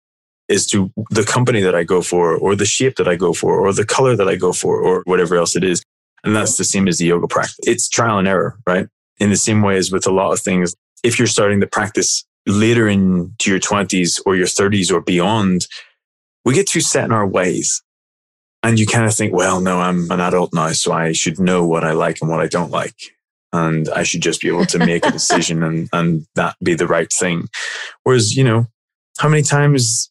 is 0.47 0.67
to 0.67 0.93
the 1.09 1.25
company 1.25 1.63
that 1.63 1.75
I 1.75 1.83
go 1.83 2.03
for 2.03 2.37
or 2.37 2.55
the 2.55 2.67
shape 2.67 2.97
that 2.97 3.09
I 3.09 3.17
go 3.17 3.33
for 3.33 3.59
or 3.59 3.73
the 3.73 3.87
color 3.87 4.15
that 4.17 4.29
I 4.29 4.37
go 4.37 4.53
for 4.53 4.83
or 4.83 5.03
whatever 5.07 5.37
else 5.37 5.57
it 5.57 5.65
is. 5.65 5.83
And 6.23 6.37
that's 6.37 6.59
the 6.59 6.65
same 6.65 6.89
as 6.89 6.99
the 6.99 7.07
yoga 7.07 7.27
practice. 7.27 7.59
It's 7.63 7.89
trial 7.89 8.19
and 8.19 8.29
error, 8.29 8.59
right? 8.67 8.87
In 9.19 9.31
the 9.31 9.37
same 9.37 9.63
way 9.63 9.79
as 9.79 9.91
with 9.91 10.07
a 10.07 10.13
lot 10.13 10.33
of 10.33 10.41
things, 10.41 10.75
if 11.03 11.19
you're 11.19 11.27
starting 11.27 11.61
the 11.61 11.67
practice 11.67 12.25
later 12.47 12.87
into 12.87 13.51
your 13.51 13.59
20s 13.59 14.21
or 14.27 14.37
your 14.37 14.47
30s 14.47 14.93
or 14.93 15.01
beyond, 15.01 15.67
we 16.45 16.53
get 16.53 16.69
too 16.69 16.83
set 16.83 17.07
in 17.07 17.13
our 17.13 17.27
ways. 17.27 17.83
And 18.63 18.79
you 18.79 18.87
kind 18.87 19.07
of 19.07 19.15
think, 19.15 19.33
well, 19.33 19.61
no, 19.61 19.81
I'm 19.81 20.11
an 20.11 20.21
adult 20.21 20.53
now, 20.53 20.71
so 20.73 20.93
I 20.93 21.13
should 21.13 21.41
know 21.41 21.67
what 21.67 21.83
I 21.83 21.93
like 21.93 22.19
and 22.21 22.31
what 22.31 22.41
I 22.41 22.47
don't 22.47 22.71
like 22.71 22.95
and 23.53 23.89
I 23.91 24.03
should 24.03 24.23
just 24.23 24.41
be 24.41 24.49
able 24.49 24.67
to 24.67 24.79
make 24.79 25.05
a 25.05 25.11
decision 25.13 25.63
and, 25.63 25.89
and 25.93 26.27
that 26.35 26.57
be 26.63 26.75
the 26.75 26.87
right 26.87 27.13
thing. 27.13 27.49
Whereas, 28.05 28.37
you 28.37 28.45
know, 28.45 28.67
how 29.19 29.29
many 29.29 29.43
times, 29.43 30.11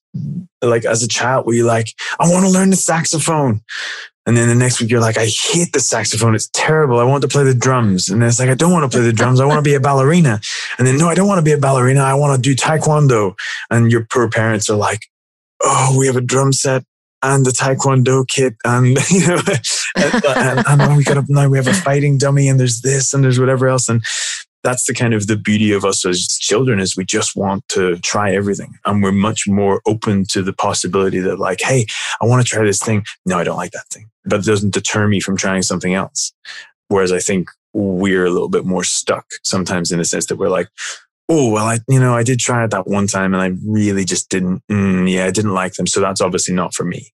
like 0.61 0.85
as 0.85 1.03
a 1.03 1.07
child, 1.07 1.45
were 1.45 1.53
you 1.53 1.65
like, 1.65 1.87
I 2.19 2.29
want 2.29 2.45
to 2.45 2.51
learn 2.51 2.69
the 2.69 2.75
saxophone. 2.75 3.61
And 4.27 4.37
then 4.37 4.47
the 4.47 4.55
next 4.55 4.79
week, 4.79 4.91
you're 4.91 5.01
like, 5.01 5.17
I 5.17 5.25
hate 5.25 5.73
the 5.73 5.79
saxophone. 5.79 6.35
It's 6.35 6.49
terrible. 6.53 6.99
I 6.99 7.03
want 7.03 7.23
to 7.23 7.27
play 7.27 7.43
the 7.43 7.55
drums. 7.55 8.09
And 8.09 8.21
then 8.21 8.29
it's 8.29 8.39
like, 8.39 8.49
I 8.49 8.53
don't 8.53 8.71
want 8.71 8.89
to 8.89 8.95
play 8.95 9.03
the 9.03 9.11
drums. 9.11 9.39
I 9.39 9.45
want 9.45 9.57
to 9.57 9.67
be 9.67 9.73
a 9.73 9.79
ballerina. 9.79 10.39
And 10.77 10.85
then, 10.85 10.99
no, 10.99 11.09
I 11.09 11.15
don't 11.15 11.27
want 11.27 11.39
to 11.39 11.43
be 11.43 11.53
a 11.53 11.57
ballerina. 11.57 12.01
I 12.01 12.13
want 12.13 12.35
to 12.35 12.41
do 12.41 12.55
taekwondo. 12.55 13.33
And 13.71 13.91
your 13.91 14.05
poor 14.11 14.29
parents 14.29 14.69
are 14.69 14.77
like, 14.77 15.01
Oh, 15.63 15.95
we 15.97 16.07
have 16.07 16.15
a 16.15 16.21
drum 16.21 16.53
set 16.53 16.83
and 17.23 17.45
the 17.45 17.51
taekwondo 17.51 18.27
kit 18.27 18.55
and 18.65 18.97
you 19.11 19.27
know 19.27 19.41
and, 19.95 20.65
and, 20.67 20.81
and 20.81 20.97
we 20.97 21.03
got 21.03 21.17
up 21.17 21.25
now 21.29 21.47
we 21.47 21.57
have 21.57 21.67
a 21.67 21.73
fighting 21.73 22.17
dummy 22.17 22.47
and 22.47 22.59
there's 22.59 22.81
this 22.81 23.13
and 23.13 23.23
there's 23.23 23.39
whatever 23.39 23.67
else. 23.67 23.89
And 23.89 24.03
that's 24.63 24.85
the 24.85 24.93
kind 24.93 25.13
of 25.13 25.27
the 25.27 25.37
beauty 25.37 25.71
of 25.71 25.83
us 25.83 26.05
as 26.05 26.37
children 26.39 26.79
is 26.79 26.95
we 26.95 27.05
just 27.05 27.35
want 27.35 27.67
to 27.69 27.97
try 27.99 28.33
everything. 28.33 28.73
And 28.85 29.01
we're 29.01 29.11
much 29.11 29.47
more 29.47 29.81
open 29.87 30.25
to 30.29 30.43
the 30.43 30.53
possibility 30.53 31.19
that 31.19 31.39
like 31.39 31.61
hey 31.61 31.85
i 32.21 32.25
want 32.25 32.45
to 32.45 32.47
try 32.47 32.63
this 32.63 32.81
thing. 32.81 33.03
No 33.25 33.37
i 33.37 33.43
don't 33.43 33.57
like 33.57 33.71
that 33.71 33.87
thing. 33.91 34.09
But 34.25 34.41
it 34.41 34.45
doesn't 34.45 34.73
deter 34.73 35.07
me 35.07 35.19
from 35.19 35.37
trying 35.37 35.63
something 35.63 35.93
else. 35.93 36.33
Whereas 36.87 37.11
i 37.11 37.19
think 37.19 37.49
we're 37.73 38.25
a 38.25 38.31
little 38.31 38.49
bit 38.49 38.65
more 38.65 38.83
stuck 38.83 39.25
sometimes 39.43 39.91
in 39.91 39.99
the 39.99 40.05
sense 40.05 40.25
that 40.25 40.35
we're 40.35 40.49
like 40.49 40.67
oh 41.31 41.49
well 41.49 41.65
i 41.65 41.79
you 41.87 41.99
know 41.99 42.13
i 42.13 42.23
did 42.23 42.39
try 42.39 42.63
it 42.63 42.71
that 42.71 42.87
one 42.87 43.07
time 43.07 43.33
and 43.33 43.41
i 43.41 43.57
really 43.65 44.03
just 44.03 44.29
didn't 44.29 44.61
mm, 44.69 45.09
yeah 45.11 45.25
i 45.25 45.31
didn't 45.31 45.53
like 45.53 45.73
them. 45.73 45.87
So 45.87 46.01
that's 46.01 46.21
obviously 46.21 46.53
not 46.53 46.75
for 46.75 46.83
me. 46.83 47.11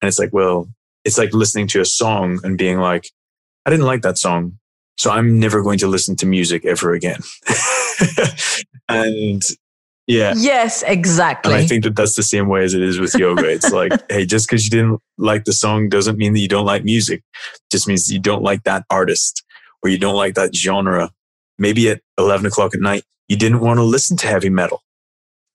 And 0.00 0.08
it's 0.08 0.18
like 0.18 0.32
well 0.32 0.68
it's 1.04 1.16
like 1.16 1.32
listening 1.32 1.66
to 1.68 1.80
a 1.80 1.84
song 1.84 2.38
and 2.44 2.58
being 2.58 2.78
like 2.78 3.10
i 3.64 3.70
didn't 3.70 3.86
like 3.86 4.02
that 4.02 4.18
song 4.18 4.58
so 4.98 5.10
i'm 5.10 5.40
never 5.40 5.62
going 5.62 5.78
to 5.78 5.88
listen 5.88 6.14
to 6.16 6.26
music 6.26 6.64
ever 6.64 6.92
again. 6.92 7.20
And 8.86 9.42
yeah. 10.06 10.34
Yes 10.36 10.82
exactly 10.86 11.54
and 11.54 11.62
i 11.62 11.66
think 11.66 11.84
that 11.84 11.96
that's 11.96 12.16
the 12.16 12.22
same 12.22 12.48
way 12.48 12.64
as 12.64 12.74
it 12.74 12.82
is 12.82 13.00
with 13.00 13.14
yoga. 13.14 13.48
It's 13.48 13.72
like 13.72 13.92
hey 14.10 14.26
just 14.26 14.46
because 14.46 14.64
you 14.64 14.70
didn't 14.70 15.00
like 15.16 15.44
the 15.44 15.54
song 15.54 15.88
doesn't 15.88 16.18
mean 16.18 16.34
that 16.34 16.40
you 16.40 16.48
don't 16.48 16.66
like 16.66 16.84
music. 16.84 17.22
It 17.54 17.60
just 17.70 17.88
means 17.88 18.12
you 18.12 18.18
don't 18.18 18.42
like 18.42 18.64
that 18.64 18.84
artist 18.90 19.42
or 19.82 19.88
you 19.88 19.96
don't 19.96 20.16
like 20.16 20.34
that 20.34 20.54
genre. 20.54 21.10
Maybe 21.58 21.88
at 21.88 22.02
11 22.18 22.44
o'clock 22.46 22.74
at 22.74 22.80
night 22.80 23.04
you 23.28 23.36
didn't 23.36 23.60
want 23.60 23.78
to 23.78 23.84
listen 23.84 24.16
to 24.18 24.26
heavy 24.26 24.50
metal. 24.50 24.82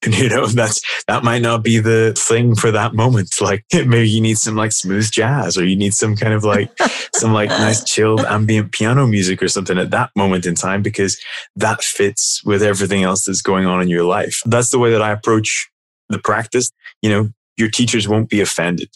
And, 0.06 0.18
you 0.18 0.30
know, 0.30 0.48
that's, 0.48 0.82
that 1.08 1.26
might 1.26 1.42
not 1.42 1.62
be 1.62 1.78
the 1.78 2.14
thing 2.18 2.56
for 2.56 2.72
that 2.72 2.94
moment. 2.94 3.36
Like 3.42 3.66
maybe 3.74 4.08
you 4.08 4.22
need 4.22 4.38
some 4.38 4.56
like 4.56 4.72
smooth 4.72 5.12
jazz 5.12 5.58
or 5.58 5.66
you 5.66 5.76
need 5.76 5.94
some 5.94 6.16
kind 6.16 6.34
of 6.34 6.46
like, 6.46 6.72
some 7.14 7.34
like 7.34 7.50
nice 7.50 7.84
chilled 7.94 8.22
ambient 8.22 8.72
piano 8.72 9.06
music 9.08 9.44
or 9.44 9.50
something 9.50 9.78
at 9.78 9.92
that 9.92 10.12
moment 10.16 10.46
in 10.46 10.56
time 10.56 10.82
because 10.82 11.20
that 11.58 11.84
fits 11.84 12.42
with 12.46 12.64
everything 12.64 13.04
else 13.04 13.26
that's 13.26 13.42
going 13.42 13.66
on 13.66 13.82
in 13.82 13.90
your 13.90 14.06
life. 14.06 14.42
That's 14.46 14.70
the 14.70 14.80
way 14.80 14.90
that 14.92 15.02
I 15.02 15.12
approach 15.12 15.70
the 16.08 16.20
practice. 16.20 16.72
You 17.02 17.10
know, 17.10 17.30
your 17.58 17.70
teachers 17.70 18.08
won't 18.08 18.30
be 18.30 18.40
offended. 18.40 18.90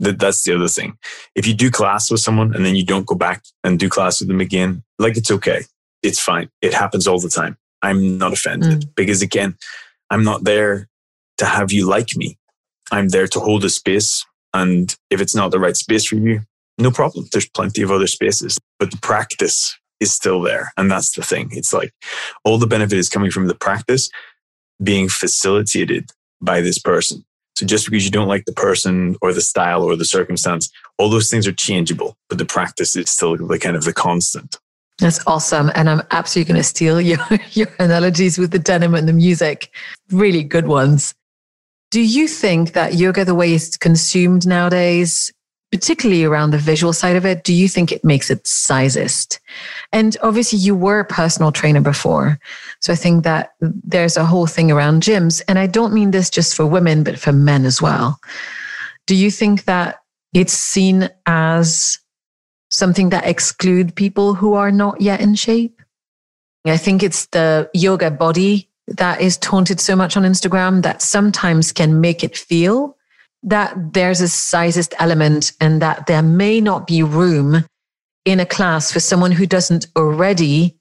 That, 0.00 0.18
that's 0.18 0.44
the 0.44 0.54
other 0.54 0.68
thing. 0.68 0.98
If 1.34 1.46
you 1.46 1.54
do 1.54 1.70
class 1.70 2.10
with 2.10 2.20
someone 2.20 2.54
and 2.54 2.66
then 2.66 2.76
you 2.76 2.84
don't 2.84 3.06
go 3.06 3.14
back 3.14 3.44
and 3.64 3.78
do 3.78 3.88
class 3.88 4.20
with 4.20 4.28
them 4.28 4.40
again, 4.40 4.82
like 4.98 5.16
it's 5.16 5.30
okay. 5.30 5.62
It's 6.02 6.20
fine. 6.20 6.50
It 6.60 6.74
happens 6.74 7.06
all 7.06 7.18
the 7.18 7.30
time. 7.30 7.56
I'm 7.82 8.18
not 8.18 8.32
offended 8.32 8.82
mm. 8.82 8.94
because 8.94 9.22
again, 9.22 9.56
I'm 10.10 10.24
not 10.24 10.44
there 10.44 10.88
to 11.38 11.44
have 11.44 11.72
you 11.72 11.86
like 11.86 12.16
me. 12.16 12.38
I'm 12.90 13.08
there 13.08 13.26
to 13.28 13.40
hold 13.40 13.64
a 13.64 13.70
space. 13.70 14.24
And 14.54 14.94
if 15.10 15.20
it's 15.20 15.34
not 15.34 15.50
the 15.50 15.60
right 15.60 15.76
space 15.76 16.06
for 16.06 16.16
you, 16.16 16.40
no 16.78 16.90
problem. 16.90 17.26
There's 17.32 17.48
plenty 17.48 17.82
of 17.82 17.90
other 17.90 18.06
spaces, 18.06 18.58
but 18.78 18.90
the 18.90 18.98
practice 18.98 19.76
is 20.00 20.12
still 20.12 20.40
there. 20.40 20.72
And 20.76 20.90
that's 20.90 21.12
the 21.12 21.22
thing. 21.22 21.50
It's 21.52 21.72
like 21.72 21.92
all 22.44 22.58
the 22.58 22.66
benefit 22.66 22.98
is 22.98 23.08
coming 23.08 23.30
from 23.30 23.46
the 23.46 23.54
practice 23.54 24.08
being 24.82 25.08
facilitated 25.08 26.10
by 26.40 26.60
this 26.60 26.78
person. 26.78 27.24
So 27.56 27.66
just 27.66 27.86
because 27.86 28.04
you 28.04 28.12
don't 28.12 28.28
like 28.28 28.44
the 28.44 28.52
person 28.52 29.16
or 29.20 29.32
the 29.32 29.40
style 29.40 29.82
or 29.82 29.96
the 29.96 30.04
circumstance, 30.04 30.70
all 30.96 31.08
those 31.08 31.28
things 31.28 31.46
are 31.48 31.52
changeable, 31.52 32.16
but 32.28 32.38
the 32.38 32.44
practice 32.44 32.94
is 32.94 33.10
still 33.10 33.36
the 33.36 33.58
kind 33.58 33.74
of 33.74 33.82
the 33.82 33.92
constant. 33.92 34.56
That's 34.98 35.24
awesome. 35.26 35.70
And 35.74 35.88
I'm 35.88 36.02
absolutely 36.10 36.52
going 36.52 36.60
to 36.60 36.68
steal 36.68 37.00
your, 37.00 37.18
your 37.52 37.68
analogies 37.78 38.38
with 38.38 38.50
the 38.50 38.58
denim 38.58 38.94
and 38.94 39.08
the 39.08 39.12
music. 39.12 39.72
Really 40.10 40.42
good 40.42 40.66
ones. 40.66 41.14
Do 41.90 42.02
you 42.02 42.28
think 42.28 42.72
that 42.72 42.94
yoga, 42.94 43.24
the 43.24 43.34
way 43.34 43.54
it's 43.54 43.76
consumed 43.76 44.46
nowadays, 44.46 45.32
particularly 45.70 46.24
around 46.24 46.50
the 46.50 46.58
visual 46.58 46.92
side 46.92 47.16
of 47.16 47.24
it, 47.24 47.44
do 47.44 47.54
you 47.54 47.68
think 47.68 47.92
it 47.92 48.04
makes 48.04 48.30
it 48.30 48.42
sizist? 48.44 49.38
And 49.92 50.16
obviously, 50.22 50.58
you 50.58 50.74
were 50.74 51.00
a 51.00 51.04
personal 51.04 51.52
trainer 51.52 51.80
before. 51.80 52.38
So 52.80 52.92
I 52.92 52.96
think 52.96 53.24
that 53.24 53.52
there's 53.60 54.16
a 54.16 54.24
whole 54.24 54.46
thing 54.46 54.70
around 54.70 55.02
gyms. 55.02 55.40
And 55.48 55.58
I 55.58 55.66
don't 55.66 55.94
mean 55.94 56.10
this 56.10 56.28
just 56.28 56.54
for 56.54 56.66
women, 56.66 57.04
but 57.04 57.18
for 57.18 57.32
men 57.32 57.64
as 57.64 57.80
well. 57.80 58.18
Do 59.06 59.14
you 59.14 59.30
think 59.30 59.64
that 59.64 60.00
it's 60.34 60.52
seen 60.52 61.08
as 61.24 61.98
something 62.70 63.10
that 63.10 63.26
exclude 63.26 63.94
people 63.94 64.34
who 64.34 64.54
are 64.54 64.70
not 64.70 65.00
yet 65.00 65.20
in 65.20 65.34
shape. 65.34 65.80
I 66.66 66.76
think 66.76 67.02
it's 67.02 67.26
the 67.26 67.70
yoga 67.72 68.10
body 68.10 68.68
that 68.88 69.20
is 69.20 69.36
taunted 69.38 69.80
so 69.80 69.96
much 69.96 70.16
on 70.16 70.24
Instagram 70.24 70.82
that 70.82 71.02
sometimes 71.02 71.72
can 71.72 72.00
make 72.00 72.22
it 72.24 72.36
feel 72.36 72.96
that 73.42 73.92
there's 73.92 74.20
a 74.20 74.24
sizist 74.24 74.92
element 74.98 75.52
and 75.60 75.80
that 75.80 76.06
there 76.06 76.22
may 76.22 76.60
not 76.60 76.86
be 76.86 77.02
room 77.02 77.64
in 78.24 78.40
a 78.40 78.46
class 78.46 78.92
for 78.92 79.00
someone 79.00 79.32
who 79.32 79.46
doesn't 79.46 79.86
already 79.96 80.76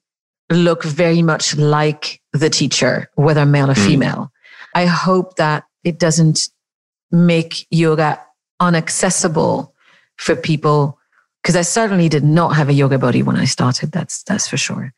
look 0.50 0.84
very 0.84 1.22
much 1.22 1.56
like 1.56 2.22
the 2.34 2.50
teacher, 2.50 3.10
whether 3.16 3.46
male 3.46 3.70
or 3.70 3.76
mm. 3.76 3.86
female. 3.86 4.32
I 4.76 4.86
hope 4.86 5.36
that 5.36 5.66
it 5.84 6.00
doesn't 6.00 6.50
make 7.12 7.68
yoga 7.70 8.22
unaccessible 8.62 9.72
for 10.18 10.36
people 10.36 10.98
because 11.48 11.56
I 11.56 11.62
certainly 11.62 12.10
did 12.10 12.26
not 12.26 12.58
have 12.58 12.68
a 12.68 12.74
yoga 12.74 13.00
body 13.00 13.24
when 13.24 13.38
I 13.38 13.46
started. 13.46 13.94
That's 13.94 14.22
that's 14.24 14.50
for 14.50 14.58
sure. 14.58 14.94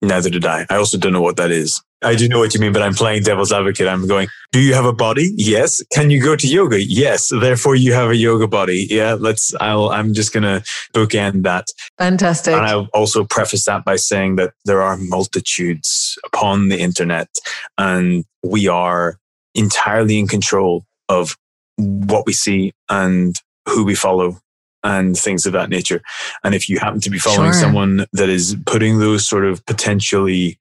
Neither 0.00 0.30
did 0.30 0.46
I. 0.46 0.64
I 0.70 0.76
also 0.76 0.96
don't 0.96 1.12
know 1.12 1.20
what 1.20 1.36
that 1.36 1.50
is. 1.50 1.82
I 2.00 2.14
do 2.14 2.26
know 2.28 2.38
what 2.38 2.54
you 2.54 2.60
mean, 2.60 2.72
but 2.72 2.80
I'm 2.80 2.94
playing 2.94 3.24
devil's 3.24 3.52
advocate. 3.52 3.86
I'm 3.86 4.08
going, 4.08 4.28
do 4.52 4.60
you 4.60 4.72
have 4.72 4.86
a 4.86 4.92
body? 4.94 5.32
Yes. 5.36 5.82
Can 5.92 6.08
you 6.08 6.20
go 6.20 6.34
to 6.34 6.48
yoga? 6.48 6.82
Yes. 6.82 7.28
Therefore 7.28 7.74
you 7.74 7.92
have 7.92 8.08
a 8.08 8.16
yoga 8.16 8.48
body. 8.48 8.86
Yeah. 8.88 9.18
Let's, 9.20 9.54
I'll, 9.60 9.90
I'm 9.90 10.14
just 10.14 10.32
going 10.32 10.44
to 10.44 10.64
bookend 10.94 11.42
that. 11.42 11.68
Fantastic. 11.98 12.54
And 12.54 12.64
I'll 12.66 12.88
also 12.94 13.24
preface 13.24 13.66
that 13.66 13.84
by 13.84 13.96
saying 13.96 14.36
that 14.36 14.54
there 14.64 14.80
are 14.80 14.96
multitudes 14.96 16.18
upon 16.24 16.68
the 16.68 16.80
internet 16.80 17.28
and 17.76 18.24
we 18.42 18.66
are 18.66 19.18
entirely 19.54 20.18
in 20.18 20.26
control 20.26 20.86
of 21.10 21.36
what 21.76 22.24
we 22.26 22.32
see 22.32 22.72
and 22.88 23.36
who 23.68 23.84
we 23.84 23.94
follow 23.94 24.41
and 24.84 25.16
things 25.16 25.46
of 25.46 25.52
that 25.52 25.70
nature. 25.70 26.02
And 26.44 26.54
if 26.54 26.68
you 26.68 26.78
happen 26.78 27.00
to 27.00 27.10
be 27.10 27.18
following 27.18 27.52
sure. 27.52 27.60
someone 27.60 28.06
that 28.12 28.28
is 28.28 28.56
putting 28.66 28.98
those 28.98 29.28
sort 29.28 29.44
of 29.44 29.64
potentially 29.66 30.58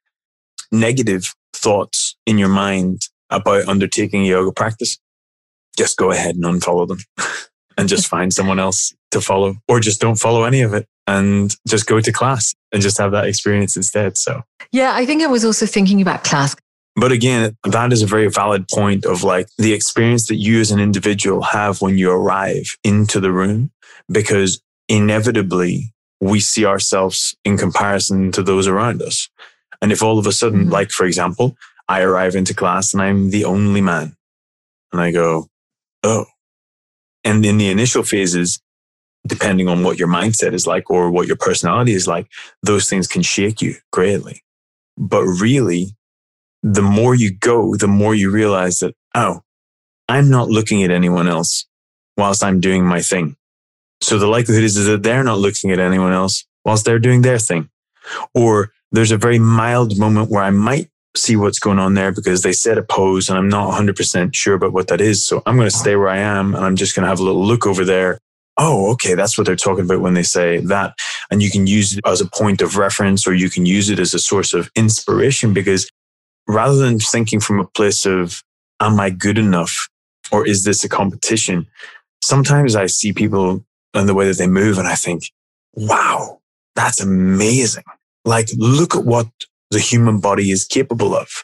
negative 0.72 1.34
thoughts 1.54 2.16
in 2.26 2.38
your 2.38 2.50
mind 2.50 3.08
about 3.30 3.68
undertaking 3.68 4.26
yoga 4.26 4.52
practice, 4.52 4.98
just 5.78 5.98
go 5.98 6.12
ahead 6.12 6.36
and 6.36 6.44
unfollow 6.44 6.88
them 6.88 7.00
and 7.78 7.90
just 7.90 8.08
find 8.08 8.34
someone 8.34 8.60
else 8.60 8.94
to 9.12 9.22
follow 9.22 9.56
or 9.68 9.80
just 9.80 10.02
don't 10.02 10.20
follow 10.20 10.44
any 10.44 10.62
of 10.62 10.74
it 10.74 10.88
and 11.08 11.56
just 11.68 11.88
go 11.88 12.00
to 12.00 12.12
class 12.12 12.54
and 12.72 12.82
just 12.82 12.98
have 12.98 13.12
that 13.12 13.26
experience 13.26 13.76
instead. 13.76 14.18
So, 14.18 14.42
yeah, 14.72 14.94
I 14.96 15.06
think 15.06 15.22
I 15.24 15.28
was 15.28 15.44
also 15.44 15.66
thinking 15.66 16.02
about 16.02 16.24
class. 16.24 16.56
But 16.96 17.12
again, 17.12 17.58
that 17.64 17.94
is 17.94 18.02
a 18.02 18.06
very 18.06 18.30
valid 18.30 18.68
point 18.68 19.06
of 19.06 19.24
like 19.24 19.48
the 19.58 19.74
experience 19.74 20.28
that 20.28 20.36
you 20.36 20.60
as 20.60 20.72
an 20.72 20.80
individual 20.80 21.42
have 21.42 21.82
when 21.82 21.98
you 21.98 22.12
arrive 22.12 22.76
into 22.84 23.20
the 23.20 23.32
room, 23.32 23.72
because 24.12 24.62
inevitably 24.88 25.94
we 26.20 26.40
see 26.40 26.66
ourselves 26.66 27.36
in 27.44 27.58
comparison 27.58 28.32
to 28.34 28.44
those 28.44 28.68
around 28.68 29.02
us. 29.02 29.30
And 29.82 29.92
if 29.92 30.04
all 30.04 30.20
of 30.20 30.28
a 30.28 30.32
sudden, 30.32 30.64
mm-hmm. 30.64 30.72
like 30.72 30.92
for 30.92 31.06
example, 31.06 31.56
I 31.88 32.02
arrive 32.02 32.36
into 32.36 32.54
class 32.54 32.94
and 32.94 33.02
I'm 33.02 33.32
the 33.32 33.46
only 33.46 33.82
man 33.82 34.16
and 34.92 35.02
I 35.02 35.12
go, 35.12 35.48
Oh, 36.04 36.26
and 37.24 37.46
in 37.46 37.58
the 37.58 37.70
initial 37.70 38.04
phases, 38.04 38.60
depending 39.28 39.68
on 39.68 39.84
what 39.84 40.00
your 40.00 40.08
mindset 40.08 40.54
is 40.54 40.66
like 40.66 40.90
or 40.90 41.12
what 41.12 41.28
your 41.28 41.36
personality 41.36 41.94
is 41.94 42.08
like, 42.08 42.28
those 42.64 42.90
things 42.90 43.08
can 43.08 43.22
shake 43.22 43.62
you 43.62 43.76
greatly. 43.92 44.44
But 44.98 45.24
really, 45.24 45.96
the 46.64 46.82
more 46.82 47.16
you 47.16 47.36
go, 47.36 47.76
the 47.76 47.88
more 47.88 48.16
you 48.16 48.32
realize 48.32 48.80
that, 48.80 48.96
oh, 49.16 49.42
I'm 50.08 50.30
not 50.30 50.50
looking 50.50 50.84
at 50.84 50.92
anyone 50.92 51.28
else 51.28 51.66
whilst 52.18 52.44
I'm 52.44 52.60
doing 52.60 52.86
my 52.86 53.02
thing. 53.02 53.36
So 54.02 54.18
the 54.18 54.28
likelihood 54.28 54.64
is, 54.64 54.78
is 54.78 54.88
that 54.88 55.04
they're 55.04 55.24
not 55.24 55.40
looking 55.40 55.72
at 55.72 55.80
anyone 55.80 56.12
else 56.12 56.46
whilst 56.66 56.86
they're 56.86 57.00
doing 57.00 57.22
their 57.22 57.40
thing. 57.40 57.70
Or 58.34 58.72
there's 58.92 59.12
a 59.12 59.18
very 59.18 59.40
mild 59.40 59.98
moment 59.98 60.30
where 60.30 60.44
I 60.44 60.50
might 60.50 60.90
see 61.16 61.36
what's 61.36 61.60
going 61.60 61.80
on 61.80 61.94
there 61.94 62.12
because 62.12 62.42
they 62.42 62.54
set 62.54 62.78
a 62.78 62.84
pose 62.84 63.30
and 63.30 63.38
I'm 63.38 63.50
not 63.50 63.74
100% 63.74 64.34
sure 64.34 64.56
about 64.56 64.74
what 64.74 64.88
that 64.88 65.02
is. 65.02 65.26
So 65.26 65.44
I'm 65.46 65.56
going 65.56 65.70
to 65.70 65.76
stay 65.76 65.96
where 65.96 66.10
I 66.10 66.18
am 66.18 66.56
and 66.56 66.64
I'm 66.64 66.76
just 66.76 66.96
going 66.96 67.04
to 67.04 67.10
have 67.10 67.20
a 67.20 67.24
little 67.24 67.46
look 67.46 67.68
over 67.68 67.84
there. 67.86 68.18
Oh, 68.58 68.92
okay. 68.92 69.14
That's 69.14 69.38
what 69.38 69.46
they're 69.46 69.56
talking 69.56 69.86
about 69.86 70.02
when 70.02 70.14
they 70.14 70.24
say 70.24 70.60
that. 70.60 70.94
And 71.30 71.42
you 71.42 71.52
can 71.52 71.68
use 71.68 71.98
it 71.98 72.06
as 72.06 72.22
a 72.22 72.30
point 72.30 72.62
of 72.62 72.78
reference 72.78 73.28
or 73.28 73.34
you 73.34 73.50
can 73.50 73.66
use 73.66 73.90
it 73.90 74.00
as 74.00 74.14
a 74.14 74.20
source 74.20 74.54
of 74.54 74.70
inspiration 74.76 75.54
because 75.54 75.90
rather 76.48 76.76
than 76.76 77.00
thinking 77.00 77.40
from 77.40 77.60
a 77.60 77.68
place 77.68 78.06
of, 78.06 78.42
am 78.80 79.00
I 79.00 79.10
good 79.10 79.38
enough? 79.38 79.90
Or 80.32 80.46
is 80.48 80.64
this 80.64 80.84
a 80.84 80.90
competition? 80.90 81.68
Sometimes 82.22 82.76
I 82.76 82.86
see 82.86 83.14
people 83.14 83.66
and 83.94 84.08
the 84.08 84.14
way 84.14 84.28
that 84.28 84.38
they 84.38 84.48
move 84.48 84.78
and 84.78 84.88
I 84.88 84.96
think, 84.96 85.24
wow, 85.74 86.40
that's 86.76 87.02
amazing. 87.02 87.84
Like, 88.26 88.50
look 88.58 88.96
at 88.96 89.06
what 89.06 89.28
the 89.72 89.80
human 89.80 90.20
body 90.20 90.52
is 90.52 90.66
capable 90.66 91.16
of. 91.16 91.44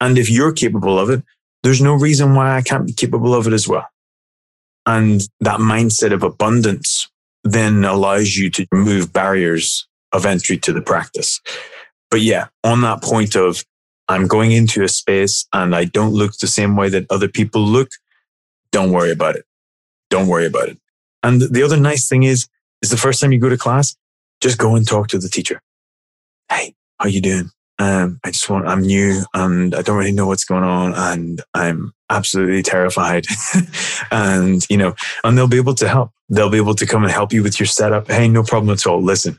And 0.00 0.18
if 0.18 0.30
you're 0.30 0.52
capable 0.52 0.98
of 0.98 1.10
it, 1.10 1.22
there's 1.62 1.80
no 1.80 1.94
reason 1.94 2.34
why 2.34 2.56
I 2.56 2.62
can't 2.62 2.86
be 2.86 2.92
capable 2.92 3.34
of 3.34 3.46
it 3.46 3.52
as 3.52 3.66
well. 3.66 3.88
And 4.86 5.20
that 5.40 5.60
mindset 5.60 6.12
of 6.12 6.22
abundance 6.22 7.08
then 7.44 7.84
allows 7.84 8.36
you 8.36 8.50
to 8.50 8.66
remove 8.72 9.12
barriers 9.12 9.86
of 10.12 10.24
entry 10.24 10.56
to 10.58 10.72
the 10.72 10.80
practice. 10.80 11.40
But 12.10 12.20
yeah, 12.20 12.46
on 12.64 12.80
that 12.82 13.02
point 13.02 13.36
of 13.36 13.64
I'm 14.08 14.26
going 14.26 14.52
into 14.52 14.82
a 14.82 14.88
space 14.88 15.46
and 15.52 15.74
I 15.74 15.84
don't 15.84 16.14
look 16.14 16.38
the 16.38 16.46
same 16.46 16.76
way 16.76 16.88
that 16.88 17.06
other 17.10 17.28
people 17.28 17.60
look, 17.60 17.90
don't 18.72 18.90
worry 18.90 19.12
about 19.12 19.36
it. 19.36 19.44
Don't 20.08 20.28
worry 20.28 20.46
about 20.46 20.68
it. 20.68 20.78
And 21.22 21.42
the 21.42 21.62
other 21.62 21.76
nice 21.76 22.08
thing 22.08 22.22
is, 22.22 22.46
is 22.82 22.90
the 22.90 22.96
first 22.96 23.20
time 23.20 23.32
you 23.32 23.40
go 23.40 23.48
to 23.48 23.58
class, 23.58 23.96
just 24.40 24.58
go 24.58 24.76
and 24.76 24.86
talk 24.86 25.08
to 25.08 25.18
the 25.18 25.28
teacher. 25.28 25.60
Hey, 26.50 26.74
how 26.98 27.08
you 27.08 27.20
doing? 27.20 27.50
Um, 27.80 28.18
I 28.24 28.30
just 28.30 28.48
want, 28.50 28.66
I'm 28.66 28.82
new 28.82 29.22
and 29.34 29.74
I 29.74 29.82
don't 29.82 29.96
really 29.96 30.12
know 30.12 30.26
what's 30.26 30.44
going 30.44 30.64
on 30.64 30.94
and 30.94 31.42
I'm 31.54 31.92
absolutely 32.10 32.62
terrified. 32.62 33.26
and, 34.10 34.66
you 34.68 34.76
know, 34.76 34.94
and 35.22 35.36
they'll 35.36 35.46
be 35.46 35.58
able 35.58 35.74
to 35.76 35.88
help. 35.88 36.10
They'll 36.28 36.50
be 36.50 36.56
able 36.56 36.74
to 36.74 36.86
come 36.86 37.04
and 37.04 37.12
help 37.12 37.32
you 37.32 37.42
with 37.42 37.60
your 37.60 37.66
setup. 37.66 38.08
Hey, 38.08 38.28
no 38.28 38.42
problem 38.42 38.72
at 38.72 38.86
all. 38.86 39.00
Listen, 39.00 39.38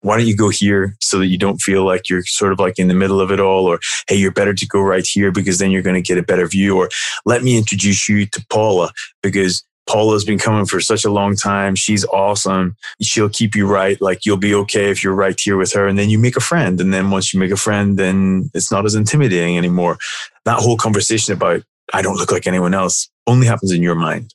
why 0.00 0.16
don't 0.16 0.26
you 0.26 0.36
go 0.36 0.48
here 0.48 0.96
so 1.00 1.18
that 1.18 1.26
you 1.26 1.38
don't 1.38 1.60
feel 1.60 1.84
like 1.84 2.08
you're 2.08 2.24
sort 2.24 2.52
of 2.52 2.58
like 2.58 2.78
in 2.78 2.88
the 2.88 2.94
middle 2.94 3.20
of 3.20 3.30
it 3.30 3.40
all? 3.40 3.66
Or, 3.66 3.78
hey, 4.08 4.16
you're 4.16 4.32
better 4.32 4.54
to 4.54 4.66
go 4.66 4.80
right 4.80 5.06
here 5.06 5.30
because 5.30 5.58
then 5.58 5.70
you're 5.70 5.82
going 5.82 5.94
to 5.94 6.02
get 6.02 6.18
a 6.18 6.22
better 6.22 6.46
view. 6.46 6.76
Or 6.76 6.88
let 7.26 7.42
me 7.42 7.56
introduce 7.56 8.08
you 8.08 8.26
to 8.26 8.46
Paula 8.50 8.92
because 9.22 9.64
Paula's 9.88 10.24
been 10.24 10.38
coming 10.38 10.66
for 10.66 10.80
such 10.80 11.04
a 11.04 11.10
long 11.10 11.34
time. 11.34 11.74
She's 11.74 12.04
awesome. 12.06 12.76
She'll 13.00 13.30
keep 13.30 13.54
you 13.54 13.66
right. 13.66 14.00
Like 14.00 14.26
you'll 14.26 14.36
be 14.36 14.54
okay 14.54 14.90
if 14.90 15.02
you're 15.02 15.14
right 15.14 15.38
here 15.38 15.56
with 15.56 15.72
her. 15.72 15.88
And 15.88 15.98
then 15.98 16.10
you 16.10 16.18
make 16.18 16.36
a 16.36 16.40
friend. 16.40 16.80
And 16.80 16.92
then 16.92 17.10
once 17.10 17.32
you 17.32 17.40
make 17.40 17.50
a 17.50 17.56
friend, 17.56 17.98
then 17.98 18.50
it's 18.54 18.70
not 18.70 18.84
as 18.84 18.94
intimidating 18.94 19.56
anymore. 19.56 19.98
That 20.44 20.58
whole 20.58 20.76
conversation 20.76 21.32
about, 21.32 21.62
I 21.94 22.02
don't 22.02 22.16
look 22.16 22.30
like 22.30 22.46
anyone 22.46 22.74
else 22.74 23.08
only 23.26 23.46
happens 23.46 23.72
in 23.72 23.82
your 23.82 23.94
mind. 23.94 24.34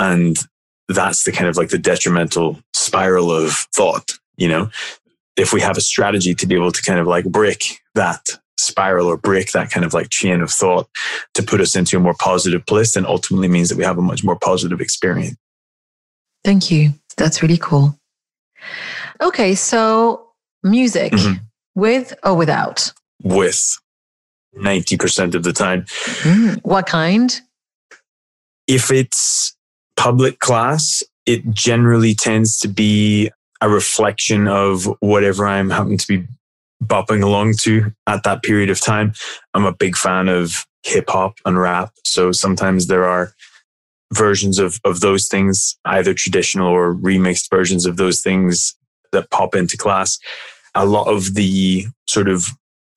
And 0.00 0.36
that's 0.88 1.22
the 1.22 1.32
kind 1.32 1.48
of 1.48 1.56
like 1.56 1.68
the 1.68 1.78
detrimental 1.78 2.58
spiral 2.72 3.30
of 3.30 3.52
thought, 3.74 4.18
you 4.36 4.48
know? 4.48 4.70
If 5.36 5.52
we 5.52 5.60
have 5.60 5.76
a 5.76 5.80
strategy 5.80 6.34
to 6.34 6.46
be 6.46 6.54
able 6.54 6.72
to 6.72 6.82
kind 6.82 6.98
of 6.98 7.06
like 7.06 7.24
break 7.24 7.80
that 7.94 8.22
spiral 8.58 9.06
or 9.06 9.16
break 9.16 9.52
that 9.52 9.70
kind 9.70 9.84
of 9.84 9.94
like 9.94 10.08
chain 10.10 10.40
of 10.40 10.50
thought 10.50 10.88
to 11.34 11.42
put 11.42 11.60
us 11.60 11.76
into 11.76 11.96
a 11.96 12.00
more 12.00 12.14
positive 12.18 12.64
place, 12.66 12.96
and 12.96 13.06
ultimately 13.06 13.48
means 13.48 13.68
that 13.68 13.78
we 13.78 13.84
have 13.84 13.98
a 13.98 14.02
much 14.02 14.24
more 14.24 14.38
positive 14.38 14.80
experience. 14.80 15.36
Thank 16.44 16.70
you. 16.70 16.94
That's 17.16 17.42
really 17.42 17.58
cool. 17.58 17.98
Okay, 19.20 19.54
so 19.54 20.28
music 20.62 21.12
mm-hmm. 21.12 21.42
with 21.74 22.14
or 22.22 22.34
without? 22.34 22.92
With 23.22 23.78
90% 24.56 25.34
of 25.34 25.42
the 25.42 25.52
time. 25.52 25.82
Mm, 26.22 26.60
what 26.62 26.86
kind? 26.86 27.40
If 28.66 28.90
it's 28.90 29.54
public 29.96 30.40
class, 30.40 31.02
it 31.26 31.50
generally 31.50 32.14
tends 32.14 32.58
to 32.60 32.68
be 32.68 33.30
a 33.60 33.68
reflection 33.68 34.48
of 34.48 34.88
whatever 35.00 35.46
I'm 35.46 35.70
happen 35.70 35.96
to 35.96 36.06
be 36.06 36.26
bopping 36.82 37.22
along 37.22 37.54
to 37.60 37.92
at 38.06 38.22
that 38.24 38.42
period 38.42 38.70
of 38.70 38.80
time. 38.80 39.12
I'm 39.54 39.64
a 39.64 39.74
big 39.74 39.96
fan 39.96 40.28
of 40.28 40.66
hip 40.82 41.08
hop 41.08 41.38
and 41.44 41.58
rap. 41.58 41.92
So 42.04 42.32
sometimes 42.32 42.86
there 42.86 43.04
are 43.04 43.32
versions 44.12 44.58
of, 44.58 44.78
of 44.84 45.00
those 45.00 45.28
things, 45.28 45.76
either 45.84 46.14
traditional 46.14 46.68
or 46.68 46.94
remixed 46.94 47.50
versions 47.50 47.86
of 47.86 47.96
those 47.96 48.22
things 48.22 48.76
that 49.12 49.30
pop 49.30 49.54
into 49.54 49.76
class. 49.76 50.18
A 50.74 50.84
lot 50.84 51.08
of 51.08 51.34
the 51.34 51.86
sort 52.06 52.28
of 52.28 52.48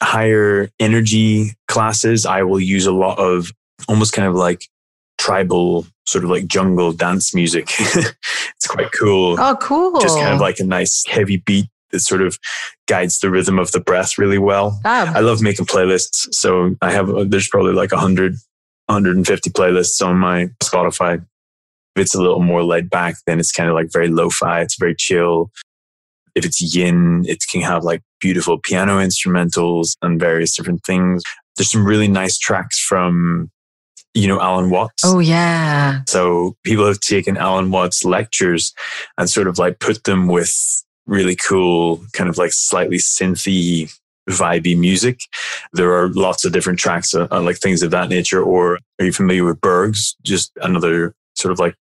higher 0.01 0.69
energy 0.79 1.53
classes, 1.67 2.25
I 2.25 2.43
will 2.43 2.59
use 2.59 2.85
a 2.85 2.91
lot 2.91 3.19
of 3.19 3.51
almost 3.87 4.13
kind 4.13 4.27
of 4.27 4.35
like 4.35 4.65
tribal 5.17 5.87
sort 6.05 6.23
of 6.23 6.29
like 6.29 6.47
jungle 6.47 6.91
dance 6.91 7.33
music. 7.33 7.69
it's 7.79 8.67
quite 8.67 8.91
cool. 8.91 9.35
Oh, 9.39 9.57
cool. 9.59 9.99
Just 9.99 10.17
kind 10.17 10.33
of 10.33 10.39
like 10.39 10.59
a 10.59 10.63
nice 10.63 11.05
heavy 11.07 11.37
beat 11.37 11.69
that 11.91 11.99
sort 11.99 12.21
of 12.21 12.37
guides 12.87 13.19
the 13.19 13.29
rhythm 13.29 13.59
of 13.59 13.71
the 13.71 13.79
breath 13.79 14.17
really 14.17 14.37
well. 14.37 14.79
Ah. 14.85 15.11
I 15.15 15.19
love 15.19 15.41
making 15.41 15.65
playlists. 15.65 16.33
So 16.33 16.75
I 16.81 16.91
have, 16.91 17.29
there's 17.29 17.47
probably 17.47 17.73
like 17.73 17.91
100, 17.91 18.33
150 18.87 19.49
playlists 19.51 20.05
on 20.05 20.17
my 20.17 20.49
Spotify. 20.63 21.15
If 21.95 22.01
it's 22.01 22.15
a 22.15 22.21
little 22.21 22.41
more 22.41 22.63
laid 22.63 22.89
back, 22.89 23.15
then 23.25 23.39
it's 23.39 23.51
kind 23.51 23.69
of 23.69 23.75
like 23.75 23.91
very 23.91 24.09
lo-fi. 24.09 24.61
It's 24.61 24.77
very 24.77 24.95
chill. 24.95 25.51
If 26.35 26.45
it's 26.45 26.75
yin, 26.75 27.23
it 27.27 27.43
can 27.51 27.61
have 27.61 27.83
like 27.83 28.03
beautiful 28.19 28.59
piano 28.59 28.99
instrumentals 28.99 29.95
and 30.01 30.19
various 30.19 30.55
different 30.55 30.81
things. 30.85 31.23
There's 31.55 31.71
some 31.71 31.85
really 31.85 32.07
nice 32.07 32.37
tracks 32.37 32.79
from 32.79 33.49
you 34.13 34.27
know 34.27 34.39
Alan 34.39 34.69
Watts. 34.69 35.03
Oh 35.03 35.19
yeah. 35.19 36.01
So 36.07 36.55
people 36.63 36.85
have 36.85 36.99
taken 36.99 37.37
Alan 37.37 37.71
Watts 37.71 38.03
lectures 38.03 38.73
and 39.17 39.29
sort 39.29 39.47
of 39.47 39.57
like 39.57 39.79
put 39.79 40.03
them 40.03 40.27
with 40.27 40.83
really 41.07 41.35
cool, 41.35 42.01
kind 42.13 42.29
of 42.29 42.37
like 42.37 42.53
slightly 42.53 42.97
synthy, 42.97 43.91
vibey 44.29 44.77
music. 44.77 45.21
There 45.73 45.93
are 45.93 46.09
lots 46.09 46.45
of 46.45 46.51
different 46.51 46.79
tracks, 46.79 47.15
uh, 47.15 47.27
uh, 47.31 47.41
like 47.41 47.57
things 47.57 47.81
of 47.81 47.91
that 47.91 48.09
nature. 48.09 48.43
Or 48.43 48.79
are 48.99 49.05
you 49.05 49.13
familiar 49.13 49.45
with 49.45 49.61
Bergs? 49.61 50.15
Just 50.23 50.51
another 50.61 51.13
sort 51.35 51.51
of 51.51 51.59
like 51.59 51.75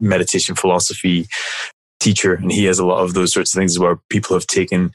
meditation 0.00 0.54
philosophy 0.54 1.26
teacher. 2.00 2.34
And 2.34 2.50
he 2.50 2.64
has 2.64 2.78
a 2.78 2.86
lot 2.86 3.02
of 3.02 3.14
those 3.14 3.32
sorts 3.32 3.54
of 3.54 3.58
things 3.58 3.78
where 3.78 3.96
people 4.08 4.34
have 4.34 4.46
taken 4.46 4.92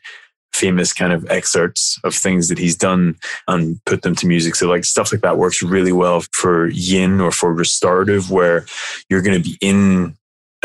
famous 0.54 0.94
kind 0.94 1.12
of 1.12 1.30
excerpts 1.30 2.00
of 2.04 2.16
things 2.16 2.48
that 2.48 2.58
he's 2.58 2.78
done 2.78 3.18
and 3.48 3.80
put 3.86 4.02
them 4.04 4.16
to 4.16 4.28
music. 4.28 4.56
So 4.56 4.70
like 4.70 4.86
stuff 4.86 5.12
like 5.12 5.22
that 5.22 5.38
works 5.38 5.62
really 5.62 5.92
well 5.92 6.24
for 6.32 6.68
yin 6.68 7.20
or 7.20 7.32
for 7.32 7.54
restorative 7.54 8.32
where 8.32 8.66
you're 9.10 9.22
going 9.22 9.42
to 9.42 9.50
be 9.50 9.58
in 9.60 10.16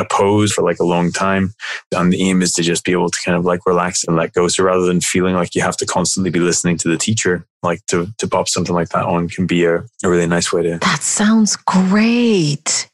a 0.01 0.05
pose 0.05 0.53
for 0.53 0.63
like 0.63 0.81
a 0.81 0.85
long 0.85 1.13
time. 1.13 1.55
And 1.95 2.13
the 2.13 2.23
aim 2.23 2.43
is 2.43 2.53
to 2.55 2.63
just 2.63 2.85
be 2.85 2.93
able 2.93 3.11
to 3.11 3.19
kind 3.25 3.37
of 3.37 3.45
like 3.45 3.67
relax 3.67 4.05
and 4.05 4.17
let 4.17 4.33
go. 4.33 4.49
So 4.49 4.65
rather 4.65 4.85
than 4.85 5.01
feeling 5.01 5.35
like 5.35 5.55
you 5.55 5.63
have 5.63 5.77
to 5.79 5.87
constantly 5.87 6.31
be 6.31 6.41
listening 6.41 6.77
to 6.79 6.89
the 6.89 6.97
teacher, 6.97 7.45
like 7.63 7.85
to, 7.87 8.09
to 8.19 8.27
pop 8.27 8.49
something 8.49 8.75
like 8.75 8.89
that 8.91 9.05
on 9.05 9.29
can 9.29 9.47
be 9.47 9.65
a, 9.65 9.77
a 9.79 10.09
really 10.09 10.27
nice 10.27 10.53
way 10.53 10.63
to. 10.63 10.79
That 10.79 11.03
sounds 11.03 11.57
great. 11.57 12.91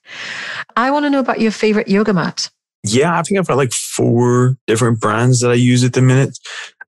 I 0.76 0.90
want 0.90 1.04
to 1.04 1.10
know 1.10 1.20
about 1.20 1.40
your 1.40 1.52
favorite 1.52 1.88
yoga 1.88 2.12
mat. 2.12 2.50
Yeah, 2.84 3.18
I 3.18 3.22
think 3.22 3.38
I've 3.38 3.46
got 3.46 3.56
like 3.56 3.72
four 3.72 4.56
different 4.66 5.00
brands 5.00 5.40
that 5.40 5.50
I 5.50 5.54
use 5.54 5.82
at 5.84 5.92
the 5.92 6.02
minute. 6.02 6.38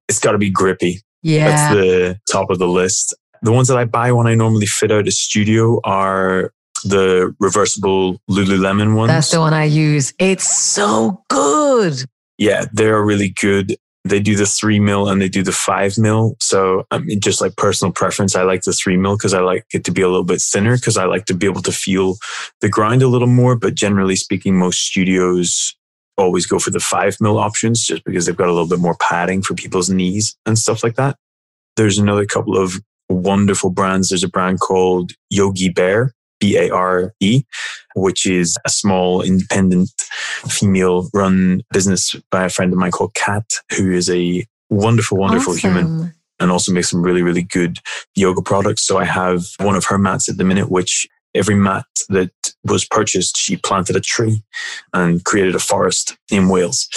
It's 0.09 0.21
got 0.21 0.33
to 0.33 0.39
be 0.39 0.51
grippy. 0.51 1.03
Yeah. 1.23 1.49
That's 1.49 1.75
the 1.75 2.21
top 2.31 2.51
of 2.51 2.59
the 2.59 2.69
list. 2.69 3.15
The 3.43 3.53
ones 3.53 3.69
that 3.69 3.77
I 3.77 3.85
buy 3.85 4.13
when 4.13 4.27
I 4.27 4.35
normally 4.35 4.67
fit 4.67 4.91
out 4.91 5.07
a 5.07 5.11
studio 5.11 5.81
are 5.85 6.53
the 6.83 7.35
reversible 7.39 8.21
Lululemon 8.31 8.97
ones. 8.97 9.09
That's 9.09 9.31
the 9.31 9.41
one 9.41 9.55
I 9.55 9.65
use. 9.65 10.13
It's 10.19 10.49
so 10.49 11.23
good. 11.29 12.05
Yeah, 12.39 12.67
they're 12.73 13.03
really 13.03 13.31
good. 13.31 13.77
They 14.05 14.21
do 14.21 14.37
the 14.37 14.47
three 14.47 14.81
mil 14.81 15.09
and 15.09 15.21
they 15.21 15.29
do 15.29 15.43
the 15.43 15.53
five 15.53 15.99
mil. 15.99 16.37
So 16.41 16.87
I 16.91 16.99
mean, 16.99 17.21
just 17.21 17.41
like 17.41 17.57
personal 17.57 17.93
preference, 17.93 18.37
I 18.37 18.43
like 18.43 18.63
the 18.63 18.73
three 18.73 18.97
mil 18.97 19.17
because 19.17 19.35
I 19.35 19.41
like 19.41 19.67
it 19.73 19.85
to 19.85 19.91
be 19.91 20.03
a 20.03 20.09
little 20.09 20.25
bit 20.25 20.41
thinner 20.41 20.77
because 20.77 20.97
I 20.97 21.05
like 21.05 21.27
to 21.27 21.35
be 21.35 21.47
able 21.47 21.63
to 21.63 21.73
feel 21.73 22.17
the 22.61 22.69
grind 22.69 23.03
a 23.03 23.09
little 23.09 23.29
more. 23.29 23.57
But 23.57 23.75
generally 23.75 24.17
speaking, 24.17 24.57
most 24.57 24.87
studios 24.87 25.75
always 26.17 26.47
go 26.47 26.59
for 26.59 26.71
the 26.71 26.81
five 26.81 27.17
mil 27.21 27.39
options 27.39 27.87
just 27.87 28.05
because 28.05 28.27
they've 28.27 28.37
got 28.37 28.49
a 28.49 28.53
little 28.53 28.69
bit 28.69 28.81
more 28.81 28.97
padding 29.01 29.43
for 29.43 29.55
people's 29.55 29.91
knees 29.91 30.37
and 30.47 30.59
stuff 30.59 30.83
like 30.83 30.97
that. 30.97 31.17
There's 31.77 31.99
another 31.99 32.27
couple 32.27 32.59
of 32.59 32.81
wonderful 33.09 33.71
brands. 33.71 34.09
There's 34.09 34.25
a 34.25 34.29
brand 34.29 34.61
called 34.61 35.13
Yogi 35.31 35.69
Bear, 35.69 36.13
B 36.41 36.57
A 36.57 36.71
R 36.71 37.15
E, 37.21 37.43
which 37.95 38.27
is 38.27 38.57
a 38.65 38.71
small 38.71 39.23
independent 39.23 39.91
female 40.49 41.09
run 41.13 41.63
business 41.73 42.15
by 42.31 42.45
a 42.45 42.51
friend 42.51 42.73
of 42.73 42.79
mine 42.79 42.91
called 42.91 43.15
Kat, 43.15 43.45
who 43.77 43.93
is 43.93 44.09
a 44.11 44.47
wonderful, 44.71 45.19
wonderful 45.19 45.55
awesome. 45.55 45.71
human 45.75 46.15
and 46.41 46.51
also 46.51 46.73
makes 46.73 46.91
some 46.91 47.03
really, 47.03 47.23
really 47.23 47.43
good 47.43 47.79
yoga 48.15 48.43
products. 48.43 48.87
So 48.87 48.99
I 48.99 49.05
have 49.05 49.43
one 49.59 49.75
of 49.75 49.85
her 49.87 49.99
mats 49.99 50.29
at 50.29 50.37
the 50.37 50.45
minute, 50.45 50.71
which 50.71 51.07
every 51.35 51.55
mat 51.55 51.87
that 52.09 52.31
was 52.65 52.85
purchased, 52.85 53.37
she 53.37 53.57
planted 53.57 53.97
a 53.97 54.01
tree 54.01 54.43
and 54.93 55.25
created 55.25 55.55
a 55.55 55.61
forest 55.61 56.17
in 56.31 56.49
Wales. 56.49 56.89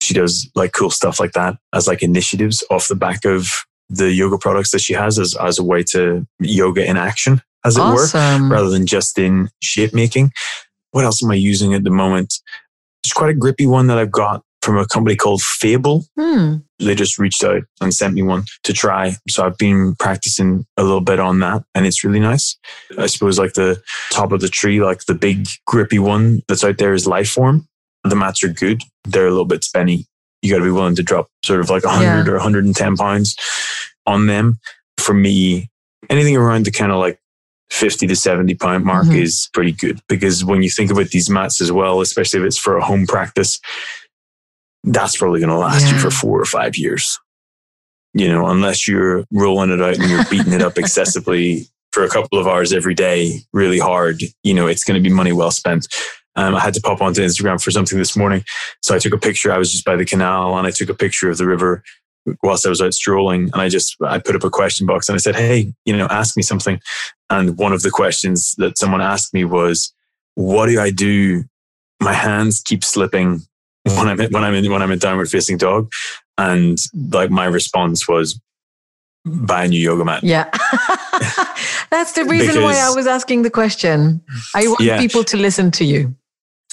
She 0.00 0.14
does 0.14 0.50
like 0.54 0.72
cool 0.72 0.90
stuff 0.90 1.20
like 1.20 1.32
that 1.32 1.56
as 1.72 1.86
like 1.86 2.02
initiatives 2.02 2.64
off 2.70 2.88
the 2.88 2.94
back 2.94 3.24
of 3.24 3.64
the 3.88 4.12
yoga 4.12 4.38
products 4.38 4.70
that 4.70 4.80
she 4.80 4.92
has 4.92 5.18
as, 5.18 5.34
as 5.36 5.58
a 5.58 5.64
way 5.64 5.82
to 5.82 6.26
yoga 6.40 6.86
in 6.88 6.96
action, 6.96 7.40
as 7.64 7.76
it 7.76 7.80
awesome. 7.80 8.48
were, 8.48 8.54
rather 8.56 8.70
than 8.70 8.86
just 8.86 9.18
in 9.18 9.48
shape 9.62 9.94
making. 9.94 10.30
What 10.92 11.04
else 11.04 11.22
am 11.22 11.30
I 11.30 11.34
using 11.34 11.74
at 11.74 11.84
the 11.84 11.90
moment? 11.90 12.34
There's 13.02 13.12
quite 13.12 13.30
a 13.30 13.34
grippy 13.34 13.66
one 13.66 13.86
that 13.88 13.98
I've 13.98 14.10
got 14.10 14.42
from 14.62 14.76
a 14.78 14.86
company 14.86 15.16
called 15.16 15.40
Fable. 15.42 16.04
Hmm. 16.18 16.56
They 16.80 16.94
just 16.94 17.18
reached 17.18 17.42
out 17.44 17.62
and 17.80 17.94
sent 17.94 18.14
me 18.14 18.22
one 18.22 18.44
to 18.64 18.72
try. 18.72 19.16
So 19.28 19.44
I've 19.46 19.56
been 19.58 19.94
practicing 19.98 20.66
a 20.76 20.82
little 20.82 21.00
bit 21.00 21.20
on 21.20 21.40
that 21.40 21.62
and 21.74 21.86
it's 21.86 22.04
really 22.04 22.20
nice. 22.20 22.56
I 22.98 23.06
suppose 23.06 23.38
like 23.38 23.54
the 23.54 23.80
top 24.10 24.32
of 24.32 24.40
the 24.40 24.48
tree, 24.48 24.82
like 24.82 25.04
the 25.06 25.14
big 25.14 25.46
grippy 25.66 25.98
one 25.98 26.42
that's 26.48 26.64
out 26.64 26.78
there 26.78 26.92
is 26.94 27.06
Liforme. 27.06 27.66
The 28.04 28.16
mats 28.16 28.42
are 28.44 28.48
good. 28.48 28.82
They're 29.04 29.26
a 29.26 29.30
little 29.30 29.44
bit 29.44 29.62
spenny. 29.62 30.06
You 30.42 30.52
got 30.52 30.58
to 30.58 30.64
be 30.64 30.70
willing 30.70 30.94
to 30.96 31.02
drop 31.02 31.28
sort 31.44 31.60
of 31.60 31.68
like 31.70 31.84
100 31.84 32.26
Yeah. 32.26 32.32
or 32.32 32.36
110 32.36 32.96
pounds 32.96 33.36
on 34.06 34.26
them. 34.26 34.58
For 34.98 35.14
me, 35.14 35.70
anything 36.10 36.36
around 36.36 36.64
the 36.66 36.70
kind 36.72 36.92
of 36.92 36.98
like 36.98 37.18
50 37.70 38.06
to 38.06 38.16
70 38.16 38.54
pound 38.54 38.84
mark 38.84 39.06
Mhm. 39.06 39.22
is 39.22 39.48
pretty 39.52 39.72
good 39.72 40.00
because 40.08 40.44
when 40.44 40.62
you 40.62 40.70
think 40.70 40.90
about 40.90 41.08
these 41.08 41.28
mats 41.28 41.60
as 41.60 41.70
well, 41.70 42.00
especially 42.00 42.40
if 42.40 42.46
it's 42.46 42.58
for 42.58 42.76
a 42.78 42.84
home 42.84 43.06
practice, 43.06 43.60
that's 44.84 45.16
probably 45.16 45.40
going 45.40 45.50
to 45.50 45.56
last 45.58 45.90
you 45.92 45.98
for 45.98 46.10
four 46.10 46.40
or 46.40 46.44
five 46.44 46.76
years. 46.76 47.18
You 48.14 48.28
know, 48.28 48.46
unless 48.46 48.88
you're 48.88 49.24
rolling 49.32 49.70
it 49.70 49.82
out 49.82 49.98
and 49.98 50.08
you're 50.10 50.24
beating 50.30 50.52
it 50.54 50.62
up 50.62 50.78
excessively 50.78 51.66
for 51.92 52.04
a 52.04 52.08
couple 52.08 52.38
of 52.38 52.46
hours 52.46 52.72
every 52.72 52.94
day, 52.94 53.40
really 53.52 53.78
hard, 53.78 54.22
you 54.42 54.54
know, 54.54 54.66
it's 54.66 54.84
going 54.84 55.00
to 55.02 55.06
be 55.06 55.14
money 55.14 55.32
well 55.32 55.50
spent. 55.50 55.86
Um, 56.36 56.54
I 56.54 56.60
had 56.60 56.74
to 56.74 56.80
pop 56.80 57.00
onto 57.02 57.20
Instagram 57.20 57.62
for 57.62 57.70
something 57.70 57.98
this 57.98 58.16
morning. 58.16 58.44
So 58.82 58.94
I 58.94 58.98
took 58.98 59.12
a 59.12 59.18
picture. 59.18 59.52
I 59.52 59.58
was 59.58 59.72
just 59.72 59.84
by 59.84 59.96
the 59.96 60.04
canal 60.04 60.56
and 60.56 60.66
I 60.66 60.70
took 60.70 60.88
a 60.88 60.94
picture 60.94 61.28
of 61.28 61.36
the 61.36 61.46
river 61.46 61.82
whilst 62.42 62.66
I 62.66 62.68
was 62.70 62.80
out 62.82 62.94
strolling. 62.94 63.44
And 63.52 63.62
I 63.62 63.68
just, 63.68 63.96
I 64.02 64.18
put 64.18 64.36
up 64.36 64.44
a 64.44 64.50
question 64.50 64.86
box 64.86 65.08
and 65.08 65.14
I 65.16 65.18
said, 65.18 65.36
Hey, 65.36 65.72
you 65.84 65.96
know, 65.96 66.06
ask 66.10 66.36
me 66.36 66.42
something. 66.42 66.80
And 67.30 67.58
one 67.58 67.72
of 67.72 67.82
the 67.82 67.90
questions 67.90 68.54
that 68.58 68.78
someone 68.78 69.00
asked 69.02 69.34
me 69.34 69.44
was, 69.44 69.92
what 70.34 70.66
do 70.66 70.80
I 70.80 70.90
do? 70.90 71.44
My 72.00 72.12
hands 72.12 72.62
keep 72.64 72.84
slipping 72.84 73.40
when 73.84 74.06
I'm 74.08 74.18
when 74.18 74.44
I'm 74.44 74.54
in 74.54 74.70
when 74.70 74.82
I'm 74.82 74.92
in 74.92 74.98
downward 75.00 75.28
facing 75.28 75.56
dog, 75.56 75.90
and 76.36 76.78
like 77.10 77.30
my 77.30 77.44
response 77.46 78.06
was, 78.06 78.40
buy 79.24 79.64
a 79.64 79.68
new 79.68 79.80
yoga 79.80 80.04
mat. 80.04 80.22
Yeah. 80.22 80.44
That's 81.90 82.12
the 82.12 82.24
reason 82.24 82.62
why 82.62 82.76
I 82.76 82.90
was 82.94 83.06
asking 83.06 83.42
the 83.42 83.50
question. 83.50 84.22
I 84.54 84.68
want 84.68 84.80
Yeah. 84.80 84.98
people 84.98 85.24
to 85.24 85.36
listen 85.36 85.70
to 85.72 85.84
you. 85.84 86.14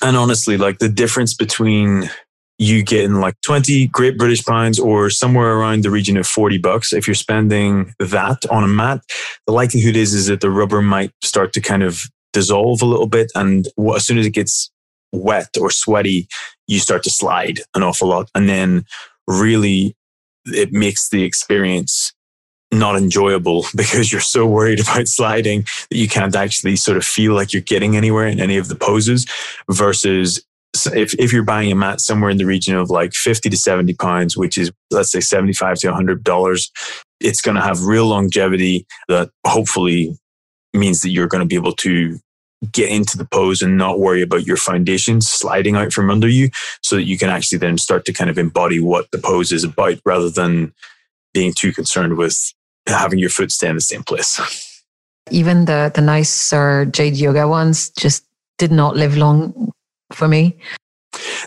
And 0.04 0.16
honestly, 0.16 0.58
like 0.58 0.78
the 0.80 0.90
difference 0.90 1.34
between 1.34 2.10
you 2.58 2.84
getting 2.84 3.16
like 3.16 3.36
20 3.42 3.88
great 3.88 4.18
British 4.18 4.46
pounds 4.46 4.80
or 4.80 5.10
somewhere 5.10 5.58
around 5.58 5.84
the 5.84 5.92
region 5.92 6.18
of 6.18 6.26
40 6.26 6.58
bucks, 6.60 6.94
if 6.94 7.08
you're 7.08 7.14
spending 7.14 7.94
that 8.00 8.46
on 8.50 8.64
a 8.64 8.68
mat, 8.68 9.02
the 9.46 9.54
likelihood 9.54 9.96
is, 9.96 10.14
is 10.14 10.28
that 10.28 10.42
the 10.42 10.50
rubber 10.50 10.82
might 10.82 11.12
start 11.22 11.54
to 11.54 11.62
kind 11.62 11.84
of 11.84 12.04
dissolve 12.32 12.82
a 12.82 12.86
little 12.86 13.08
bit. 13.08 13.32
And 13.36 13.68
as 13.96 14.06
soon 14.06 14.18
as 14.18 14.26
it 14.26 14.32
gets 14.32 14.72
wet 15.12 15.50
or 15.60 15.70
sweaty, 15.70 16.28
you 16.68 16.80
start 16.80 17.04
to 17.04 17.10
slide 17.10 17.60
an 17.74 17.84
awful 17.84 18.08
lot. 18.08 18.30
And 18.36 18.48
then 18.48 18.86
really 19.28 19.96
it 20.46 20.72
makes 20.72 21.10
the 21.10 21.24
experience 21.24 22.14
not 22.72 22.96
enjoyable 22.96 23.66
because 23.76 24.12
you're 24.12 24.22
so 24.22 24.46
worried 24.46 24.80
about 24.80 25.08
sliding 25.08 25.66
that 25.90 25.98
you 25.98 26.08
can't 26.08 26.36
actually 26.36 26.76
sort 26.76 26.98
of 26.98 27.06
feel 27.06 27.34
like 27.34 27.54
you're 27.54 27.62
getting 27.62 27.98
anywhere 27.98 28.28
in 28.28 28.40
any 28.40 28.58
of 28.58 28.68
the 28.68 28.76
poses 28.76 29.26
versus 29.70 30.44
if, 30.94 31.14
if 31.20 31.32
you're 31.32 31.44
buying 31.44 31.72
a 31.72 31.76
mat 31.76 32.02
somewhere 32.02 32.30
in 32.30 32.38
the 32.38 32.46
region 32.46 32.76
of 32.76 32.90
like 32.90 33.14
50 33.14 33.50
to 33.50 33.58
70 33.58 33.94
pounds, 33.94 34.38
which 34.38 34.58
is 34.58 34.72
let's 34.92 35.12
say 35.12 35.20
75 35.20 35.80
to 35.80 35.88
100 35.88 36.24
dollars, 36.24 36.72
it's 37.20 37.42
going 37.42 37.56
to 37.56 37.62
have 37.62 37.84
real 37.84 38.08
longevity 38.08 38.86
that 39.08 39.30
hopefully 39.46 40.18
means 40.74 41.02
that 41.02 41.10
you're 41.10 41.28
going 41.28 41.42
to 41.42 41.48
be 41.48 41.56
able 41.56 41.74
to 41.74 42.20
get 42.72 42.90
into 42.90 43.18
the 43.18 43.26
pose 43.26 43.62
and 43.62 43.78
not 43.78 44.00
worry 44.00 44.22
about 44.22 44.46
your 44.46 44.58
foundation 44.58 45.22
sliding 45.22 45.76
out 45.76 45.94
from 45.94 46.10
under 46.10 46.28
you 46.28 46.50
so 46.82 46.96
that 46.96 47.04
you 47.04 47.18
can 47.18 47.30
actually 47.30 47.58
then 47.58 47.78
start 47.78 48.06
to 48.06 48.14
kind 48.14 48.30
of 48.30 48.38
embody 48.38 48.80
what 48.80 49.10
the 49.12 49.18
pose 49.18 49.52
is 49.52 49.64
about 49.64 50.00
rather 50.06 50.30
than 50.30 50.74
being 51.34 51.54
too 51.54 51.72
concerned 51.72 52.18
with 52.18 52.54
having 52.88 53.20
your 53.20 53.30
foot 53.30 53.52
stay 53.52 53.68
in 53.68 53.76
the 53.76 53.82
same 53.82 54.04
place. 54.04 54.40
Even 55.32 55.66
the 55.66 55.92
the 55.94 56.02
nicer 56.02 56.86
Jade 56.86 57.18
Yoga 57.18 57.48
ones 57.48 57.90
just 57.90 58.26
did 58.58 58.72
not 58.72 58.96
live 58.96 59.18
long 59.18 59.72
for 60.14 60.28
me. 60.28 60.58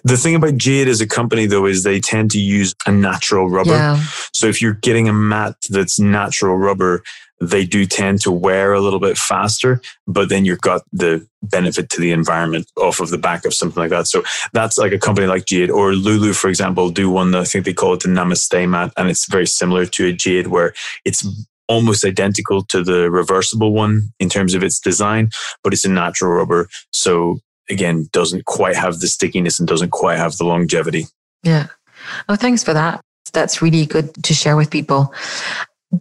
The 0.05 0.17
thing 0.17 0.35
about 0.35 0.57
Jade 0.57 0.89
as 0.89 1.01
a 1.01 1.07
company 1.07 1.47
though 1.47 1.67
is 1.67 1.83
they 1.83 2.01
tend 2.01 2.31
to 2.33 2.41
use 2.41 2.75
a 2.87 2.93
natural 2.93 3.51
rubber. 3.51 3.73
Yeah. 3.73 4.03
So 4.33 4.47
if 4.47 4.63
you're 4.63 4.75
getting 4.75 5.09
a 5.09 5.13
mat 5.13 5.57
that's 5.69 5.99
natural 5.99 6.57
rubber, 6.57 7.03
they 7.41 7.65
do 7.65 7.87
tend 7.87 8.21
to 8.23 8.33
wear 8.33 8.73
a 8.73 8.81
little 8.81 8.99
bit 8.99 9.17
faster, 9.17 9.81
but 10.07 10.29
then 10.29 10.45
you've 10.45 10.61
got 10.61 10.83
the 10.93 11.27
benefit 11.43 11.89
to 11.91 12.01
the 12.01 12.11
environment 12.11 12.71
off 12.77 13.01
of 13.01 13.11
the 13.11 13.19
back 13.19 13.45
of 13.45 13.55
something 13.55 13.81
like 13.81 13.91
that. 13.91 14.09
So 14.09 14.25
that's 14.53 14.77
like 14.79 14.93
a 14.93 14.99
company 14.99 15.27
like 15.27 15.47
Jade 15.47 15.71
or 15.71 15.93
Lulu, 15.93 16.33
for 16.33 16.49
example, 16.49 16.91
do 16.91 17.09
one 17.11 17.31
that 17.33 17.43
I 17.43 17.45
think 17.45 17.65
they 17.65 17.73
call 17.73 17.95
it 17.95 18.01
the 18.01 18.09
Namaste 18.09 18.69
mat. 18.69 18.93
And 18.97 19.09
it's 19.09 19.27
very 19.27 19.47
similar 19.47 19.87
to 19.87 20.07
a 20.07 20.13
Jade 20.13 20.49
where 20.49 20.75
it's 21.05 21.27
almost 21.69 22.05
identical 22.05 22.65
to 22.65 22.83
the 22.83 23.11
reversible 23.11 23.73
one 23.73 24.11
in 24.19 24.29
terms 24.29 24.55
of 24.55 24.65
its 24.65 24.81
design, 24.81 25.31
but 25.63 25.73
it's 25.73 25.85
a 25.85 25.91
natural 25.91 26.33
rubber. 26.33 26.69
So 26.93 27.39
again, 27.71 28.09
doesn't 28.13 28.45
quite 28.45 28.77
have 28.77 29.01
the 29.01 29.09
stickiness 29.09 29.59
and 29.59 29.69
doesn't 29.69 29.91
quite 29.91 30.19
have 30.19 30.37
the 30.37 30.45
longevity. 30.45 31.07
Yeah. 31.43 31.69
Oh, 32.29 32.37
thanks 32.37 32.63
for 32.63 32.73
that. 32.75 33.01
That's 33.33 33.61
really 33.61 33.87
good 33.87 34.15
to 34.25 34.35
share 34.35 34.57
with 34.57 34.71
people. 34.71 35.13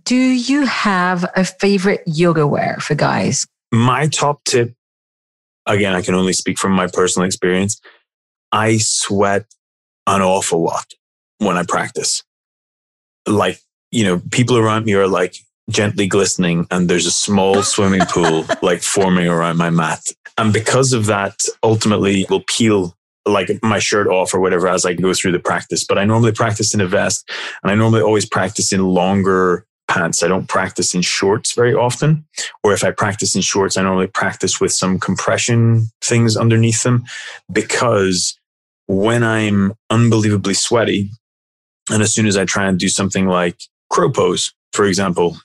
Do 0.04 0.16
you 0.16 0.66
have 0.66 1.26
a 1.36 1.44
favorite 1.44 2.04
yoga 2.06 2.48
wear 2.48 2.78
for 2.80 2.96
guys? 2.96 3.46
my 3.72 4.08
top 4.08 4.44
tip 4.44 4.74
again 5.66 5.94
i 5.94 6.02
can 6.02 6.16
only 6.16 6.34
speak 6.34 6.58
from 6.58 6.72
my 6.72 6.88
personal 6.88 7.26
experience 7.26 7.82
i 8.52 8.78
sweat 8.78 9.46
an 10.06 10.22
awful 10.22 10.64
lot 10.64 10.94
when 11.40 11.58
i 11.58 11.64
practice 11.64 12.24
like 13.28 13.60
you 13.92 14.04
know 14.04 14.22
people 14.32 14.58
around 14.58 14.86
me 14.86 14.94
are 14.94 15.08
like 15.08 15.36
gently 15.70 16.08
glistening 16.08 16.68
and 16.72 16.90
there's 16.90 17.06
a 17.06 17.12
small 17.12 17.62
swimming 17.74 18.02
pool 18.10 18.46
like 18.62 18.82
forming 18.82 19.28
around 19.28 19.58
my 19.58 19.70
mat. 19.70 20.02
And 20.38 20.54
because 20.54 20.94
of 20.94 21.08
that 21.08 21.42
ultimately 21.64 22.26
will 22.30 22.44
peel 22.48 22.96
like 23.26 23.50
my 23.62 23.80
shirt 23.80 24.08
off 24.08 24.34
or 24.34 24.40
whatever 24.40 24.70
as 24.70 24.86
i 24.86 24.94
go 24.94 25.14
through 25.14 25.34
the 25.34 25.40
practice. 25.40 25.84
But 25.84 25.98
i 25.98 26.06
normally 26.06 26.32
practice 26.32 26.74
in 26.74 26.82
a 26.82 26.88
vest 26.88 27.30
and 27.64 27.72
i 27.72 27.76
normally 27.76 28.02
always 28.02 28.26
practice 28.26 28.72
in 28.72 28.84
longer 28.84 29.66
pants. 29.88 30.22
I 30.22 30.28
don't 30.28 30.48
practice 30.48 30.94
in 30.94 31.02
shorts 31.02 31.54
very 31.54 31.74
often 31.74 32.26
or 32.64 32.74
if 32.74 32.84
I 32.84 32.92
practice 32.92 33.36
in 33.36 33.42
shorts, 33.42 33.78
I 33.78 33.84
normally 33.84 34.08
practice 34.08 34.60
with 34.60 34.74
some 34.74 35.00
compression 35.00 35.88
things 36.02 36.36
underneath 36.36 36.84
them. 36.84 37.06
Because 37.52 38.38
when 38.88 39.24
I'm 39.24 39.74
unbelievably 39.90 40.56
sweaty, 40.56 41.10
and 41.90 42.04
as 42.04 42.14
soon 42.14 42.28
as 42.28 42.36
I 42.36 42.46
try 42.46 42.68
and 42.68 42.78
do 42.78 42.90
something 42.90 43.28
like 43.28 43.62
crow 43.90 44.12
pose, 44.12 44.54
for 44.74 44.86
example, 44.86 45.38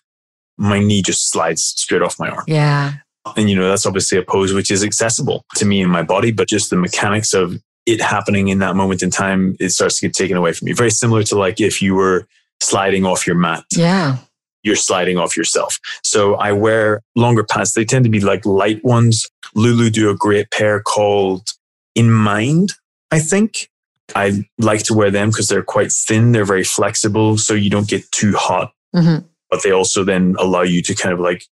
my 0.63 0.79
knee 0.79 1.03
just 1.03 1.31
slides 1.31 1.75
straight 1.77 2.03
off 2.03 2.19
my 2.19 2.31
arm. 2.31 2.45
Yeah. 2.47 2.95
And, 3.37 3.51
you 3.51 3.57
know, 3.57 3.69
that's 3.69 3.85
obviously 3.85 4.19
a 4.19 4.23
pose 4.23 4.53
which 4.53 4.71
is 4.71 4.83
accessible 4.83 5.45
to 5.57 5.65
me 5.65 5.83
and 5.83 5.91
my 5.91 6.03
body, 6.03 6.33
but 6.33 6.49
just 6.49 6.71
the 6.71 6.77
mechanics 6.77 7.35
of 7.35 7.61
it 7.85 8.01
happening 8.01 8.49
in 8.49 8.61
that 8.61 8.77
moment 8.77 9.03
in 9.03 9.11
time, 9.11 9.57
it 9.59 9.71
starts 9.71 9.99
to 9.99 10.07
get 10.07 10.15
taken 10.15 10.37
away 10.37 10.53
from 10.53 10.69
you. 10.69 10.75
Very 10.75 10.91
similar 10.91 11.23
to 11.25 11.39
like 11.39 11.61
if 11.61 11.83
you 11.83 11.95
were 11.95 12.27
sliding 12.61 13.05
off 13.05 13.27
your 13.27 13.37
mat. 13.37 13.65
Yeah. 13.73 14.19
You're 14.63 14.77
sliding 14.77 15.19
off 15.19 15.37
yourself. 15.37 15.79
So 16.05 16.35
I 16.37 16.53
wear 16.53 17.03
longer 17.17 17.43
pants. 17.43 17.73
They 17.73 17.85
tend 17.85 18.05
to 18.05 18.11
be 18.11 18.21
like 18.21 18.47
light 18.47 18.85
ones. 18.85 19.29
Lulu 19.57 19.91
do 19.91 20.11
a 20.11 20.15
great 20.15 20.51
pair 20.53 20.81
called 20.81 21.49
In 21.97 22.11
Mind, 22.11 22.73
I 23.11 23.19
think. 23.19 23.69
I 24.15 24.45
like 24.59 24.85
to 24.85 24.95
wear 24.95 25.11
them 25.11 25.31
because 25.31 25.49
they're 25.49 25.65
quite 25.65 25.91
thin. 25.91 26.31
They're 26.33 26.45
very 26.45 26.65
flexible. 26.65 27.39
So 27.39 27.55
you 27.55 27.71
don't 27.71 27.89
get 27.89 28.11
too 28.13 28.35
hot. 28.35 28.73
Mm-hmm. 28.95 29.27
But 29.53 29.62
they 29.62 29.70
also 29.70 30.03
then 30.03 30.35
allow 30.39 30.62
you 30.62 30.81
to 30.81 30.95
kind 30.95 31.12
of 31.12 31.20
like 31.20 31.45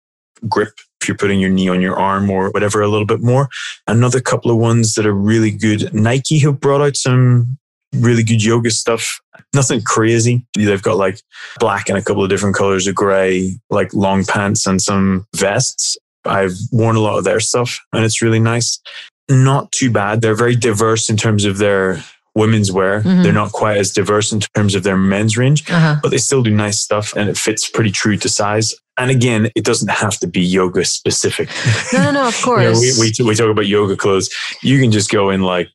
grip 0.48 0.72
if 1.00 1.08
you're 1.08 1.16
putting 1.16 1.40
your 1.40 1.50
knee 1.50 1.68
on 1.68 1.80
your 1.80 1.98
arm 1.98 2.30
or 2.30 2.50
whatever 2.50 2.80
a 2.80 2.86
little 2.88 3.04
bit 3.04 3.20
more. 3.20 3.48
Another 3.88 4.20
couple 4.20 4.52
of 4.52 4.56
ones 4.56 4.94
that 4.94 5.04
are 5.04 5.12
really 5.12 5.50
good. 5.50 5.92
Nike 5.92 6.38
have 6.38 6.60
brought 6.60 6.80
out 6.80 6.96
some 6.96 7.58
really 7.92 8.22
good 8.22 8.42
yoga 8.44 8.70
stuff. 8.70 9.20
Nothing 9.52 9.82
crazy. 9.82 10.46
They've 10.54 10.80
got 10.80 10.96
like 10.96 11.20
black 11.58 11.88
and 11.88 11.98
a 11.98 12.02
couple 12.02 12.22
of 12.22 12.30
different 12.30 12.54
colors 12.54 12.86
of 12.86 12.94
gray, 12.94 13.56
like 13.68 13.92
long 13.92 14.24
pants 14.24 14.64
and 14.64 14.80
some 14.80 15.26
vests. 15.34 15.96
I've 16.24 16.54
worn 16.70 16.94
a 16.94 17.00
lot 17.00 17.18
of 17.18 17.24
their 17.24 17.40
stuff 17.40 17.80
and 17.92 18.04
it's 18.04 18.22
really 18.22 18.40
nice. 18.40 18.80
Not 19.28 19.72
too 19.72 19.90
bad. 19.90 20.20
They're 20.20 20.36
very 20.36 20.54
diverse 20.54 21.10
in 21.10 21.16
terms 21.16 21.44
of 21.44 21.58
their 21.58 22.04
women's 22.38 22.70
wear. 22.72 23.02
Mhm. 23.02 23.22
They're 23.22 23.32
not 23.42 23.52
quite 23.52 23.76
as 23.76 23.90
diverse 23.90 24.32
in 24.32 24.40
terms 24.54 24.74
of 24.74 24.82
their 24.84 24.96
men's 24.96 25.36
range, 25.36 25.68
Uh-huh. 25.70 25.96
but 26.02 26.10
they 26.10 26.18
still 26.18 26.42
do 26.42 26.50
nice 26.50 26.78
stuff 26.80 27.12
and 27.16 27.28
it 27.28 27.36
fits 27.36 27.68
pretty 27.68 27.90
true 27.90 28.16
to 28.16 28.28
size. 28.28 28.74
And 28.96 29.10
again, 29.10 29.50
it 29.54 29.64
doesn't 29.64 29.90
have 29.90 30.18
to 30.20 30.26
be 30.26 30.40
yoga 30.40 30.84
specific. 30.84 31.48
No, 31.92 32.02
no, 32.04 32.10
no, 32.10 32.28
of 32.28 32.36
You 32.38 32.44
course. 32.44 32.64
know, 32.64 33.02
we, 33.02 33.12
we, 33.18 33.28
we 33.30 33.34
talk 33.34 33.50
about 33.50 33.66
yoga 33.66 33.96
clothes. 33.96 34.28
You 34.62 34.80
can 34.80 34.90
just 34.92 35.10
go 35.10 35.30
in 35.30 35.42
like 35.42 35.68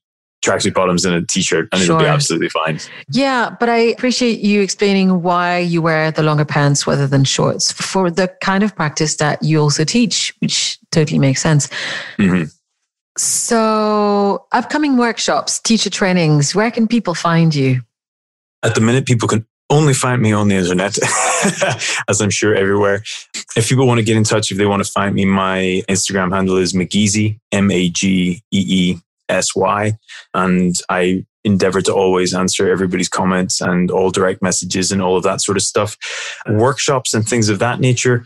tracksuit 0.46 0.74
bottoms 0.74 1.06
and 1.06 1.16
a 1.16 1.22
t-shirt 1.26 1.70
and 1.72 1.82
it'll 1.82 1.98
be 1.98 2.06
absolutely 2.06 2.50
fine. 2.50 2.78
Yeah, 3.10 3.56
but 3.62 3.70
I 3.70 3.78
appreciate 3.96 4.42
you 4.42 4.62
explaining 4.62 5.22
why 5.24 5.60
you 5.60 5.82
wear 5.82 6.12
the 6.12 6.22
longer 6.24 6.44
pants 6.46 6.86
rather 6.86 7.08
than 7.08 7.24
shorts 7.24 7.72
for 7.72 8.12
the 8.12 8.28
kind 8.42 8.62
of 8.62 8.76
practice 8.76 9.16
that 9.24 9.42
you 9.42 9.62
also 9.62 9.86
teach, 9.86 10.34
which 10.42 10.78
totally 10.92 11.18
makes 11.18 11.42
sense. 11.42 11.70
Mhm. 12.20 12.52
So, 13.18 14.46
upcoming 14.52 14.98
workshops, 14.98 15.60
teacher 15.60 15.90
trainings, 15.90 16.56
where 16.56 16.72
can 16.72 16.88
people 16.88 17.14
find 17.14 17.54
you? 17.54 17.82
At 18.64 18.76
the 18.76 18.82
minute, 18.82 19.06
people 19.06 19.28
can 19.28 19.46
only 19.70 19.94
find 19.94 20.22
me 20.22 20.32
on 20.32 20.48
the 20.48 20.56
internet, 20.56 20.98
as 22.08 22.22
I'm 22.22 22.30
sure 22.30 22.56
everywhere. 22.56 23.04
If 23.56 23.70
people 23.70 23.86
want 23.86 24.00
to 24.00 24.04
get 24.04 24.18
in 24.18 24.24
touch, 24.24 24.52
if 24.52 24.58
they 24.58 24.66
want 24.66 24.84
to 24.84 24.92
find 24.92 25.14
me, 25.14 25.26
my 25.26 25.84
Instagram 25.88 26.34
handle 26.34 26.58
is 26.58 26.74
Mageesy, 26.74 27.40
M 27.52 27.70
A 27.72 27.90
G 27.90 28.42
E 28.52 28.66
E 28.68 28.98
S 29.30 29.56
Y. 29.56 29.98
And 30.34 30.76
I 30.90 31.26
endeavor 31.44 31.82
to 31.82 31.94
always 31.94 32.34
answer 32.34 32.72
everybody's 32.72 33.10
comments 33.10 33.62
and 33.62 33.92
all 33.92 34.10
direct 34.10 34.42
messages 34.42 34.92
and 34.92 35.02
all 35.02 35.18
of 35.18 35.24
that 35.24 35.42
sort 35.42 35.58
of 35.58 35.64
stuff. 35.64 35.98
Workshops 36.48 37.14
and 37.14 37.28
things 37.28 37.50
of 37.50 37.60
that 37.60 37.80
nature. 37.80 38.24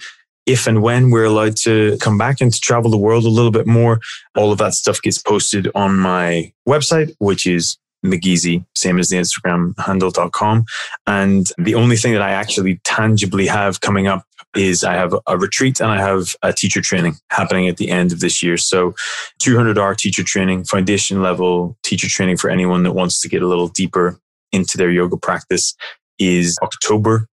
If 0.47 0.65
and 0.65 0.81
when 0.81 1.11
we're 1.11 1.25
allowed 1.25 1.57
to 1.57 1.97
come 1.99 2.17
back 2.17 2.41
and 2.41 2.51
to 2.51 2.59
travel 2.59 2.89
the 2.89 2.97
world 2.97 3.25
a 3.25 3.29
little 3.29 3.51
bit 3.51 3.67
more, 3.67 3.99
all 4.35 4.51
of 4.51 4.57
that 4.57 4.73
stuff 4.73 5.01
gets 5.01 5.21
posted 5.21 5.69
on 5.75 5.99
my 5.99 6.51
website, 6.67 7.13
which 7.19 7.45
is 7.45 7.77
Mageesy, 8.05 8.65
same 8.75 8.97
as 8.99 9.09
the 9.09 9.17
Instagram 9.17 9.77
handle.com. 9.79 10.65
And 11.05 11.47
the 11.57 11.75
only 11.75 11.97
thing 11.97 12.13
that 12.13 12.21
I 12.21 12.31
actually 12.31 12.79
tangibly 12.83 13.47
have 13.47 13.81
coming 13.81 14.07
up 14.07 14.23
is 14.55 14.83
I 14.83 14.93
have 14.93 15.13
a 15.27 15.37
retreat 15.37 15.79
and 15.79 15.91
I 15.91 15.97
have 15.97 16.35
a 16.41 16.53
teacher 16.53 16.81
training 16.81 17.15
happening 17.29 17.67
at 17.67 17.77
the 17.77 17.89
end 17.89 18.11
of 18.11 18.21
this 18.21 18.41
year. 18.41 18.57
So 18.57 18.95
200 19.39 19.77
hour 19.77 19.95
teacher 19.95 20.23
training, 20.23 20.63
foundation 20.63 21.21
level 21.21 21.77
teacher 21.83 22.07
training 22.07 22.37
for 22.37 22.49
anyone 22.49 22.83
that 22.83 22.93
wants 22.93 23.19
to 23.21 23.29
get 23.29 23.41
a 23.41 23.47
little 23.47 23.67
deeper 23.67 24.19
into 24.51 24.77
their 24.77 24.91
yoga 24.91 25.17
practice 25.17 25.75
is 26.17 26.57
October 26.61 27.27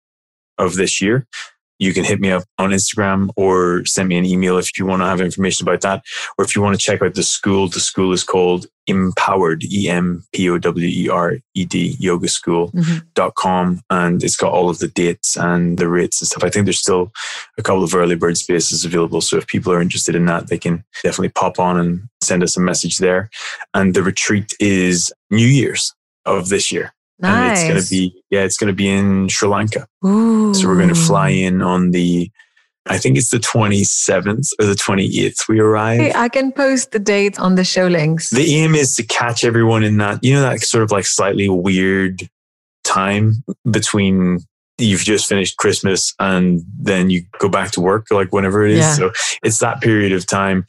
of 0.58 0.76
this 0.76 1.02
year. 1.02 1.28
You 1.80 1.94
can 1.94 2.04
hit 2.04 2.20
me 2.20 2.32
up 2.32 2.44
on 2.60 2.70
Instagram 2.70 3.30
or 3.36 3.84
send 3.86 4.08
me 4.10 4.18
an 4.18 4.26
email 4.26 4.58
if 4.58 4.78
you 4.78 4.86
want 4.86 5.02
to 5.02 5.08
have 5.08 5.20
information 5.22 5.68
about 5.68 5.82
that. 5.82 6.04
Or 6.38 6.46
if 6.46 6.56
you 6.56 6.62
want 6.62 6.80
to 6.80 6.84
check 6.86 7.02
out 7.02 7.16
the 7.16 7.24
school, 7.24 7.68
the 7.68 7.80
school 7.80 8.14
is 8.14 8.24
called 8.24 8.68
Empowered, 8.88 9.64
E 9.64 9.90
M 9.90 10.24
P 10.34 10.50
O 10.50 10.58
W 10.58 10.88
E 10.88 11.10
R 11.10 11.38
E 11.56 11.66
D, 11.66 11.96
yoga 12.00 12.28
school 12.28 12.72
Mhm. 12.72 13.04
dot 13.16 13.34
com 13.36 13.82
and 13.90 14.24
it's 14.24 14.36
got 14.38 14.52
all 14.52 14.70
of 14.70 14.80
the 14.80 14.88
dates 14.90 15.36
and 15.38 15.78
the 15.78 15.88
rates 15.88 16.22
and 16.22 16.28
stuff. 16.28 16.44
I 16.44 16.50
think 16.50 16.66
there's 16.66 16.80
still 16.80 17.12
a 17.58 17.64
couple 17.64 17.84
of 17.84 17.96
early 17.96 18.16
bird 18.16 18.38
spaces 18.38 18.84
available. 18.86 19.22
So 19.22 19.38
if 19.38 19.48
people 19.48 19.72
are 19.74 19.82
interested 19.82 20.16
in 20.16 20.26
that, 20.26 20.48
they 20.48 20.58
can 20.58 20.84
definitely 21.02 21.30
pop 21.30 21.60
on 21.60 21.80
and 21.80 22.02
send 22.22 22.44
us 22.44 22.58
a 22.58 22.62
message 22.62 22.98
there. 22.98 23.30
And 23.74 23.94
the 23.94 24.04
retreat 24.04 24.54
is 24.60 25.12
New 25.32 25.48
Year's 25.48 25.94
of 26.26 26.50
this 26.50 26.72
year. 26.72 26.94
And 27.22 27.54
it's 27.54 27.64
going 27.64 27.82
to 27.82 27.90
be, 27.90 28.24
yeah, 28.30 28.42
it's 28.42 28.58
going 28.58 28.68
to 28.68 28.76
be 28.76 28.90
in 28.90 29.30
Sri 29.30 29.48
Lanka. 29.48 29.88
Ooh. 30.06 30.54
So 30.54 30.68
we're 30.68 30.76
going 30.76 30.90
to 30.90 30.96
fly 30.96 31.30
in 31.30 31.62
on 31.62 31.92
the, 31.92 32.30
I 32.86 32.98
think 32.98 33.18
it's 33.18 33.30
the 33.30 33.38
27th 33.38 34.50
or 34.60 34.66
the 34.66 34.74
28th 34.74 35.48
we 35.48 35.60
arrive. 35.60 36.00
Hey, 36.02 36.12
I 36.14 36.28
can 36.28 36.52
post 36.52 36.92
the 36.92 37.00
date 37.00 37.40
on 37.40 37.56
the 37.56 37.64
show 37.64 37.88
links. 37.88 38.30
The 38.30 38.56
aim 38.56 38.76
is 38.76 38.94
to 38.98 39.04
catch 39.04 39.46
everyone 39.46 39.84
in 39.84 39.98
that, 39.98 40.22
you 40.22 40.34
know, 40.34 40.42
that 40.42 40.60
sort 40.62 40.84
of 40.84 40.92
like 40.92 41.06
slightly 41.06 41.48
weird 41.48 42.28
time 42.84 43.44
between 43.72 44.40
you've 44.78 45.04
just 45.04 45.30
finished 45.30 45.56
Christmas 45.58 46.14
and 46.20 46.62
then 46.78 47.10
you 47.10 47.24
go 47.40 47.48
back 47.48 47.72
to 47.72 47.80
work, 47.80 48.08
like 48.12 48.34
whenever 48.34 48.66
it 48.66 48.72
is. 48.72 48.80
Yeah. 48.80 48.94
So 48.94 49.12
it's 49.44 49.60
that 49.60 49.80
period 49.80 50.12
of 50.12 50.26
time. 50.26 50.66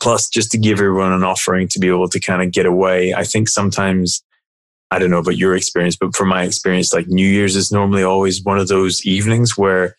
Plus, 0.00 0.28
just 0.28 0.50
to 0.50 0.58
give 0.58 0.78
everyone 0.78 1.12
an 1.12 1.22
offering 1.22 1.68
to 1.68 1.78
be 1.78 1.88
able 1.88 2.08
to 2.08 2.20
kind 2.20 2.42
of 2.42 2.52
get 2.52 2.66
away. 2.66 3.14
I 3.14 3.24
think 3.24 3.48
sometimes, 3.48 4.22
I 4.94 5.00
don't 5.00 5.10
know 5.10 5.18
about 5.18 5.36
your 5.36 5.56
experience, 5.56 5.96
but 5.96 6.14
from 6.14 6.28
my 6.28 6.44
experience, 6.44 6.92
like 6.92 7.08
New 7.08 7.26
Year's 7.26 7.56
is 7.56 7.72
normally 7.72 8.04
always 8.04 8.44
one 8.44 8.58
of 8.58 8.68
those 8.68 9.04
evenings 9.04 9.58
where 9.58 9.96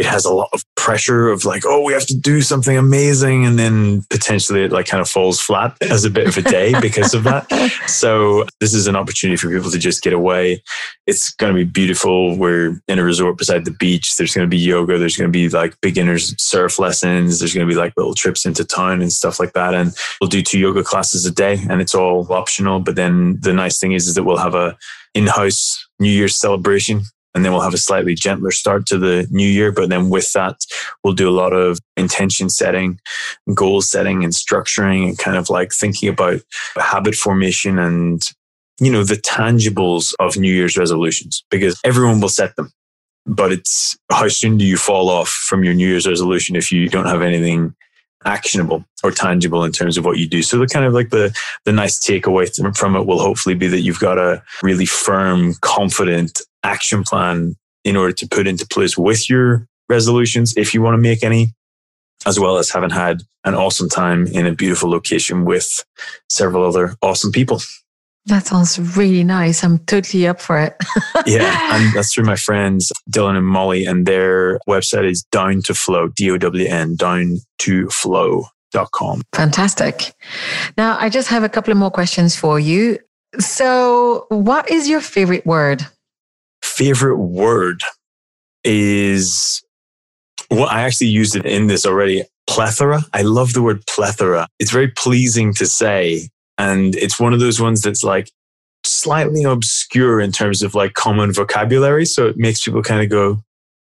it 0.00 0.06
has 0.06 0.24
a 0.24 0.32
lot 0.32 0.48
of 0.54 0.64
pressure 0.76 1.28
of 1.28 1.44
like, 1.44 1.62
oh, 1.66 1.82
we 1.82 1.92
have 1.92 2.06
to 2.06 2.16
do 2.16 2.40
something 2.40 2.74
amazing. 2.74 3.44
And 3.44 3.58
then 3.58 4.02
potentially 4.08 4.64
it 4.64 4.72
like 4.72 4.86
kind 4.86 5.02
of 5.02 5.10
falls 5.10 5.38
flat 5.38 5.76
as 5.82 6.06
a 6.06 6.10
bit 6.10 6.26
of 6.26 6.38
a 6.38 6.42
day 6.42 6.72
because 6.80 7.12
of 7.12 7.22
that. 7.24 7.46
So 7.86 8.46
this 8.60 8.72
is 8.72 8.86
an 8.86 8.96
opportunity 8.96 9.36
for 9.36 9.50
people 9.50 9.70
to 9.70 9.78
just 9.78 10.02
get 10.02 10.14
away. 10.14 10.62
It's 11.06 11.34
going 11.34 11.52
to 11.52 11.58
be 11.58 11.70
beautiful. 11.70 12.34
We're 12.34 12.80
in 12.88 12.98
a 12.98 13.04
resort 13.04 13.36
beside 13.36 13.66
the 13.66 13.72
beach. 13.72 14.16
There's 14.16 14.34
going 14.34 14.46
to 14.46 14.50
be 14.50 14.56
yoga. 14.56 14.96
There's 14.96 15.18
going 15.18 15.30
to 15.30 15.38
be 15.38 15.50
like 15.50 15.78
beginners 15.82 16.34
surf 16.42 16.78
lessons. 16.78 17.38
There's 17.38 17.52
going 17.52 17.68
to 17.68 17.70
be 17.72 17.78
like 17.78 17.92
little 17.98 18.14
trips 18.14 18.46
into 18.46 18.64
town 18.64 19.02
and 19.02 19.12
stuff 19.12 19.38
like 19.38 19.52
that. 19.52 19.74
And 19.74 19.94
we'll 20.18 20.28
do 20.28 20.40
two 20.40 20.58
yoga 20.58 20.82
classes 20.82 21.26
a 21.26 21.30
day 21.30 21.58
and 21.68 21.82
it's 21.82 21.94
all 21.94 22.26
optional. 22.32 22.80
But 22.80 22.96
then 22.96 23.38
the 23.42 23.52
nice 23.52 23.78
thing 23.78 23.92
is, 23.92 24.08
is 24.08 24.14
that 24.14 24.24
we'll 24.24 24.38
have 24.38 24.54
a 24.54 24.78
in-house 25.12 25.86
New 25.98 26.08
Year's 26.08 26.36
celebration 26.36 27.02
and 27.34 27.44
then 27.44 27.52
we'll 27.52 27.60
have 27.60 27.74
a 27.74 27.78
slightly 27.78 28.14
gentler 28.14 28.50
start 28.50 28.86
to 28.86 28.98
the 28.98 29.26
new 29.30 29.46
year. 29.46 29.70
But 29.72 29.88
then 29.88 30.10
with 30.10 30.32
that, 30.32 30.56
we'll 31.02 31.14
do 31.14 31.28
a 31.28 31.32
lot 31.32 31.52
of 31.52 31.78
intention 31.96 32.50
setting, 32.50 32.98
goal 33.54 33.82
setting 33.82 34.24
and 34.24 34.32
structuring 34.32 35.08
and 35.08 35.18
kind 35.18 35.36
of 35.36 35.48
like 35.48 35.72
thinking 35.72 36.08
about 36.08 36.40
habit 36.76 37.14
formation 37.14 37.78
and, 37.78 38.22
you 38.80 38.90
know, 38.90 39.04
the 39.04 39.14
tangibles 39.14 40.12
of 40.18 40.36
New 40.36 40.52
Year's 40.52 40.76
resolutions 40.76 41.44
because 41.50 41.78
everyone 41.84 42.20
will 42.20 42.28
set 42.28 42.56
them. 42.56 42.72
But 43.26 43.52
it's 43.52 43.96
how 44.10 44.28
soon 44.28 44.58
do 44.58 44.64
you 44.64 44.76
fall 44.76 45.08
off 45.08 45.28
from 45.28 45.62
your 45.62 45.74
New 45.74 45.86
Year's 45.86 46.08
resolution 46.08 46.56
if 46.56 46.72
you 46.72 46.88
don't 46.88 47.06
have 47.06 47.22
anything 47.22 47.74
actionable 48.24 48.84
or 49.02 49.10
tangible 49.10 49.64
in 49.64 49.72
terms 49.72 49.96
of 49.96 50.04
what 50.04 50.18
you 50.18 50.28
do. 50.28 50.42
So 50.42 50.58
the 50.58 50.66
kind 50.66 50.84
of 50.84 50.92
like 50.92 51.10
the 51.10 51.34
the 51.64 51.72
nice 51.72 51.98
takeaway 51.98 52.50
from 52.76 52.96
it 52.96 53.06
will 53.06 53.18
hopefully 53.18 53.54
be 53.54 53.66
that 53.68 53.80
you've 53.80 54.00
got 54.00 54.18
a 54.18 54.42
really 54.62 54.86
firm, 54.86 55.54
confident 55.60 56.42
action 56.62 57.02
plan 57.02 57.56
in 57.84 57.96
order 57.96 58.12
to 58.12 58.28
put 58.28 58.46
into 58.46 58.66
place 58.66 58.96
with 58.96 59.28
your 59.28 59.66
resolutions 59.88 60.54
if 60.56 60.74
you 60.74 60.82
want 60.82 60.94
to 60.94 60.98
make 60.98 61.22
any, 61.22 61.52
as 62.26 62.38
well 62.38 62.58
as 62.58 62.70
having 62.70 62.90
had 62.90 63.22
an 63.44 63.54
awesome 63.54 63.88
time 63.88 64.26
in 64.28 64.46
a 64.46 64.54
beautiful 64.54 64.90
location 64.90 65.44
with 65.44 65.84
several 66.28 66.64
other 66.64 66.94
awesome 67.02 67.32
people. 67.32 67.60
That 68.26 68.46
sounds 68.46 68.78
really 68.96 69.24
nice. 69.24 69.64
I'm 69.64 69.78
totally 69.80 70.26
up 70.26 70.40
for 70.40 70.58
it. 70.58 70.76
yeah, 71.26 71.74
and 71.74 71.94
that's 71.94 72.12
through 72.12 72.24
my 72.24 72.36
friends 72.36 72.92
Dylan 73.10 73.36
and 73.36 73.46
Molly, 73.46 73.86
and 73.86 74.06
their 74.06 74.58
website 74.68 75.10
is 75.10 75.22
down 75.32 75.62
to 75.62 75.74
flow, 75.74 76.08
D 76.08 76.30
O 76.30 76.36
W 76.36 76.66
N, 76.66 76.96
down 76.96 77.38
to 77.60 77.88
flow.com. 77.88 79.22
Fantastic. 79.34 80.12
Now, 80.76 80.98
I 81.00 81.08
just 81.08 81.28
have 81.28 81.44
a 81.44 81.48
couple 81.48 81.72
of 81.72 81.78
more 81.78 81.90
questions 81.90 82.36
for 82.36 82.60
you. 82.60 82.98
So, 83.38 84.26
what 84.28 84.70
is 84.70 84.88
your 84.88 85.00
favorite 85.00 85.46
word? 85.46 85.86
Favorite 86.80 87.18
word 87.18 87.82
is 88.64 89.62
well, 90.50 90.64
I 90.64 90.80
actually 90.80 91.08
used 91.08 91.36
it 91.36 91.44
in 91.44 91.66
this 91.66 91.84
already. 91.84 92.24
Plethora. 92.48 93.02
I 93.12 93.20
love 93.20 93.52
the 93.52 93.62
word 93.62 93.86
plethora. 93.86 94.48
It's 94.58 94.70
very 94.70 94.88
pleasing 94.88 95.52
to 95.54 95.66
say. 95.66 96.28
And 96.56 96.96
it's 96.96 97.20
one 97.20 97.34
of 97.34 97.40
those 97.40 97.60
ones 97.60 97.82
that's 97.82 98.02
like 98.02 98.30
slightly 98.82 99.44
obscure 99.44 100.22
in 100.22 100.32
terms 100.32 100.62
of 100.62 100.74
like 100.74 100.94
common 100.94 101.34
vocabulary. 101.34 102.06
So 102.06 102.26
it 102.26 102.38
makes 102.38 102.64
people 102.64 102.82
kind 102.82 103.02
of 103.02 103.10
go, 103.10 103.42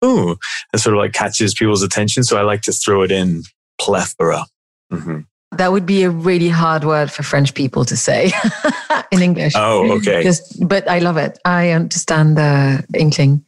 ooh, 0.03 0.35
and 0.73 0.81
sort 0.81 0.95
of 0.95 0.99
like 0.99 1.13
catches 1.13 1.53
people's 1.53 1.83
attention. 1.83 2.23
So 2.23 2.39
I 2.39 2.41
like 2.41 2.63
to 2.63 2.71
throw 2.71 3.03
it 3.03 3.11
in 3.11 3.43
plethora. 3.79 4.45
Mm-hmm. 4.91 5.19
That 5.51 5.71
would 5.71 5.85
be 5.85 6.03
a 6.03 6.09
really 6.09 6.49
hard 6.49 6.83
word 6.83 7.11
for 7.11 7.23
French 7.23 7.53
people 7.53 7.83
to 7.85 7.97
say 7.97 8.31
in 9.11 9.21
English. 9.21 9.53
Oh, 9.55 9.97
okay. 9.97 10.21
Just, 10.21 10.67
but 10.67 10.87
I 10.87 10.99
love 10.99 11.17
it. 11.17 11.39
I 11.43 11.71
understand 11.71 12.37
the 12.37 12.85
inkling. 12.93 13.43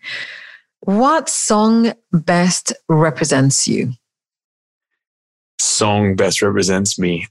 What 0.82 1.30
song 1.30 1.94
best 2.12 2.74
represents 2.90 3.68
you? 3.68 3.92
Song 5.60 6.16
best 6.16 6.42
represents 6.42 6.98
me. 6.98 7.28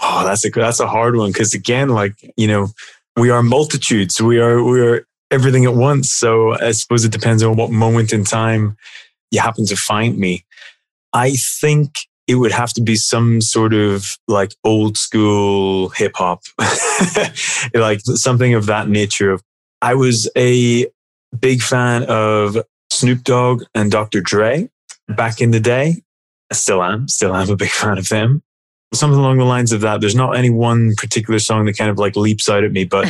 Oh, 0.00 0.24
that's 0.24 0.44
a 0.44 0.50
that's 0.50 0.80
a 0.80 0.86
hard 0.86 1.16
one 1.16 1.32
because 1.32 1.54
again, 1.54 1.88
like 1.88 2.14
you 2.36 2.46
know, 2.46 2.68
we 3.16 3.30
are 3.30 3.42
multitudes. 3.42 4.20
We 4.20 4.38
are 4.38 4.62
we 4.62 4.80
are 4.80 5.06
everything 5.30 5.64
at 5.64 5.74
once. 5.74 6.12
So 6.12 6.54
I 6.60 6.72
suppose 6.72 7.04
it 7.04 7.12
depends 7.12 7.42
on 7.42 7.56
what 7.56 7.70
moment 7.70 8.12
in 8.12 8.24
time 8.24 8.76
you 9.30 9.40
happen 9.40 9.66
to 9.66 9.76
find 9.76 10.16
me. 10.16 10.44
I 11.12 11.32
think 11.60 11.94
it 12.26 12.36
would 12.36 12.52
have 12.52 12.72
to 12.74 12.82
be 12.82 12.96
some 12.96 13.40
sort 13.40 13.74
of 13.74 14.16
like 14.28 14.54
old 14.64 14.96
school 14.96 15.90
hip 15.90 16.12
hop, 16.16 16.42
like 17.74 18.00
something 18.00 18.54
of 18.54 18.66
that 18.66 18.88
nature. 18.88 19.38
I 19.82 19.94
was 19.94 20.30
a 20.36 20.86
big 21.38 21.60
fan 21.60 22.04
of 22.04 22.56
Snoop 22.90 23.22
Dogg 23.24 23.64
and 23.74 23.90
Dr. 23.90 24.20
Dre 24.20 24.70
back 25.08 25.40
in 25.40 25.50
the 25.50 25.60
day. 25.60 26.02
I 26.50 26.54
still 26.54 26.82
am, 26.82 27.08
still 27.08 27.34
am 27.34 27.50
a 27.50 27.56
big 27.56 27.70
fan 27.70 27.98
of 27.98 28.08
them. 28.08 28.42
Something 28.92 29.18
along 29.18 29.38
the 29.38 29.44
lines 29.44 29.72
of 29.72 29.80
that. 29.80 30.00
There's 30.00 30.14
not 30.14 30.36
any 30.36 30.50
one 30.50 30.94
particular 30.96 31.40
song 31.40 31.64
that 31.64 31.76
kind 31.76 31.90
of 31.90 31.98
like 31.98 32.16
leaps 32.16 32.48
out 32.48 32.64
at 32.64 32.72
me, 32.72 32.84
but 32.84 33.06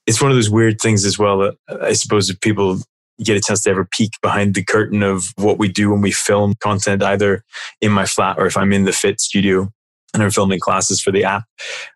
it's 0.06 0.20
one 0.20 0.30
of 0.30 0.36
those 0.36 0.50
weird 0.50 0.80
things 0.80 1.04
as 1.04 1.18
well 1.18 1.38
that 1.38 1.56
I 1.82 1.92
suppose 1.92 2.30
if 2.30 2.40
people 2.40 2.80
get 3.24 3.36
a 3.36 3.40
chance 3.40 3.62
to 3.62 3.70
ever 3.70 3.88
peek 3.90 4.12
behind 4.22 4.54
the 4.54 4.64
curtain 4.64 5.02
of 5.02 5.32
what 5.36 5.58
we 5.58 5.68
do 5.68 5.90
when 5.90 6.00
we 6.00 6.12
film 6.12 6.54
content, 6.60 7.02
either 7.02 7.42
in 7.80 7.92
my 7.92 8.06
flat 8.06 8.38
or 8.38 8.46
if 8.46 8.56
I'm 8.56 8.72
in 8.72 8.84
the 8.84 8.92
Fiit 8.92 9.20
studio 9.20 9.68
and 10.14 10.22
are 10.22 10.30
filming 10.30 10.60
classes 10.60 11.00
for 11.00 11.10
the 11.10 11.24
app, 11.24 11.44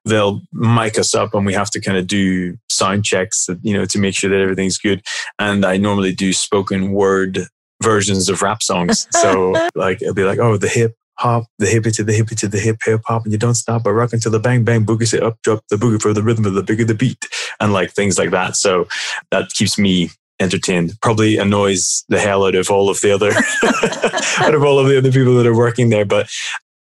they'll 0.05 0.41
mic 0.53 0.99
us 0.99 1.15
up 1.15 1.35
and 1.35 1.47
we 1.47 1.55
have 1.55 1.71
to 1.71 1.81
kind 1.81 1.99
of 1.99 2.07
do 2.07 2.57
sound 2.69 3.05
checks, 3.05 3.49
you 3.63 3.75
know, 3.75 3.85
to 3.87 3.99
make 3.99 4.15
sure 4.15 4.31
that 4.31 4.41
everything's 4.41 4.79
good. 4.79 5.03
And 5.39 5.65
I 5.65 5.77
normally 5.77 6.15
do 6.15 6.33
spoken 6.33 6.93
word 6.93 7.47
versions 7.83 8.29
of 8.29 8.43
rap 8.43 8.63
songs. 8.63 9.07
So 9.21 9.55
like, 9.75 10.03
it'll 10.03 10.15
be 10.15 10.25
like, 10.25 10.39
oh, 10.39 10.57
the 10.57 10.69
hip 10.69 10.95
hop, 11.21 11.45
the 11.59 11.67
hippie 11.67 11.95
to 11.95 12.03
the 12.03 12.13
hippie 12.13 12.37
to 12.39 12.49
the 12.49 12.59
hip 12.59 12.79
hip 12.85 13.03
hop, 13.07 13.25
and 13.25 13.33
you 13.33 13.39
don't 13.39 13.55
stop 13.55 13.85
but 13.85 13.93
rock 13.93 14.13
until 14.13 14.33
the 14.33 14.41
bang 14.41 14.65
bang 14.65 14.87
boogie 14.87 15.07
say 15.07 15.21
up, 15.21 15.41
drop 15.43 15.63
the 15.69 15.77
boogie 15.77 16.01
for 16.01 16.15
the 16.15 16.23
rhythm 16.23 16.47
of 16.47 16.55
the 16.55 16.63
bigger 16.63 16.85
the 16.85 16.95
beat, 16.95 17.27
and 17.61 17.73
like 17.75 17.93
things 17.93 18.19
like 18.19 18.31
that. 18.31 18.57
So 18.57 18.89
that 19.31 19.51
keeps 19.51 19.79
me 19.79 20.11
entertained. 20.41 20.95
Probably 21.03 21.39
annoys 21.39 22.05
the 22.09 22.19
hell 22.19 22.47
out 22.47 22.55
of 22.55 22.71
all 22.71 22.91
of 22.91 23.01
the 23.01 23.13
other 23.13 23.31
out 24.45 24.55
of 24.55 24.65
all 24.65 24.79
of 24.79 24.89
the 24.89 24.99
other 24.99 25.13
people 25.13 25.37
that 25.37 25.47
are 25.47 25.57
working 25.57 25.91
there. 25.91 26.05
But 26.05 26.29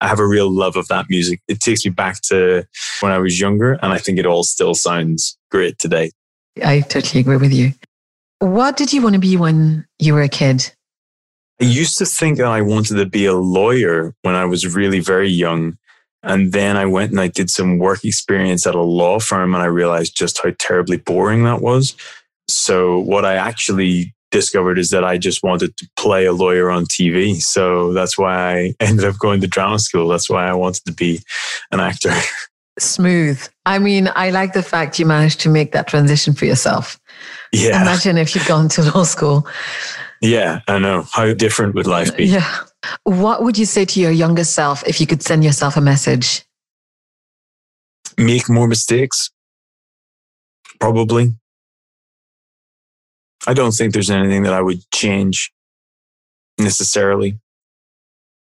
I 0.01 0.09
have 0.09 0.21
a 0.21 0.27
real 0.27 0.51
love 0.51 0.77
of 0.77 0.89
that 0.89 1.07
music. 1.11 1.41
It 1.49 1.61
takes 1.61 1.85
me 1.85 1.91
back 1.91 2.21
to 2.29 2.65
when 3.01 3.13
I 3.13 3.19
was 3.19 3.41
younger, 3.41 3.73
and 3.83 3.93
I 3.93 3.99
think 3.99 4.19
it 4.19 4.27
all 4.27 4.45
still 4.45 4.75
sounds 4.75 5.37
great 5.51 5.79
today. 5.79 6.13
I 6.65 6.81
totally 6.81 7.21
agree 7.21 7.37
with 7.37 7.53
you. 7.53 7.73
What 8.39 8.77
did 8.77 8.93
you 8.93 9.03
want 9.03 9.15
to 9.15 9.21
be 9.21 9.37
when 9.37 9.87
you 9.99 10.15
were 10.15 10.23
a 10.23 10.29
kid? 10.29 10.73
I 11.61 11.65
used 11.65 11.99
to 11.99 12.07
think 12.07 12.39
that 12.39 12.47
I 12.47 12.63
wanted 12.63 12.97
to 12.97 13.07
be 13.07 13.27
a 13.27 13.35
lawyer 13.35 14.15
when 14.23 14.37
I 14.37 14.45
was 14.45 14.77
really 14.77 15.01
very 15.01 15.29
young. 15.29 15.77
And 16.23 16.53
then 16.53 16.77
I 16.77 16.87
went 16.87 17.11
and 17.11 17.21
I 17.21 17.29
did 17.29 17.51
some 17.51 17.79
work 17.79 18.05
experience 18.05 18.67
at 18.67 18.75
a 18.75 18.81
law 18.81 19.19
firm 19.19 19.55
and 19.55 19.63
I 19.63 19.67
realized 19.67 20.17
just 20.17 20.41
how 20.43 20.53
terribly 20.59 20.99
boring 20.99 21.45
that 21.45 21.61
was. 21.61 21.97
So 22.49 23.01
what 23.01 23.25
I 23.25 23.35
actually 23.35 24.15
discovered 24.31 24.79
is 24.79 24.91
that 24.91 25.05
I 25.05 25.19
just 25.19 25.43
wanted 25.43 25.77
to 25.77 25.89
play 25.97 26.27
a 26.27 26.33
lawyer 26.33 26.70
on 26.70 26.85
TV. 26.87 27.41
So 27.41 27.93
that's 27.93 28.19
why 28.19 28.35
I 28.59 28.75
ended 28.81 29.05
up 29.05 29.19
going 29.19 29.41
to 29.41 29.47
drama 29.47 29.79
school. 29.79 30.09
That's 30.09 30.29
why 30.29 30.47
I 30.47 30.55
wanted 30.55 30.85
to 30.87 30.93
be 30.93 31.20
an 31.70 31.81
actor. 31.81 32.15
Smooth. 32.79 33.47
I 33.66 33.79
mean, 33.79 34.09
I 34.15 34.31
like 34.31 34.53
the 34.53 34.62
fact 34.62 34.99
you 34.99 35.07
managed 35.07 35.41
to 35.41 35.49
make 35.49 35.73
that 35.73 35.89
transition 35.89 36.33
for 36.33 36.45
yourself. 36.45 37.01
Yeah. 37.53 37.83
Imagine 37.83 38.19
if 38.19 38.35
you'd 38.35 38.47
gone 38.47 38.69
to 38.70 38.83
law 38.95 39.03
school. 39.03 39.47
Yeah, 40.20 40.61
I 40.69 40.79
know. 40.79 41.05
How 41.12 41.33
different 41.35 41.75
would 41.75 41.87
life 41.87 42.16
be? 42.16 42.27
Yeah. 42.27 42.65
What 43.05 43.43
would 43.43 43.59
you 43.59 43.66
say 43.66 43.85
to 43.85 44.01
your 44.01 44.11
younger 44.11 44.45
self 44.45 44.87
if 44.87 45.01
you 45.01 45.07
could 45.07 45.23
send 45.23 45.45
yourself 45.45 45.77
a 45.77 45.81
message? 45.81 46.45
Make 48.16 48.49
more 48.49 48.69
mistakes. 48.69 49.31
Probably. 50.81 51.35
I 53.47 53.55
don't 53.55 53.73
think 53.73 53.93
there's 53.93 54.10
anything 54.10 54.43
that 54.43 54.52
I 54.52 54.62
would 54.62 54.81
change 54.93 55.52
necessarily. 56.59 57.39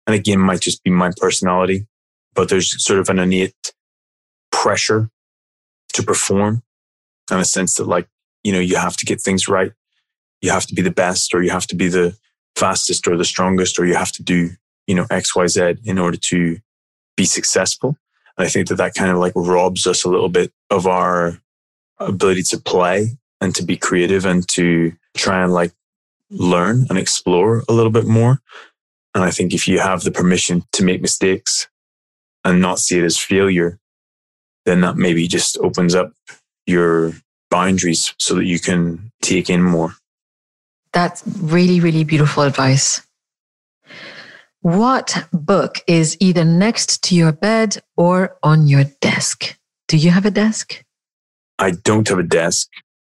And 0.06 0.14
again, 0.14 0.40
it 0.40 0.44
might 0.44 0.60
just 0.60 0.82
be 0.82 0.90
my 0.90 1.10
personality, 1.16 1.86
but 2.34 2.48
there's 2.48 2.82
sort 2.84 2.98
of 2.98 3.08
an 3.08 3.18
innate 3.18 3.72
pressure 4.50 5.10
to 5.92 6.02
perform 6.02 6.62
in 7.30 7.38
a 7.38 7.44
sense 7.44 7.74
that 7.74 7.86
like, 7.86 8.08
you 8.42 8.52
know, 8.52 8.58
you 8.60 8.76
have 8.76 8.96
to 8.96 9.06
get 9.06 9.20
things 9.20 9.48
right. 9.48 9.72
You 10.40 10.50
have 10.50 10.66
to 10.66 10.74
be 10.74 10.82
the 10.82 10.90
best 10.90 11.34
or 11.34 11.42
you 11.42 11.50
have 11.50 11.66
to 11.68 11.76
be 11.76 11.88
the 11.88 12.16
fastest 12.56 13.06
or 13.06 13.16
the 13.16 13.24
strongest 13.24 13.78
or 13.78 13.86
you 13.86 13.94
have 13.94 14.12
to 14.12 14.22
do, 14.22 14.50
you 14.86 14.94
know, 14.94 15.06
X, 15.10 15.34
Y, 15.34 15.46
Z 15.46 15.76
in 15.84 15.98
order 15.98 16.16
to 16.16 16.58
be 17.16 17.24
successful. 17.24 17.96
And 18.36 18.46
I 18.46 18.48
think 18.48 18.68
that 18.68 18.76
that 18.76 18.94
kind 18.94 19.10
of 19.10 19.18
like 19.18 19.32
robs 19.34 19.86
us 19.86 20.04
a 20.04 20.08
little 20.08 20.28
bit 20.28 20.52
of 20.70 20.86
our 20.86 21.38
ability 21.98 22.44
to 22.44 22.58
play 22.58 23.18
and 23.40 23.54
to 23.54 23.62
be 23.62 23.76
creative 23.76 24.24
and 24.24 24.48
to 24.50 24.92
try 25.16 25.42
and 25.42 25.52
like 25.52 25.72
learn 26.30 26.86
and 26.88 26.98
explore 26.98 27.64
a 27.68 27.72
little 27.72 27.92
bit 27.92 28.06
more. 28.06 28.40
And 29.14 29.24
I 29.24 29.30
think 29.30 29.54
if 29.54 29.66
you 29.66 29.78
have 29.78 30.02
the 30.02 30.10
permission 30.10 30.64
to 30.72 30.84
make 30.84 31.00
mistakes 31.00 31.68
and 32.44 32.60
not 32.60 32.78
see 32.78 32.98
it 32.98 33.04
as 33.04 33.18
failure, 33.18 33.78
then 34.64 34.80
that 34.82 34.96
maybe 34.96 35.26
just 35.26 35.58
opens 35.58 35.94
up 35.94 36.12
your 36.66 37.12
boundaries 37.50 38.14
so 38.18 38.34
that 38.34 38.44
you 38.44 38.58
can 38.58 39.10
take 39.22 39.48
in 39.48 39.62
more. 39.62 39.94
That's 40.92 41.22
really, 41.40 41.80
really 41.80 42.04
beautiful 42.04 42.42
advice. 42.42 43.02
What 44.60 45.26
book 45.32 45.78
is 45.86 46.16
either 46.20 46.44
next 46.44 47.02
to 47.04 47.14
your 47.14 47.32
bed 47.32 47.78
or 47.96 48.36
on 48.42 48.66
your 48.66 48.84
desk? 49.00 49.56
Do 49.86 49.96
you 49.96 50.10
have 50.10 50.26
a 50.26 50.30
desk? 50.30 50.84
I 51.58 51.70
don't 51.70 52.08
have 52.08 52.18
a 52.18 52.22
desk. 52.22 52.68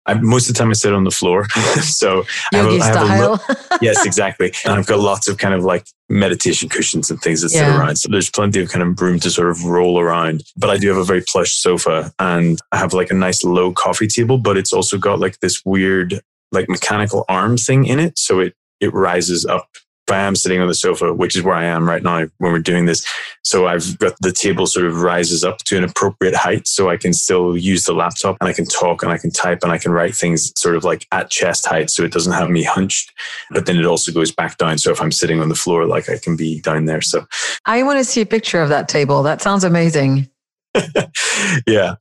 I, 0.08 0.14
most 0.14 0.48
of 0.48 0.54
the 0.54 0.58
time 0.58 0.70
I 0.70 0.72
sit 0.72 0.92
on 0.92 1.04
the 1.04 1.10
floor. 1.10 1.46
so 1.82 2.24
Yogi 2.52 2.80
I 2.80 2.86
have, 2.86 2.96
I 2.96 3.16
have 3.16 3.40
style. 3.40 3.78
yes, 3.80 4.04
exactly. 4.04 4.52
And 4.64 4.74
I've 4.74 4.86
got 4.86 5.00
lots 5.00 5.28
of 5.28 5.38
kind 5.38 5.54
of 5.54 5.64
like 5.64 5.86
meditation 6.08 6.68
cushions 6.68 7.10
and 7.10 7.20
things 7.20 7.42
that 7.42 7.52
yeah. 7.52 7.70
sit 7.70 7.78
around. 7.78 7.96
So 7.96 8.08
there's 8.10 8.30
plenty 8.30 8.60
of 8.60 8.70
kind 8.70 8.82
of 8.82 9.00
room 9.00 9.20
to 9.20 9.30
sort 9.30 9.50
of 9.50 9.64
roll 9.64 10.00
around. 10.00 10.42
But 10.56 10.70
I 10.70 10.78
do 10.78 10.88
have 10.88 10.96
a 10.96 11.04
very 11.04 11.22
plush 11.22 11.52
sofa 11.52 12.12
and 12.18 12.58
I 12.72 12.78
have 12.78 12.94
like 12.94 13.10
a 13.10 13.14
nice 13.14 13.44
low 13.44 13.72
coffee 13.72 14.08
table, 14.08 14.38
but 14.38 14.56
it's 14.56 14.72
also 14.72 14.98
got 14.98 15.20
like 15.20 15.40
this 15.40 15.62
weird 15.64 16.20
like 16.50 16.68
mechanical 16.68 17.24
arm 17.28 17.58
thing 17.58 17.84
in 17.84 17.98
it. 17.98 18.18
So 18.18 18.40
it, 18.40 18.54
it 18.80 18.92
rises 18.94 19.44
up 19.44 19.68
if 20.08 20.12
I 20.12 20.20
am 20.20 20.34
sitting 20.34 20.60
on 20.60 20.68
the 20.68 20.74
sofa, 20.74 21.12
which 21.12 21.36
is 21.36 21.42
where 21.42 21.54
I 21.54 21.64
am 21.64 21.86
right 21.86 22.02
now 22.02 22.26
when 22.38 22.52
we're 22.52 22.60
doing 22.60 22.86
this. 22.86 23.06
So 23.44 23.66
I've 23.66 23.98
got 23.98 24.14
the 24.20 24.32
table 24.32 24.66
sort 24.66 24.86
of 24.86 25.02
rises 25.02 25.44
up 25.44 25.58
to 25.64 25.76
an 25.76 25.84
appropriate 25.84 26.34
height 26.34 26.66
so 26.66 26.88
I 26.88 26.96
can 26.96 27.12
still 27.12 27.58
use 27.58 27.84
the 27.84 27.92
laptop 27.92 28.38
and 28.40 28.48
I 28.48 28.54
can 28.54 28.64
talk 28.64 29.02
and 29.02 29.12
I 29.12 29.18
can 29.18 29.30
type 29.30 29.58
and 29.62 29.70
I 29.70 29.76
can 29.76 29.92
write 29.92 30.14
things 30.14 30.50
sort 30.58 30.76
of 30.76 30.84
like 30.84 31.06
at 31.12 31.30
chest 31.30 31.66
height 31.66 31.90
so 31.90 32.04
it 32.04 32.12
doesn't 32.12 32.32
have 32.32 32.48
me 32.48 32.62
hunched. 32.62 33.12
But 33.50 33.66
then 33.66 33.76
it 33.76 33.84
also 33.84 34.10
goes 34.10 34.32
back 34.32 34.56
down. 34.56 34.78
So 34.78 34.90
if 34.90 35.00
I'm 35.02 35.12
sitting 35.12 35.40
on 35.40 35.50
the 35.50 35.54
floor, 35.54 35.84
like 35.84 36.08
I 36.08 36.16
can 36.16 36.36
be 36.36 36.62
down 36.62 36.86
there. 36.86 37.02
So 37.02 37.26
I 37.66 37.82
want 37.82 37.98
to 37.98 38.04
see 38.04 38.22
a 38.22 38.26
picture 38.26 38.62
of 38.62 38.70
that 38.70 38.88
table. 38.88 39.22
That 39.22 39.42
sounds 39.42 39.62
amazing. 39.62 40.30
yeah. 41.66 41.96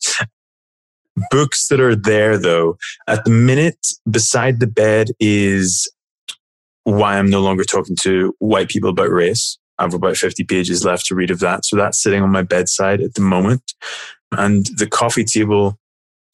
Books 1.32 1.68
that 1.68 1.82
are 1.82 1.96
there 1.96 2.38
though, 2.38 2.78
at 3.08 3.26
the 3.26 3.32
minute 3.32 3.86
beside 4.10 4.62
the 4.62 4.68
bed 4.68 5.08
is 5.20 5.90
why 6.88 7.18
I'm 7.18 7.30
no 7.30 7.41
longer 7.41 7.65
talking 7.65 7.97
to 7.97 8.34
white 8.39 8.69
people 8.69 8.89
about 8.89 9.11
race. 9.11 9.57
I 9.77 9.84
have 9.84 9.93
about 9.93 10.15
50 10.15 10.45
pages 10.45 10.85
left 10.85 11.05
to 11.07 11.15
read 11.15 11.31
of 11.31 11.39
that. 11.39 11.65
So 11.65 11.76
that's 11.76 12.01
sitting 12.01 12.23
on 12.23 12.31
my 12.31 12.43
bedside 12.43 13.01
at 13.01 13.14
the 13.15 13.22
moment. 13.22 13.73
And 14.31 14.65
the 14.77 14.88
coffee 14.88 15.26
table 15.26 15.77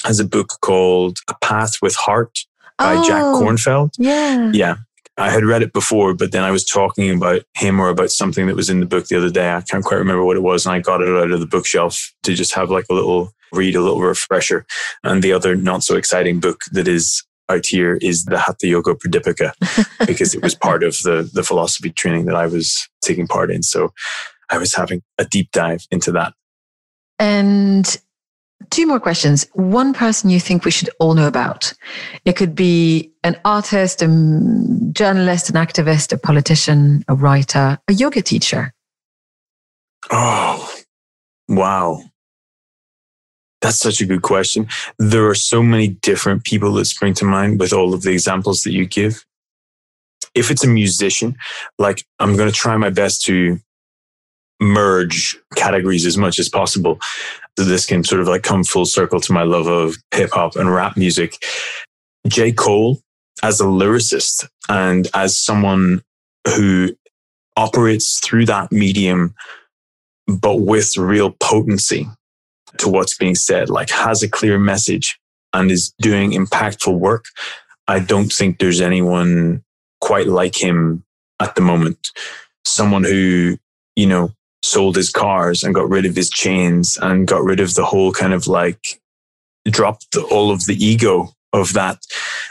has 0.04 0.20
a 0.20 0.26
book 0.26 0.60
called 0.62 1.18
A 1.28 1.34
Path 1.42 1.82
with 1.82 1.96
Heart 1.96 2.46
by 2.78 2.94
oh, 2.94 3.08
Jack 3.08 3.24
Kornfield. 3.24 3.96
Yeah. 3.98 4.52
Yeah. 4.54 4.76
I 5.18 5.32
had 5.32 5.44
read 5.44 5.64
it 5.64 5.74
before, 5.74 6.14
but 6.14 6.32
then 6.32 6.44
I 6.44 6.52
was 6.52 6.64
talking 6.64 7.10
about 7.10 7.42
him 7.56 7.80
or 7.80 7.90
about 7.90 8.12
something 8.12 8.46
that 8.46 8.56
was 8.56 8.70
in 8.70 8.80
the 8.80 8.86
book 8.86 9.08
the 9.08 9.18
other 9.18 9.32
day. 9.32 9.52
I 9.52 9.62
can't 9.62 9.84
quite 9.84 9.98
remember 9.98 10.24
what 10.24 10.38
it 10.38 10.44
was. 10.44 10.68
And 10.68 10.76
I 10.76 10.80
got 10.80 11.02
it 11.02 11.10
out 11.10 11.32
of 11.32 11.40
the 11.40 11.48
bookshelf 11.48 12.14
to 12.24 12.36
just 12.36 12.54
have 12.54 12.70
like 12.70 12.86
a 12.92 12.94
little 12.94 13.34
read, 13.52 13.76
a 13.76 13.82
little 13.82 14.02
refresher. 14.02 14.68
And 15.04 15.24
the 15.24 15.34
other 15.34 15.56
not 15.56 15.84
so 15.84 15.96
exciting 15.96 16.40
book 16.40 16.60
that 16.74 16.88
is 16.88 17.24
out 17.50 17.66
here 17.66 17.98
is 18.02 18.26
the 18.26 18.38
Hatha 18.38 18.68
Yoga 18.68 18.96
Pradipika 18.96 19.54
because 20.08 20.34
it 20.34 20.42
was 20.42 20.56
part 20.56 20.84
of 20.84 20.98
the, 21.04 21.30
the 21.34 21.44
philosophy 21.44 21.92
training 21.92 22.26
that 22.26 22.36
I 22.36 22.48
was 22.48 22.88
taking 23.02 23.28
part 23.28 23.52
in. 23.52 23.64
So 23.64 23.94
I 24.50 24.58
was 24.58 24.74
having 24.74 25.02
a 25.18 25.26
deep 25.26 25.52
dive 25.52 25.86
into 25.92 26.12
that. 26.14 26.34
And 27.20 27.98
two 28.70 28.88
more 28.88 29.00
questions. 29.00 29.48
One 29.54 29.94
person 29.94 30.30
you 30.30 30.40
think 30.40 30.66
we 30.66 30.72
should 30.72 30.90
all 31.00 31.14
know 31.14 31.28
about. 31.28 31.74
It 32.26 32.36
could 32.36 32.56
be 32.56 33.12
an 33.24 33.40
artist, 33.46 34.02
a 34.02 34.08
journalist, 34.92 35.50
an 35.50 35.56
activist, 35.56 36.14
a 36.14 36.18
politician, 36.18 37.04
a 37.08 37.16
writer, 37.16 37.80
a 37.88 37.94
yoga 37.94 38.22
teacher. 38.22 38.74
Oh, 40.12 40.74
wow. 41.48 42.02
That's 43.64 43.80
such 43.80 44.02
a 44.02 44.06
good 44.06 44.24
question. 44.24 44.68
There 45.00 45.26
are 45.30 45.36
so 45.36 45.64
many 45.64 45.88
different 45.88 46.44
people 46.44 46.74
that 46.74 46.86
spring 46.86 47.14
to 47.16 47.26
mind 47.26 47.62
with 47.62 47.72
all 47.72 47.94
of 47.94 48.02
the 48.02 48.12
examples 48.12 48.64
that 48.64 48.74
you 48.74 48.86
give. 48.86 49.26
If 50.36 50.52
it's 50.52 50.66
a 50.66 50.68
musician, 50.68 51.38
like 51.80 52.04
I'm 52.20 52.36
going 52.36 52.52
to 52.52 52.56
try 52.56 52.76
my 52.76 52.90
best 52.90 53.24
to 53.26 53.58
merge 54.60 55.38
categories 55.56 56.06
as 56.06 56.18
much 56.18 56.40
as 56.40 56.50
possible. 56.50 57.00
So 57.58 57.64
this 57.64 57.86
can 57.86 58.04
sort 58.04 58.20
of 58.20 58.28
like 58.28 58.44
come 58.44 58.66
full 58.66 58.86
circle 58.86 59.22
to 59.22 59.32
my 59.32 59.44
love 59.44 59.68
of 59.68 59.96
hip 60.14 60.32
hop 60.34 60.58
and 60.58 60.70
rap 60.70 60.98
music. 60.98 61.42
J. 62.28 62.52
Cole, 62.52 63.00
as 63.44 63.62
a 63.62 63.66
lyricist 63.66 64.46
and 64.68 65.08
as 65.14 65.40
someone 65.40 66.02
who 66.48 66.90
operates 67.56 68.20
through 68.20 68.46
that 68.48 68.74
medium, 68.74 69.34
but 70.28 70.58
with 70.58 70.98
real 70.98 71.32
potency 71.40 72.08
to 72.78 72.90
what's 72.90 73.18
being 73.18 73.36
said, 73.36 73.70
like 73.70 73.90
has 73.90 74.24
a 74.24 74.30
clear 74.30 74.60
message 74.60 75.20
and 75.54 75.72
is 75.72 75.94
doing 76.00 76.32
impactful 76.32 76.98
work. 76.98 77.26
I 77.88 78.00
don't 78.00 78.32
think 78.32 78.60
there's 78.60 78.82
anyone 78.82 79.64
quite 80.02 80.28
like 80.28 80.62
him 80.62 81.04
at 81.40 81.56
the 81.56 81.62
moment. 81.62 82.10
Someone 82.66 83.04
who, 83.04 83.58
you 83.96 84.08
know, 84.08 84.32
sold 84.64 84.96
his 84.96 85.10
cars 85.10 85.64
and 85.64 85.76
got 85.76 85.90
rid 85.90 86.06
of 86.06 86.16
his 86.16 86.30
chains 86.30 86.98
and 87.02 87.28
got 87.28 87.44
rid 87.44 87.60
of 87.60 87.76
the 87.76 87.86
whole 87.86 88.12
kind 88.12 88.34
of 88.34 88.48
like 88.48 89.02
dropped 89.70 90.16
all 90.32 90.52
of 90.52 90.66
the 90.66 90.84
ego 90.84 91.30
of 91.52 91.74
that 91.74 92.00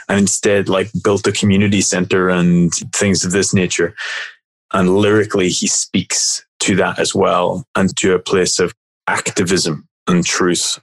and 0.07 0.19
instead 0.19 0.69
like 0.69 0.89
built 1.03 1.27
a 1.27 1.31
community 1.31 1.81
center 1.81 2.29
and 2.29 2.73
things 2.93 3.25
of 3.25 3.31
this 3.31 3.53
nature. 3.53 3.95
And 4.71 4.97
lyrically, 4.97 5.49
he 5.49 5.67
speaks 5.67 6.45
to 6.61 6.75
that 6.77 6.99
as 6.99 7.13
well 7.13 7.65
and 7.75 7.95
to 7.97 8.15
a 8.15 8.19
place 8.19 8.59
of 8.59 8.73
activism 9.07 9.87
and 10.07 10.25
truth. 10.25 10.79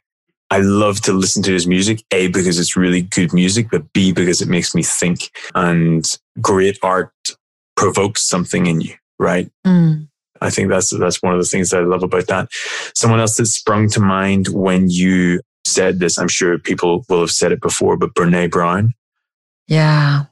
I 0.51 0.59
love 0.59 1.01
to 1.03 1.13
listen 1.13 1.43
to 1.45 1.53
his 1.53 1.67
music, 1.67 2.03
A, 2.11 2.27
because 2.29 2.59
it's 2.59 2.77
really 2.77 3.03
good 3.03 3.33
music, 3.33 3.69
but 3.71 3.93
B, 3.93 4.13
because 4.13 4.43
it 4.43 4.49
makes 4.49 4.75
me 4.75 4.83
think 4.83 5.31
and 5.55 6.05
great 6.41 6.79
art 6.83 7.13
provokes 7.77 8.23
something 8.23 8.67
in 8.67 8.81
you, 8.81 8.95
right? 9.19 9.51
Mm. 9.65 10.09
I 10.41 10.51
think 10.51 10.69
that's 10.69 10.91
that's 10.91 11.23
one 11.23 11.35
of 11.35 11.41
the 11.41 11.47
things 11.47 11.71
that 11.71 11.83
I 11.83 11.85
love 11.85 12.03
about 12.03 12.27
that. 12.29 12.49
Someone 12.95 13.21
else 13.21 13.37
that 13.37 13.47
sprung 13.47 13.89
to 13.91 14.01
mind 14.01 14.49
when 14.49 14.91
you 14.91 15.41
said 15.65 16.01
this, 16.01 16.19
I'm 16.19 16.29
sure 16.29 16.59
people 16.59 17.05
will 17.09 17.21
have 17.21 17.31
said 17.31 17.53
it 17.53 17.61
before, 17.61 17.97
but 17.97 18.15
Brene 18.15 18.51
Brown. 18.51 18.95
Yeah. 19.69 20.25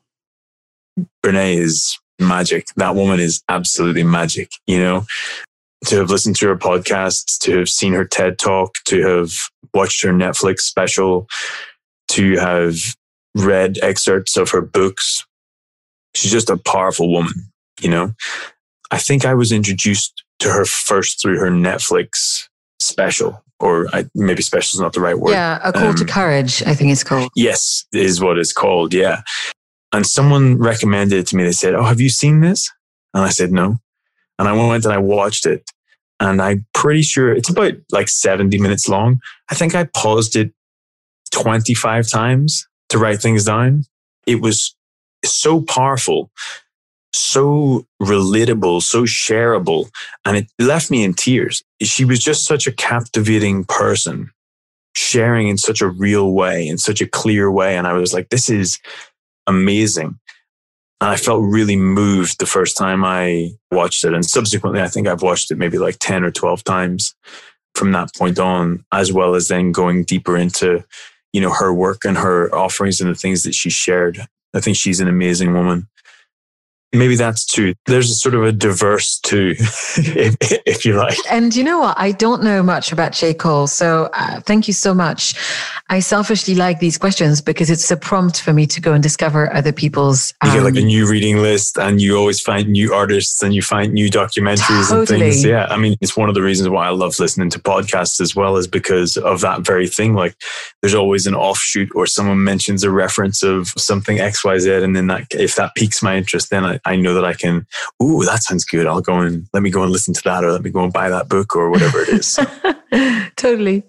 Brene 1.24 1.58
is 1.58 1.98
magic. 2.18 2.66
That 2.76 2.94
woman 2.94 3.20
is 3.20 3.42
absolutely 3.48 4.02
magic, 4.02 4.50
you 4.66 4.78
know. 4.78 5.06
To 5.86 5.96
have 5.96 6.10
listened 6.10 6.36
to 6.36 6.48
her 6.48 6.56
podcasts, 6.56 7.38
to 7.42 7.58
have 7.58 7.68
seen 7.68 7.92
her 7.92 8.04
TED 8.04 8.38
talk, 8.38 8.72
to 8.86 9.00
have 9.06 9.32
watched 9.72 10.02
her 10.02 10.12
Netflix 10.12 10.60
special, 10.60 11.28
to 12.08 12.36
have 12.36 12.74
read 13.36 13.78
excerpts 13.80 14.36
of 14.36 14.50
her 14.50 14.60
books. 14.60 15.24
She's 16.14 16.32
just 16.32 16.50
a 16.50 16.56
powerful 16.56 17.12
woman, 17.12 17.50
you 17.80 17.90
know. 17.90 18.12
I 18.90 18.98
think 18.98 19.24
I 19.24 19.34
was 19.34 19.52
introduced 19.52 20.24
to 20.40 20.50
her 20.50 20.64
first 20.64 21.20
through 21.20 21.38
her 21.38 21.50
Netflix 21.50 22.48
special, 22.80 23.42
or 23.60 23.86
I, 23.92 24.06
maybe 24.14 24.42
special 24.42 24.76
is 24.76 24.80
not 24.80 24.92
the 24.92 25.00
right 25.00 25.18
word. 25.18 25.32
Yeah, 25.32 25.60
a 25.62 25.72
call 25.72 25.88
um, 25.88 25.96
to 25.96 26.04
courage, 26.04 26.62
I 26.62 26.74
think 26.74 26.90
it's 26.90 27.04
called. 27.04 27.30
Yes, 27.36 27.86
is 27.92 28.20
what 28.20 28.38
it's 28.38 28.52
called. 28.52 28.94
Yeah. 28.94 29.22
And 29.92 30.06
someone 30.06 30.58
recommended 30.58 31.18
it 31.18 31.26
to 31.28 31.36
me. 31.36 31.44
They 31.44 31.52
said, 31.52 31.74
Oh, 31.74 31.84
have 31.84 32.00
you 32.00 32.08
seen 32.08 32.40
this? 32.40 32.70
And 33.14 33.24
I 33.24 33.30
said, 33.30 33.52
No. 33.52 33.78
And 34.38 34.48
I 34.48 34.52
went 34.52 34.84
and 34.84 34.94
I 34.94 34.98
watched 34.98 35.46
it. 35.46 35.70
And 36.20 36.42
I'm 36.42 36.66
pretty 36.74 37.02
sure 37.02 37.32
it's 37.32 37.48
about 37.48 37.74
like 37.92 38.08
70 38.08 38.58
minutes 38.58 38.88
long. 38.88 39.20
I 39.50 39.54
think 39.54 39.74
I 39.74 39.84
paused 39.84 40.34
it 40.36 40.52
25 41.30 42.08
times 42.08 42.66
to 42.88 42.98
write 42.98 43.20
things 43.20 43.44
down. 43.44 43.84
It 44.26 44.40
was 44.40 44.74
so 45.24 45.62
powerful 45.62 46.30
so 47.12 47.86
relatable, 48.02 48.82
so 48.82 49.02
shareable, 49.02 49.90
and 50.24 50.36
it 50.36 50.50
left 50.58 50.90
me 50.90 51.04
in 51.04 51.14
tears. 51.14 51.62
She 51.82 52.04
was 52.04 52.20
just 52.20 52.44
such 52.44 52.66
a 52.66 52.72
captivating 52.72 53.64
person, 53.64 54.30
sharing 54.94 55.48
in 55.48 55.58
such 55.58 55.80
a 55.80 55.88
real 55.88 56.32
way, 56.32 56.66
in 56.66 56.78
such 56.78 57.00
a 57.00 57.06
clear 57.06 57.50
way. 57.50 57.76
And 57.76 57.86
I 57.86 57.94
was 57.94 58.12
like, 58.12 58.28
this 58.28 58.48
is 58.48 58.78
amazing. 59.46 60.18
And 61.00 61.10
I 61.10 61.16
felt 61.16 61.42
really 61.42 61.76
moved 61.76 62.38
the 62.38 62.46
first 62.46 62.76
time 62.76 63.04
I 63.04 63.52
watched 63.70 64.04
it. 64.04 64.14
And 64.14 64.24
subsequently, 64.24 64.80
I 64.80 64.88
think 64.88 65.06
I've 65.06 65.22
watched 65.22 65.50
it 65.50 65.58
maybe 65.58 65.78
like 65.78 65.96
10 66.00 66.24
or 66.24 66.30
12 66.30 66.64
times 66.64 67.14
from 67.74 67.92
that 67.92 68.14
point 68.14 68.38
on, 68.38 68.84
as 68.92 69.12
well 69.12 69.34
as 69.34 69.48
then 69.48 69.70
going 69.70 70.04
deeper 70.04 70.36
into, 70.36 70.84
you 71.32 71.40
know, 71.40 71.52
her 71.52 71.72
work 71.72 72.04
and 72.04 72.18
her 72.18 72.52
offerings 72.54 73.00
and 73.00 73.08
the 73.08 73.14
things 73.14 73.44
that 73.44 73.54
she 73.54 73.70
shared. 73.70 74.26
I 74.54 74.60
think 74.60 74.76
she's 74.76 75.00
an 75.00 75.08
amazing 75.08 75.52
woman 75.52 75.86
maybe 76.92 77.16
that's 77.16 77.44
true. 77.44 77.74
There's 77.86 78.10
a 78.10 78.14
sort 78.14 78.34
of 78.34 78.44
a 78.44 78.52
diverse 78.52 79.18
too, 79.20 79.54
if, 79.58 80.36
if, 80.66 80.84
you 80.84 80.94
like. 80.96 81.18
And 81.30 81.54
you 81.54 81.62
know 81.62 81.80
what? 81.80 81.98
I 81.98 82.12
don't 82.12 82.42
know 82.42 82.62
much 82.62 82.92
about 82.92 83.12
J. 83.12 83.34
Cole. 83.34 83.66
So 83.66 84.08
uh, 84.14 84.40
thank 84.40 84.68
you 84.68 84.74
so 84.74 84.94
much. 84.94 85.34
I 85.90 86.00
selfishly 86.00 86.54
like 86.54 86.80
these 86.80 86.98
questions 86.98 87.40
because 87.40 87.70
it's 87.70 87.90
a 87.90 87.96
prompt 87.96 88.40
for 88.40 88.52
me 88.52 88.66
to 88.66 88.80
go 88.80 88.92
and 88.92 89.02
discover 89.02 89.52
other 89.52 89.72
people's. 89.72 90.34
Um, 90.40 90.50
you 90.50 90.56
get 90.56 90.64
like 90.64 90.76
a 90.76 90.80
um, 90.80 90.86
new 90.86 91.08
reading 91.08 91.38
list 91.38 91.78
and 91.78 92.00
you 92.00 92.16
always 92.16 92.40
find 92.40 92.68
new 92.68 92.94
artists 92.94 93.42
and 93.42 93.54
you 93.54 93.62
find 93.62 93.92
new 93.92 94.10
documentaries 94.10 94.88
totally. 94.88 95.00
and 95.00 95.32
things. 95.32 95.44
Yeah. 95.44 95.66
I 95.70 95.76
mean, 95.76 95.96
it's 96.00 96.16
one 96.16 96.28
of 96.28 96.34
the 96.34 96.42
reasons 96.42 96.68
why 96.68 96.86
I 96.86 96.90
love 96.90 97.18
listening 97.18 97.50
to 97.50 97.58
podcasts 97.58 98.20
as 98.20 98.34
well, 98.34 98.56
is 98.56 98.66
because 98.66 99.16
of 99.16 99.40
that 99.40 99.62
very 99.62 99.88
thing. 99.88 100.14
Like 100.14 100.36
there's 100.82 100.94
always 100.94 101.26
an 101.26 101.34
offshoot 101.34 101.90
or 101.94 102.06
someone 102.06 102.44
mentions 102.44 102.82
a 102.82 102.90
reference 102.90 103.42
of 103.42 103.68
something 103.76 104.18
XYZ. 104.18 104.82
And 104.82 104.94
then 104.94 105.06
that, 105.08 105.26
if 105.32 105.56
that 105.56 105.74
piques 105.74 106.02
my 106.02 106.16
interest, 106.16 106.50
then 106.50 106.64
I, 106.64 106.77
I, 106.84 106.96
know 106.96 107.14
that 107.14 107.24
I 107.24 107.34
can, 107.34 107.66
ooh, 108.02 108.24
that 108.24 108.42
sounds 108.42 108.64
good. 108.64 108.86
I'll 108.86 109.00
go 109.00 109.20
and 109.20 109.48
let 109.52 109.62
me 109.62 109.70
go 109.70 109.82
and 109.82 109.92
listen 109.92 110.14
to 110.14 110.22
that 110.24 110.44
or 110.44 110.52
let 110.52 110.62
me 110.62 110.70
go 110.70 110.84
and 110.84 110.92
buy 110.92 111.08
that 111.08 111.28
book 111.28 111.54
or 111.56 111.70
whatever 111.70 112.00
it 112.00 112.08
is. 112.08 112.38
totally. 113.36 113.84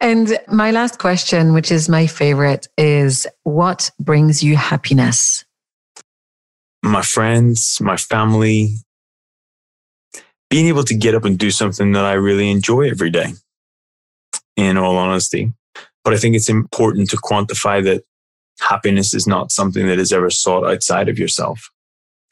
And 0.00 0.38
my 0.48 0.70
last 0.70 0.98
question, 0.98 1.52
which 1.52 1.70
is 1.70 1.88
my 1.88 2.06
favorite, 2.06 2.68
is 2.76 3.26
what 3.42 3.90
brings 3.98 4.42
you 4.42 4.56
happiness? 4.56 5.44
My 6.82 7.02
friends, 7.02 7.78
my 7.80 7.96
family, 7.96 8.76
being 10.50 10.66
able 10.66 10.84
to 10.84 10.94
get 10.94 11.14
up 11.14 11.24
and 11.24 11.38
do 11.38 11.50
something 11.50 11.92
that 11.92 12.04
I 12.04 12.12
really 12.12 12.50
enjoy 12.50 12.90
every 12.90 13.10
day, 13.10 13.32
in 14.56 14.76
all 14.76 14.96
honesty. 14.96 15.52
But 16.04 16.12
I 16.12 16.18
think 16.18 16.36
it's 16.36 16.50
important 16.50 17.08
to 17.10 17.16
quantify 17.16 17.82
that 17.84 18.04
happiness 18.60 19.14
is 19.14 19.26
not 19.26 19.50
something 19.50 19.86
that 19.86 19.98
is 19.98 20.12
ever 20.12 20.30
sought 20.30 20.64
outside 20.64 21.08
of 21.08 21.18
yourself 21.18 21.70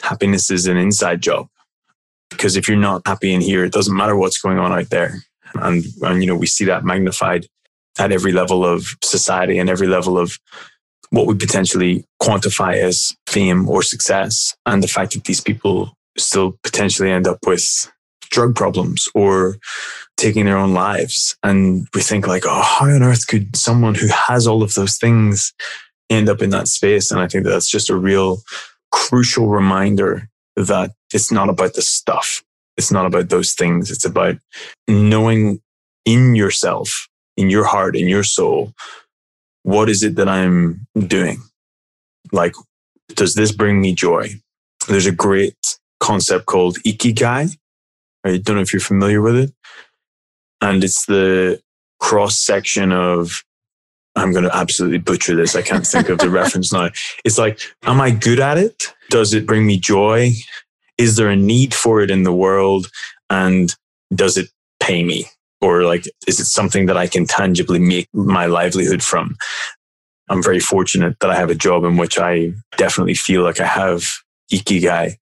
happiness 0.02 0.50
is 0.50 0.66
an 0.66 0.76
inside 0.76 1.20
job 1.20 1.48
because 2.30 2.56
if 2.56 2.68
you're 2.68 2.76
not 2.76 3.02
happy 3.06 3.32
in 3.32 3.40
here, 3.40 3.64
it 3.64 3.72
doesn't 3.72 3.96
matter 3.96 4.16
what's 4.16 4.38
going 4.38 4.58
on 4.58 4.72
out 4.72 4.90
there. 4.90 5.22
And, 5.54 5.84
and, 6.02 6.22
you 6.22 6.26
know, 6.26 6.36
we 6.36 6.46
see 6.46 6.64
that 6.64 6.84
magnified 6.84 7.46
at 7.98 8.12
every 8.12 8.32
level 8.32 8.64
of 8.64 8.96
society 9.02 9.58
and 9.58 9.68
every 9.68 9.86
level 9.86 10.18
of 10.18 10.38
what 11.10 11.26
we 11.26 11.34
potentially 11.34 12.04
quantify 12.22 12.74
as 12.74 13.14
fame 13.26 13.68
or 13.68 13.82
success. 13.82 14.56
And 14.64 14.82
the 14.82 14.88
fact 14.88 15.12
that 15.12 15.24
these 15.24 15.42
people 15.42 15.92
still 16.16 16.58
potentially 16.62 17.10
end 17.10 17.26
up 17.26 17.38
with 17.46 17.90
drug 18.30 18.54
problems 18.54 19.08
or 19.14 19.58
taking 20.16 20.46
their 20.46 20.56
own 20.56 20.72
lives. 20.72 21.36
And 21.42 21.86
we 21.94 22.00
think 22.00 22.26
like, 22.26 22.44
oh, 22.46 22.62
how 22.62 22.86
on 22.86 23.02
earth 23.02 23.26
could 23.26 23.54
someone 23.56 23.94
who 23.94 24.08
has 24.08 24.46
all 24.46 24.62
of 24.62 24.74
those 24.74 24.96
things 24.96 25.52
end 26.08 26.30
up 26.30 26.40
in 26.40 26.50
that 26.50 26.68
space? 26.68 27.10
And 27.10 27.20
I 27.20 27.28
think 27.28 27.44
that 27.44 27.50
that's 27.50 27.70
just 27.70 27.90
a 27.90 27.96
real 27.96 28.42
crucial 28.92 29.48
reminder 29.48 30.28
that 30.56 30.92
it's 31.12 31.32
not 31.32 31.48
about 31.48 31.74
the 31.74 31.82
stuff. 31.82 32.42
It's 32.76 32.92
not 32.92 33.06
about 33.06 33.28
those 33.28 33.52
things. 33.52 33.90
It's 33.90 34.04
about 34.04 34.36
knowing 34.88 35.60
in 36.04 36.34
yourself, 36.34 37.08
in 37.36 37.50
your 37.50 37.64
heart, 37.64 37.96
in 37.96 38.08
your 38.08 38.22
soul, 38.22 38.72
what 39.62 39.88
is 39.88 40.02
it 40.02 40.16
that 40.16 40.28
I'm 40.28 40.86
doing? 41.06 41.42
Like, 42.32 42.54
does 43.08 43.34
this 43.34 43.52
bring 43.52 43.80
me 43.80 43.94
joy? 43.94 44.30
There's 44.88 45.06
a 45.06 45.12
great 45.12 45.78
concept 46.00 46.46
called 46.46 46.78
ikigai. 46.86 47.56
I 48.24 48.36
don't 48.38 48.56
know 48.56 48.62
if 48.62 48.72
you're 48.72 48.80
familiar 48.80 49.20
with 49.20 49.36
it. 49.36 49.52
And 50.60 50.82
it's 50.82 51.06
the 51.06 51.60
cross 52.00 52.40
section 52.40 52.92
of 52.92 53.44
I'm 54.14 54.32
going 54.32 54.44
to 54.44 54.54
absolutely 54.54 54.98
butcher 54.98 55.34
this. 55.34 55.56
I 55.56 55.62
can't 55.62 55.86
think 55.86 56.08
of 56.08 56.18
the 56.18 56.30
reference 56.40 56.72
now. 56.72 56.90
It's 57.24 57.38
like, 57.38 57.60
am 57.84 58.00
I 58.00 58.10
good 58.10 58.40
at 58.40 58.58
it? 58.58 58.92
Does 59.10 59.32
it 59.32 59.46
bring 59.46 59.66
me 59.66 59.78
joy? 59.78 60.32
Is 60.98 61.16
there 61.16 61.30
a 61.30 61.36
need 61.36 61.74
for 61.74 62.00
it 62.00 62.10
in 62.10 62.22
the 62.22 62.32
world? 62.32 62.88
And 63.30 63.74
does 64.14 64.36
it 64.36 64.48
pay 64.80 65.02
me? 65.02 65.26
Or 65.60 65.84
like, 65.84 66.04
is 66.26 66.40
it 66.40 66.46
something 66.46 66.86
that 66.86 66.96
I 66.96 67.06
can 67.06 67.26
tangibly 67.26 67.78
make 67.78 68.08
my 68.12 68.46
livelihood 68.46 69.02
from? 69.02 69.36
I'm 70.28 70.42
very 70.42 70.60
fortunate 70.60 71.18
that 71.20 71.30
I 71.30 71.36
have 71.36 71.50
a 71.50 71.54
job 71.54 71.84
in 71.84 71.96
which 71.96 72.18
I 72.18 72.52
definitely 72.76 73.14
feel 73.14 73.42
like 73.42 73.60
I 73.60 73.66
have 73.66 74.04
ikigai. 74.52 75.16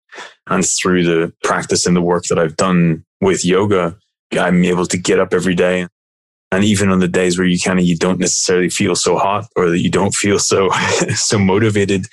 And 0.46 0.64
through 0.66 1.04
the 1.04 1.32
practice 1.44 1.86
and 1.86 1.94
the 1.94 2.02
work 2.02 2.24
that 2.24 2.38
I've 2.38 2.56
done 2.56 3.04
with 3.20 3.44
yoga, 3.44 3.96
I'm 4.32 4.64
able 4.64 4.86
to 4.86 4.96
get 4.96 5.20
up 5.20 5.32
every 5.32 5.54
day. 5.54 5.86
And 6.52 6.64
even 6.64 6.90
on 6.90 6.98
the 6.98 7.08
days 7.08 7.38
where 7.38 7.46
you 7.46 7.60
kind 7.60 7.78
of 7.78 7.84
you 7.84 7.96
don't 7.96 8.18
necessarily 8.18 8.70
feel 8.70 8.96
so 8.96 9.16
hot 9.16 9.46
or 9.54 9.70
that 9.70 9.78
you 9.78 9.90
don't 9.90 10.14
feel 10.14 10.38
so 10.38 10.70
so 11.14 11.38
motivated, 11.38 12.06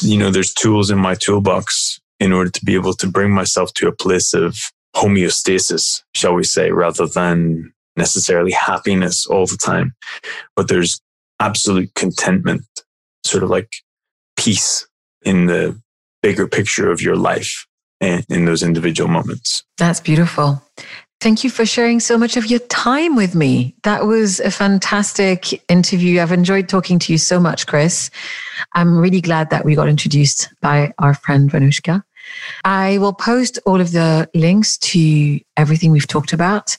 you 0.00 0.18
know, 0.18 0.30
there's 0.30 0.52
tools 0.52 0.90
in 0.90 0.98
my 0.98 1.14
toolbox 1.14 2.00
in 2.20 2.32
order 2.32 2.50
to 2.50 2.64
be 2.64 2.74
able 2.74 2.94
to 2.94 3.06
bring 3.06 3.32
myself 3.32 3.72
to 3.74 3.88
a 3.88 3.94
place 3.94 4.34
of 4.34 4.56
homeostasis, 4.94 6.02
shall 6.14 6.34
we 6.34 6.44
say, 6.44 6.70
rather 6.70 7.06
than 7.06 7.72
necessarily 7.96 8.52
happiness 8.52 9.26
all 9.26 9.46
the 9.46 9.58
time. 9.62 9.94
But 10.56 10.68
there's 10.68 11.00
absolute 11.40 11.94
contentment, 11.94 12.64
sort 13.24 13.42
of 13.42 13.50
like 13.50 13.72
peace 14.36 14.86
in 15.22 15.46
the 15.46 15.80
bigger 16.22 16.48
picture 16.48 16.90
of 16.90 17.00
your 17.00 17.16
life 17.16 17.66
and 18.00 18.24
in 18.28 18.44
those 18.44 18.62
individual 18.62 19.08
moments. 19.08 19.64
That's 19.76 20.00
beautiful. 20.00 20.62
Thank 21.20 21.42
you 21.42 21.50
for 21.50 21.66
sharing 21.66 21.98
so 21.98 22.16
much 22.16 22.36
of 22.36 22.46
your 22.46 22.60
time 22.60 23.16
with 23.16 23.34
me. 23.34 23.74
That 23.82 24.06
was 24.06 24.38
a 24.38 24.52
fantastic 24.52 25.68
interview. 25.68 26.20
I've 26.20 26.30
enjoyed 26.30 26.68
talking 26.68 27.00
to 27.00 27.12
you 27.12 27.18
so 27.18 27.40
much, 27.40 27.66
Chris. 27.66 28.08
I'm 28.74 28.96
really 28.96 29.20
glad 29.20 29.50
that 29.50 29.64
we 29.64 29.74
got 29.74 29.88
introduced 29.88 30.48
by 30.60 30.92
our 30.98 31.14
friend 31.14 31.50
Vanushka. 31.50 32.04
I 32.64 32.98
will 32.98 33.12
post 33.12 33.58
all 33.66 33.80
of 33.80 33.90
the 33.90 34.30
links 34.32 34.78
to 34.78 35.40
everything 35.56 35.90
we've 35.90 36.06
talked 36.06 36.32
about. 36.32 36.76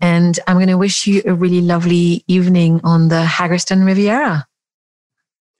And 0.00 0.38
I'm 0.46 0.56
going 0.56 0.68
to 0.68 0.78
wish 0.78 1.08
you 1.08 1.22
a 1.26 1.34
really 1.34 1.60
lovely 1.60 2.24
evening 2.28 2.80
on 2.84 3.08
the 3.08 3.24
Haggerston 3.24 3.84
Riviera. 3.84 4.46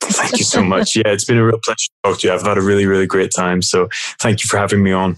Thank 0.03 0.39
you 0.39 0.45
so 0.45 0.63
much. 0.63 0.95
Yeah, 0.95 1.09
it's 1.09 1.25
been 1.25 1.39
a 1.39 1.45
real 1.45 1.59
pleasure 1.65 1.77
to 1.77 2.11
talk 2.11 2.21
to 2.21 2.29
you. 2.29 2.33
I've 2.33 2.43
had 2.43 2.59
a 2.59 2.63
really, 2.63 2.87
really 2.87 3.07
great 3.07 3.33
time. 3.35 3.61
So 3.61 3.89
thank 4.21 4.43
you 4.43 4.49
for 4.49 4.57
having 4.57 4.83
me 4.83 4.93
on. 4.93 5.17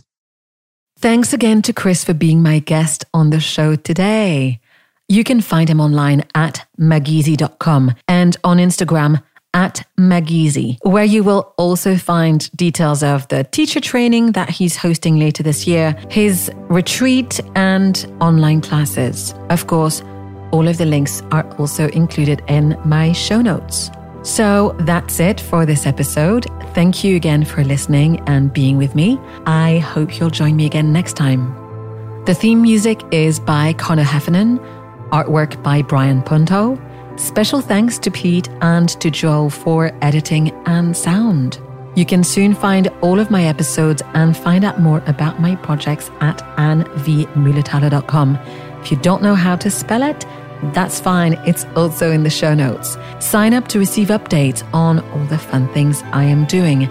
Thanks 1.03 1.33
again 1.33 1.63
to 1.63 1.73
Chris 1.73 2.05
for 2.05 2.15
being 2.15 2.45
my 2.45 2.61
guest 2.61 3.05
on 3.13 3.31
the 3.31 3.41
show 3.41 3.75
today. 3.75 4.61
You 5.09 5.25
can 5.25 5.41
find 5.41 5.69
him 5.69 5.81
online 5.81 6.23
at 6.37 6.65
mageesy.com 6.79 7.97
and 8.07 8.37
on 8.45 8.59
Instagram 8.59 9.21
at 9.53 9.85
Mageesy, 9.99 10.79
where 10.85 11.03
you 11.03 11.25
will 11.25 11.55
also 11.59 11.97
find 11.97 12.49
details 12.57 13.03
of 13.03 13.27
the 13.29 13.43
teacher 13.43 13.81
training 13.81 14.31
that 14.33 14.49
he's 14.49 14.77
hosting 14.77 15.19
later 15.19 15.43
this 15.43 15.67
year, 15.67 15.97
his 16.09 16.53
retreat, 16.69 17.41
and 17.57 18.07
online 18.21 18.61
classes. 18.61 19.35
Of 19.51 19.67
course, 19.67 20.03
all 20.53 20.69
of 20.69 20.79
the 20.79 20.87
links 20.87 21.21
are 21.33 21.45
also 21.57 21.89
included 21.89 22.45
in 22.47 22.79
my 22.85 23.11
show 23.11 23.43
notes. 23.43 23.91
So 24.23 24.77
that's 24.81 25.19
it 25.19 25.41
for 25.41 25.67
this 25.67 25.87
episode. 25.87 26.47
Thank 26.75 27.03
you 27.03 27.17
again 27.17 27.45
for 27.45 27.65
listening 27.65 28.21
and 28.29 28.53
being 28.53 28.79
with 28.79 28.95
me. 28.95 29.19
I 29.47 29.79
hope 29.79 30.19
you'll 30.19 30.31
join 30.31 30.57
me 30.57 30.67
again 30.67 30.93
next 30.93 31.15
time. 31.15 31.55
The 32.25 32.35
theme 32.35 32.63
music 32.63 33.03
is 33.11 33.41
by 33.41 33.73
Connor 33.73 34.05
Heffernan, 34.05 34.61
artwork 35.11 35.61
by 35.63 35.83
Brian 35.83 36.23
Punto. 36.23 36.81
Special 37.17 37.61
thanks 37.61 37.99
to 37.99 38.11
Pete 38.11 38.49
and 38.63 38.89
to 39.01 39.11
Joel 39.11 39.51
for 39.51 39.93
editing 40.03 40.51
and 40.67 40.97
sound. 40.97 41.61
You 41.95 42.07
can 42.07 42.25
soon 42.25 42.55
find 42.55 42.89
all 43.03 43.19
of 43.21 43.31
my 43.31 43.45
episodes 43.45 44.03
and 44.15 44.35
find 44.37 44.65
out 44.65 44.81
more 44.81 45.03
about 45.07 45.41
my 45.41 45.57
projects 45.57 46.11
at 46.21 46.39
annvmulatalo.com. 46.57 48.37
If 48.81 48.91
you 48.91 48.97
don't 48.99 49.23
know 49.23 49.35
how 49.35 49.57
to 49.57 49.71
spell 49.71 50.03
it, 50.03 50.25
that's 50.71 51.01
fine. 51.01 51.35
It's 51.45 51.65
also 51.75 52.13
in 52.13 52.23
the 52.23 52.31
show 52.31 52.55
notes. 52.55 52.97
Sign 53.19 53.53
up 53.53 53.67
to 53.69 53.79
receive 53.79 54.09
updates 54.09 54.63
on 54.73 55.01
all 55.11 55.25
the 55.25 55.39
fun 55.39 55.67
things 55.75 56.03
I 56.13 56.23
am 56.25 56.45
doing. 56.45 56.89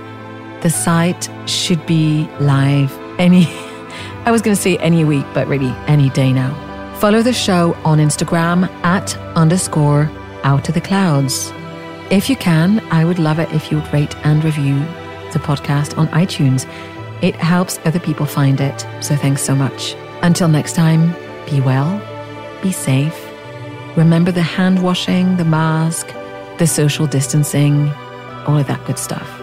The 0.62 0.70
site 0.70 1.30
should 1.50 1.84
be 1.86 2.30
live 2.40 2.92
any, 3.18 3.46
I 4.26 4.32
was 4.32 4.42
going 4.42 4.56
to 4.56 4.62
say 4.62 4.78
any 4.78 5.06
week, 5.06 5.26
but 5.34 5.48
really 5.48 5.74
any 5.88 6.10
day 6.10 6.34
now. 6.34 6.54
Follow 7.00 7.24
the 7.24 7.34
show 7.34 7.74
on 7.86 7.98
Instagram 7.98 8.70
at 8.84 9.18
underscore 9.38 10.12
out 10.44 10.68
of 10.68 10.76
the 10.76 10.82
clouds. 10.82 11.52
If 12.12 12.30
you 12.30 12.36
can, 12.36 12.82
I 12.92 13.06
would 13.06 13.20
love 13.20 13.40
it 13.40 13.52
if 13.54 13.72
you 13.72 13.78
would 13.78 13.94
rate 13.94 14.16
and 14.26 14.44
review 14.44 14.80
the 15.32 15.40
podcast 15.40 15.98
on 15.98 16.10
iTunes. 16.10 16.70
It 17.24 17.36
helps 17.36 17.80
other 17.86 18.00
people 18.00 18.26
find 18.26 18.60
it. 18.60 18.86
So 19.00 19.16
thanks 19.16 19.42
so 19.42 19.56
much. 19.56 19.96
Until 20.22 20.50
next 20.50 20.74
time, 20.74 21.14
be 21.50 21.62
well, 21.62 22.00
be 22.62 22.74
safe 22.74 23.31
Remember 23.98 24.32
the 24.32 24.42
hand 24.42 24.82
washing, 24.84 25.36
the 25.36 25.44
mask, 25.44 26.08
the 26.60 26.66
social 26.66 27.08
distancing, 27.08 27.90
all 28.48 28.58
of 28.58 28.68
that 28.68 28.86
good 28.86 28.98
stuff. 28.98 29.41